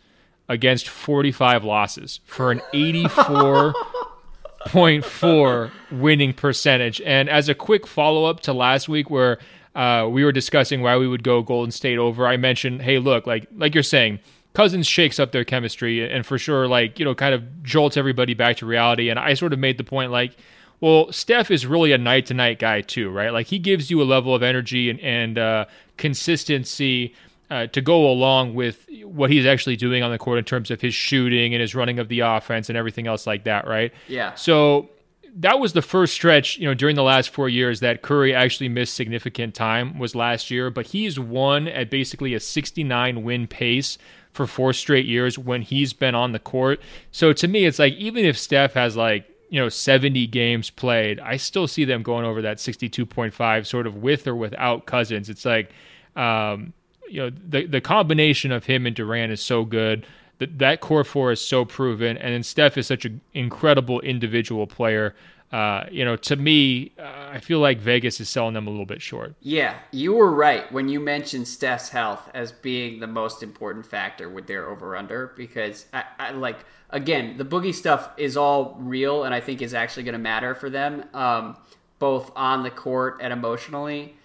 against 0.49 0.89
45 0.89 1.63
losses 1.63 2.19
for 2.25 2.51
an 2.51 2.61
84.4 2.73 5.71
winning 5.93 6.33
percentage. 6.33 7.01
And 7.03 7.29
as 7.29 7.49
a 7.49 7.55
quick 7.55 7.87
follow 7.87 8.25
up 8.25 8.41
to 8.41 8.53
last 8.53 8.89
week, 8.89 9.09
where 9.11 9.39
uh, 9.75 10.09
we 10.11 10.25
were 10.25 10.33
discussing 10.33 10.83
why 10.83 10.97
we 10.97 11.07
would 11.07 11.23
go 11.23 11.43
Golden 11.43 11.71
State 11.71 11.99
over. 11.99 12.27
I 12.27 12.37
mentioned, 12.37 12.83
hey, 12.83 12.99
look, 12.99 13.25
like 13.27 13.47
like 13.55 13.75
you're 13.75 13.85
saying, 13.85 14.19
Cousins 14.55 14.87
shakes 14.87 15.21
up 15.21 15.33
their 15.33 15.45
chemistry 15.45 16.11
and 16.11 16.27
for 16.27 16.39
sure, 16.39 16.67
like 16.67 16.99
you 16.99 17.05
know, 17.05 17.15
kind 17.15 17.35
of 17.35 17.63
jolts 17.63 17.97
everybody 17.97 18.35
back 18.35 18.57
to 18.59 18.67
reality. 18.67 19.11
And 19.11 19.19
I 19.19 19.35
sort 19.35 19.53
of 19.53 19.59
made 19.59 19.79
the 19.79 19.85
point, 19.85 20.11
like, 20.11 20.37
Well, 20.81 21.13
Steph 21.13 21.51
is 21.51 21.67
really 21.67 21.93
a 21.93 21.99
night 21.99 22.27
to 22.27 22.35
night 22.35 22.59
guy 22.59 22.81
too, 22.81 23.11
right? 23.11 23.33
Like 23.33 23.47
he 23.47 23.59
gives 23.59 23.91
you 23.91 24.03
a 24.03 24.05
level 24.05 24.35
of 24.35 24.43
energy 24.43 24.91
and, 24.91 25.01
and 25.01 25.39
uh, 25.39 25.65
consistency 25.97 27.15
uh, 27.51 27.67
to 27.69 27.81
go 27.81 28.07
along 28.11 28.55
with 28.55 28.87
what 29.05 29.31
he's 29.31 29.47
actually 29.47 29.77
doing 29.77 30.03
on 30.03 30.11
the 30.11 30.19
court 30.19 30.39
in 30.39 30.45
terms 30.45 30.71
of 30.71 30.81
his 30.81 30.95
shooting 30.95 31.55
and 31.55 31.61
his 31.61 31.75
running 31.75 31.99
of 31.99 32.09
the 32.09 32.21
offense 32.21 32.69
and 32.69 32.77
everything 32.77 33.07
else 33.07 33.27
like 33.27 33.45
that, 33.45 33.67
right? 33.67 33.93
Yeah. 34.07 34.35
So 34.35 34.91
that 35.37 35.61
was 35.61 35.73
the 35.73 35.83
first 35.83 36.15
stretch, 36.15 36.59
you 36.59 36.67
know, 36.67 36.75
during 36.75 36.97
the 36.97 37.03
last 37.03 37.31
four 37.31 37.49
years 37.49 37.81
that 37.81 38.03
Curry 38.03 38.35
actually 38.35 38.69
missed 38.69 38.95
significant 38.95 39.55
time 39.55 39.99
was 39.99 40.15
last 40.15 40.51
year, 40.51 40.71
but 40.71 40.87
he's 40.89 41.19
won 41.19 41.69
at 41.69 41.91
basically 41.91 42.35
a 42.35 42.41
69 42.41 43.23
win 43.23 43.47
pace 43.47 43.99
for 44.33 44.47
four 44.47 44.73
straight 44.73 45.07
years 45.07 45.39
when 45.39 45.63
he's 45.63 45.93
been 45.93 46.15
on 46.15 46.33
the 46.33 46.39
court. 46.39 46.81
So 47.11 47.33
to 47.33 47.49
me, 47.49 47.65
it's 47.65 47.79
like 47.79 47.95
even 47.95 48.25
if 48.25 48.39
Steph 48.39 48.75
has 48.75 48.97
like 48.97 49.29
you 49.51 49.61
know 49.61 49.69
70 49.69 50.27
games 50.29 50.71
played, 50.71 51.21
I 51.21 51.37
still 51.37 51.67
see 51.67 51.85
them 51.85 52.03
going 52.03 52.25
over 52.25 52.43
that 52.43 52.59
62.5 52.59 53.67
sort 53.67 53.87
of 53.87 53.97
with 53.97 54.27
or 54.27 54.35
without 54.35 54.87
Cousins. 54.87 55.29
It's 55.29 55.45
like 55.45 55.71
um, 56.17 56.73
you 57.09 57.23
know 57.23 57.31
the 57.31 57.67
the 57.67 57.81
combination 57.81 58.53
of 58.53 58.67
him 58.67 58.87
and 58.87 58.95
Durant 58.95 59.33
is 59.33 59.43
so 59.43 59.65
good. 59.65 60.07
That 60.39 60.59
that 60.59 60.81
core 60.81 61.05
four 61.05 61.33
is 61.33 61.41
so 61.41 61.65
proven, 61.65 62.17
and 62.17 62.33
then 62.33 62.43
Steph 62.43 62.79
is 62.79 62.87
such 62.87 63.05
an 63.05 63.21
incredible 63.35 64.01
individual 64.01 64.67
player. 64.67 65.15
Uh, 65.51 65.85
you 65.91 66.05
know, 66.05 66.15
to 66.15 66.37
me, 66.37 66.93
uh, 66.99 67.31
I 67.33 67.41
feel 67.41 67.59
like 67.59 67.79
Vegas 67.79 68.21
is 68.21 68.29
selling 68.29 68.55
them 68.55 68.67
a 68.67 68.71
little 68.71 68.87
bit 68.87 69.01
short. 69.01 69.35
Yeah, 69.41 69.79
you 69.93 70.13
were 70.13 70.31
right 70.31 70.71
when 70.71 70.89
you 70.89 71.01
mentioned 71.01 71.49
Steph's 71.49 71.89
health 71.89 72.31
as 72.35 72.53
being 72.53 73.01
the 73.01 73.07
most 73.07 73.43
important 73.43 73.87
factor 73.87 74.29
with 74.29 74.47
their 74.47 74.69
over 74.69 74.95
under 74.95 75.33
because 75.37 75.87
I, 75.93 76.05
I, 76.19 76.31
like 76.33 76.59
again 76.91 77.39
the 77.39 77.47
boogie 77.47 77.75
stuff 77.75 78.11
is 78.19 78.37
all 78.37 78.77
real 78.79 79.25
and 79.25 79.35
I 79.35 79.41
think 79.41 79.63
is 79.63 79.73
actually 79.73 80.03
going 80.03 80.15
to 80.15 80.19
matter 80.19 80.55
for 80.55 80.69
them, 80.69 81.05
um, 81.15 81.57
both 81.99 82.31
on 82.37 82.63
the 82.63 82.71
court 82.71 83.21
and 83.23 83.33
emotionally. 83.33 84.17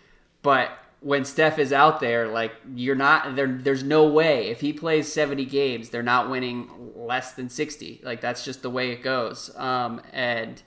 But 0.42 0.72
when 1.00 1.26
Steph 1.26 1.60
is 1.60 1.72
out 1.72 2.00
there, 2.00 2.28
like 2.28 2.54
you're 2.76 2.96
not 2.96 3.36
there. 3.36 3.48
There's 3.48 3.84
no 3.84 4.08
way 4.08 4.48
if 4.48 4.60
he 4.60 4.74
plays 4.74 5.12
70 5.12 5.46
games, 5.46 5.90
they're 5.90 6.04
not 6.04 6.30
winning 6.30 6.70
less 6.96 7.34
than 7.34 7.50
60. 7.50 8.02
Like 8.04 8.20
that's 8.20 8.44
just 8.44 8.62
the 8.62 8.70
way 8.70 8.92
it 8.92 9.04
goes. 9.04 9.56
Um, 9.56 10.02
and 10.12 10.62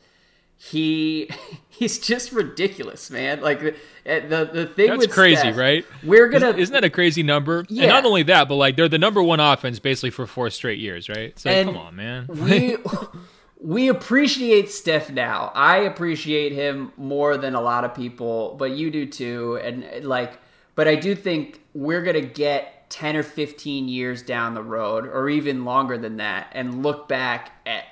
he 0.56 1.30
he's 1.68 1.98
just 1.98 2.32
ridiculous, 2.32 3.10
man. 3.10 3.40
Like 3.40 3.60
the 3.60 3.74
the, 4.04 4.50
the 4.52 4.66
thing 4.66 4.88
that's 4.88 4.98
with 5.06 5.12
crazy, 5.12 5.40
Steph, 5.40 5.56
right? 5.56 5.84
We're 6.02 6.28
gonna 6.28 6.48
isn't, 6.48 6.60
isn't 6.60 6.72
that 6.72 6.84
a 6.84 6.90
crazy 6.90 7.22
number? 7.22 7.64
Yeah. 7.68 7.84
And 7.84 7.92
not 7.92 8.04
only 8.04 8.22
that, 8.24 8.48
but 8.48 8.56
like 8.56 8.76
they're 8.76 8.88
the 8.88 8.98
number 8.98 9.22
one 9.22 9.40
offense 9.40 9.78
basically 9.78 10.10
for 10.10 10.26
four 10.26 10.50
straight 10.50 10.78
years, 10.78 11.08
right? 11.08 11.34
Like, 11.44 11.54
And 11.56 11.68
come 11.68 11.76
on, 11.76 11.96
man. 11.96 12.26
we 12.28 12.76
we 13.60 13.88
appreciate 13.88 14.70
Steph 14.70 15.10
now. 15.10 15.50
I 15.54 15.78
appreciate 15.78 16.52
him 16.52 16.92
more 16.96 17.36
than 17.36 17.54
a 17.54 17.60
lot 17.60 17.84
of 17.84 17.94
people, 17.94 18.54
but 18.58 18.70
you 18.72 18.90
do 18.90 19.06
too. 19.06 19.58
And 19.62 20.04
like, 20.04 20.38
but 20.74 20.88
I 20.88 20.94
do 20.94 21.14
think 21.14 21.60
we're 21.74 22.02
gonna 22.02 22.20
get 22.22 22.88
ten 22.88 23.16
or 23.16 23.22
fifteen 23.22 23.88
years 23.88 24.22
down 24.22 24.54
the 24.54 24.62
road, 24.62 25.06
or 25.06 25.28
even 25.28 25.64
longer 25.64 25.98
than 25.98 26.16
that, 26.18 26.48
and 26.52 26.82
look 26.82 27.08
back 27.08 27.52
at 27.66 27.84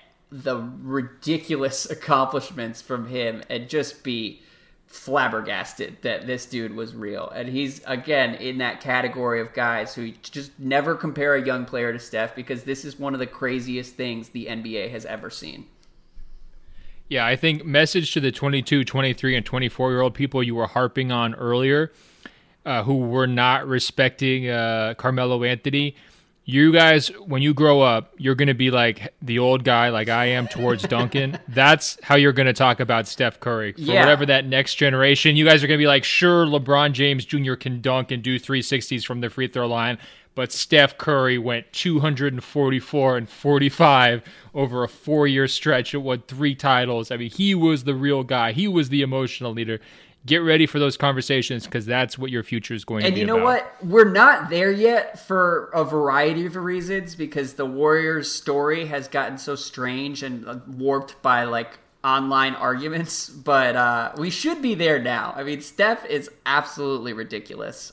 the 0.42 0.56
ridiculous 0.82 1.88
accomplishments 1.90 2.82
from 2.82 3.06
him 3.06 3.42
and 3.48 3.68
just 3.68 4.02
be 4.02 4.42
flabbergasted 4.86 5.96
that 6.02 6.26
this 6.26 6.46
dude 6.46 6.74
was 6.74 6.94
real. 6.94 7.28
And 7.30 7.48
he's 7.48 7.80
again 7.86 8.34
in 8.34 8.58
that 8.58 8.80
category 8.80 9.40
of 9.40 9.52
guys 9.52 9.94
who 9.94 10.12
just 10.22 10.58
never 10.58 10.94
compare 10.94 11.34
a 11.34 11.44
young 11.44 11.64
player 11.64 11.92
to 11.92 11.98
Steph 11.98 12.34
because 12.34 12.64
this 12.64 12.84
is 12.84 12.98
one 12.98 13.14
of 13.14 13.20
the 13.20 13.26
craziest 13.26 13.94
things 13.94 14.28
the 14.28 14.46
NBA 14.46 14.90
has 14.90 15.04
ever 15.06 15.30
seen. 15.30 15.66
Yeah, 17.08 17.26
I 17.26 17.36
think 17.36 17.64
message 17.64 18.12
to 18.14 18.20
the 18.20 18.32
22, 18.32 18.84
23, 18.84 19.36
and 19.36 19.46
24 19.46 19.90
year 19.90 20.00
old 20.00 20.14
people 20.14 20.42
you 20.42 20.54
were 20.54 20.66
harping 20.66 21.12
on 21.12 21.34
earlier 21.34 21.92
uh, 22.64 22.82
who 22.82 22.98
were 22.98 23.26
not 23.26 23.66
respecting 23.66 24.48
uh, 24.48 24.94
Carmelo 24.96 25.44
Anthony. 25.44 25.96
You 26.46 26.72
guys, 26.72 27.08
when 27.26 27.40
you 27.40 27.54
grow 27.54 27.80
up, 27.80 28.12
you're 28.18 28.34
going 28.34 28.48
to 28.48 28.54
be 28.54 28.70
like 28.70 29.14
the 29.22 29.38
old 29.38 29.64
guy, 29.64 29.88
like 29.88 30.10
I 30.10 30.26
am 30.26 30.46
towards 30.46 30.82
Duncan. 30.82 31.38
That's 31.48 31.96
how 32.02 32.16
you're 32.16 32.34
going 32.34 32.46
to 32.48 32.52
talk 32.52 32.80
about 32.80 33.08
Steph 33.08 33.40
Curry. 33.40 33.72
For 33.72 33.80
Yeah. 33.80 34.00
whatever 34.00 34.26
that 34.26 34.44
next 34.46 34.74
generation, 34.74 35.36
you 35.36 35.46
guys 35.46 35.64
are 35.64 35.66
going 35.66 35.78
to 35.78 35.82
be 35.82 35.86
like, 35.86 36.04
sure, 36.04 36.44
LeBron 36.44 36.92
James 36.92 37.24
Jr. 37.24 37.54
can 37.54 37.80
dunk 37.80 38.10
and 38.10 38.22
do 38.22 38.38
360s 38.38 39.06
from 39.06 39.22
the 39.22 39.30
free 39.30 39.48
throw 39.48 39.66
line, 39.66 39.96
but 40.34 40.52
Steph 40.52 40.98
Curry 40.98 41.38
went 41.38 41.72
244 41.72 43.16
and 43.16 43.28
45 43.28 44.22
over 44.54 44.84
a 44.84 44.88
four 44.88 45.26
year 45.26 45.48
stretch 45.48 45.94
and 45.94 46.04
won 46.04 46.22
three 46.28 46.54
titles. 46.54 47.10
I 47.10 47.16
mean, 47.16 47.30
he 47.30 47.54
was 47.54 47.84
the 47.84 47.94
real 47.94 48.22
guy, 48.22 48.52
he 48.52 48.68
was 48.68 48.90
the 48.90 49.00
emotional 49.00 49.52
leader. 49.52 49.80
Get 50.26 50.38
ready 50.38 50.64
for 50.64 50.78
those 50.78 50.96
conversations 50.96 51.64
because 51.66 51.84
that's 51.84 52.16
what 52.16 52.30
your 52.30 52.42
future 52.42 52.72
is 52.72 52.86
going 52.86 53.02
to 53.02 53.04
be. 53.04 53.08
And 53.08 53.18
you 53.18 53.26
know 53.26 53.36
about. 53.36 53.44
what? 53.44 53.84
We're 53.84 54.10
not 54.10 54.48
there 54.48 54.72
yet 54.72 55.18
for 55.18 55.66
a 55.74 55.84
variety 55.84 56.46
of 56.46 56.56
reasons 56.56 57.14
because 57.14 57.54
the 57.54 57.66
Warriors' 57.66 58.32
story 58.32 58.86
has 58.86 59.06
gotten 59.06 59.36
so 59.36 59.54
strange 59.54 60.22
and 60.22 60.48
uh, 60.48 60.60
warped 60.66 61.20
by 61.20 61.44
like 61.44 61.78
online 62.02 62.54
arguments. 62.54 63.28
But 63.44 63.76
uh, 63.76 64.12
we 64.16 64.30
should 64.30 64.62
be 64.62 64.74
there 64.74 64.98
now. 64.98 65.34
I 65.36 65.42
mean, 65.42 65.60
Steph 65.60 66.06
is 66.06 66.30
absolutely 66.46 67.12
ridiculous. 67.12 67.92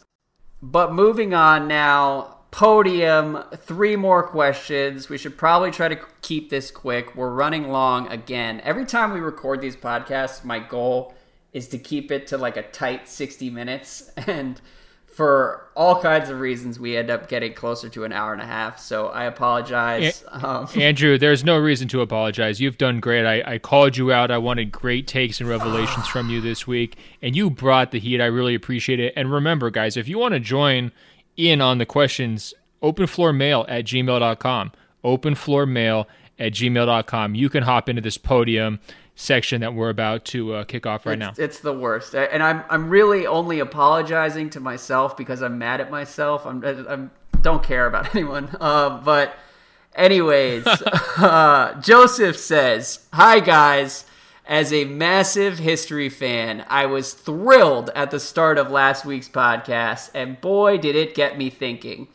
But 0.62 0.94
moving 0.94 1.34
on 1.34 1.68
now, 1.68 2.38
podium, 2.52 3.44
three 3.58 3.98
more 3.98 4.24
questions. 4.24 5.10
We 5.10 5.18
should 5.18 5.38
probably 5.38 5.72
try 5.72 5.90
to 5.90 6.00
keep 6.22 6.50
this 6.50 6.72
quick. 6.72 7.16
We're 7.18 7.32
running 7.32 7.70
long 7.70 8.08
again. 8.08 8.62
Every 8.64 8.86
time 8.86 9.12
we 9.12 9.20
record 9.20 9.60
these 9.60 9.76
podcasts, 9.76 10.46
my 10.46 10.60
goal 10.60 11.14
is 11.54 11.68
to 11.70 11.78
keep 11.78 12.12
it 12.12 12.28
to 12.28 12.38
like 12.38 12.58
a 12.58 12.64
tight 12.64 13.08
60 13.08 13.49
minutes. 13.49 14.12
And 14.28 14.62
for 15.12 15.68
all 15.76 16.02
kinds 16.02 16.30
of 16.30 16.39
reasons, 16.39 16.80
we 16.80 16.95
end 16.95 17.10
up 17.10 17.28
getting 17.28 17.54
closer 17.54 17.89
to 17.89 18.06
an 18.06 18.14
hour 18.14 18.32
and 18.32 18.41
a 18.41 18.45
half. 18.45 18.80
So 18.80 19.08
I 19.08 19.26
apologize. 19.26 20.24
Um, 20.30 20.70
Andrew, 20.76 21.18
there's 21.18 21.43
no 21.43 21.58
reason 21.58 21.89
to 21.89 22.02
apologize. 22.02 22.62
You've 22.62 22.78
done 22.78 23.02
great. 23.02 23.26
I, 23.26 23.56
I 23.56 23.58
called 23.58 23.97
you 23.97 24.14
out. 24.14 24.32
I 24.32 24.38
wanted 24.38 24.72
great 24.72 25.08
takes 25.08 25.41
and 25.41 25.49
revelations 25.49 26.08
from 26.08 26.30
you 26.30 26.39
this 26.39 26.66
week, 26.66 26.97
and 27.22 27.36
you 27.36 27.49
brought 27.49 27.91
the 27.91 27.99
heat. 27.99 28.22
I 28.22 28.26
really 28.28 28.56
appreciate 28.56 29.02
it. 29.02 29.14
And 29.18 29.32
remember, 29.32 29.70
guys, 29.70 29.97
if 29.97 30.08
you 30.08 30.18
want 30.18 30.34
to 30.34 30.39
join 30.39 30.93
in 31.36 31.60
on 31.60 31.78
the 31.78 31.86
questions, 31.86 32.54
openfloormail 32.82 33.66
at 33.68 33.84
gmail.com. 33.86 34.72
Openfloormail 35.04 36.06
at 36.39 36.54
gmail.com. 36.54 37.36
You 37.36 37.49
can 37.49 37.64
hop 37.64 37.89
into 37.89 38.02
this 38.02 38.18
podium 38.18 38.80
section 39.16 39.62
that 39.62 39.74
we're 39.74 39.89
about 39.89 40.26
to 40.26 40.53
uh, 40.53 40.64
kick 40.64 40.86
off 40.86 41.05
right 41.05 41.18
now. 41.18 41.30
It's, 41.30 41.39
it's 41.39 41.59
the 41.59 41.74
worst, 41.74 42.16
and 42.16 42.41
I'm 42.41 42.64
I'm 42.70 42.89
really 42.89 43.28
only 43.28 43.59
apologizing 43.59 44.49
to 44.51 44.59
myself 44.59 45.16
because 45.16 45.41
I'm 45.41 45.57
mad 45.57 45.82
at 45.82 45.91
myself. 45.91 46.45
I'm 46.45 46.64
I'm 46.64 47.12
don't 47.41 47.64
care 47.64 47.86
about 47.86 48.14
anyone. 48.16 48.55
Uh, 48.59 49.01
but 49.01 49.36
anyways, 49.95 50.66
uh, 51.18 51.80
Joseph 51.82 52.38
says, 52.38 53.05
"Hi 53.14 53.39
guys." 53.39 54.05
As 54.43 54.74
a 54.74 54.84
massive 54.84 55.59
history 55.59 56.09
fan, 56.09 56.66
I 56.68 56.86
was 56.86 57.14
thrilled 57.14 57.89
at 57.95 58.12
the 58.12 58.20
start 58.20 58.57
of 58.57 58.70
last 58.70 59.05
week's 59.05 59.30
podcast, 59.30 60.09
and 60.14 60.41
boy, 60.41 60.78
did 60.78 60.95
it 60.95 61.16
get 61.16 61.38
me 61.38 61.49
thinking. 61.49 62.09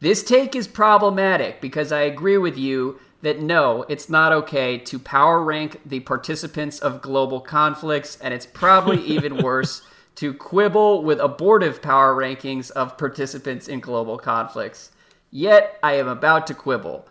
This 0.00 0.22
take 0.22 0.54
is 0.54 0.66
problematic 0.66 1.60
because 1.62 1.90
I 1.92 2.00
agree 2.00 2.36
with 2.36 2.58
you 2.58 2.98
that 3.22 3.40
no, 3.40 3.84
it's 3.88 4.08
not 4.08 4.32
okay 4.32 4.76
to 4.76 4.98
power 4.98 5.42
rank 5.42 5.80
the 5.86 6.00
participants 6.00 6.78
of 6.78 7.00
global 7.00 7.40
conflicts, 7.40 8.18
and 8.20 8.34
it's 8.34 8.46
probably 8.46 9.02
even 9.04 9.42
worse 9.42 9.82
to 10.16 10.34
quibble 10.34 11.02
with 11.02 11.20
abortive 11.20 11.80
power 11.80 12.14
rankings 12.14 12.70
of 12.72 12.98
participants 12.98 13.66
in 13.68 13.80
global 13.80 14.18
conflicts. 14.18 14.90
Yet, 15.30 15.78
I 15.82 15.94
am 15.94 16.08
about 16.08 16.46
to 16.48 16.54
quibble. 16.54 17.08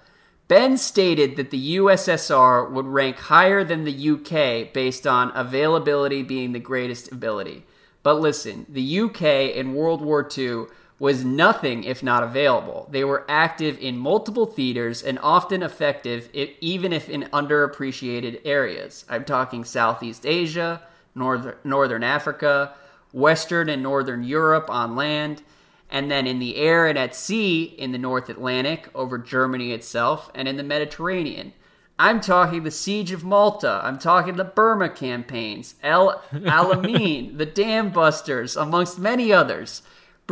Ben 0.47 0.77
stated 0.77 1.37
that 1.37 1.49
the 1.49 1.77
USSR 1.77 2.69
would 2.69 2.85
rank 2.85 3.17
higher 3.17 3.63
than 3.63 3.85
the 3.85 4.09
UK 4.11 4.73
based 4.73 5.07
on 5.07 5.31
availability 5.33 6.21
being 6.23 6.51
the 6.51 6.59
greatest 6.59 7.11
ability. 7.11 7.63
But 8.03 8.19
listen, 8.19 8.65
the 8.67 8.99
UK 8.99 9.55
in 9.55 9.75
World 9.75 10.01
War 10.01 10.27
II 10.37 10.65
was 11.01 11.25
nothing 11.25 11.83
if 11.83 12.03
not 12.03 12.21
available. 12.21 12.87
They 12.91 13.03
were 13.03 13.25
active 13.27 13.75
in 13.79 13.97
multiple 13.97 14.45
theaters 14.45 15.01
and 15.01 15.17
often 15.23 15.63
effective, 15.63 16.29
i- 16.35 16.53
even 16.61 16.93
if 16.93 17.09
in 17.09 17.23
underappreciated 17.33 18.41
areas. 18.45 19.03
I'm 19.09 19.25
talking 19.25 19.63
Southeast 19.65 20.27
Asia, 20.27 20.83
Northern, 21.15 21.55
Northern 21.63 22.03
Africa, 22.03 22.73
Western 23.13 23.67
and 23.67 23.81
Northern 23.81 24.23
Europe 24.23 24.69
on 24.69 24.95
land, 24.95 25.41
and 25.89 26.11
then 26.11 26.27
in 26.27 26.37
the 26.37 26.57
air 26.57 26.85
and 26.85 26.99
at 26.99 27.15
sea 27.15 27.63
in 27.63 27.91
the 27.93 27.97
North 27.97 28.29
Atlantic 28.29 28.87
over 28.93 29.17
Germany 29.17 29.71
itself, 29.73 30.29
and 30.35 30.47
in 30.47 30.55
the 30.55 30.63
Mediterranean. 30.63 31.53
I'm 31.97 32.21
talking 32.21 32.61
the 32.61 32.69
Siege 32.69 33.11
of 33.11 33.23
Malta. 33.23 33.81
I'm 33.83 33.97
talking 33.97 34.35
the 34.35 34.43
Burma 34.43 34.89
campaigns, 34.89 35.73
El 35.81 36.21
Alamein, 36.31 37.37
the 37.39 37.45
Dam 37.47 37.89
Busters, 37.89 38.55
amongst 38.55 38.99
many 38.99 39.33
others. 39.33 39.81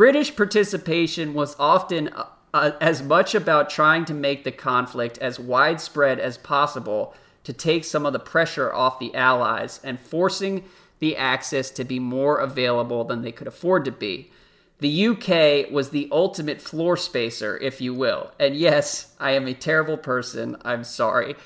British 0.00 0.34
participation 0.34 1.34
was 1.34 1.54
often 1.58 2.08
uh, 2.54 2.70
as 2.80 3.02
much 3.02 3.34
about 3.34 3.68
trying 3.68 4.06
to 4.06 4.14
make 4.14 4.44
the 4.44 4.50
conflict 4.50 5.18
as 5.18 5.38
widespread 5.38 6.18
as 6.18 6.38
possible 6.38 7.14
to 7.44 7.52
take 7.52 7.84
some 7.84 8.06
of 8.06 8.14
the 8.14 8.18
pressure 8.18 8.72
off 8.72 8.98
the 8.98 9.14
Allies 9.14 9.78
and 9.84 10.00
forcing 10.00 10.64
the 11.00 11.18
Axis 11.18 11.70
to 11.72 11.84
be 11.84 11.98
more 11.98 12.38
available 12.38 13.04
than 13.04 13.20
they 13.20 13.30
could 13.30 13.46
afford 13.46 13.84
to 13.84 13.92
be. 13.92 14.30
The 14.78 15.08
UK 15.08 15.70
was 15.70 15.90
the 15.90 16.08
ultimate 16.10 16.62
floor 16.62 16.96
spacer, 16.96 17.58
if 17.58 17.82
you 17.82 17.92
will. 17.92 18.32
And 18.40 18.56
yes, 18.56 19.14
I 19.20 19.32
am 19.32 19.46
a 19.46 19.52
terrible 19.52 19.98
person. 19.98 20.56
I'm 20.64 20.82
sorry. 20.82 21.36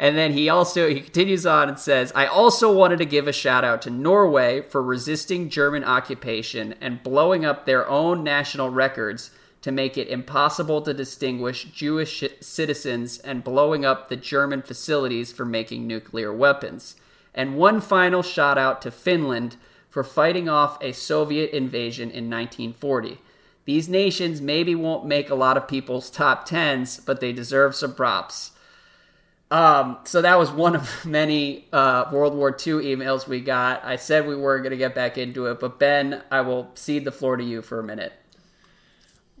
And 0.00 0.16
then 0.16 0.32
he 0.32 0.48
also 0.48 0.88
he 0.88 1.00
continues 1.00 1.44
on 1.44 1.68
and 1.68 1.78
says, 1.78 2.12
"I 2.14 2.26
also 2.26 2.72
wanted 2.72 2.98
to 2.98 3.04
give 3.04 3.26
a 3.26 3.32
shout 3.32 3.64
out 3.64 3.82
to 3.82 3.90
Norway 3.90 4.60
for 4.60 4.80
resisting 4.80 5.50
German 5.50 5.82
occupation 5.82 6.76
and 6.80 7.02
blowing 7.02 7.44
up 7.44 7.66
their 7.66 7.86
own 7.88 8.22
national 8.22 8.70
records 8.70 9.32
to 9.60 9.72
make 9.72 9.98
it 9.98 10.06
impossible 10.06 10.80
to 10.82 10.94
distinguish 10.94 11.64
Jewish 11.64 12.22
citizens 12.40 13.18
and 13.18 13.42
blowing 13.42 13.84
up 13.84 14.08
the 14.08 14.14
German 14.16 14.62
facilities 14.62 15.32
for 15.32 15.44
making 15.44 15.84
nuclear 15.88 16.32
weapons." 16.32 16.94
And 17.34 17.56
one 17.56 17.80
final 17.80 18.22
shout 18.22 18.56
out 18.56 18.80
to 18.82 18.92
Finland 18.92 19.56
for 19.90 20.04
fighting 20.04 20.48
off 20.48 20.78
a 20.80 20.92
Soviet 20.92 21.50
invasion 21.50 22.08
in 22.08 22.30
1940. 22.30 23.20
These 23.64 23.88
nations 23.88 24.40
maybe 24.40 24.76
won't 24.76 25.06
make 25.06 25.28
a 25.28 25.34
lot 25.34 25.56
of 25.56 25.66
people's 25.66 26.08
top 26.08 26.46
tens, 26.46 27.00
but 27.04 27.20
they 27.20 27.32
deserve 27.32 27.74
some 27.74 27.94
props. 27.94 28.52
Um, 29.50 29.98
so 30.04 30.20
that 30.22 30.38
was 30.38 30.50
one 30.50 30.76
of 30.76 31.04
many 31.04 31.66
uh, 31.72 32.06
World 32.12 32.34
War 32.34 32.50
II 32.50 32.74
emails 32.74 33.26
we 33.26 33.40
got. 33.40 33.84
I 33.84 33.96
said 33.96 34.26
we 34.26 34.36
were 34.36 34.58
going 34.58 34.70
to 34.70 34.76
get 34.76 34.94
back 34.94 35.18
into 35.18 35.46
it, 35.46 35.60
but 35.60 35.78
Ben, 35.78 36.22
I 36.30 36.42
will 36.42 36.70
cede 36.74 37.04
the 37.04 37.12
floor 37.12 37.36
to 37.36 37.44
you 37.44 37.62
for 37.62 37.78
a 37.78 37.82
minute. 37.82 38.12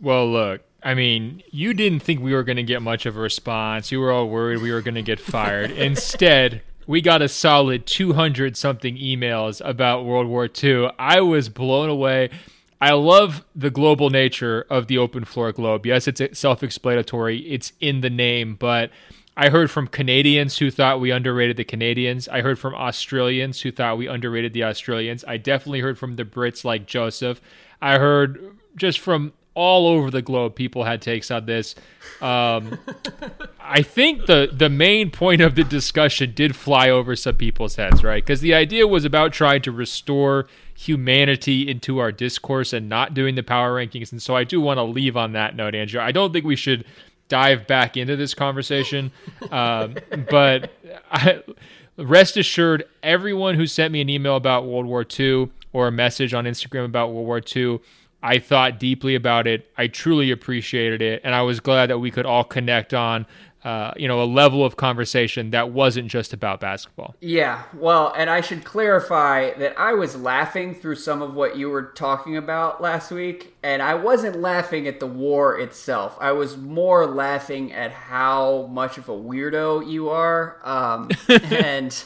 Well, 0.00 0.30
look, 0.30 0.62
I 0.82 0.94
mean, 0.94 1.42
you 1.50 1.74
didn't 1.74 2.00
think 2.00 2.20
we 2.20 2.32
were 2.32 2.44
going 2.44 2.56
to 2.56 2.62
get 2.62 2.82
much 2.82 3.04
of 3.04 3.16
a 3.16 3.20
response. 3.20 3.90
You 3.90 4.00
were 4.00 4.12
all 4.12 4.28
worried 4.28 4.62
we 4.62 4.70
were 4.70 4.82
going 4.82 4.94
to 4.94 5.02
get 5.02 5.20
fired. 5.20 5.70
Instead, 5.72 6.62
we 6.86 7.00
got 7.00 7.20
a 7.20 7.28
solid 7.28 7.84
200 7.86 8.56
something 8.56 8.96
emails 8.96 9.60
about 9.64 10.04
World 10.04 10.28
War 10.28 10.48
II. 10.62 10.90
I 10.98 11.20
was 11.20 11.48
blown 11.48 11.90
away. 11.90 12.30
I 12.80 12.92
love 12.92 13.44
the 13.56 13.70
global 13.70 14.08
nature 14.08 14.64
of 14.70 14.86
the 14.86 14.98
open 14.98 15.24
floor 15.24 15.50
globe. 15.50 15.84
Yes, 15.84 16.06
it's 16.06 16.38
self 16.38 16.62
explanatory, 16.62 17.38
it's 17.40 17.72
in 17.80 18.02
the 18.02 18.10
name, 18.10 18.54
but 18.54 18.90
I 19.40 19.50
heard 19.50 19.70
from 19.70 19.86
Canadians 19.86 20.58
who 20.58 20.68
thought 20.68 20.98
we 20.98 21.12
underrated 21.12 21.56
the 21.56 21.64
Canadians. 21.64 22.26
I 22.26 22.40
heard 22.40 22.58
from 22.58 22.74
Australians 22.74 23.60
who 23.60 23.70
thought 23.70 23.96
we 23.96 24.08
underrated 24.08 24.52
the 24.52 24.64
Australians. 24.64 25.24
I 25.28 25.36
definitely 25.36 25.78
heard 25.78 25.96
from 25.96 26.16
the 26.16 26.24
Brits 26.24 26.64
like 26.64 26.86
Joseph. 26.86 27.40
I 27.80 27.98
heard 27.98 28.56
just 28.74 28.98
from 28.98 29.32
all 29.54 29.86
over 29.86 30.10
the 30.10 30.22
globe 30.22 30.56
people 30.56 30.82
had 30.82 31.00
takes 31.00 31.30
on 31.30 31.46
this. 31.46 31.76
Um, 32.20 32.80
I 33.60 33.82
think 33.82 34.26
the 34.26 34.50
the 34.52 34.68
main 34.68 35.12
point 35.12 35.40
of 35.40 35.54
the 35.54 35.62
discussion 35.62 36.32
did 36.34 36.56
fly 36.56 36.90
over 36.90 37.14
some 37.14 37.36
people's 37.36 37.76
heads, 37.76 38.02
right? 38.02 38.24
Because 38.24 38.40
the 38.40 38.54
idea 38.54 38.88
was 38.88 39.04
about 39.04 39.32
trying 39.32 39.62
to 39.62 39.70
restore 39.70 40.48
humanity 40.76 41.68
into 41.68 41.98
our 41.98 42.10
discourse 42.10 42.72
and 42.72 42.88
not 42.88 43.14
doing 43.14 43.36
the 43.36 43.42
power 43.44 43.74
rankings. 43.74 44.10
And 44.10 44.20
so 44.20 44.34
I 44.34 44.42
do 44.42 44.60
want 44.60 44.78
to 44.78 44.84
leave 44.84 45.16
on 45.16 45.32
that 45.32 45.54
note, 45.54 45.76
Andrew. 45.76 46.00
I 46.00 46.10
don't 46.10 46.32
think 46.32 46.44
we 46.44 46.56
should 46.56 46.84
dive 47.28 47.66
back 47.66 47.96
into 47.96 48.16
this 48.16 48.34
conversation, 48.34 49.12
um, 49.50 49.96
but 50.30 50.72
I, 51.10 51.42
rest 51.96 52.36
assured, 52.36 52.84
everyone 53.02 53.54
who 53.54 53.66
sent 53.66 53.92
me 53.92 54.00
an 54.00 54.08
email 54.08 54.36
about 54.36 54.66
World 54.66 54.86
War 54.86 55.04
II 55.18 55.50
or 55.72 55.88
a 55.88 55.92
message 55.92 56.34
on 56.34 56.44
Instagram 56.44 56.84
about 56.84 57.12
World 57.12 57.26
War 57.26 57.42
II 57.54 57.80
I 58.22 58.38
thought 58.38 58.80
deeply 58.80 59.14
about 59.14 59.46
it. 59.46 59.70
I 59.76 59.86
truly 59.86 60.30
appreciated 60.30 61.00
it, 61.02 61.20
and 61.22 61.34
I 61.34 61.42
was 61.42 61.60
glad 61.60 61.90
that 61.90 61.98
we 61.98 62.10
could 62.10 62.26
all 62.26 62.44
connect 62.44 62.92
on, 62.92 63.26
uh, 63.68 63.92
you 63.98 64.08
know, 64.08 64.22
a 64.22 64.24
level 64.24 64.64
of 64.64 64.76
conversation 64.76 65.50
that 65.50 65.70
wasn't 65.70 66.08
just 66.08 66.32
about 66.32 66.58
basketball. 66.58 67.14
Yeah, 67.20 67.64
well, 67.74 68.14
and 68.16 68.30
I 68.30 68.40
should 68.40 68.64
clarify 68.64 69.52
that 69.58 69.78
I 69.78 69.92
was 69.92 70.16
laughing 70.16 70.74
through 70.74 70.94
some 70.94 71.20
of 71.20 71.34
what 71.34 71.58
you 71.58 71.68
were 71.68 71.82
talking 71.82 72.34
about 72.34 72.80
last 72.80 73.10
week, 73.10 73.54
and 73.62 73.82
I 73.82 73.92
wasn't 73.92 74.40
laughing 74.40 74.88
at 74.88 75.00
the 75.00 75.06
war 75.06 75.60
itself. 75.60 76.16
I 76.18 76.32
was 76.32 76.56
more 76.56 77.06
laughing 77.06 77.70
at 77.74 77.92
how 77.92 78.70
much 78.72 78.96
of 78.96 79.10
a 79.10 79.14
weirdo 79.14 79.86
you 79.86 80.08
are, 80.08 80.56
um, 80.64 81.10
and 81.28 82.02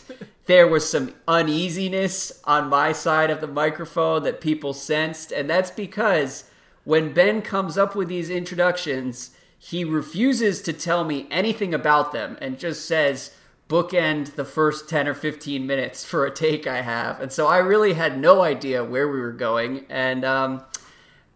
there 0.46 0.66
was 0.66 0.90
some 0.90 1.14
uneasiness 1.28 2.42
on 2.42 2.70
my 2.70 2.90
side 2.90 3.30
of 3.30 3.40
the 3.40 3.46
microphone 3.46 4.24
that 4.24 4.40
people 4.40 4.74
sensed, 4.74 5.30
and 5.30 5.48
that's 5.48 5.70
because 5.70 6.50
when 6.82 7.12
Ben 7.12 7.40
comes 7.40 7.78
up 7.78 7.94
with 7.94 8.08
these 8.08 8.30
introductions, 8.30 9.30
he 9.64 9.84
refuses 9.84 10.60
to 10.60 10.72
tell 10.72 11.04
me 11.04 11.28
anything 11.30 11.72
about 11.72 12.10
them 12.10 12.36
and 12.40 12.58
just 12.58 12.84
says, 12.84 13.32
bookend 13.68 14.34
the 14.34 14.44
first 14.44 14.88
10 14.88 15.06
or 15.06 15.14
15 15.14 15.64
minutes 15.64 16.04
for 16.04 16.26
a 16.26 16.32
take 16.32 16.66
I 16.66 16.82
have. 16.82 17.20
And 17.20 17.30
so 17.30 17.46
I 17.46 17.58
really 17.58 17.92
had 17.92 18.18
no 18.18 18.42
idea 18.42 18.82
where 18.82 19.06
we 19.06 19.20
were 19.20 19.30
going. 19.30 19.86
And 19.88 20.24
um, 20.24 20.64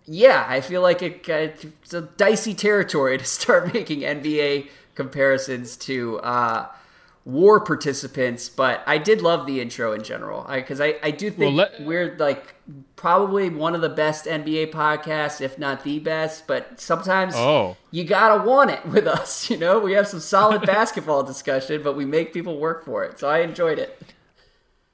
yeah, 0.07 0.45
I 0.49 0.61
feel 0.61 0.83
like 0.83 1.03
it, 1.03 1.29
it's 1.29 1.95
a 1.95 2.01
dicey 2.03 2.53
territory 2.53 3.17
to 3.19 3.25
start 3.25 3.73
making 3.73 4.01
NBA 4.01 4.71
comparisons 4.97 5.77
to. 5.79 6.19
Uh, 6.19 6.67
war 7.27 7.59
participants, 7.59 8.49
but 8.49 8.85
I 8.87 8.99
did 8.99 9.21
love 9.21 9.47
the 9.47 9.61
intro 9.61 9.93
in 9.93 10.05
general 10.05 10.47
because 10.49 10.81
I, 10.81 10.87
I, 10.87 10.99
I, 11.03 11.11
do 11.11 11.29
think 11.29 11.41
well, 11.41 11.53
let, 11.53 11.83
we're 11.83 12.17
like 12.19 12.55
probably 12.95 13.51
one 13.51 13.75
of 13.75 13.81
the 13.81 13.89
best 13.89 14.27
NBA 14.27 14.71
podcasts, 14.71 15.41
if 15.41 15.59
not 15.59 15.83
the 15.83 15.99
best. 15.99 16.47
But 16.47 16.81
sometimes 16.81 17.35
oh. 17.35 17.77
you 17.91 18.05
gotta 18.05 18.49
want 18.49 18.71
it 18.71 18.87
with 18.87 19.09
us. 19.09 19.51
You 19.57 19.59
know, 19.59 19.81
we 19.81 19.93
have 19.93 20.07
some 20.07 20.21
solid 20.21 20.63
basketball 20.67 21.25
discussion, 21.25 21.83
but 21.83 21.97
we 21.97 22.05
make 22.05 22.33
people 22.33 22.59
work 22.59 22.85
for 22.85 23.05
it. 23.05 23.19
So 23.19 23.29
I 23.29 23.41
enjoyed 23.41 23.81
it. 23.81 24.01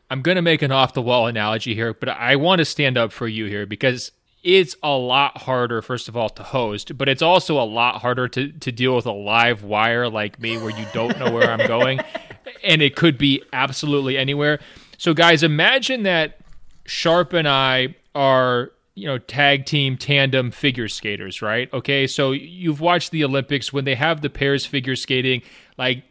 I'm 0.09 0.23
gonna 0.23 0.43
make 0.43 0.63
an 0.63 0.73
off 0.73 0.95
the 0.95 1.03
wall 1.03 1.27
analogy 1.27 1.75
here, 1.75 1.93
but 1.93 2.09
I 2.09 2.37
want 2.37 2.61
to 2.61 2.65
stand 2.65 2.97
up 2.97 3.13
for 3.13 3.29
you 3.29 3.45
here 3.45 3.67
because 3.67 4.11
it's 4.43 4.77
a 4.83 4.91
lot 4.91 5.39
harder, 5.39 5.83
first 5.83 6.09
of 6.09 6.17
all, 6.17 6.29
to 6.31 6.43
host, 6.43 6.97
but 6.99 7.09
it's 7.09 7.23
also 7.23 7.61
a 7.61 7.65
lot 7.65 8.01
harder 8.03 8.29
to, 8.29 8.51
to 8.51 8.73
deal 8.73 8.97
with 8.97 9.07
a 9.07 9.13
live 9.13 9.63
wire 9.63 10.09
like 10.09 10.41
me 10.41 10.57
where 10.59 10.77
you 10.77 10.85
don't 10.93 11.19
know 11.19 11.31
where 11.31 11.51
I'm 11.51 11.67
going. 11.67 12.01
And 12.65 12.81
it 12.81 12.95
could 12.95 13.19
be 13.19 13.43
absolutely 13.53 14.17
anywhere. 14.17 14.61
So, 14.97 15.15
guys, 15.15 15.43
imagine 15.43 16.05
that 16.05 16.39
Sharp 16.85 17.33
and 17.33 17.49
I 17.49 17.97
are, 18.15 18.71
you 18.95 19.07
know, 19.07 19.19
tag 19.19 19.65
team 19.65 19.97
tandem 19.97 20.53
figure 20.53 20.89
skaters, 20.89 21.43
right? 21.43 21.73
Okay. 21.73 22.07
So 22.07 22.31
you've 22.31 22.81
watched 22.81 23.11
the 23.11 23.25
Olympics 23.25 23.73
when 23.73 23.85
they 23.85 23.97
have 23.97 24.21
the 24.21 24.31
pairs 24.31 24.65
figure 24.65 24.95
skating, 24.95 25.43
like 25.77 26.05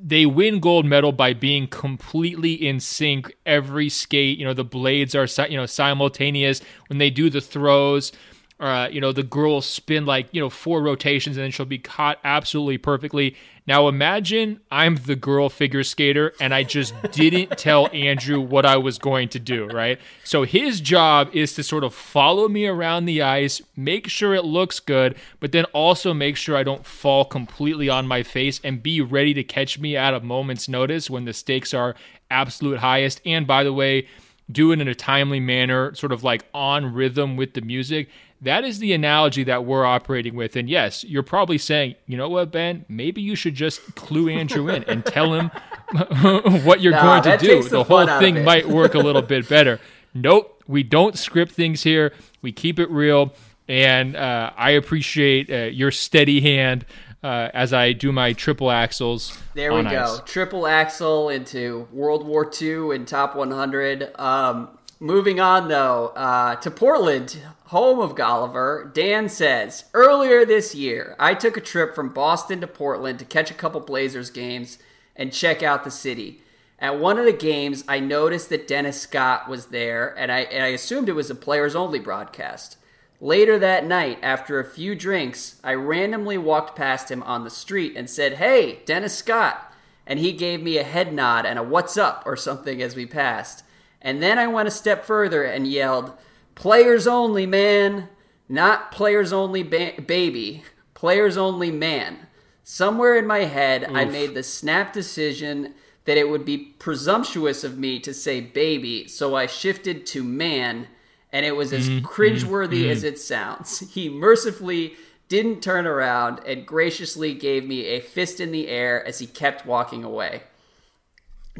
they 0.00 0.26
win 0.26 0.60
gold 0.60 0.86
medal 0.86 1.12
by 1.12 1.32
being 1.32 1.66
completely 1.66 2.52
in 2.52 2.80
sync. 2.80 3.34
Every 3.46 3.88
skate 3.88 4.38
you 4.38 4.44
know 4.44 4.54
the 4.54 4.64
blades 4.64 5.14
are 5.14 5.26
you 5.48 5.56
know 5.56 5.66
simultaneous. 5.66 6.60
When 6.88 6.98
they 6.98 7.10
do 7.10 7.30
the 7.30 7.40
throws 7.40 8.12
uh, 8.60 8.88
you 8.90 9.00
know 9.00 9.12
the 9.12 9.22
girl 9.22 9.60
spin 9.60 10.04
like 10.04 10.28
you 10.32 10.40
know 10.40 10.50
four 10.50 10.82
rotations 10.82 11.36
and 11.36 11.44
then 11.44 11.50
she'll 11.50 11.66
be 11.66 11.78
caught 11.78 12.18
absolutely 12.24 12.78
perfectly 12.78 13.36
now 13.68 13.86
imagine 13.86 14.60
I'm 14.70 14.96
the 14.96 15.14
girl 15.14 15.50
figure 15.50 15.84
skater 15.84 16.32
and 16.40 16.54
I 16.54 16.62
just 16.62 16.94
didn't 17.12 17.58
tell 17.58 17.90
Andrew 17.92 18.40
what 18.40 18.64
I 18.64 18.78
was 18.78 18.96
going 18.96 19.28
to 19.28 19.38
do, 19.38 19.66
right? 19.66 20.00
So 20.24 20.44
his 20.44 20.80
job 20.80 21.28
is 21.34 21.52
to 21.52 21.62
sort 21.62 21.84
of 21.84 21.92
follow 21.92 22.48
me 22.48 22.66
around 22.66 23.04
the 23.04 23.20
ice, 23.20 23.60
make 23.76 24.08
sure 24.08 24.34
it 24.34 24.46
looks 24.46 24.80
good, 24.80 25.16
but 25.38 25.52
then 25.52 25.66
also 25.66 26.14
make 26.14 26.38
sure 26.38 26.56
I 26.56 26.62
don't 26.62 26.86
fall 26.86 27.26
completely 27.26 27.90
on 27.90 28.06
my 28.06 28.22
face 28.22 28.58
and 28.64 28.82
be 28.82 29.02
ready 29.02 29.34
to 29.34 29.44
catch 29.44 29.78
me 29.78 29.98
at 29.98 30.14
a 30.14 30.20
moment's 30.20 30.66
notice 30.66 31.10
when 31.10 31.26
the 31.26 31.34
stakes 31.34 31.74
are 31.74 31.94
absolute 32.30 32.78
highest. 32.78 33.20
And 33.26 33.46
by 33.46 33.64
the 33.64 33.72
way, 33.74 34.08
do 34.50 34.72
it 34.72 34.80
in 34.80 34.88
a 34.88 34.94
timely 34.94 35.40
manner, 35.40 35.94
sort 35.94 36.12
of 36.12 36.24
like 36.24 36.46
on 36.54 36.94
rhythm 36.94 37.36
with 37.36 37.52
the 37.52 37.60
music. 37.60 38.08
That 38.40 38.64
is 38.64 38.78
the 38.78 38.92
analogy 38.92 39.42
that 39.44 39.64
we're 39.64 39.84
operating 39.84 40.36
with. 40.36 40.54
And 40.54 40.70
yes, 40.70 41.02
you're 41.02 41.24
probably 41.24 41.58
saying, 41.58 41.96
you 42.06 42.16
know 42.16 42.28
what, 42.28 42.52
Ben? 42.52 42.84
Maybe 42.88 43.20
you 43.20 43.34
should 43.34 43.54
just 43.54 43.96
clue 43.96 44.28
Andrew 44.28 44.68
in 44.68 44.84
and 44.84 45.04
tell 45.04 45.34
him 45.34 45.50
what 46.64 46.80
you're 46.80 46.92
going 46.92 47.22
to 47.24 47.36
do. 47.36 47.62
The, 47.64 47.68
the 47.68 47.84
whole 47.84 48.06
thing 48.06 48.44
might 48.44 48.68
work 48.68 48.94
a 48.94 48.98
little 48.98 49.22
bit 49.22 49.48
better. 49.48 49.80
Nope, 50.14 50.64
we 50.66 50.82
don't 50.82 51.16
script 51.18 51.52
things 51.52 51.82
here. 51.82 52.12
We 52.40 52.50
keep 52.50 52.78
it 52.78 52.90
real. 52.90 53.34
And 53.68 54.16
uh, 54.16 54.50
I 54.56 54.70
appreciate 54.70 55.50
uh, 55.50 55.66
your 55.66 55.90
steady 55.90 56.40
hand 56.40 56.86
uh, 57.22 57.50
as 57.52 57.72
I 57.72 57.92
do 57.92 58.12
my 58.12 58.32
triple 58.32 58.68
axels. 58.68 59.38
There 59.54 59.72
we 59.74 59.82
go. 59.82 60.14
Ice. 60.14 60.20
Triple 60.24 60.66
axel 60.66 61.28
into 61.28 61.86
World 61.92 62.26
War 62.26 62.50
II 62.60 62.94
and 62.94 63.06
top 63.06 63.36
100. 63.36 64.18
Um, 64.18 64.77
moving 65.00 65.40
on, 65.40 65.68
though, 65.68 66.08
uh, 66.08 66.56
to 66.56 66.70
Portland, 66.70 67.38
home 67.66 68.00
of 68.00 68.14
Golliver. 68.14 68.92
Dan 68.92 69.28
says, 69.28 69.84
Earlier 69.94 70.44
this 70.44 70.74
year, 70.74 71.14
I 71.18 71.34
took 71.34 71.56
a 71.56 71.60
trip 71.62 71.94
from 71.94 72.12
Boston 72.12 72.60
to 72.60 72.66
Portland 72.66 73.18
to 73.18 73.24
catch 73.24 73.50
a 73.50 73.54
couple 73.54 73.80
Blazers 73.80 74.30
games 74.30 74.78
and 75.16 75.32
check 75.32 75.62
out 75.62 75.84
the 75.84 75.90
city. 75.90 76.42
At 76.78 77.00
one 77.00 77.18
of 77.18 77.24
the 77.24 77.32
games, 77.32 77.82
I 77.88 77.98
noticed 77.98 78.50
that 78.50 78.68
Dennis 78.68 79.00
Scott 79.00 79.48
was 79.48 79.66
there, 79.66 80.16
and 80.16 80.30
I, 80.30 80.40
and 80.40 80.62
I 80.62 80.68
assumed 80.68 81.08
it 81.08 81.12
was 81.12 81.28
a 81.30 81.34
players 81.34 81.74
only 81.74 81.98
broadcast. 81.98 82.76
Later 83.20 83.58
that 83.58 83.84
night, 83.84 84.20
after 84.22 84.60
a 84.60 84.64
few 84.64 84.94
drinks, 84.94 85.60
I 85.64 85.74
randomly 85.74 86.38
walked 86.38 86.76
past 86.76 87.10
him 87.10 87.22
on 87.24 87.42
the 87.42 87.50
street 87.50 87.94
and 87.96 88.08
said, 88.08 88.34
Hey, 88.34 88.78
Dennis 88.86 89.16
Scott. 89.16 89.64
and 90.06 90.18
he 90.18 90.32
gave 90.32 90.62
me 90.62 90.78
a 90.78 90.84
head 90.84 91.12
nod 91.12 91.44
and 91.44 91.58
a 91.58 91.62
what's 91.62 91.96
up 91.98 92.22
or 92.24 92.36
something 92.36 92.80
as 92.80 92.96
we 92.96 93.04
passed. 93.04 93.62
And 94.00 94.22
then 94.22 94.38
I 94.38 94.46
went 94.46 94.68
a 94.68 94.72
step 94.72 95.04
further 95.04 95.44
and 95.44 95.66
yelled, 95.66 96.12
Players 96.54 97.06
only, 97.06 97.46
man! 97.46 98.08
Not 98.48 98.90
players 98.90 99.32
only 99.32 99.62
ba- 99.62 100.00
baby, 100.04 100.64
players 100.94 101.36
only 101.36 101.70
man. 101.70 102.26
Somewhere 102.64 103.16
in 103.16 103.26
my 103.26 103.40
head, 103.40 103.84
Oof. 103.84 103.90
I 103.94 104.04
made 104.04 104.34
the 104.34 104.42
snap 104.42 104.92
decision 104.92 105.74
that 106.04 106.16
it 106.16 106.28
would 106.28 106.44
be 106.44 106.74
presumptuous 106.78 107.64
of 107.64 107.78
me 107.78 108.00
to 108.00 108.14
say 108.14 108.40
baby, 108.40 109.06
so 109.06 109.36
I 109.36 109.46
shifted 109.46 110.06
to 110.06 110.24
man, 110.24 110.88
and 111.32 111.44
it 111.44 111.54
was 111.54 111.72
as 111.72 111.88
mm-hmm. 111.88 112.06
cringeworthy 112.06 112.82
mm-hmm. 112.82 112.90
as 112.90 113.04
it 113.04 113.18
sounds. 113.18 113.80
He 113.92 114.08
mercifully 114.08 114.96
didn't 115.28 115.62
turn 115.62 115.86
around 115.86 116.40
and 116.46 116.66
graciously 116.66 117.34
gave 117.34 117.66
me 117.66 117.84
a 117.84 118.00
fist 118.00 118.40
in 118.40 118.50
the 118.52 118.68
air 118.68 119.06
as 119.06 119.18
he 119.18 119.26
kept 119.26 119.66
walking 119.66 120.02
away. 120.02 120.44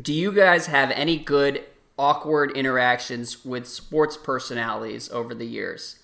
Do 0.01 0.15
you 0.15 0.32
guys 0.32 0.66
have 0.66 0.90
any 0.93 1.19
good 1.19 1.65
awkward 1.99 2.57
interactions 2.57 3.45
with 3.45 3.66
sports 3.66 4.16
personalities 4.16 5.11
over 5.11 5.35
the 5.35 5.45
years? 5.45 5.99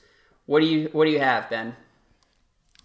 What 0.47 0.61
do 0.61 0.66
you 0.66 0.89
what 0.93 1.05
do 1.07 1.11
you 1.11 1.21
have, 1.21 1.49
Ben? 1.49 1.77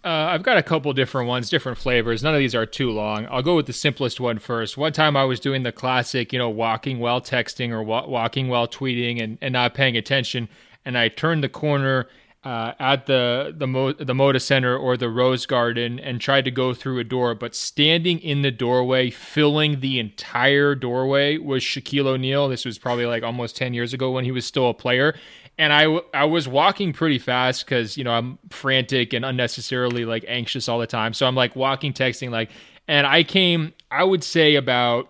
Uh, 0.02 0.08
I've 0.08 0.42
got 0.42 0.56
a 0.56 0.62
couple 0.62 0.90
different 0.94 1.28
ones, 1.28 1.50
different 1.50 1.76
flavors. 1.76 2.22
None 2.22 2.34
of 2.34 2.38
these 2.38 2.54
are 2.54 2.64
too 2.64 2.90
long. 2.90 3.26
I'll 3.30 3.42
go 3.42 3.54
with 3.54 3.66
the 3.66 3.74
simplest 3.74 4.18
one 4.18 4.38
first. 4.38 4.78
One 4.78 4.94
time 4.94 5.14
I 5.14 5.24
was 5.24 5.40
doing 5.40 5.62
the 5.62 5.72
classic, 5.72 6.32
you 6.32 6.38
know, 6.38 6.48
walking 6.48 7.00
while 7.00 7.20
texting 7.20 7.70
or 7.70 7.82
wa- 7.82 8.06
walking 8.06 8.48
while 8.48 8.66
tweeting 8.66 9.22
and, 9.22 9.36
and 9.42 9.52
not 9.52 9.74
paying 9.74 9.98
attention. 9.98 10.48
And 10.86 10.96
I 10.96 11.08
turned 11.08 11.44
the 11.44 11.50
corner 11.50 12.08
uh, 12.42 12.72
at 12.78 13.04
the 13.06 13.54
the 13.56 13.66
Mo- 13.66 13.92
the 13.92 14.14
Moda 14.14 14.40
Center 14.40 14.76
or 14.76 14.96
the 14.96 15.10
Rose 15.10 15.44
Garden 15.44 15.98
and 15.98 16.20
tried 16.20 16.46
to 16.46 16.50
go 16.50 16.72
through 16.72 16.98
a 16.98 17.04
door, 17.04 17.34
but 17.34 17.54
standing 17.54 18.18
in 18.18 18.40
the 18.42 18.50
doorway, 18.50 19.10
filling 19.10 19.80
the 19.80 19.98
entire 19.98 20.74
doorway, 20.74 21.36
was 21.36 21.62
Shaquille 21.62 22.06
O'Neal. 22.06 22.48
This 22.48 22.64
was 22.64 22.78
probably 22.78 23.04
like 23.04 23.22
almost 23.22 23.56
ten 23.56 23.74
years 23.74 23.92
ago 23.92 24.10
when 24.10 24.24
he 24.24 24.32
was 24.32 24.46
still 24.46 24.70
a 24.70 24.74
player, 24.74 25.14
and 25.58 25.72
I 25.72 25.84
I 26.14 26.24
was 26.24 26.48
walking 26.48 26.94
pretty 26.94 27.18
fast 27.18 27.66
because 27.66 27.98
you 27.98 28.04
know 28.04 28.12
I'm 28.12 28.38
frantic 28.48 29.12
and 29.12 29.22
unnecessarily 29.22 30.06
like 30.06 30.24
anxious 30.26 30.66
all 30.66 30.78
the 30.78 30.86
time. 30.86 31.12
So 31.12 31.26
I'm 31.26 31.34
like 31.34 31.54
walking, 31.54 31.92
texting, 31.92 32.30
like, 32.30 32.50
and 32.88 33.06
I 33.06 33.22
came, 33.22 33.74
I 33.90 34.02
would 34.02 34.24
say 34.24 34.54
about 34.54 35.09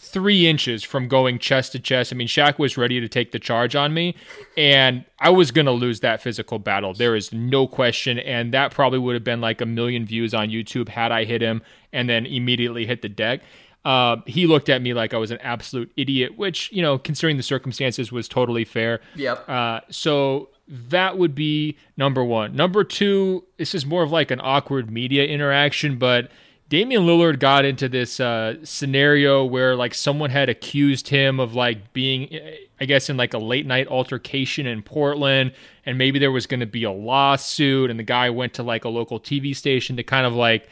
three 0.00 0.46
inches 0.46 0.82
from 0.82 1.08
going 1.08 1.38
chest 1.38 1.72
to 1.72 1.78
chest. 1.78 2.12
I 2.12 2.16
mean, 2.16 2.26
Shaq 2.26 2.58
was 2.58 2.76
ready 2.78 3.00
to 3.00 3.08
take 3.08 3.32
the 3.32 3.38
charge 3.38 3.76
on 3.76 3.92
me, 3.92 4.16
and 4.56 5.04
I 5.18 5.28
was 5.30 5.50
going 5.50 5.66
to 5.66 5.72
lose 5.72 6.00
that 6.00 6.22
physical 6.22 6.58
battle. 6.58 6.94
There 6.94 7.14
is 7.14 7.32
no 7.32 7.66
question. 7.66 8.18
And 8.18 8.54
that 8.54 8.72
probably 8.72 8.98
would 8.98 9.14
have 9.14 9.24
been 9.24 9.40
like 9.40 9.60
a 9.60 9.66
million 9.66 10.06
views 10.06 10.32
on 10.32 10.48
YouTube 10.48 10.88
had 10.88 11.12
I 11.12 11.24
hit 11.24 11.42
him 11.42 11.62
and 11.92 12.08
then 12.08 12.24
immediately 12.24 12.86
hit 12.86 13.02
the 13.02 13.08
deck. 13.08 13.42
Uh, 13.84 14.16
he 14.26 14.46
looked 14.46 14.68
at 14.68 14.82
me 14.82 14.94
like 14.94 15.14
I 15.14 15.16
was 15.18 15.30
an 15.30 15.38
absolute 15.38 15.92
idiot, 15.96 16.36
which, 16.36 16.70
you 16.72 16.82
know, 16.82 16.98
considering 16.98 17.36
the 17.36 17.42
circumstances, 17.42 18.10
was 18.10 18.28
totally 18.28 18.64
fair. 18.64 19.00
Yep. 19.16 19.48
Uh, 19.48 19.80
so 19.90 20.48
that 20.68 21.18
would 21.18 21.34
be 21.34 21.76
number 21.96 22.24
one. 22.24 22.54
Number 22.54 22.84
two, 22.84 23.44
this 23.58 23.74
is 23.74 23.84
more 23.84 24.02
of 24.02 24.10
like 24.10 24.30
an 24.30 24.40
awkward 24.42 24.90
media 24.90 25.24
interaction, 25.24 25.98
but 25.98 26.30
Damian 26.70 27.02
Lillard 27.02 27.40
got 27.40 27.64
into 27.64 27.88
this 27.88 28.20
uh, 28.20 28.54
scenario 28.62 29.44
where 29.44 29.74
like 29.74 29.92
someone 29.92 30.30
had 30.30 30.48
accused 30.48 31.08
him 31.08 31.40
of 31.40 31.52
like 31.52 31.92
being, 31.92 32.38
I 32.80 32.84
guess, 32.84 33.10
in 33.10 33.16
like 33.16 33.34
a 33.34 33.38
late 33.38 33.66
night 33.66 33.88
altercation 33.88 34.68
in 34.68 34.80
Portland, 34.80 35.52
and 35.84 35.98
maybe 35.98 36.20
there 36.20 36.30
was 36.30 36.46
going 36.46 36.60
to 36.60 36.66
be 36.66 36.84
a 36.84 36.92
lawsuit, 36.92 37.90
and 37.90 37.98
the 37.98 38.04
guy 38.04 38.30
went 38.30 38.54
to 38.54 38.62
like 38.62 38.84
a 38.84 38.88
local 38.88 39.18
TV 39.18 39.54
station 39.54 39.96
to 39.96 40.04
kind 40.04 40.24
of 40.24 40.34
like 40.34 40.68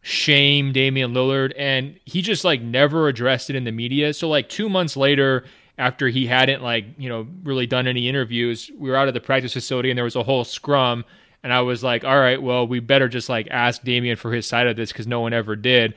shame 0.00 0.72
Damian 0.72 1.12
Lillard, 1.12 1.52
and 1.58 2.00
he 2.06 2.22
just 2.22 2.46
like 2.46 2.62
never 2.62 3.06
addressed 3.08 3.50
it 3.50 3.56
in 3.56 3.64
the 3.64 3.72
media. 3.72 4.14
So 4.14 4.30
like 4.30 4.48
two 4.48 4.70
months 4.70 4.96
later, 4.96 5.44
after 5.76 6.08
he 6.08 6.28
hadn't 6.28 6.62
like 6.62 6.86
you 6.96 7.10
know 7.10 7.26
really 7.44 7.66
done 7.66 7.86
any 7.86 8.08
interviews, 8.08 8.70
we 8.78 8.88
were 8.88 8.96
out 8.96 9.08
of 9.08 9.12
the 9.12 9.20
practice 9.20 9.52
facility, 9.52 9.90
and 9.90 9.98
there 9.98 10.04
was 10.04 10.16
a 10.16 10.22
whole 10.22 10.44
scrum 10.44 11.04
and 11.42 11.52
I 11.52 11.62
was 11.62 11.82
like, 11.82 12.04
all 12.04 12.18
right, 12.18 12.40
well, 12.40 12.66
we 12.66 12.80
better 12.80 13.08
just 13.08 13.28
like 13.28 13.48
ask 13.50 13.82
Damian 13.82 14.16
for 14.16 14.32
his 14.32 14.46
side 14.46 14.66
of 14.66 14.76
this 14.76 14.92
because 14.92 15.06
no 15.06 15.20
one 15.20 15.32
ever 15.32 15.56
did. 15.56 15.94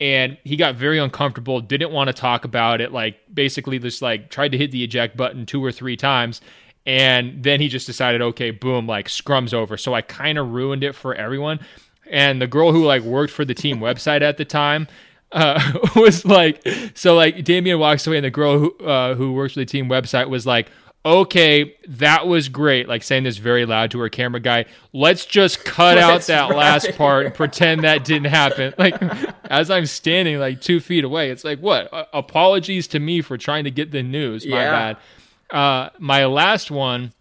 And 0.00 0.38
he 0.44 0.56
got 0.56 0.76
very 0.76 0.98
uncomfortable, 0.98 1.60
didn't 1.60 1.92
want 1.92 2.08
to 2.08 2.12
talk 2.12 2.44
about 2.44 2.80
it, 2.80 2.92
like 2.92 3.18
basically 3.32 3.78
just 3.78 4.02
like 4.02 4.30
tried 4.30 4.52
to 4.52 4.58
hit 4.58 4.70
the 4.70 4.82
eject 4.84 5.16
button 5.16 5.46
two 5.46 5.64
or 5.64 5.72
three 5.72 5.96
times. 5.96 6.40
And 6.86 7.42
then 7.42 7.60
he 7.60 7.68
just 7.68 7.86
decided, 7.86 8.22
okay, 8.22 8.50
boom, 8.50 8.86
like 8.86 9.08
scrum's 9.08 9.52
over. 9.52 9.76
So 9.76 9.94
I 9.94 10.02
kind 10.02 10.38
of 10.38 10.52
ruined 10.52 10.82
it 10.84 10.94
for 10.94 11.14
everyone. 11.14 11.60
And 12.10 12.40
the 12.40 12.46
girl 12.46 12.72
who 12.72 12.84
like 12.84 13.02
worked 13.02 13.32
for 13.32 13.44
the 13.44 13.54
team 13.54 13.78
website 13.80 14.22
at 14.22 14.36
the 14.36 14.44
time, 14.44 14.88
uh, 15.32 15.60
was 15.96 16.24
like, 16.24 16.66
so 16.94 17.14
like 17.14 17.44
Damian 17.44 17.78
walks 17.78 18.06
away, 18.06 18.16
and 18.16 18.24
the 18.24 18.30
girl 18.30 18.58
who 18.58 18.78
uh, 18.78 19.14
who 19.14 19.32
works 19.32 19.54
for 19.54 19.60
the 19.60 19.66
team 19.66 19.88
website 19.88 20.28
was 20.28 20.46
like, 20.46 20.70
okay, 21.08 21.74
that 21.88 22.26
was 22.26 22.50
great. 22.50 22.86
Like 22.86 23.02
saying 23.02 23.24
this 23.24 23.38
very 23.38 23.64
loud 23.64 23.90
to 23.92 23.98
her 24.00 24.10
camera 24.10 24.40
guy. 24.40 24.66
Let's 24.92 25.24
just 25.24 25.64
cut 25.64 25.96
out 25.96 26.20
that 26.22 26.50
right. 26.50 26.56
last 26.56 26.96
part 26.96 27.26
and 27.26 27.34
pretend 27.34 27.84
that 27.84 28.04
didn't 28.04 28.30
happen. 28.30 28.74
Like 28.78 29.00
as 29.50 29.70
I'm 29.70 29.86
standing 29.86 30.38
like 30.38 30.60
two 30.60 30.80
feet 30.80 31.04
away, 31.04 31.30
it's 31.30 31.44
like 31.44 31.60
what? 31.60 31.92
Uh, 31.92 32.04
apologies 32.12 32.86
to 32.88 33.00
me 33.00 33.22
for 33.22 33.38
trying 33.38 33.64
to 33.64 33.70
get 33.70 33.90
the 33.90 34.02
news. 34.02 34.46
My 34.46 34.62
yeah. 34.62 34.94
bad. 35.50 35.56
Uh, 35.56 35.90
my 35.98 36.26
last 36.26 36.70
one, 36.70 37.12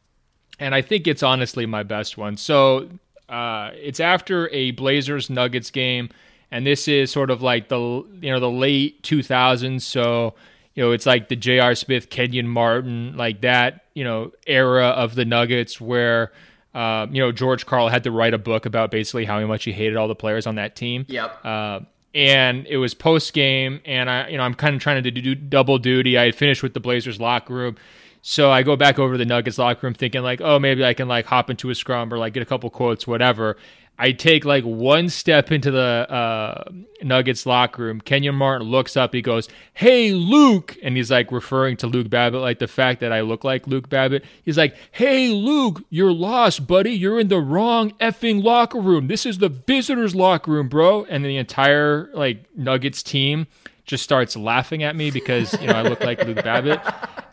and 0.59 0.75
I 0.75 0.81
think 0.81 1.07
it's 1.07 1.23
honestly 1.23 1.65
my 1.65 1.83
best 1.83 2.17
one. 2.17 2.35
So 2.35 2.89
uh, 3.29 3.71
it's 3.73 4.01
after 4.01 4.49
a 4.49 4.71
Blazers 4.71 5.29
Nuggets 5.29 5.71
game, 5.71 6.09
and 6.51 6.67
this 6.67 6.89
is 6.89 7.09
sort 7.09 7.31
of 7.31 7.41
like 7.41 7.69
the 7.69 7.79
you 7.79 8.31
know 8.31 8.41
the 8.41 8.51
late 8.51 9.01
2000s. 9.03 9.81
So 9.81 10.33
you 10.77 10.83
know, 10.83 10.91
it's 10.91 11.07
like 11.07 11.27
the 11.27 11.35
J.R. 11.35 11.73
Smith, 11.73 12.11
Kenyon 12.11 12.47
Martin, 12.47 13.17
like 13.17 13.41
that, 13.41 13.85
you 13.95 14.03
know, 14.03 14.31
era 14.45 14.89
of 14.89 15.15
the 15.15 15.25
Nuggets 15.25 15.81
where, 15.81 16.31
uh, 16.75 17.07
you 17.09 17.19
know, 17.19 17.31
George 17.31 17.65
Karl 17.65 17.89
had 17.89 18.03
to 18.03 18.11
write 18.11 18.35
a 18.35 18.37
book 18.37 18.67
about 18.67 18.91
basically 18.91 19.25
how 19.25 19.43
much 19.47 19.63
he 19.63 19.71
hated 19.71 19.97
all 19.97 20.07
the 20.07 20.13
players 20.13 20.45
on 20.45 20.53
that 20.55 20.75
team. 20.75 21.07
Yep. 21.09 21.43
Uh, 21.43 21.79
and 22.13 22.67
it 22.67 22.77
was 22.77 22.93
post 22.93 23.33
game, 23.33 23.81
and 23.85 24.07
I, 24.07 24.27
you 24.27 24.37
know, 24.37 24.43
I'm 24.43 24.53
kind 24.53 24.75
of 24.75 24.81
trying 24.81 25.01
to 25.01 25.09
do 25.09 25.33
double 25.33 25.79
duty. 25.79 26.15
I 26.15 26.25
had 26.25 26.35
finished 26.35 26.61
with 26.61 26.75
the 26.75 26.79
Blazers 26.79 27.19
locker 27.19 27.55
room. 27.55 27.75
So 28.21 28.51
I 28.51 28.61
go 28.61 28.75
back 28.75 28.99
over 28.99 29.15
to 29.15 29.17
the 29.17 29.25
Nuggets 29.25 29.57
locker 29.57 29.87
room 29.87 29.95
thinking 29.95 30.21
like, 30.21 30.41
oh, 30.41 30.59
maybe 30.59 30.85
I 30.85 30.93
can 30.93 31.07
like 31.07 31.25
hop 31.25 31.49
into 31.49 31.71
a 31.71 31.75
scrum 31.75 32.13
or 32.13 32.19
like 32.19 32.33
get 32.33 32.43
a 32.43 32.45
couple 32.45 32.69
quotes, 32.69 33.07
whatever. 33.07 33.57
I 33.99 34.11
take 34.11 34.45
like 34.45 34.63
one 34.63 35.09
step 35.09 35.51
into 35.51 35.71
the 35.71 35.79
uh, 35.79 36.63
Nuggets 37.01 37.45
locker 37.45 37.83
room. 37.83 37.99
Kenyon 37.99 38.35
Martin 38.35 38.67
looks 38.67 38.95
up. 38.95 39.13
He 39.13 39.21
goes, 39.21 39.49
"Hey, 39.73 40.11
Luke," 40.11 40.77
and 40.83 40.95
he's 40.95 41.09
like 41.09 41.31
referring 41.31 41.77
to 41.77 41.87
Luke 41.87 42.09
Babbitt, 42.09 42.41
like 42.41 42.59
the 42.59 42.67
fact 42.67 42.99
that 42.99 43.11
I 43.11 43.21
look 43.21 43.43
like 43.43 43.65
Luke 43.65 43.89
Babbitt. 43.89 44.23
He's 44.43 44.57
like, 44.57 44.75
"Hey, 44.91 45.29
Luke, 45.29 45.83
you're 45.89 46.13
lost, 46.13 46.67
buddy. 46.67 46.91
You're 46.91 47.19
in 47.19 47.29
the 47.29 47.39
wrong 47.39 47.91
effing 47.99 48.43
locker 48.43 48.79
room. 48.79 49.07
This 49.07 49.25
is 49.25 49.39
the 49.39 49.49
visitors' 49.49 50.13
locker 50.13 50.51
room, 50.51 50.69
bro." 50.69 51.05
And 51.05 51.25
the 51.25 51.37
entire 51.37 52.09
like 52.13 52.45
Nuggets 52.55 53.01
team 53.01 53.47
just 53.85 54.03
starts 54.03 54.35
laughing 54.35 54.83
at 54.83 54.95
me 54.95 55.09
because 55.09 55.59
you 55.59 55.67
know 55.67 55.73
I 55.73 55.81
look 55.81 56.01
like 56.01 56.23
Luke 56.23 56.43
Babbitt, 56.43 56.81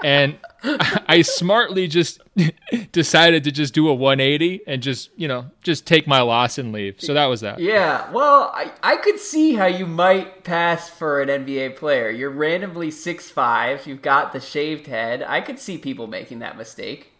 and 0.02 0.36
I 0.64 1.22
smartly 1.22 1.86
just 1.88 2.20
decided 2.92 3.44
to 3.44 3.52
just 3.52 3.74
do 3.74 3.88
a 3.88 3.94
180 3.94 4.62
and 4.66 4.82
just 4.82 5.10
you 5.16 5.28
know 5.28 5.50
just 5.62 5.86
take 5.86 6.06
my 6.06 6.20
loss 6.22 6.58
and 6.58 6.72
leave. 6.72 7.00
So 7.00 7.14
that 7.14 7.26
was 7.26 7.42
that. 7.42 7.58
Yeah, 7.58 8.10
well, 8.12 8.50
I 8.54 8.72
I 8.82 8.96
could 8.96 9.18
see 9.18 9.54
how 9.54 9.66
you 9.66 9.86
might 9.86 10.44
pass 10.44 10.88
for 10.88 11.20
an 11.20 11.28
NBA 11.28 11.76
player. 11.76 12.10
You're 12.10 12.30
randomly 12.30 12.90
six 12.90 13.30
five. 13.30 13.86
You've 13.86 14.02
got 14.02 14.32
the 14.32 14.40
shaved 14.40 14.86
head. 14.86 15.22
I 15.22 15.40
could 15.40 15.58
see 15.58 15.76
people 15.76 16.06
making 16.06 16.38
that 16.38 16.56
mistake. 16.56 17.12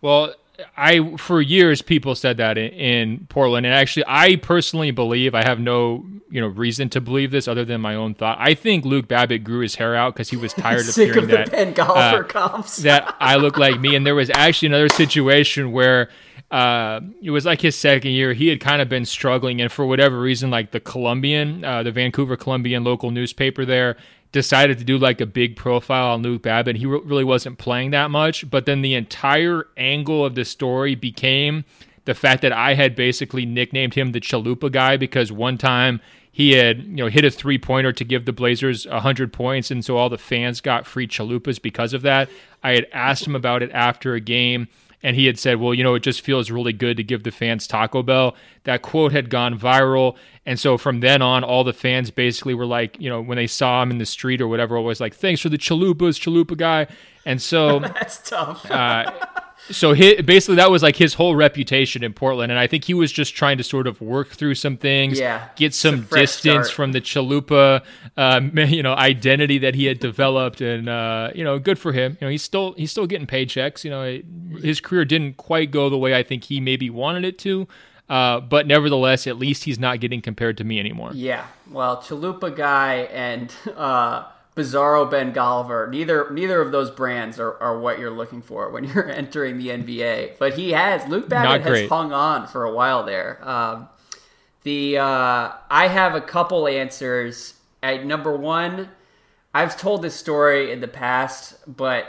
Well, 0.00 0.34
I 0.76 1.16
for 1.16 1.40
years 1.40 1.82
people 1.82 2.14
said 2.14 2.38
that 2.38 2.56
in, 2.56 2.70
in, 2.72 3.26
Portland, 3.28 3.66
and 3.66 3.74
actually, 3.74 4.04
I 4.06 4.36
personally 4.36 4.90
believe 4.90 5.34
I 5.34 5.44
have 5.44 5.60
no 5.60 6.06
you 6.30 6.40
know 6.40 6.48
reason 6.48 6.88
to 6.90 7.00
believe 7.00 7.30
this 7.30 7.48
other 7.48 7.64
than 7.64 7.80
my 7.80 7.94
own 7.94 8.14
thought. 8.14 8.38
I 8.40 8.54
think 8.54 8.84
Luke 8.84 9.08
Babbitt 9.08 9.44
grew 9.44 9.60
his 9.60 9.76
hair 9.76 9.94
out 9.94 10.14
because 10.14 10.30
he 10.30 10.36
was 10.36 10.52
tired 10.52 10.88
of 10.88 10.94
hearing 10.94 11.18
of 11.18 11.28
that 11.28 11.50
Ben 11.50 11.74
Golliver 11.74 12.24
uh, 12.24 12.24
comps. 12.24 12.76
that 12.82 13.16
I 13.20 13.36
look 13.36 13.56
like 13.56 13.80
me. 13.80 13.94
And 13.94 14.06
there 14.06 14.14
was 14.14 14.30
actually 14.30 14.66
another 14.66 14.88
situation 14.88 15.72
where 15.72 16.10
uh, 16.50 17.00
it 17.22 17.30
was 17.30 17.44
like 17.44 17.60
his 17.60 17.76
second 17.76 18.12
year. 18.12 18.32
He 18.32 18.48
had 18.48 18.60
kind 18.60 18.80
of 18.80 18.88
been 18.88 19.04
struggling, 19.04 19.60
and 19.60 19.70
for 19.70 19.86
whatever 19.86 20.20
reason, 20.20 20.50
like 20.50 20.70
the 20.70 20.80
Columbian, 20.80 21.64
uh, 21.64 21.82
the 21.82 21.92
Vancouver 21.92 22.36
Columbian 22.36 22.84
local 22.84 23.10
newspaper 23.10 23.64
there 23.64 23.96
decided 24.30 24.78
to 24.78 24.84
do 24.84 24.98
like 24.98 25.20
a 25.20 25.26
big 25.26 25.56
profile 25.56 26.08
on 26.08 26.22
Luke 26.22 26.42
Babbitt. 26.42 26.76
He 26.76 26.86
re- 26.86 27.00
really 27.02 27.24
wasn't 27.24 27.58
playing 27.58 27.92
that 27.92 28.10
much, 28.10 28.48
but 28.50 28.66
then 28.66 28.82
the 28.82 28.94
entire 28.94 29.66
angle 29.76 30.24
of 30.24 30.34
the 30.34 30.44
story 30.44 30.94
became 30.94 31.64
the 32.04 32.14
fact 32.14 32.42
that 32.42 32.52
I 32.52 32.74
had 32.74 32.94
basically 32.94 33.44
nicknamed 33.44 33.94
him 33.94 34.12
the 34.12 34.20
Chalupa 34.20 34.72
guy 34.72 34.96
because 34.96 35.30
one 35.30 35.58
time 35.58 36.00
he 36.38 36.52
had 36.52 36.84
you 36.84 36.96
know 36.98 37.08
hit 37.08 37.24
a 37.24 37.32
three 37.32 37.58
pointer 37.58 37.92
to 37.92 38.04
give 38.04 38.24
the 38.24 38.32
Blazers 38.32 38.86
hundred 38.86 39.32
points, 39.32 39.72
and 39.72 39.84
so 39.84 39.96
all 39.96 40.08
the 40.08 40.16
fans 40.16 40.60
got 40.60 40.86
free 40.86 41.08
chalupas 41.08 41.60
because 41.60 41.92
of 41.92 42.02
that. 42.02 42.30
I 42.62 42.74
had 42.74 42.86
asked 42.92 43.26
him 43.26 43.34
about 43.34 43.60
it 43.60 43.72
after 43.72 44.14
a 44.14 44.20
game, 44.20 44.68
and 45.02 45.16
he 45.16 45.26
had 45.26 45.36
said, 45.36 45.58
"Well, 45.58 45.74
you 45.74 45.82
know, 45.82 45.96
it 45.96 46.04
just 46.04 46.20
feels 46.20 46.48
really 46.48 46.72
good 46.72 46.96
to 46.96 47.02
give 47.02 47.24
the 47.24 47.32
fans 47.32 47.66
Taco 47.66 48.04
Bell." 48.04 48.36
That 48.62 48.82
quote 48.82 49.10
had 49.10 49.30
gone 49.30 49.58
viral, 49.58 50.14
and 50.46 50.60
so 50.60 50.78
from 50.78 51.00
then 51.00 51.22
on, 51.22 51.42
all 51.42 51.64
the 51.64 51.72
fans 51.72 52.12
basically 52.12 52.54
were 52.54 52.66
like, 52.66 53.00
you 53.00 53.10
know, 53.10 53.20
when 53.20 53.34
they 53.34 53.48
saw 53.48 53.82
him 53.82 53.90
in 53.90 53.98
the 53.98 54.06
street 54.06 54.40
or 54.40 54.46
whatever, 54.46 54.76
always 54.76 55.00
like, 55.00 55.16
"Thanks 55.16 55.40
for 55.40 55.48
the 55.48 55.58
chalupas, 55.58 56.20
chalupa 56.20 56.56
guy." 56.56 56.86
And 57.26 57.42
so 57.42 57.80
that's 57.80 58.30
tough. 58.30 58.70
uh, 58.70 59.10
so 59.70 59.92
he, 59.92 60.20
basically 60.22 60.56
that 60.56 60.70
was 60.70 60.82
like 60.82 60.96
his 60.96 61.14
whole 61.14 61.36
reputation 61.36 62.02
in 62.02 62.12
Portland, 62.12 62.50
and 62.50 62.58
I 62.58 62.66
think 62.66 62.84
he 62.84 62.94
was 62.94 63.12
just 63.12 63.34
trying 63.34 63.58
to 63.58 63.64
sort 63.64 63.86
of 63.86 64.00
work 64.00 64.28
through 64.28 64.54
some 64.54 64.76
things, 64.76 65.18
yeah, 65.18 65.48
get 65.56 65.74
some 65.74 66.02
distance 66.02 66.66
start. 66.66 66.70
from 66.70 66.92
the 66.92 67.00
Chalupa, 67.00 67.82
uh, 68.16 68.40
you 68.54 68.82
know, 68.82 68.94
identity 68.94 69.58
that 69.58 69.74
he 69.74 69.86
had 69.86 70.00
developed, 70.00 70.60
and 70.60 70.88
uh, 70.88 71.30
you 71.34 71.44
know, 71.44 71.58
good 71.58 71.78
for 71.78 71.92
him. 71.92 72.16
You 72.20 72.26
know, 72.26 72.30
he's 72.30 72.42
still 72.42 72.72
he's 72.74 72.90
still 72.90 73.06
getting 73.06 73.26
paychecks. 73.26 73.84
You 73.84 73.90
know, 73.90 74.20
his 74.60 74.80
career 74.80 75.04
didn't 75.04 75.36
quite 75.36 75.70
go 75.70 75.88
the 75.90 75.98
way 75.98 76.14
I 76.14 76.22
think 76.22 76.44
he 76.44 76.60
maybe 76.60 76.90
wanted 76.90 77.24
it 77.24 77.38
to. 77.40 77.68
Uh, 78.08 78.40
but 78.40 78.66
nevertheless, 78.66 79.26
at 79.26 79.36
least 79.36 79.64
he's 79.64 79.78
not 79.78 80.00
getting 80.00 80.22
compared 80.22 80.56
to 80.56 80.64
me 80.64 80.80
anymore. 80.80 81.10
Yeah, 81.12 81.46
well, 81.70 81.98
Chalupa 81.98 82.56
guy 82.56 83.00
and 83.12 83.52
uh, 83.76 84.24
Bizarro 84.58 85.10
Ben 85.10 85.32
Golliver. 85.32 85.88
Neither 85.88 86.30
neither 86.30 86.60
of 86.60 86.72
those 86.72 86.90
brands 86.90 87.38
are, 87.38 87.56
are 87.62 87.78
what 87.78 87.98
you're 87.98 88.10
looking 88.10 88.42
for 88.42 88.70
when 88.70 88.84
you're 88.92 89.08
entering 89.08 89.58
the 89.58 89.68
NBA. 89.68 90.38
But 90.38 90.54
he 90.54 90.72
has 90.72 91.08
Luke 91.08 91.28
Babbitt 91.28 91.62
has 91.66 91.88
hung 91.88 92.12
on 92.12 92.46
for 92.46 92.64
a 92.64 92.72
while 92.72 93.04
there. 93.04 93.38
Um, 93.48 93.88
the 94.64 94.98
uh, 94.98 95.52
I 95.70 95.88
have 95.88 96.14
a 96.14 96.20
couple 96.20 96.66
answers. 96.66 97.54
At 97.80 98.04
number 98.04 98.36
one, 98.36 98.88
I've 99.54 99.78
told 99.78 100.02
this 100.02 100.16
story 100.16 100.72
in 100.72 100.80
the 100.80 100.88
past, 100.88 101.54
but 101.76 102.06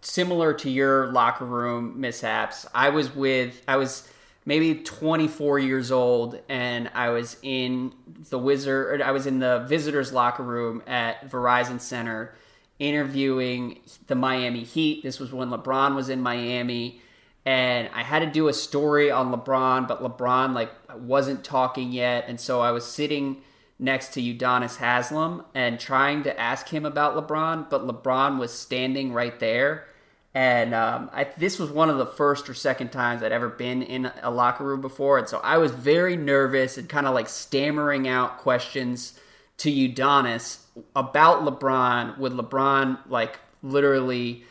similar 0.00 0.54
to 0.54 0.70
your 0.70 1.08
locker 1.08 1.44
room 1.44 2.00
mishaps, 2.00 2.66
I 2.74 2.90
was 2.90 3.14
with 3.14 3.60
I 3.68 3.76
was 3.76 4.09
maybe 4.44 4.74
24 4.74 5.58
years 5.58 5.92
old 5.92 6.40
and 6.48 6.90
I 6.94 7.10
was 7.10 7.36
in 7.42 7.92
the 8.30 8.38
wizard 8.38 9.02
I 9.02 9.10
was 9.12 9.26
in 9.26 9.38
the 9.38 9.60
visitors 9.68 10.12
locker 10.12 10.42
room 10.42 10.82
at 10.86 11.30
Verizon 11.30 11.80
Center 11.80 12.34
interviewing 12.78 13.80
the 14.06 14.14
Miami 14.14 14.64
Heat. 14.64 15.02
This 15.02 15.20
was 15.20 15.32
when 15.32 15.50
LeBron 15.50 15.94
was 15.94 16.08
in 16.08 16.20
Miami 16.20 17.00
and 17.44 17.88
I 17.94 18.02
had 18.02 18.20
to 18.20 18.26
do 18.26 18.48
a 18.48 18.52
story 18.52 19.10
on 19.10 19.32
LeBron, 19.32 19.88
but 19.88 20.02
LeBron 20.02 20.54
like 20.54 20.72
wasn't 20.94 21.44
talking 21.44 21.92
yet 21.92 22.24
and 22.28 22.40
so 22.40 22.60
I 22.60 22.70
was 22.70 22.84
sitting 22.84 23.42
next 23.78 24.12
to 24.14 24.20
Udonis 24.20 24.76
Haslem 24.76 25.42
and 25.54 25.80
trying 25.80 26.22
to 26.22 26.38
ask 26.38 26.68
him 26.68 26.84
about 26.84 27.16
LeBron, 27.16 27.70
but 27.70 27.86
LeBron 27.86 28.38
was 28.38 28.52
standing 28.52 29.12
right 29.12 29.38
there 29.40 29.86
and 30.34 30.74
um, 30.74 31.10
I, 31.12 31.24
this 31.38 31.58
was 31.58 31.70
one 31.70 31.90
of 31.90 31.98
the 31.98 32.06
first 32.06 32.48
or 32.48 32.54
second 32.54 32.92
times 32.92 33.22
I'd 33.22 33.32
ever 33.32 33.48
been 33.48 33.82
in 33.82 34.10
a 34.22 34.30
locker 34.30 34.64
room 34.64 34.80
before. 34.80 35.18
And 35.18 35.28
so 35.28 35.40
I 35.42 35.58
was 35.58 35.72
very 35.72 36.16
nervous 36.16 36.78
and 36.78 36.88
kind 36.88 37.06
of 37.06 37.14
like 37.14 37.28
stammering 37.28 38.06
out 38.06 38.38
questions 38.38 39.18
to 39.58 39.70
Udonis 39.70 40.58
about 40.94 41.44
LeBron, 41.44 42.18
with 42.18 42.32
LeBron 42.32 42.98
like 43.08 43.40
literally 43.62 44.44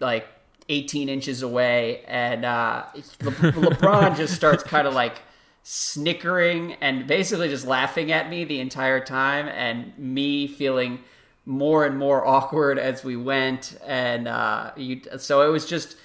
like 0.00 0.26
18 0.68 1.08
inches 1.08 1.40
away. 1.40 2.02
And 2.06 2.44
uh, 2.44 2.84
Le- 2.94 3.02
LeBron 3.32 4.16
just 4.16 4.34
starts 4.34 4.62
kind 4.62 4.86
of 4.86 4.92
like 4.92 5.22
snickering 5.62 6.74
and 6.74 7.06
basically 7.06 7.48
just 7.48 7.66
laughing 7.66 8.12
at 8.12 8.28
me 8.28 8.44
the 8.44 8.60
entire 8.60 9.00
time, 9.00 9.48
and 9.48 9.96
me 9.96 10.46
feeling 10.46 10.98
more 11.44 11.84
and 11.84 11.98
more 11.98 12.26
awkward 12.26 12.78
as 12.78 13.02
we 13.02 13.16
went, 13.16 13.76
and 13.86 14.28
uh, 14.28 14.72
you, 14.76 15.02
so 15.18 15.46
it 15.46 15.50
was 15.50 15.66
just 15.66 15.96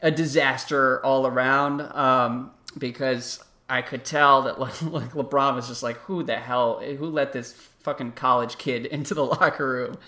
a 0.00 0.10
disaster 0.10 1.04
all 1.04 1.26
around 1.26 1.80
um, 1.80 2.50
because 2.78 3.42
I 3.68 3.82
could 3.82 4.04
tell 4.04 4.42
that 4.42 4.58
like, 4.60 4.74
LeBron 4.74 5.54
was 5.54 5.68
just 5.68 5.82
like, 5.82 5.96
who 5.98 6.22
the 6.22 6.36
hell, 6.36 6.80
who 6.80 7.06
let 7.06 7.32
this 7.32 7.52
fucking 7.52 8.12
college 8.12 8.58
kid 8.58 8.86
into 8.94 9.14
the 9.14 9.24
locker 9.24 9.68
room? 9.68 9.98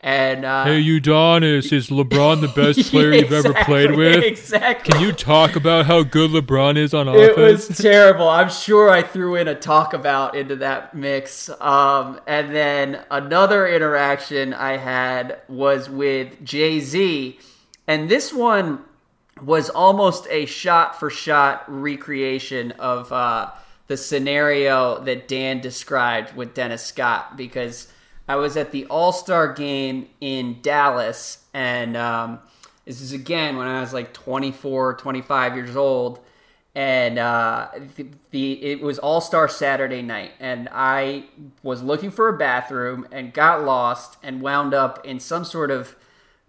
And 0.00 0.44
uh, 0.44 0.64
hey, 0.64 0.82
Udonis, 0.82 1.72
is 1.72 1.88
LeBron 1.88 2.40
the 2.40 2.48
best 2.56 2.90
player 2.90 3.12
yeah, 3.12 3.20
you've 3.22 3.32
ever 3.32 3.52
played 3.64 3.96
with? 3.96 4.22
Exactly. 4.22 4.92
Can 4.92 5.02
you 5.02 5.12
talk 5.12 5.56
about 5.56 5.86
how 5.86 6.04
good 6.04 6.30
LeBron 6.30 6.76
is 6.76 6.94
on 6.94 7.08
offense? 7.08 7.36
it 7.36 7.36
was 7.36 7.68
terrible. 7.78 8.28
I'm 8.28 8.48
sure 8.48 8.90
I 8.90 9.02
threw 9.02 9.34
in 9.34 9.48
a 9.48 9.56
talk 9.56 9.94
about 9.94 10.36
into 10.36 10.54
that 10.56 10.94
mix. 10.94 11.50
Um, 11.60 12.20
and 12.28 12.54
then 12.54 13.04
another 13.10 13.66
interaction 13.66 14.54
I 14.54 14.76
had 14.76 15.40
was 15.48 15.90
with 15.90 16.44
Jay 16.44 16.78
Z, 16.78 17.38
and 17.88 18.08
this 18.08 18.32
one 18.32 18.84
was 19.42 19.68
almost 19.68 20.28
a 20.30 20.46
shot 20.46 20.98
for 20.98 21.10
shot 21.10 21.64
recreation 21.66 22.70
of 22.72 23.12
uh, 23.12 23.50
the 23.88 23.96
scenario 23.96 25.00
that 25.00 25.26
Dan 25.26 25.60
described 25.60 26.36
with 26.36 26.54
Dennis 26.54 26.84
Scott 26.84 27.36
because 27.36 27.88
I 28.28 28.36
was 28.36 28.56
at 28.56 28.72
the 28.72 28.84
All 28.86 29.12
Star 29.12 29.52
game 29.52 30.08
in 30.20 30.58
Dallas, 30.60 31.44
and 31.54 31.96
um, 31.96 32.40
this 32.84 33.00
is 33.00 33.12
again 33.12 33.56
when 33.56 33.66
I 33.66 33.80
was 33.80 33.94
like 33.94 34.12
24, 34.12 34.94
25 34.94 35.56
years 35.56 35.76
old, 35.76 36.20
and 36.74 37.18
uh, 37.18 37.68
the, 37.96 38.06
the 38.30 38.62
it 38.62 38.82
was 38.82 38.98
All 38.98 39.22
Star 39.22 39.48
Saturday 39.48 40.02
night, 40.02 40.32
and 40.40 40.68
I 40.70 41.24
was 41.62 41.82
looking 41.82 42.10
for 42.10 42.28
a 42.28 42.36
bathroom 42.36 43.08
and 43.10 43.32
got 43.32 43.64
lost 43.64 44.18
and 44.22 44.42
wound 44.42 44.74
up 44.74 45.04
in 45.06 45.20
some 45.20 45.44
sort 45.44 45.70
of 45.70 45.96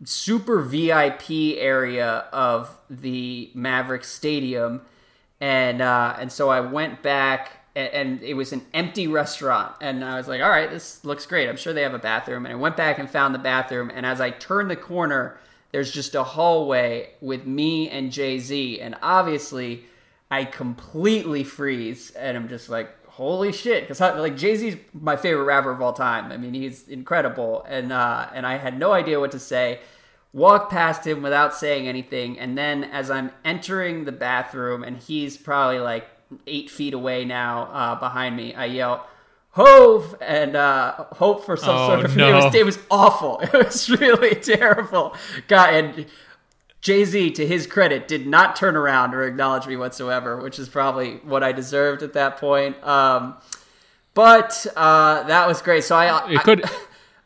super 0.04 0.62
VIP 0.62 1.58
area 1.58 2.26
of 2.34 2.78
the 2.90 3.52
Mavericks 3.54 4.12
Stadium, 4.12 4.82
and 5.40 5.82
uh, 5.82 6.18
and 6.20 6.30
so 6.30 6.50
I 6.50 6.60
went 6.60 7.02
back 7.02 7.59
and 7.88 8.22
it 8.22 8.34
was 8.34 8.52
an 8.54 8.66
empty 8.74 9.08
restaurant. 9.08 9.76
And 9.82 10.04
i 10.04 10.18
was 10.18 10.28
like 10.28 10.42
all 10.42 10.50
right 10.50 10.70
this 10.70 11.04
looks 11.06 11.26
great. 11.26 11.50
I'm 11.50 11.58
sure 11.58 11.74
they 11.74 11.84
have 11.84 11.94
a 11.94 12.00
bathroom. 12.00 12.46
And 12.46 12.54
i 12.54 12.58
went 12.58 12.78
back 12.78 13.00
and 13.00 13.10
found 13.10 13.34
the 13.34 13.40
bathroom 13.40 13.92
and 13.94 14.06
as 14.06 14.22
i 14.22 14.30
turned 14.30 14.70
the 14.70 14.76
corner 14.76 15.38
there's 15.72 15.92
just 15.92 16.16
a 16.16 16.24
hallway 16.24 17.12
with 17.22 17.46
me 17.46 17.90
and 17.90 18.12
jay-z. 18.12 18.80
And 18.80 18.96
obviously 19.02 19.86
i 20.32 20.46
completely 20.46 21.44
freeze 21.44 22.12
and 22.12 22.38
i'm 22.38 22.50
just 22.50 22.70
like 22.70 22.96
holy 23.20 23.52
shit. 23.52 23.84
Because 23.84 24.00
like 24.00 24.38
jay-z's 24.38 24.78
my 24.94 25.18
favorite 25.18 25.44
rapper 25.44 25.72
of 25.72 25.82
all 25.82 25.92
time. 25.92 26.32
I 26.32 26.38
mean 26.38 26.54
he's 26.54 26.88
incredible. 26.88 27.66
And 27.68 27.92
uh, 27.92 28.30
and 28.34 28.48
i 28.48 28.58
had 28.58 28.80
no 28.80 28.94
idea 28.94 29.20
what 29.20 29.32
to 29.32 29.40
say. 29.40 29.80
Walk 30.32 30.70
past 30.70 31.06
him 31.06 31.22
without 31.22 31.54
saying 31.54 31.88
anything. 31.88 32.40
And 32.40 32.58
then 32.58 32.86
as 32.86 33.12
i'm 33.12 33.32
entering 33.44 34.06
the 34.06 34.12
bathroom 34.14 34.84
and 34.84 34.98
he's 34.98 35.36
probably 35.36 35.80
like 35.80 36.08
eight 36.48 36.70
feet 36.70 36.94
away 36.94 37.26
now 37.26 37.64
uh, 37.64 37.96
behind 37.96 38.36
me. 38.36 38.54
I 38.54 38.66
yell, 38.66 39.08
Hov! 39.52 40.16
And 40.22 40.56
uh, 40.56 41.06
hope 41.14 41.46
for 41.46 41.58
some 41.58 41.76
oh, 41.76 41.88
sort 41.88 42.06
of. 42.06 42.16
No. 42.18 42.30
It, 42.30 42.44
was, 42.44 42.56
it 42.56 42.66
was 42.66 42.80
awful. 42.92 43.40
It 43.44 43.54
was 43.54 43.90
really 43.90 44.36
terrible. 44.36 45.16
God, 45.48 45.74
and 45.74 46.06
Jay 46.82 47.04
Z, 47.04 47.32
to 47.32 47.46
his 47.46 47.68
credit, 47.68 48.08
did 48.08 48.28
not 48.28 48.56
turn 48.56 48.76
around 48.76 49.14
or 49.14 49.24
acknowledge 49.24 49.68
me 49.68 49.76
whatsoever, 49.76 50.42
which 50.42 50.60
is 50.60 50.70
probably 50.70 51.16
what 51.18 51.44
I 51.44 51.52
deserved 51.52 52.04
at 52.04 52.14
that 52.14 52.38
point. 52.38 52.82
Um, 52.84 53.36
but 54.14 54.66
uh, 54.76 55.24
that 55.24 55.48
was 55.48 55.62
great. 55.62 55.84
So 55.84 55.96
I. 55.96 56.32
It 56.32 56.42
could. 56.42 56.64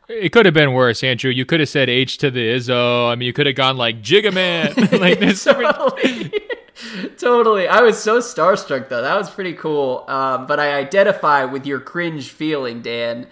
It 0.06 0.32
could 0.32 0.44
have 0.44 0.54
been 0.54 0.74
worse, 0.74 1.02
Andrew. 1.02 1.30
You 1.30 1.46
could 1.46 1.60
have 1.60 1.68
said 1.70 1.88
H 1.88 2.18
to 2.18 2.30
the 2.30 2.40
Izzo. 2.40 3.10
I 3.10 3.14
mean, 3.14 3.26
you 3.26 3.32
could 3.32 3.46
have 3.46 3.54
gone 3.54 3.78
like 3.78 4.02
Jigga 4.02 4.34
Man. 4.34 4.74
like 5.00 5.18
this. 5.18 5.44
totally. 5.44 6.30
totally. 7.18 7.68
I 7.68 7.80
was 7.80 8.02
so 8.02 8.18
starstruck 8.18 8.88
though. 8.88 9.02
That 9.02 9.16
was 9.16 9.30
pretty 9.30 9.54
cool. 9.54 10.04
Um, 10.08 10.46
but 10.46 10.58
I 10.58 10.74
identify 10.74 11.44
with 11.44 11.66
your 11.66 11.80
cringe 11.80 12.30
feeling, 12.30 12.82
Dan. 12.82 13.26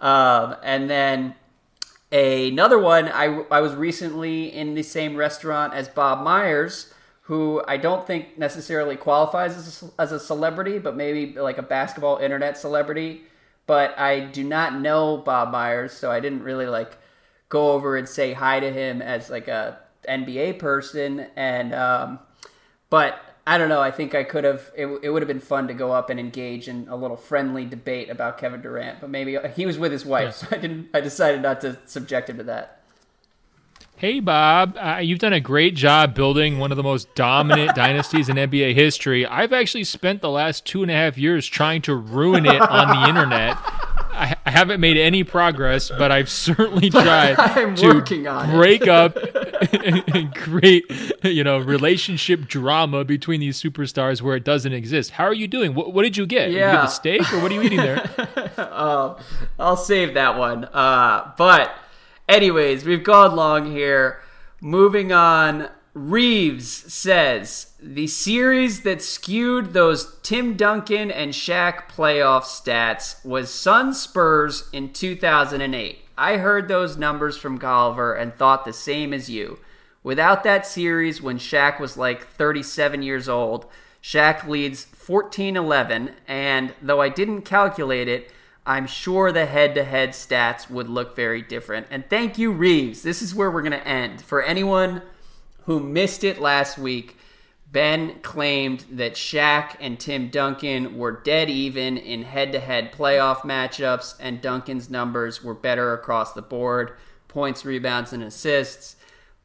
Um, 0.00 0.56
and 0.62 0.88
then 0.88 1.34
another 2.12 2.78
one. 2.78 3.08
I 3.08 3.44
I 3.50 3.60
was 3.60 3.74
recently 3.74 4.52
in 4.52 4.74
the 4.74 4.82
same 4.82 5.16
restaurant 5.16 5.74
as 5.74 5.88
Bob 5.88 6.22
Myers, 6.22 6.92
who 7.22 7.62
I 7.66 7.76
don't 7.76 8.06
think 8.06 8.38
necessarily 8.38 8.96
qualifies 8.96 9.56
as 9.56 9.82
a, 9.82 10.00
as 10.00 10.12
a 10.12 10.20
celebrity, 10.20 10.78
but 10.78 10.96
maybe 10.96 11.38
like 11.38 11.58
a 11.58 11.62
basketball 11.62 12.18
internet 12.18 12.56
celebrity. 12.56 13.22
But 13.66 13.98
I 13.98 14.20
do 14.20 14.44
not 14.44 14.78
know 14.78 15.16
Bob 15.16 15.50
Myers, 15.50 15.92
so 15.92 16.10
I 16.10 16.20
didn't 16.20 16.42
really 16.42 16.66
like 16.66 16.96
go 17.48 17.72
over 17.72 17.96
and 17.96 18.08
say 18.08 18.32
hi 18.32 18.60
to 18.60 18.70
him 18.70 19.00
as 19.00 19.30
like 19.30 19.48
a 19.48 19.78
NBA 20.08 20.58
person. 20.58 21.26
And 21.34 21.74
um, 21.74 22.18
but 22.94 23.18
I 23.44 23.58
don't 23.58 23.68
know. 23.68 23.80
I 23.80 23.90
think 23.90 24.14
I 24.14 24.22
could 24.22 24.44
have. 24.44 24.70
It, 24.76 24.86
it 25.02 25.10
would 25.10 25.20
have 25.20 25.26
been 25.26 25.40
fun 25.40 25.66
to 25.66 25.74
go 25.74 25.90
up 25.90 26.10
and 26.10 26.20
engage 26.20 26.68
in 26.68 26.86
a 26.88 26.94
little 26.94 27.16
friendly 27.16 27.64
debate 27.64 28.08
about 28.08 28.38
Kevin 28.38 28.60
Durant. 28.62 29.00
But 29.00 29.10
maybe 29.10 29.36
he 29.56 29.66
was 29.66 29.76
with 29.78 29.90
his 29.90 30.06
wife, 30.06 30.26
yeah. 30.26 30.30
so 30.30 30.46
I 30.52 30.60
didn't. 30.60 30.90
I 30.94 31.00
decided 31.00 31.42
not 31.42 31.60
to 31.62 31.76
subject 31.86 32.30
him 32.30 32.36
to 32.36 32.44
that. 32.44 32.82
Hey, 33.96 34.20
Bob, 34.20 34.76
uh, 34.78 35.00
you've 35.02 35.18
done 35.18 35.32
a 35.32 35.40
great 35.40 35.74
job 35.74 36.14
building 36.14 36.60
one 36.60 36.70
of 36.70 36.76
the 36.76 36.84
most 36.84 37.12
dominant 37.16 37.74
dynasties 37.76 38.28
in 38.28 38.36
NBA 38.36 38.74
history. 38.76 39.26
I've 39.26 39.52
actually 39.52 39.84
spent 39.84 40.20
the 40.20 40.30
last 40.30 40.64
two 40.64 40.82
and 40.82 40.90
a 40.92 40.94
half 40.94 41.18
years 41.18 41.48
trying 41.48 41.82
to 41.82 41.96
ruin 41.96 42.46
it 42.46 42.62
on 42.62 42.88
the 42.90 43.08
internet. 43.08 43.56
I, 44.14 44.36
I 44.46 44.50
haven't 44.52 44.80
made 44.80 44.96
any 44.96 45.24
progress, 45.24 45.90
but 45.90 46.12
I've 46.12 46.30
certainly 46.30 46.90
tried 46.90 47.34
I'm 47.38 47.74
to 47.76 48.02
break 48.52 48.82
it. 48.82 48.88
up. 48.88 49.14
and, 50.14 50.34
create, 50.34 50.84
you 51.22 51.44
know, 51.44 51.58
relationship 51.58 52.46
drama 52.46 53.04
between 53.04 53.40
these 53.40 53.60
superstars 53.60 54.22
where 54.22 54.36
it 54.36 54.44
doesn't 54.44 54.72
exist. 54.72 55.12
How 55.12 55.24
are 55.24 55.34
you 55.34 55.48
doing? 55.48 55.74
What, 55.74 55.92
what 55.92 56.02
did 56.02 56.16
you 56.16 56.26
get? 56.26 56.50
Yeah. 56.50 56.70
You 56.70 56.78
get 56.78 56.84
a 56.84 56.90
steak 56.90 57.32
or 57.32 57.40
what 57.40 57.50
are 57.50 57.54
you 57.54 57.62
eating 57.62 57.78
there? 57.78 58.02
um, 58.72 59.16
I'll 59.58 59.76
save 59.76 60.14
that 60.14 60.38
one. 60.38 60.64
Uh, 60.66 61.32
but, 61.36 61.72
anyways, 62.28 62.84
we've 62.84 63.04
gone 63.04 63.36
long 63.36 63.70
here. 63.70 64.20
Moving 64.60 65.12
on. 65.12 65.68
Reeves 65.94 66.92
says 66.92 67.72
the 67.80 68.08
series 68.08 68.80
that 68.80 69.00
skewed 69.00 69.74
those 69.74 70.18
Tim 70.24 70.56
Duncan 70.56 71.12
and 71.12 71.32
Shaq 71.32 71.88
playoff 71.88 72.42
stats 72.42 73.24
was 73.24 73.54
Sun 73.54 73.94
Spurs 73.94 74.68
in 74.72 74.92
2008. 74.92 76.03
I 76.16 76.36
heard 76.36 76.68
those 76.68 76.96
numbers 76.96 77.36
from 77.36 77.58
Golliver 77.58 78.20
and 78.20 78.34
thought 78.34 78.64
the 78.64 78.72
same 78.72 79.12
as 79.12 79.28
you. 79.28 79.58
Without 80.02 80.44
that 80.44 80.66
series, 80.66 81.22
when 81.22 81.38
Shaq 81.38 81.80
was 81.80 81.96
like 81.96 82.26
37 82.26 83.02
years 83.02 83.28
old, 83.28 83.66
Shaq 84.02 84.46
leads 84.46 84.84
14 84.84 85.56
11, 85.56 86.10
and 86.28 86.74
though 86.82 87.00
I 87.00 87.08
didn't 87.08 87.42
calculate 87.42 88.06
it, 88.06 88.30
I'm 88.66 88.86
sure 88.86 89.32
the 89.32 89.46
head 89.46 89.74
to 89.74 89.84
head 89.84 90.10
stats 90.10 90.70
would 90.70 90.88
look 90.88 91.16
very 91.16 91.42
different. 91.42 91.86
And 91.90 92.08
thank 92.08 92.38
you, 92.38 92.52
Reeves. 92.52 93.02
This 93.02 93.20
is 93.20 93.34
where 93.34 93.50
we're 93.50 93.62
going 93.62 93.72
to 93.72 93.88
end. 93.88 94.22
For 94.22 94.42
anyone 94.42 95.02
who 95.64 95.80
missed 95.80 96.22
it 96.22 96.40
last 96.40 96.78
week, 96.78 97.16
Ben 97.74 98.20
claimed 98.22 98.84
that 98.92 99.14
Shaq 99.14 99.74
and 99.80 99.98
Tim 99.98 100.28
Duncan 100.28 100.96
were 100.96 101.10
dead 101.10 101.50
even 101.50 101.96
in 101.98 102.22
head 102.22 102.52
to 102.52 102.60
head 102.60 102.92
playoff 102.92 103.38
matchups, 103.38 104.14
and 104.20 104.40
Duncan's 104.40 104.88
numbers 104.88 105.42
were 105.42 105.54
better 105.54 105.92
across 105.92 106.32
the 106.34 106.40
board 106.40 106.92
points, 107.26 107.64
rebounds, 107.64 108.12
and 108.12 108.22
assists. 108.22 108.94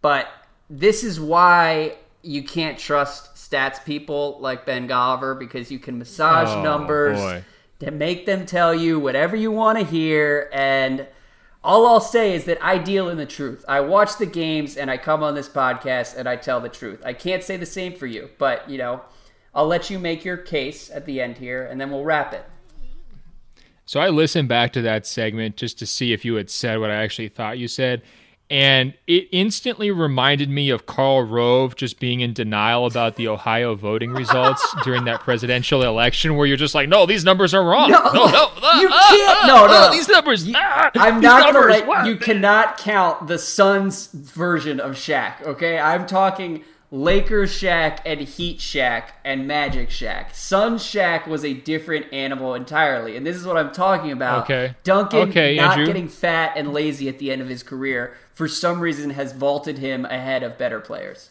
But 0.03 0.27
this 0.69 1.03
is 1.03 1.19
why 1.19 1.95
you 2.22 2.43
can't 2.43 2.77
trust 2.77 3.34
stats 3.34 3.84
people 3.84 4.38
like 4.39 4.64
Ben 4.64 4.88
Golliver 4.88 5.38
because 5.38 5.72
you 5.72 5.80
can 5.80 5.97
massage 5.97 6.49
Oh, 6.49 6.61
numbers 6.61 7.18
boy. 7.18 7.43
to 7.80 7.89
make 7.89 8.27
them 8.27 8.45
tell 8.45 8.76
you 8.76 8.99
whatever 8.99 9.35
you 9.35 9.51
want 9.51 9.80
to 9.80 9.84
hear. 9.84 10.51
And 10.53 11.07
all 11.64 11.86
I'll 11.86 11.99
say 11.99 12.34
is 12.34 12.45
that 12.45 12.64
I 12.64 12.77
deal 12.77 13.10
in 13.10 13.18
the 13.18 13.26
truth. 13.26 13.65
I 13.68 13.81
watch 13.81 14.18
the 14.18 14.26
games 14.26 14.77
and 14.77 14.90
I 14.90 14.98
come 14.98 15.23
on 15.23 15.36
this 15.36 15.49
podcast 15.49 16.15
and 16.15 16.27
I 16.27 16.36
tell 16.36 16.61
the 16.61 16.69
truth. 16.69 17.02
I 17.03 17.14
can't 17.14 17.44
say 17.44 17.57
the 17.57 17.65
same 17.65 17.95
for 17.95 18.07
you, 18.07 18.30
but 18.38 18.69
you 18.69 18.77
know, 18.77 19.02
I'll 19.53 19.68
let 19.68 19.90
you 19.90 19.99
make 19.99 20.23
your 20.23 20.38
case 20.38 20.90
at 20.90 21.06
the 21.06 21.19
end 21.19 21.38
here 21.38 21.65
and 21.65 21.80
then 21.80 21.91
we'll 21.91 22.06
wrap 22.06 22.34
it. 22.34 22.45
So 23.86 23.99
I 23.99 24.10
listened 24.10 24.48
back 24.48 24.72
to 24.73 24.81
that 24.84 25.07
segment 25.07 25.57
just 25.57 25.80
to 25.80 25.88
see 25.88 26.14
if 26.14 26.23
you 26.23 26.36
had 26.36 26.49
said 26.49 26.80
what 26.80 26.91
I 26.91 26.95
actually 26.95 27.27
thought 27.27 27.57
you 27.57 27.68
said. 27.68 28.03
And 28.51 28.95
it 29.05 29.27
instantly 29.31 29.91
reminded 29.91 30.49
me 30.49 30.71
of 30.71 30.88
Karl 30.88 31.21
Rove 31.23 31.76
just 31.76 31.99
being 31.99 32.21
in 32.21 32.34
denial 32.34 32.88
about 32.88 33.15
the 33.15 33.27
Ohio 33.27 33.76
voting 33.76 34.11
results 34.11 34.65
during 34.84 35.03
that 35.05 35.19
presidential 35.19 35.84
election, 35.84 36.35
where 36.35 36.47
you're 36.47 36.57
just 36.57 36.73
like, 36.73 36.89
no, 36.89 37.05
these 37.05 37.23
numbers 37.23 37.53
are 37.53 37.63
wrong. 37.63 37.91
No, 37.91 37.99
no, 37.99 38.09
ah, 38.11 38.81
you 38.81 38.89
ah, 38.91 39.07
can't- 39.09 39.38
ah, 39.38 39.47
no, 39.47 39.67
no, 39.67 39.73
ah, 39.73 39.91
these 39.91 40.09
numbers. 40.09 40.49
ah, 40.55 40.89
I'm 40.95 41.21
not 41.21 41.53
gonna 41.53 41.67
let 41.67 42.07
you 42.07 42.15
cannot 42.17 42.77
count 42.80 43.27
the 43.27 43.38
Suns 43.38 44.07
version 44.07 44.80
of 44.80 44.93
Shaq. 44.93 45.43
Okay, 45.43 45.77
I'm 45.77 46.07
talking 46.07 46.63
Lakers 46.91 47.52
Shaq 47.52 47.99
and 48.03 48.20
Heat 48.22 48.57
Shaq 48.57 49.10
and 49.24 49.48
Magic 49.48 49.90
Shaq. 49.90 50.34
Sun 50.34 50.78
Shaq 50.78 51.28
was 51.28 51.45
a 51.45 51.53
different 51.53 52.11
animal 52.11 52.56
entirely, 52.56 53.16
and 53.16 53.26
this 53.26 53.36
is 53.36 53.45
what 53.45 53.57
I'm 53.57 53.72
talking 53.72 54.11
about. 54.11 54.45
Okay. 54.45 54.76
Duncan 54.84 55.30
Okay, 55.30 55.56
not 55.56 55.74
Andrew. 55.74 55.86
getting 55.86 56.07
fat 56.07 56.53
and 56.56 56.74
lazy 56.74 57.07
at 57.07 57.20
the 57.20 57.32
end 57.32 57.41
of 57.44 57.48
his 57.48 57.61
career 57.61 58.16
for 58.34 58.48
some 58.48 58.80
reason 58.80 59.11
has 59.11 59.34
vaulted 59.34 59.78
him 59.78 60.06
ahead 60.06 60.41
of 60.41 60.57
better 60.57 60.80
players. 60.80 61.30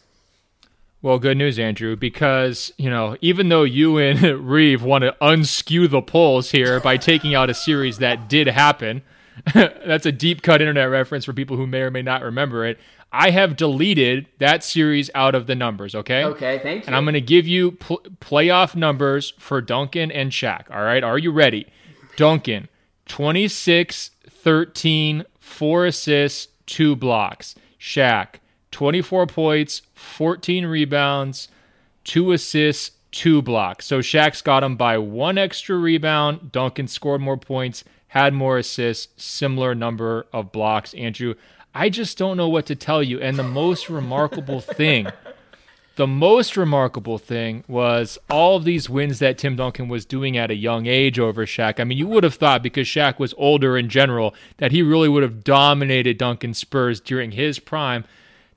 Well, 1.00 1.18
good 1.18 1.36
news, 1.36 1.58
Andrew, 1.58 1.96
because, 1.96 2.72
you 2.76 2.90
know, 2.90 3.16
even 3.20 3.48
though 3.48 3.62
you 3.62 3.98
and 3.98 4.20
Reeve 4.48 4.82
want 4.82 5.02
to 5.02 5.16
unskew 5.22 5.88
the 5.88 6.02
polls 6.02 6.50
here 6.50 6.80
by 6.80 6.96
taking 6.96 7.34
out 7.34 7.50
a 7.50 7.54
series 7.54 7.98
that 7.98 8.28
did 8.28 8.46
happen, 8.48 9.02
that's 9.54 10.06
a 10.06 10.12
deep 10.12 10.42
cut 10.42 10.60
internet 10.60 10.90
reference 10.90 11.24
for 11.24 11.32
people 11.32 11.56
who 11.56 11.66
may 11.66 11.80
or 11.80 11.90
may 11.90 12.02
not 12.02 12.22
remember 12.22 12.64
it. 12.64 12.78
I 13.12 13.30
have 13.30 13.56
deleted 13.56 14.26
that 14.38 14.62
series 14.62 15.10
out 15.14 15.34
of 15.34 15.46
the 15.46 15.54
numbers, 15.54 15.94
okay? 15.94 16.24
Okay, 16.24 16.60
thank 16.62 16.82
you. 16.82 16.86
And 16.88 16.96
I'm 16.96 17.04
going 17.04 17.14
to 17.14 17.20
give 17.20 17.46
you 17.46 17.72
pl- 17.72 18.02
playoff 18.20 18.74
numbers 18.74 19.32
for 19.38 19.62
Duncan 19.62 20.10
and 20.10 20.30
Shaq. 20.30 20.70
All 20.70 20.82
right. 20.82 21.02
Are 21.02 21.16
you 21.16 21.30
ready? 21.30 21.66
Duncan, 22.16 22.68
26, 23.06 24.10
13, 24.28 25.24
4 25.40 25.86
assists, 25.86 26.48
2 26.66 26.96
blocks. 26.96 27.54
Shaq, 27.80 28.36
24 28.72 29.26
points, 29.26 29.82
14 29.94 30.66
rebounds, 30.66 31.48
2 32.04 32.32
assists, 32.32 32.90
2 33.12 33.40
blocks. 33.40 33.86
So 33.86 34.00
Shaq's 34.00 34.42
got 34.42 34.62
him 34.62 34.76
by 34.76 34.98
one 34.98 35.38
extra 35.38 35.76
rebound. 35.76 36.52
Duncan 36.52 36.88
scored 36.88 37.22
more 37.22 37.38
points, 37.38 37.84
had 38.08 38.34
more 38.34 38.58
assists, 38.58 39.08
similar 39.22 39.74
number 39.74 40.26
of 40.32 40.52
blocks. 40.52 40.94
Andrew, 40.94 41.34
I 41.74 41.88
just 41.88 42.18
don't 42.18 42.36
know 42.36 42.48
what 42.48 42.66
to 42.66 42.74
tell 42.74 43.02
you. 43.02 43.20
And 43.20 43.38
the 43.38 43.42
most 43.42 43.88
remarkable 43.88 44.60
thing 44.60 45.08
the 45.98 46.06
most 46.06 46.56
remarkable 46.56 47.18
thing 47.18 47.64
was 47.66 48.18
all 48.30 48.54
of 48.56 48.62
these 48.62 48.88
wins 48.88 49.18
that 49.18 49.36
Tim 49.36 49.56
Duncan 49.56 49.88
was 49.88 50.04
doing 50.04 50.36
at 50.36 50.48
a 50.48 50.54
young 50.54 50.86
age 50.86 51.18
over 51.18 51.44
Shaq. 51.44 51.80
I 51.80 51.84
mean, 51.84 51.98
you 51.98 52.06
would 52.06 52.22
have 52.22 52.36
thought 52.36 52.62
because 52.62 52.86
Shaq 52.86 53.18
was 53.18 53.34
older 53.36 53.76
in 53.76 53.88
general 53.88 54.32
that 54.58 54.70
he 54.70 54.80
really 54.80 55.08
would 55.08 55.24
have 55.24 55.42
dominated 55.42 56.16
Duncan 56.16 56.54
Spurs 56.54 57.00
during 57.00 57.32
his 57.32 57.58
prime. 57.58 58.04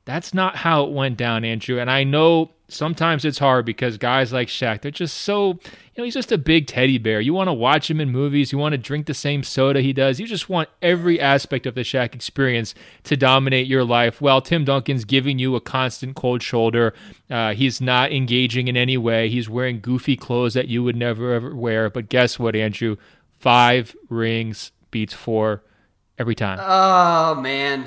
That's 0.05 0.35
not 0.35 0.57
how 0.57 0.83
it 0.83 0.91
went 0.91 1.17
down, 1.17 1.43
Andrew. 1.43 1.79
And 1.79 1.89
I 1.89 2.03
know 2.03 2.51
sometimes 2.67 3.25
it's 3.25 3.39
hard 3.39 3.65
because 3.65 3.97
guys 3.97 4.31
like 4.31 4.47
Shaq, 4.47 4.81
they're 4.81 4.91
just 4.91 5.17
so, 5.17 5.59
know, 6.01 6.05
he's 6.05 6.13
just 6.13 6.31
a 6.31 6.37
big 6.37 6.67
teddy 6.67 6.97
bear. 6.97 7.21
You 7.21 7.33
want 7.33 7.47
to 7.47 7.53
watch 7.53 7.89
him 7.89 8.01
in 8.01 8.09
movies, 8.09 8.51
you 8.51 8.57
want 8.57 8.73
to 8.73 8.77
drink 8.77 9.05
the 9.05 9.13
same 9.13 9.43
soda 9.43 9.81
he 9.81 9.93
does. 9.93 10.19
You 10.19 10.27
just 10.27 10.49
want 10.49 10.69
every 10.81 11.19
aspect 11.19 11.65
of 11.65 11.75
the 11.75 11.81
Shaq 11.81 12.13
experience 12.13 12.73
to 13.03 13.15
dominate 13.15 13.67
your 13.67 13.83
life. 13.83 14.21
Well, 14.21 14.41
Tim 14.41 14.65
Duncan's 14.65 15.05
giving 15.05 15.39
you 15.39 15.55
a 15.55 15.61
constant 15.61 16.15
cold 16.15 16.43
shoulder. 16.43 16.93
Uh, 17.29 17.53
he's 17.53 17.79
not 17.79 18.11
engaging 18.11 18.67
in 18.67 18.75
any 18.75 18.97
way. 18.97 19.29
He's 19.29 19.49
wearing 19.49 19.79
goofy 19.79 20.17
clothes 20.17 20.53
that 20.55 20.67
you 20.67 20.83
would 20.83 20.95
never 20.95 21.33
ever 21.33 21.55
wear. 21.55 21.89
But 21.89 22.09
guess 22.09 22.37
what, 22.37 22.55
Andrew? 22.55 22.97
Five 23.39 23.95
rings 24.09 24.71
beats 24.91 25.13
four 25.13 25.63
every 26.17 26.35
time. 26.35 26.59
Oh 26.61 27.39
man. 27.39 27.85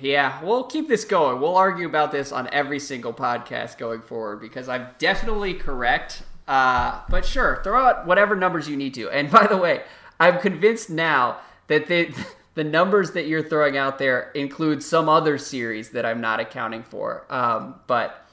Yeah, 0.00 0.40
we'll 0.44 0.62
keep 0.64 0.86
this 0.86 1.04
going. 1.04 1.40
We'll 1.40 1.56
argue 1.56 1.86
about 1.86 2.12
this 2.12 2.30
on 2.30 2.48
every 2.52 2.78
single 2.78 3.12
podcast 3.12 3.78
going 3.78 4.00
forward 4.00 4.40
because 4.40 4.68
I'm 4.68 4.86
definitely 4.98 5.54
correct. 5.54 6.22
Uh, 6.48 7.02
but 7.10 7.24
sure, 7.26 7.60
throw 7.62 7.84
out 7.84 8.06
whatever 8.06 8.34
numbers 8.34 8.66
you 8.68 8.76
need 8.76 8.94
to. 8.94 9.10
And 9.10 9.30
by 9.30 9.46
the 9.46 9.56
way, 9.56 9.82
I'm 10.18 10.40
convinced 10.40 10.88
now 10.90 11.38
that 11.68 11.86
the 11.86 12.12
the 12.54 12.64
numbers 12.64 13.12
that 13.12 13.26
you're 13.28 13.42
throwing 13.42 13.76
out 13.76 13.98
there 13.98 14.32
include 14.34 14.82
some 14.82 15.08
other 15.08 15.38
series 15.38 15.90
that 15.90 16.04
I'm 16.04 16.20
not 16.20 16.40
accounting 16.40 16.82
for. 16.82 17.24
Um, 17.30 17.76
but 17.86 18.26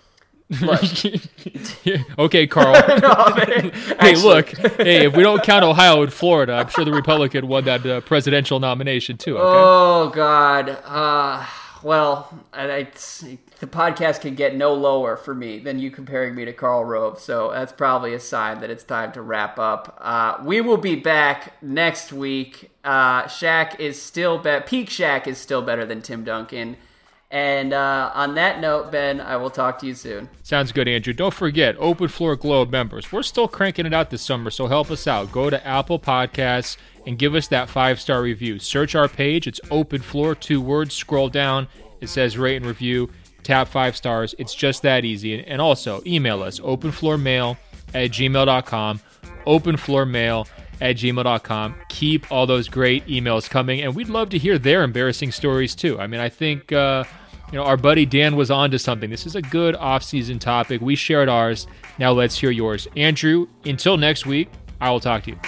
look, 0.61 0.81
okay, 2.19 2.47
Karl. 2.47 2.73
no, 3.01 3.33
hey, 3.35 3.71
actually- 3.99 4.23
look. 4.23 4.49
Hey, 4.77 5.05
if 5.05 5.15
we 5.15 5.21
don't 5.21 5.43
count 5.43 5.63
Ohio 5.63 6.01
and 6.01 6.11
Florida, 6.11 6.53
I'm 6.53 6.69
sure 6.69 6.85
the 6.85 6.93
Republican 6.93 7.47
won 7.47 7.65
that 7.65 7.85
uh, 7.85 8.01
presidential 8.01 8.59
nomination 8.59 9.17
too. 9.17 9.37
Okay. 9.37 9.59
Oh 9.61 10.09
God. 10.09 10.69
Uh, 10.85 11.45
well, 11.83 12.33
I, 12.53 12.71
I, 12.71 12.87
the 13.59 13.67
podcast 13.67 14.21
can 14.21 14.35
get 14.35 14.55
no 14.55 14.73
lower 14.73 15.15
for 15.15 15.33
me 15.33 15.59
than 15.59 15.79
you 15.79 15.91
comparing 15.91 16.35
me 16.35 16.45
to 16.45 16.53
Karl 16.53 16.83
Rove. 16.83 17.19
So 17.19 17.51
that's 17.51 17.71
probably 17.71 18.13
a 18.13 18.19
sign 18.19 18.59
that 18.61 18.69
it's 18.69 18.83
time 18.83 19.11
to 19.13 19.21
wrap 19.21 19.57
up. 19.57 19.97
Uh, 20.01 20.37
we 20.43 20.61
will 20.61 20.77
be 20.77 20.95
back 20.95 21.61
next 21.63 22.11
week. 22.11 22.71
Uh, 22.83 23.23
Shaq 23.23 23.79
is 23.79 24.01
still 24.01 24.37
better. 24.37 24.65
Peak 24.65 24.89
Shaq 24.89 25.27
is 25.27 25.37
still 25.37 25.61
better 25.61 25.85
than 25.85 26.01
Tim 26.01 26.23
Duncan. 26.23 26.77
And 27.31 27.73
uh, 27.73 28.11
on 28.13 28.35
that 28.35 28.61
note, 28.61 28.91
Ben, 28.91 29.19
I 29.19 29.35
will 29.37 29.49
talk 29.49 29.79
to 29.79 29.87
you 29.87 29.95
soon. 29.95 30.29
Sounds 30.43 30.71
good, 30.71 30.87
Andrew. 30.87 31.11
Don't 31.11 31.33
forget, 31.33 31.75
Open 31.79 32.07
Floor 32.07 32.35
Globe 32.35 32.71
members. 32.71 33.11
We're 33.11 33.23
still 33.23 33.47
cranking 33.47 33.85
it 33.85 33.93
out 33.93 34.09
this 34.09 34.21
summer, 34.21 34.51
so 34.51 34.67
help 34.67 34.91
us 34.91 35.07
out. 35.07 35.31
Go 35.31 35.49
to 35.49 35.67
Apple 35.67 35.99
Podcasts 35.99 36.77
and 37.05 37.17
give 37.17 37.35
us 37.35 37.47
that 37.47 37.67
five 37.67 37.99
star 37.99 38.21
review. 38.21 38.59
Search 38.59 38.95
our 38.95 39.07
page. 39.09 39.47
It's 39.47 39.59
Open 39.71 40.01
Floor, 40.01 40.35
two 40.35 40.61
words. 40.61 40.93
Scroll 40.93 41.29
down. 41.29 41.67
It 41.99 42.07
says 42.07 42.37
rate 42.37 42.57
and 42.57 42.65
review. 42.65 43.09
Tap 43.45 43.67
five 43.67 43.95
stars. 43.95 44.33
It's 44.39 44.55
just 44.55 44.81
that 44.81 45.05
easy. 45.05 45.39
And 45.45 45.61
also, 45.61 46.01
email 46.05 46.41
us 46.41 46.59
openfloormail 46.59 47.55
at 47.93 48.09
gmail.com. 48.09 48.99
Openfloormail 49.45 50.47
at 50.81 50.95
gmail.com. 50.95 51.75
Keep 51.89 52.31
all 52.31 52.47
those 52.47 52.67
great 52.67 53.05
emails 53.05 53.47
coming, 53.47 53.81
and 53.81 53.95
we'd 53.95 54.09
love 54.09 54.29
to 54.29 54.39
hear 54.39 54.57
their 54.57 54.81
embarrassing 54.81 55.31
stories 55.31 55.75
too. 55.75 55.99
I 55.99 56.07
mean, 56.07 56.19
I 56.19 56.29
think. 56.29 56.71
Uh, 56.71 57.03
you 57.51 57.59
know, 57.59 57.63
our 57.63 57.77
buddy 57.77 58.07
Dan 58.07 58.35
was 58.35 58.49
on 58.49 58.71
to 58.71 58.79
something. 58.79 59.11
This 59.11 59.27
is 59.27 59.35
a 59.35 59.41
good 59.41 59.75
off-season 59.75 60.39
topic. 60.39 60.81
We 60.81 60.95
shared 60.95 61.29
ours. 61.29 61.67
Now 61.99 62.11
let's 62.11 62.35
hear 62.35 62.49
yours. 62.49 62.87
Andrew, 62.97 63.47
until 63.63 63.97
next 63.97 64.25
week, 64.25 64.49
I 64.81 64.89
will 64.89 64.99
talk 64.99 65.23
to 65.25 65.31
you. 65.31 65.39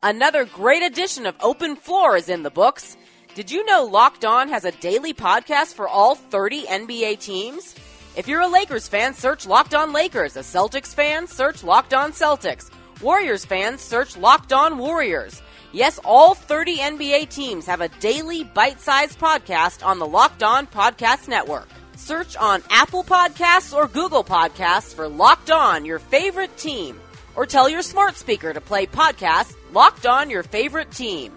Another 0.00 0.44
great 0.44 0.84
edition 0.84 1.26
of 1.26 1.34
Open 1.40 1.74
Floor 1.74 2.16
is 2.16 2.28
in 2.28 2.44
the 2.44 2.50
books. 2.50 2.96
Did 3.36 3.50
you 3.50 3.66
know 3.66 3.84
Locked 3.84 4.24
On 4.24 4.48
has 4.48 4.64
a 4.64 4.72
daily 4.72 5.12
podcast 5.12 5.74
for 5.74 5.86
all 5.86 6.14
30 6.14 6.62
NBA 6.62 7.20
teams? 7.20 7.74
If 8.16 8.28
you're 8.28 8.40
a 8.40 8.48
Lakers 8.48 8.88
fan, 8.88 9.12
search 9.12 9.46
Locked 9.46 9.74
On 9.74 9.92
Lakers. 9.92 10.38
A 10.38 10.40
Celtics 10.40 10.94
fan, 10.94 11.26
search 11.26 11.62
Locked 11.62 11.92
On 11.92 12.12
Celtics. 12.12 12.70
Warriors 13.02 13.44
fans, 13.44 13.82
search 13.82 14.16
Locked 14.16 14.54
On 14.54 14.78
Warriors. 14.78 15.42
Yes, 15.72 16.00
all 16.02 16.34
30 16.34 16.78
NBA 16.78 17.28
teams 17.28 17.66
have 17.66 17.82
a 17.82 17.90
daily 18.00 18.42
bite 18.42 18.80
sized 18.80 19.18
podcast 19.18 19.84
on 19.84 19.98
the 19.98 20.06
Locked 20.06 20.42
On 20.42 20.66
Podcast 20.66 21.28
Network. 21.28 21.68
Search 21.94 22.38
on 22.38 22.62
Apple 22.70 23.04
Podcasts 23.04 23.76
or 23.76 23.86
Google 23.86 24.24
Podcasts 24.24 24.94
for 24.94 25.08
Locked 25.08 25.50
On, 25.50 25.84
your 25.84 25.98
favorite 25.98 26.56
team. 26.56 26.98
Or 27.34 27.44
tell 27.44 27.68
your 27.68 27.82
smart 27.82 28.16
speaker 28.16 28.54
to 28.54 28.62
play 28.62 28.86
podcast 28.86 29.54
Locked 29.74 30.06
On, 30.06 30.30
your 30.30 30.42
favorite 30.42 30.90
team. 30.90 31.36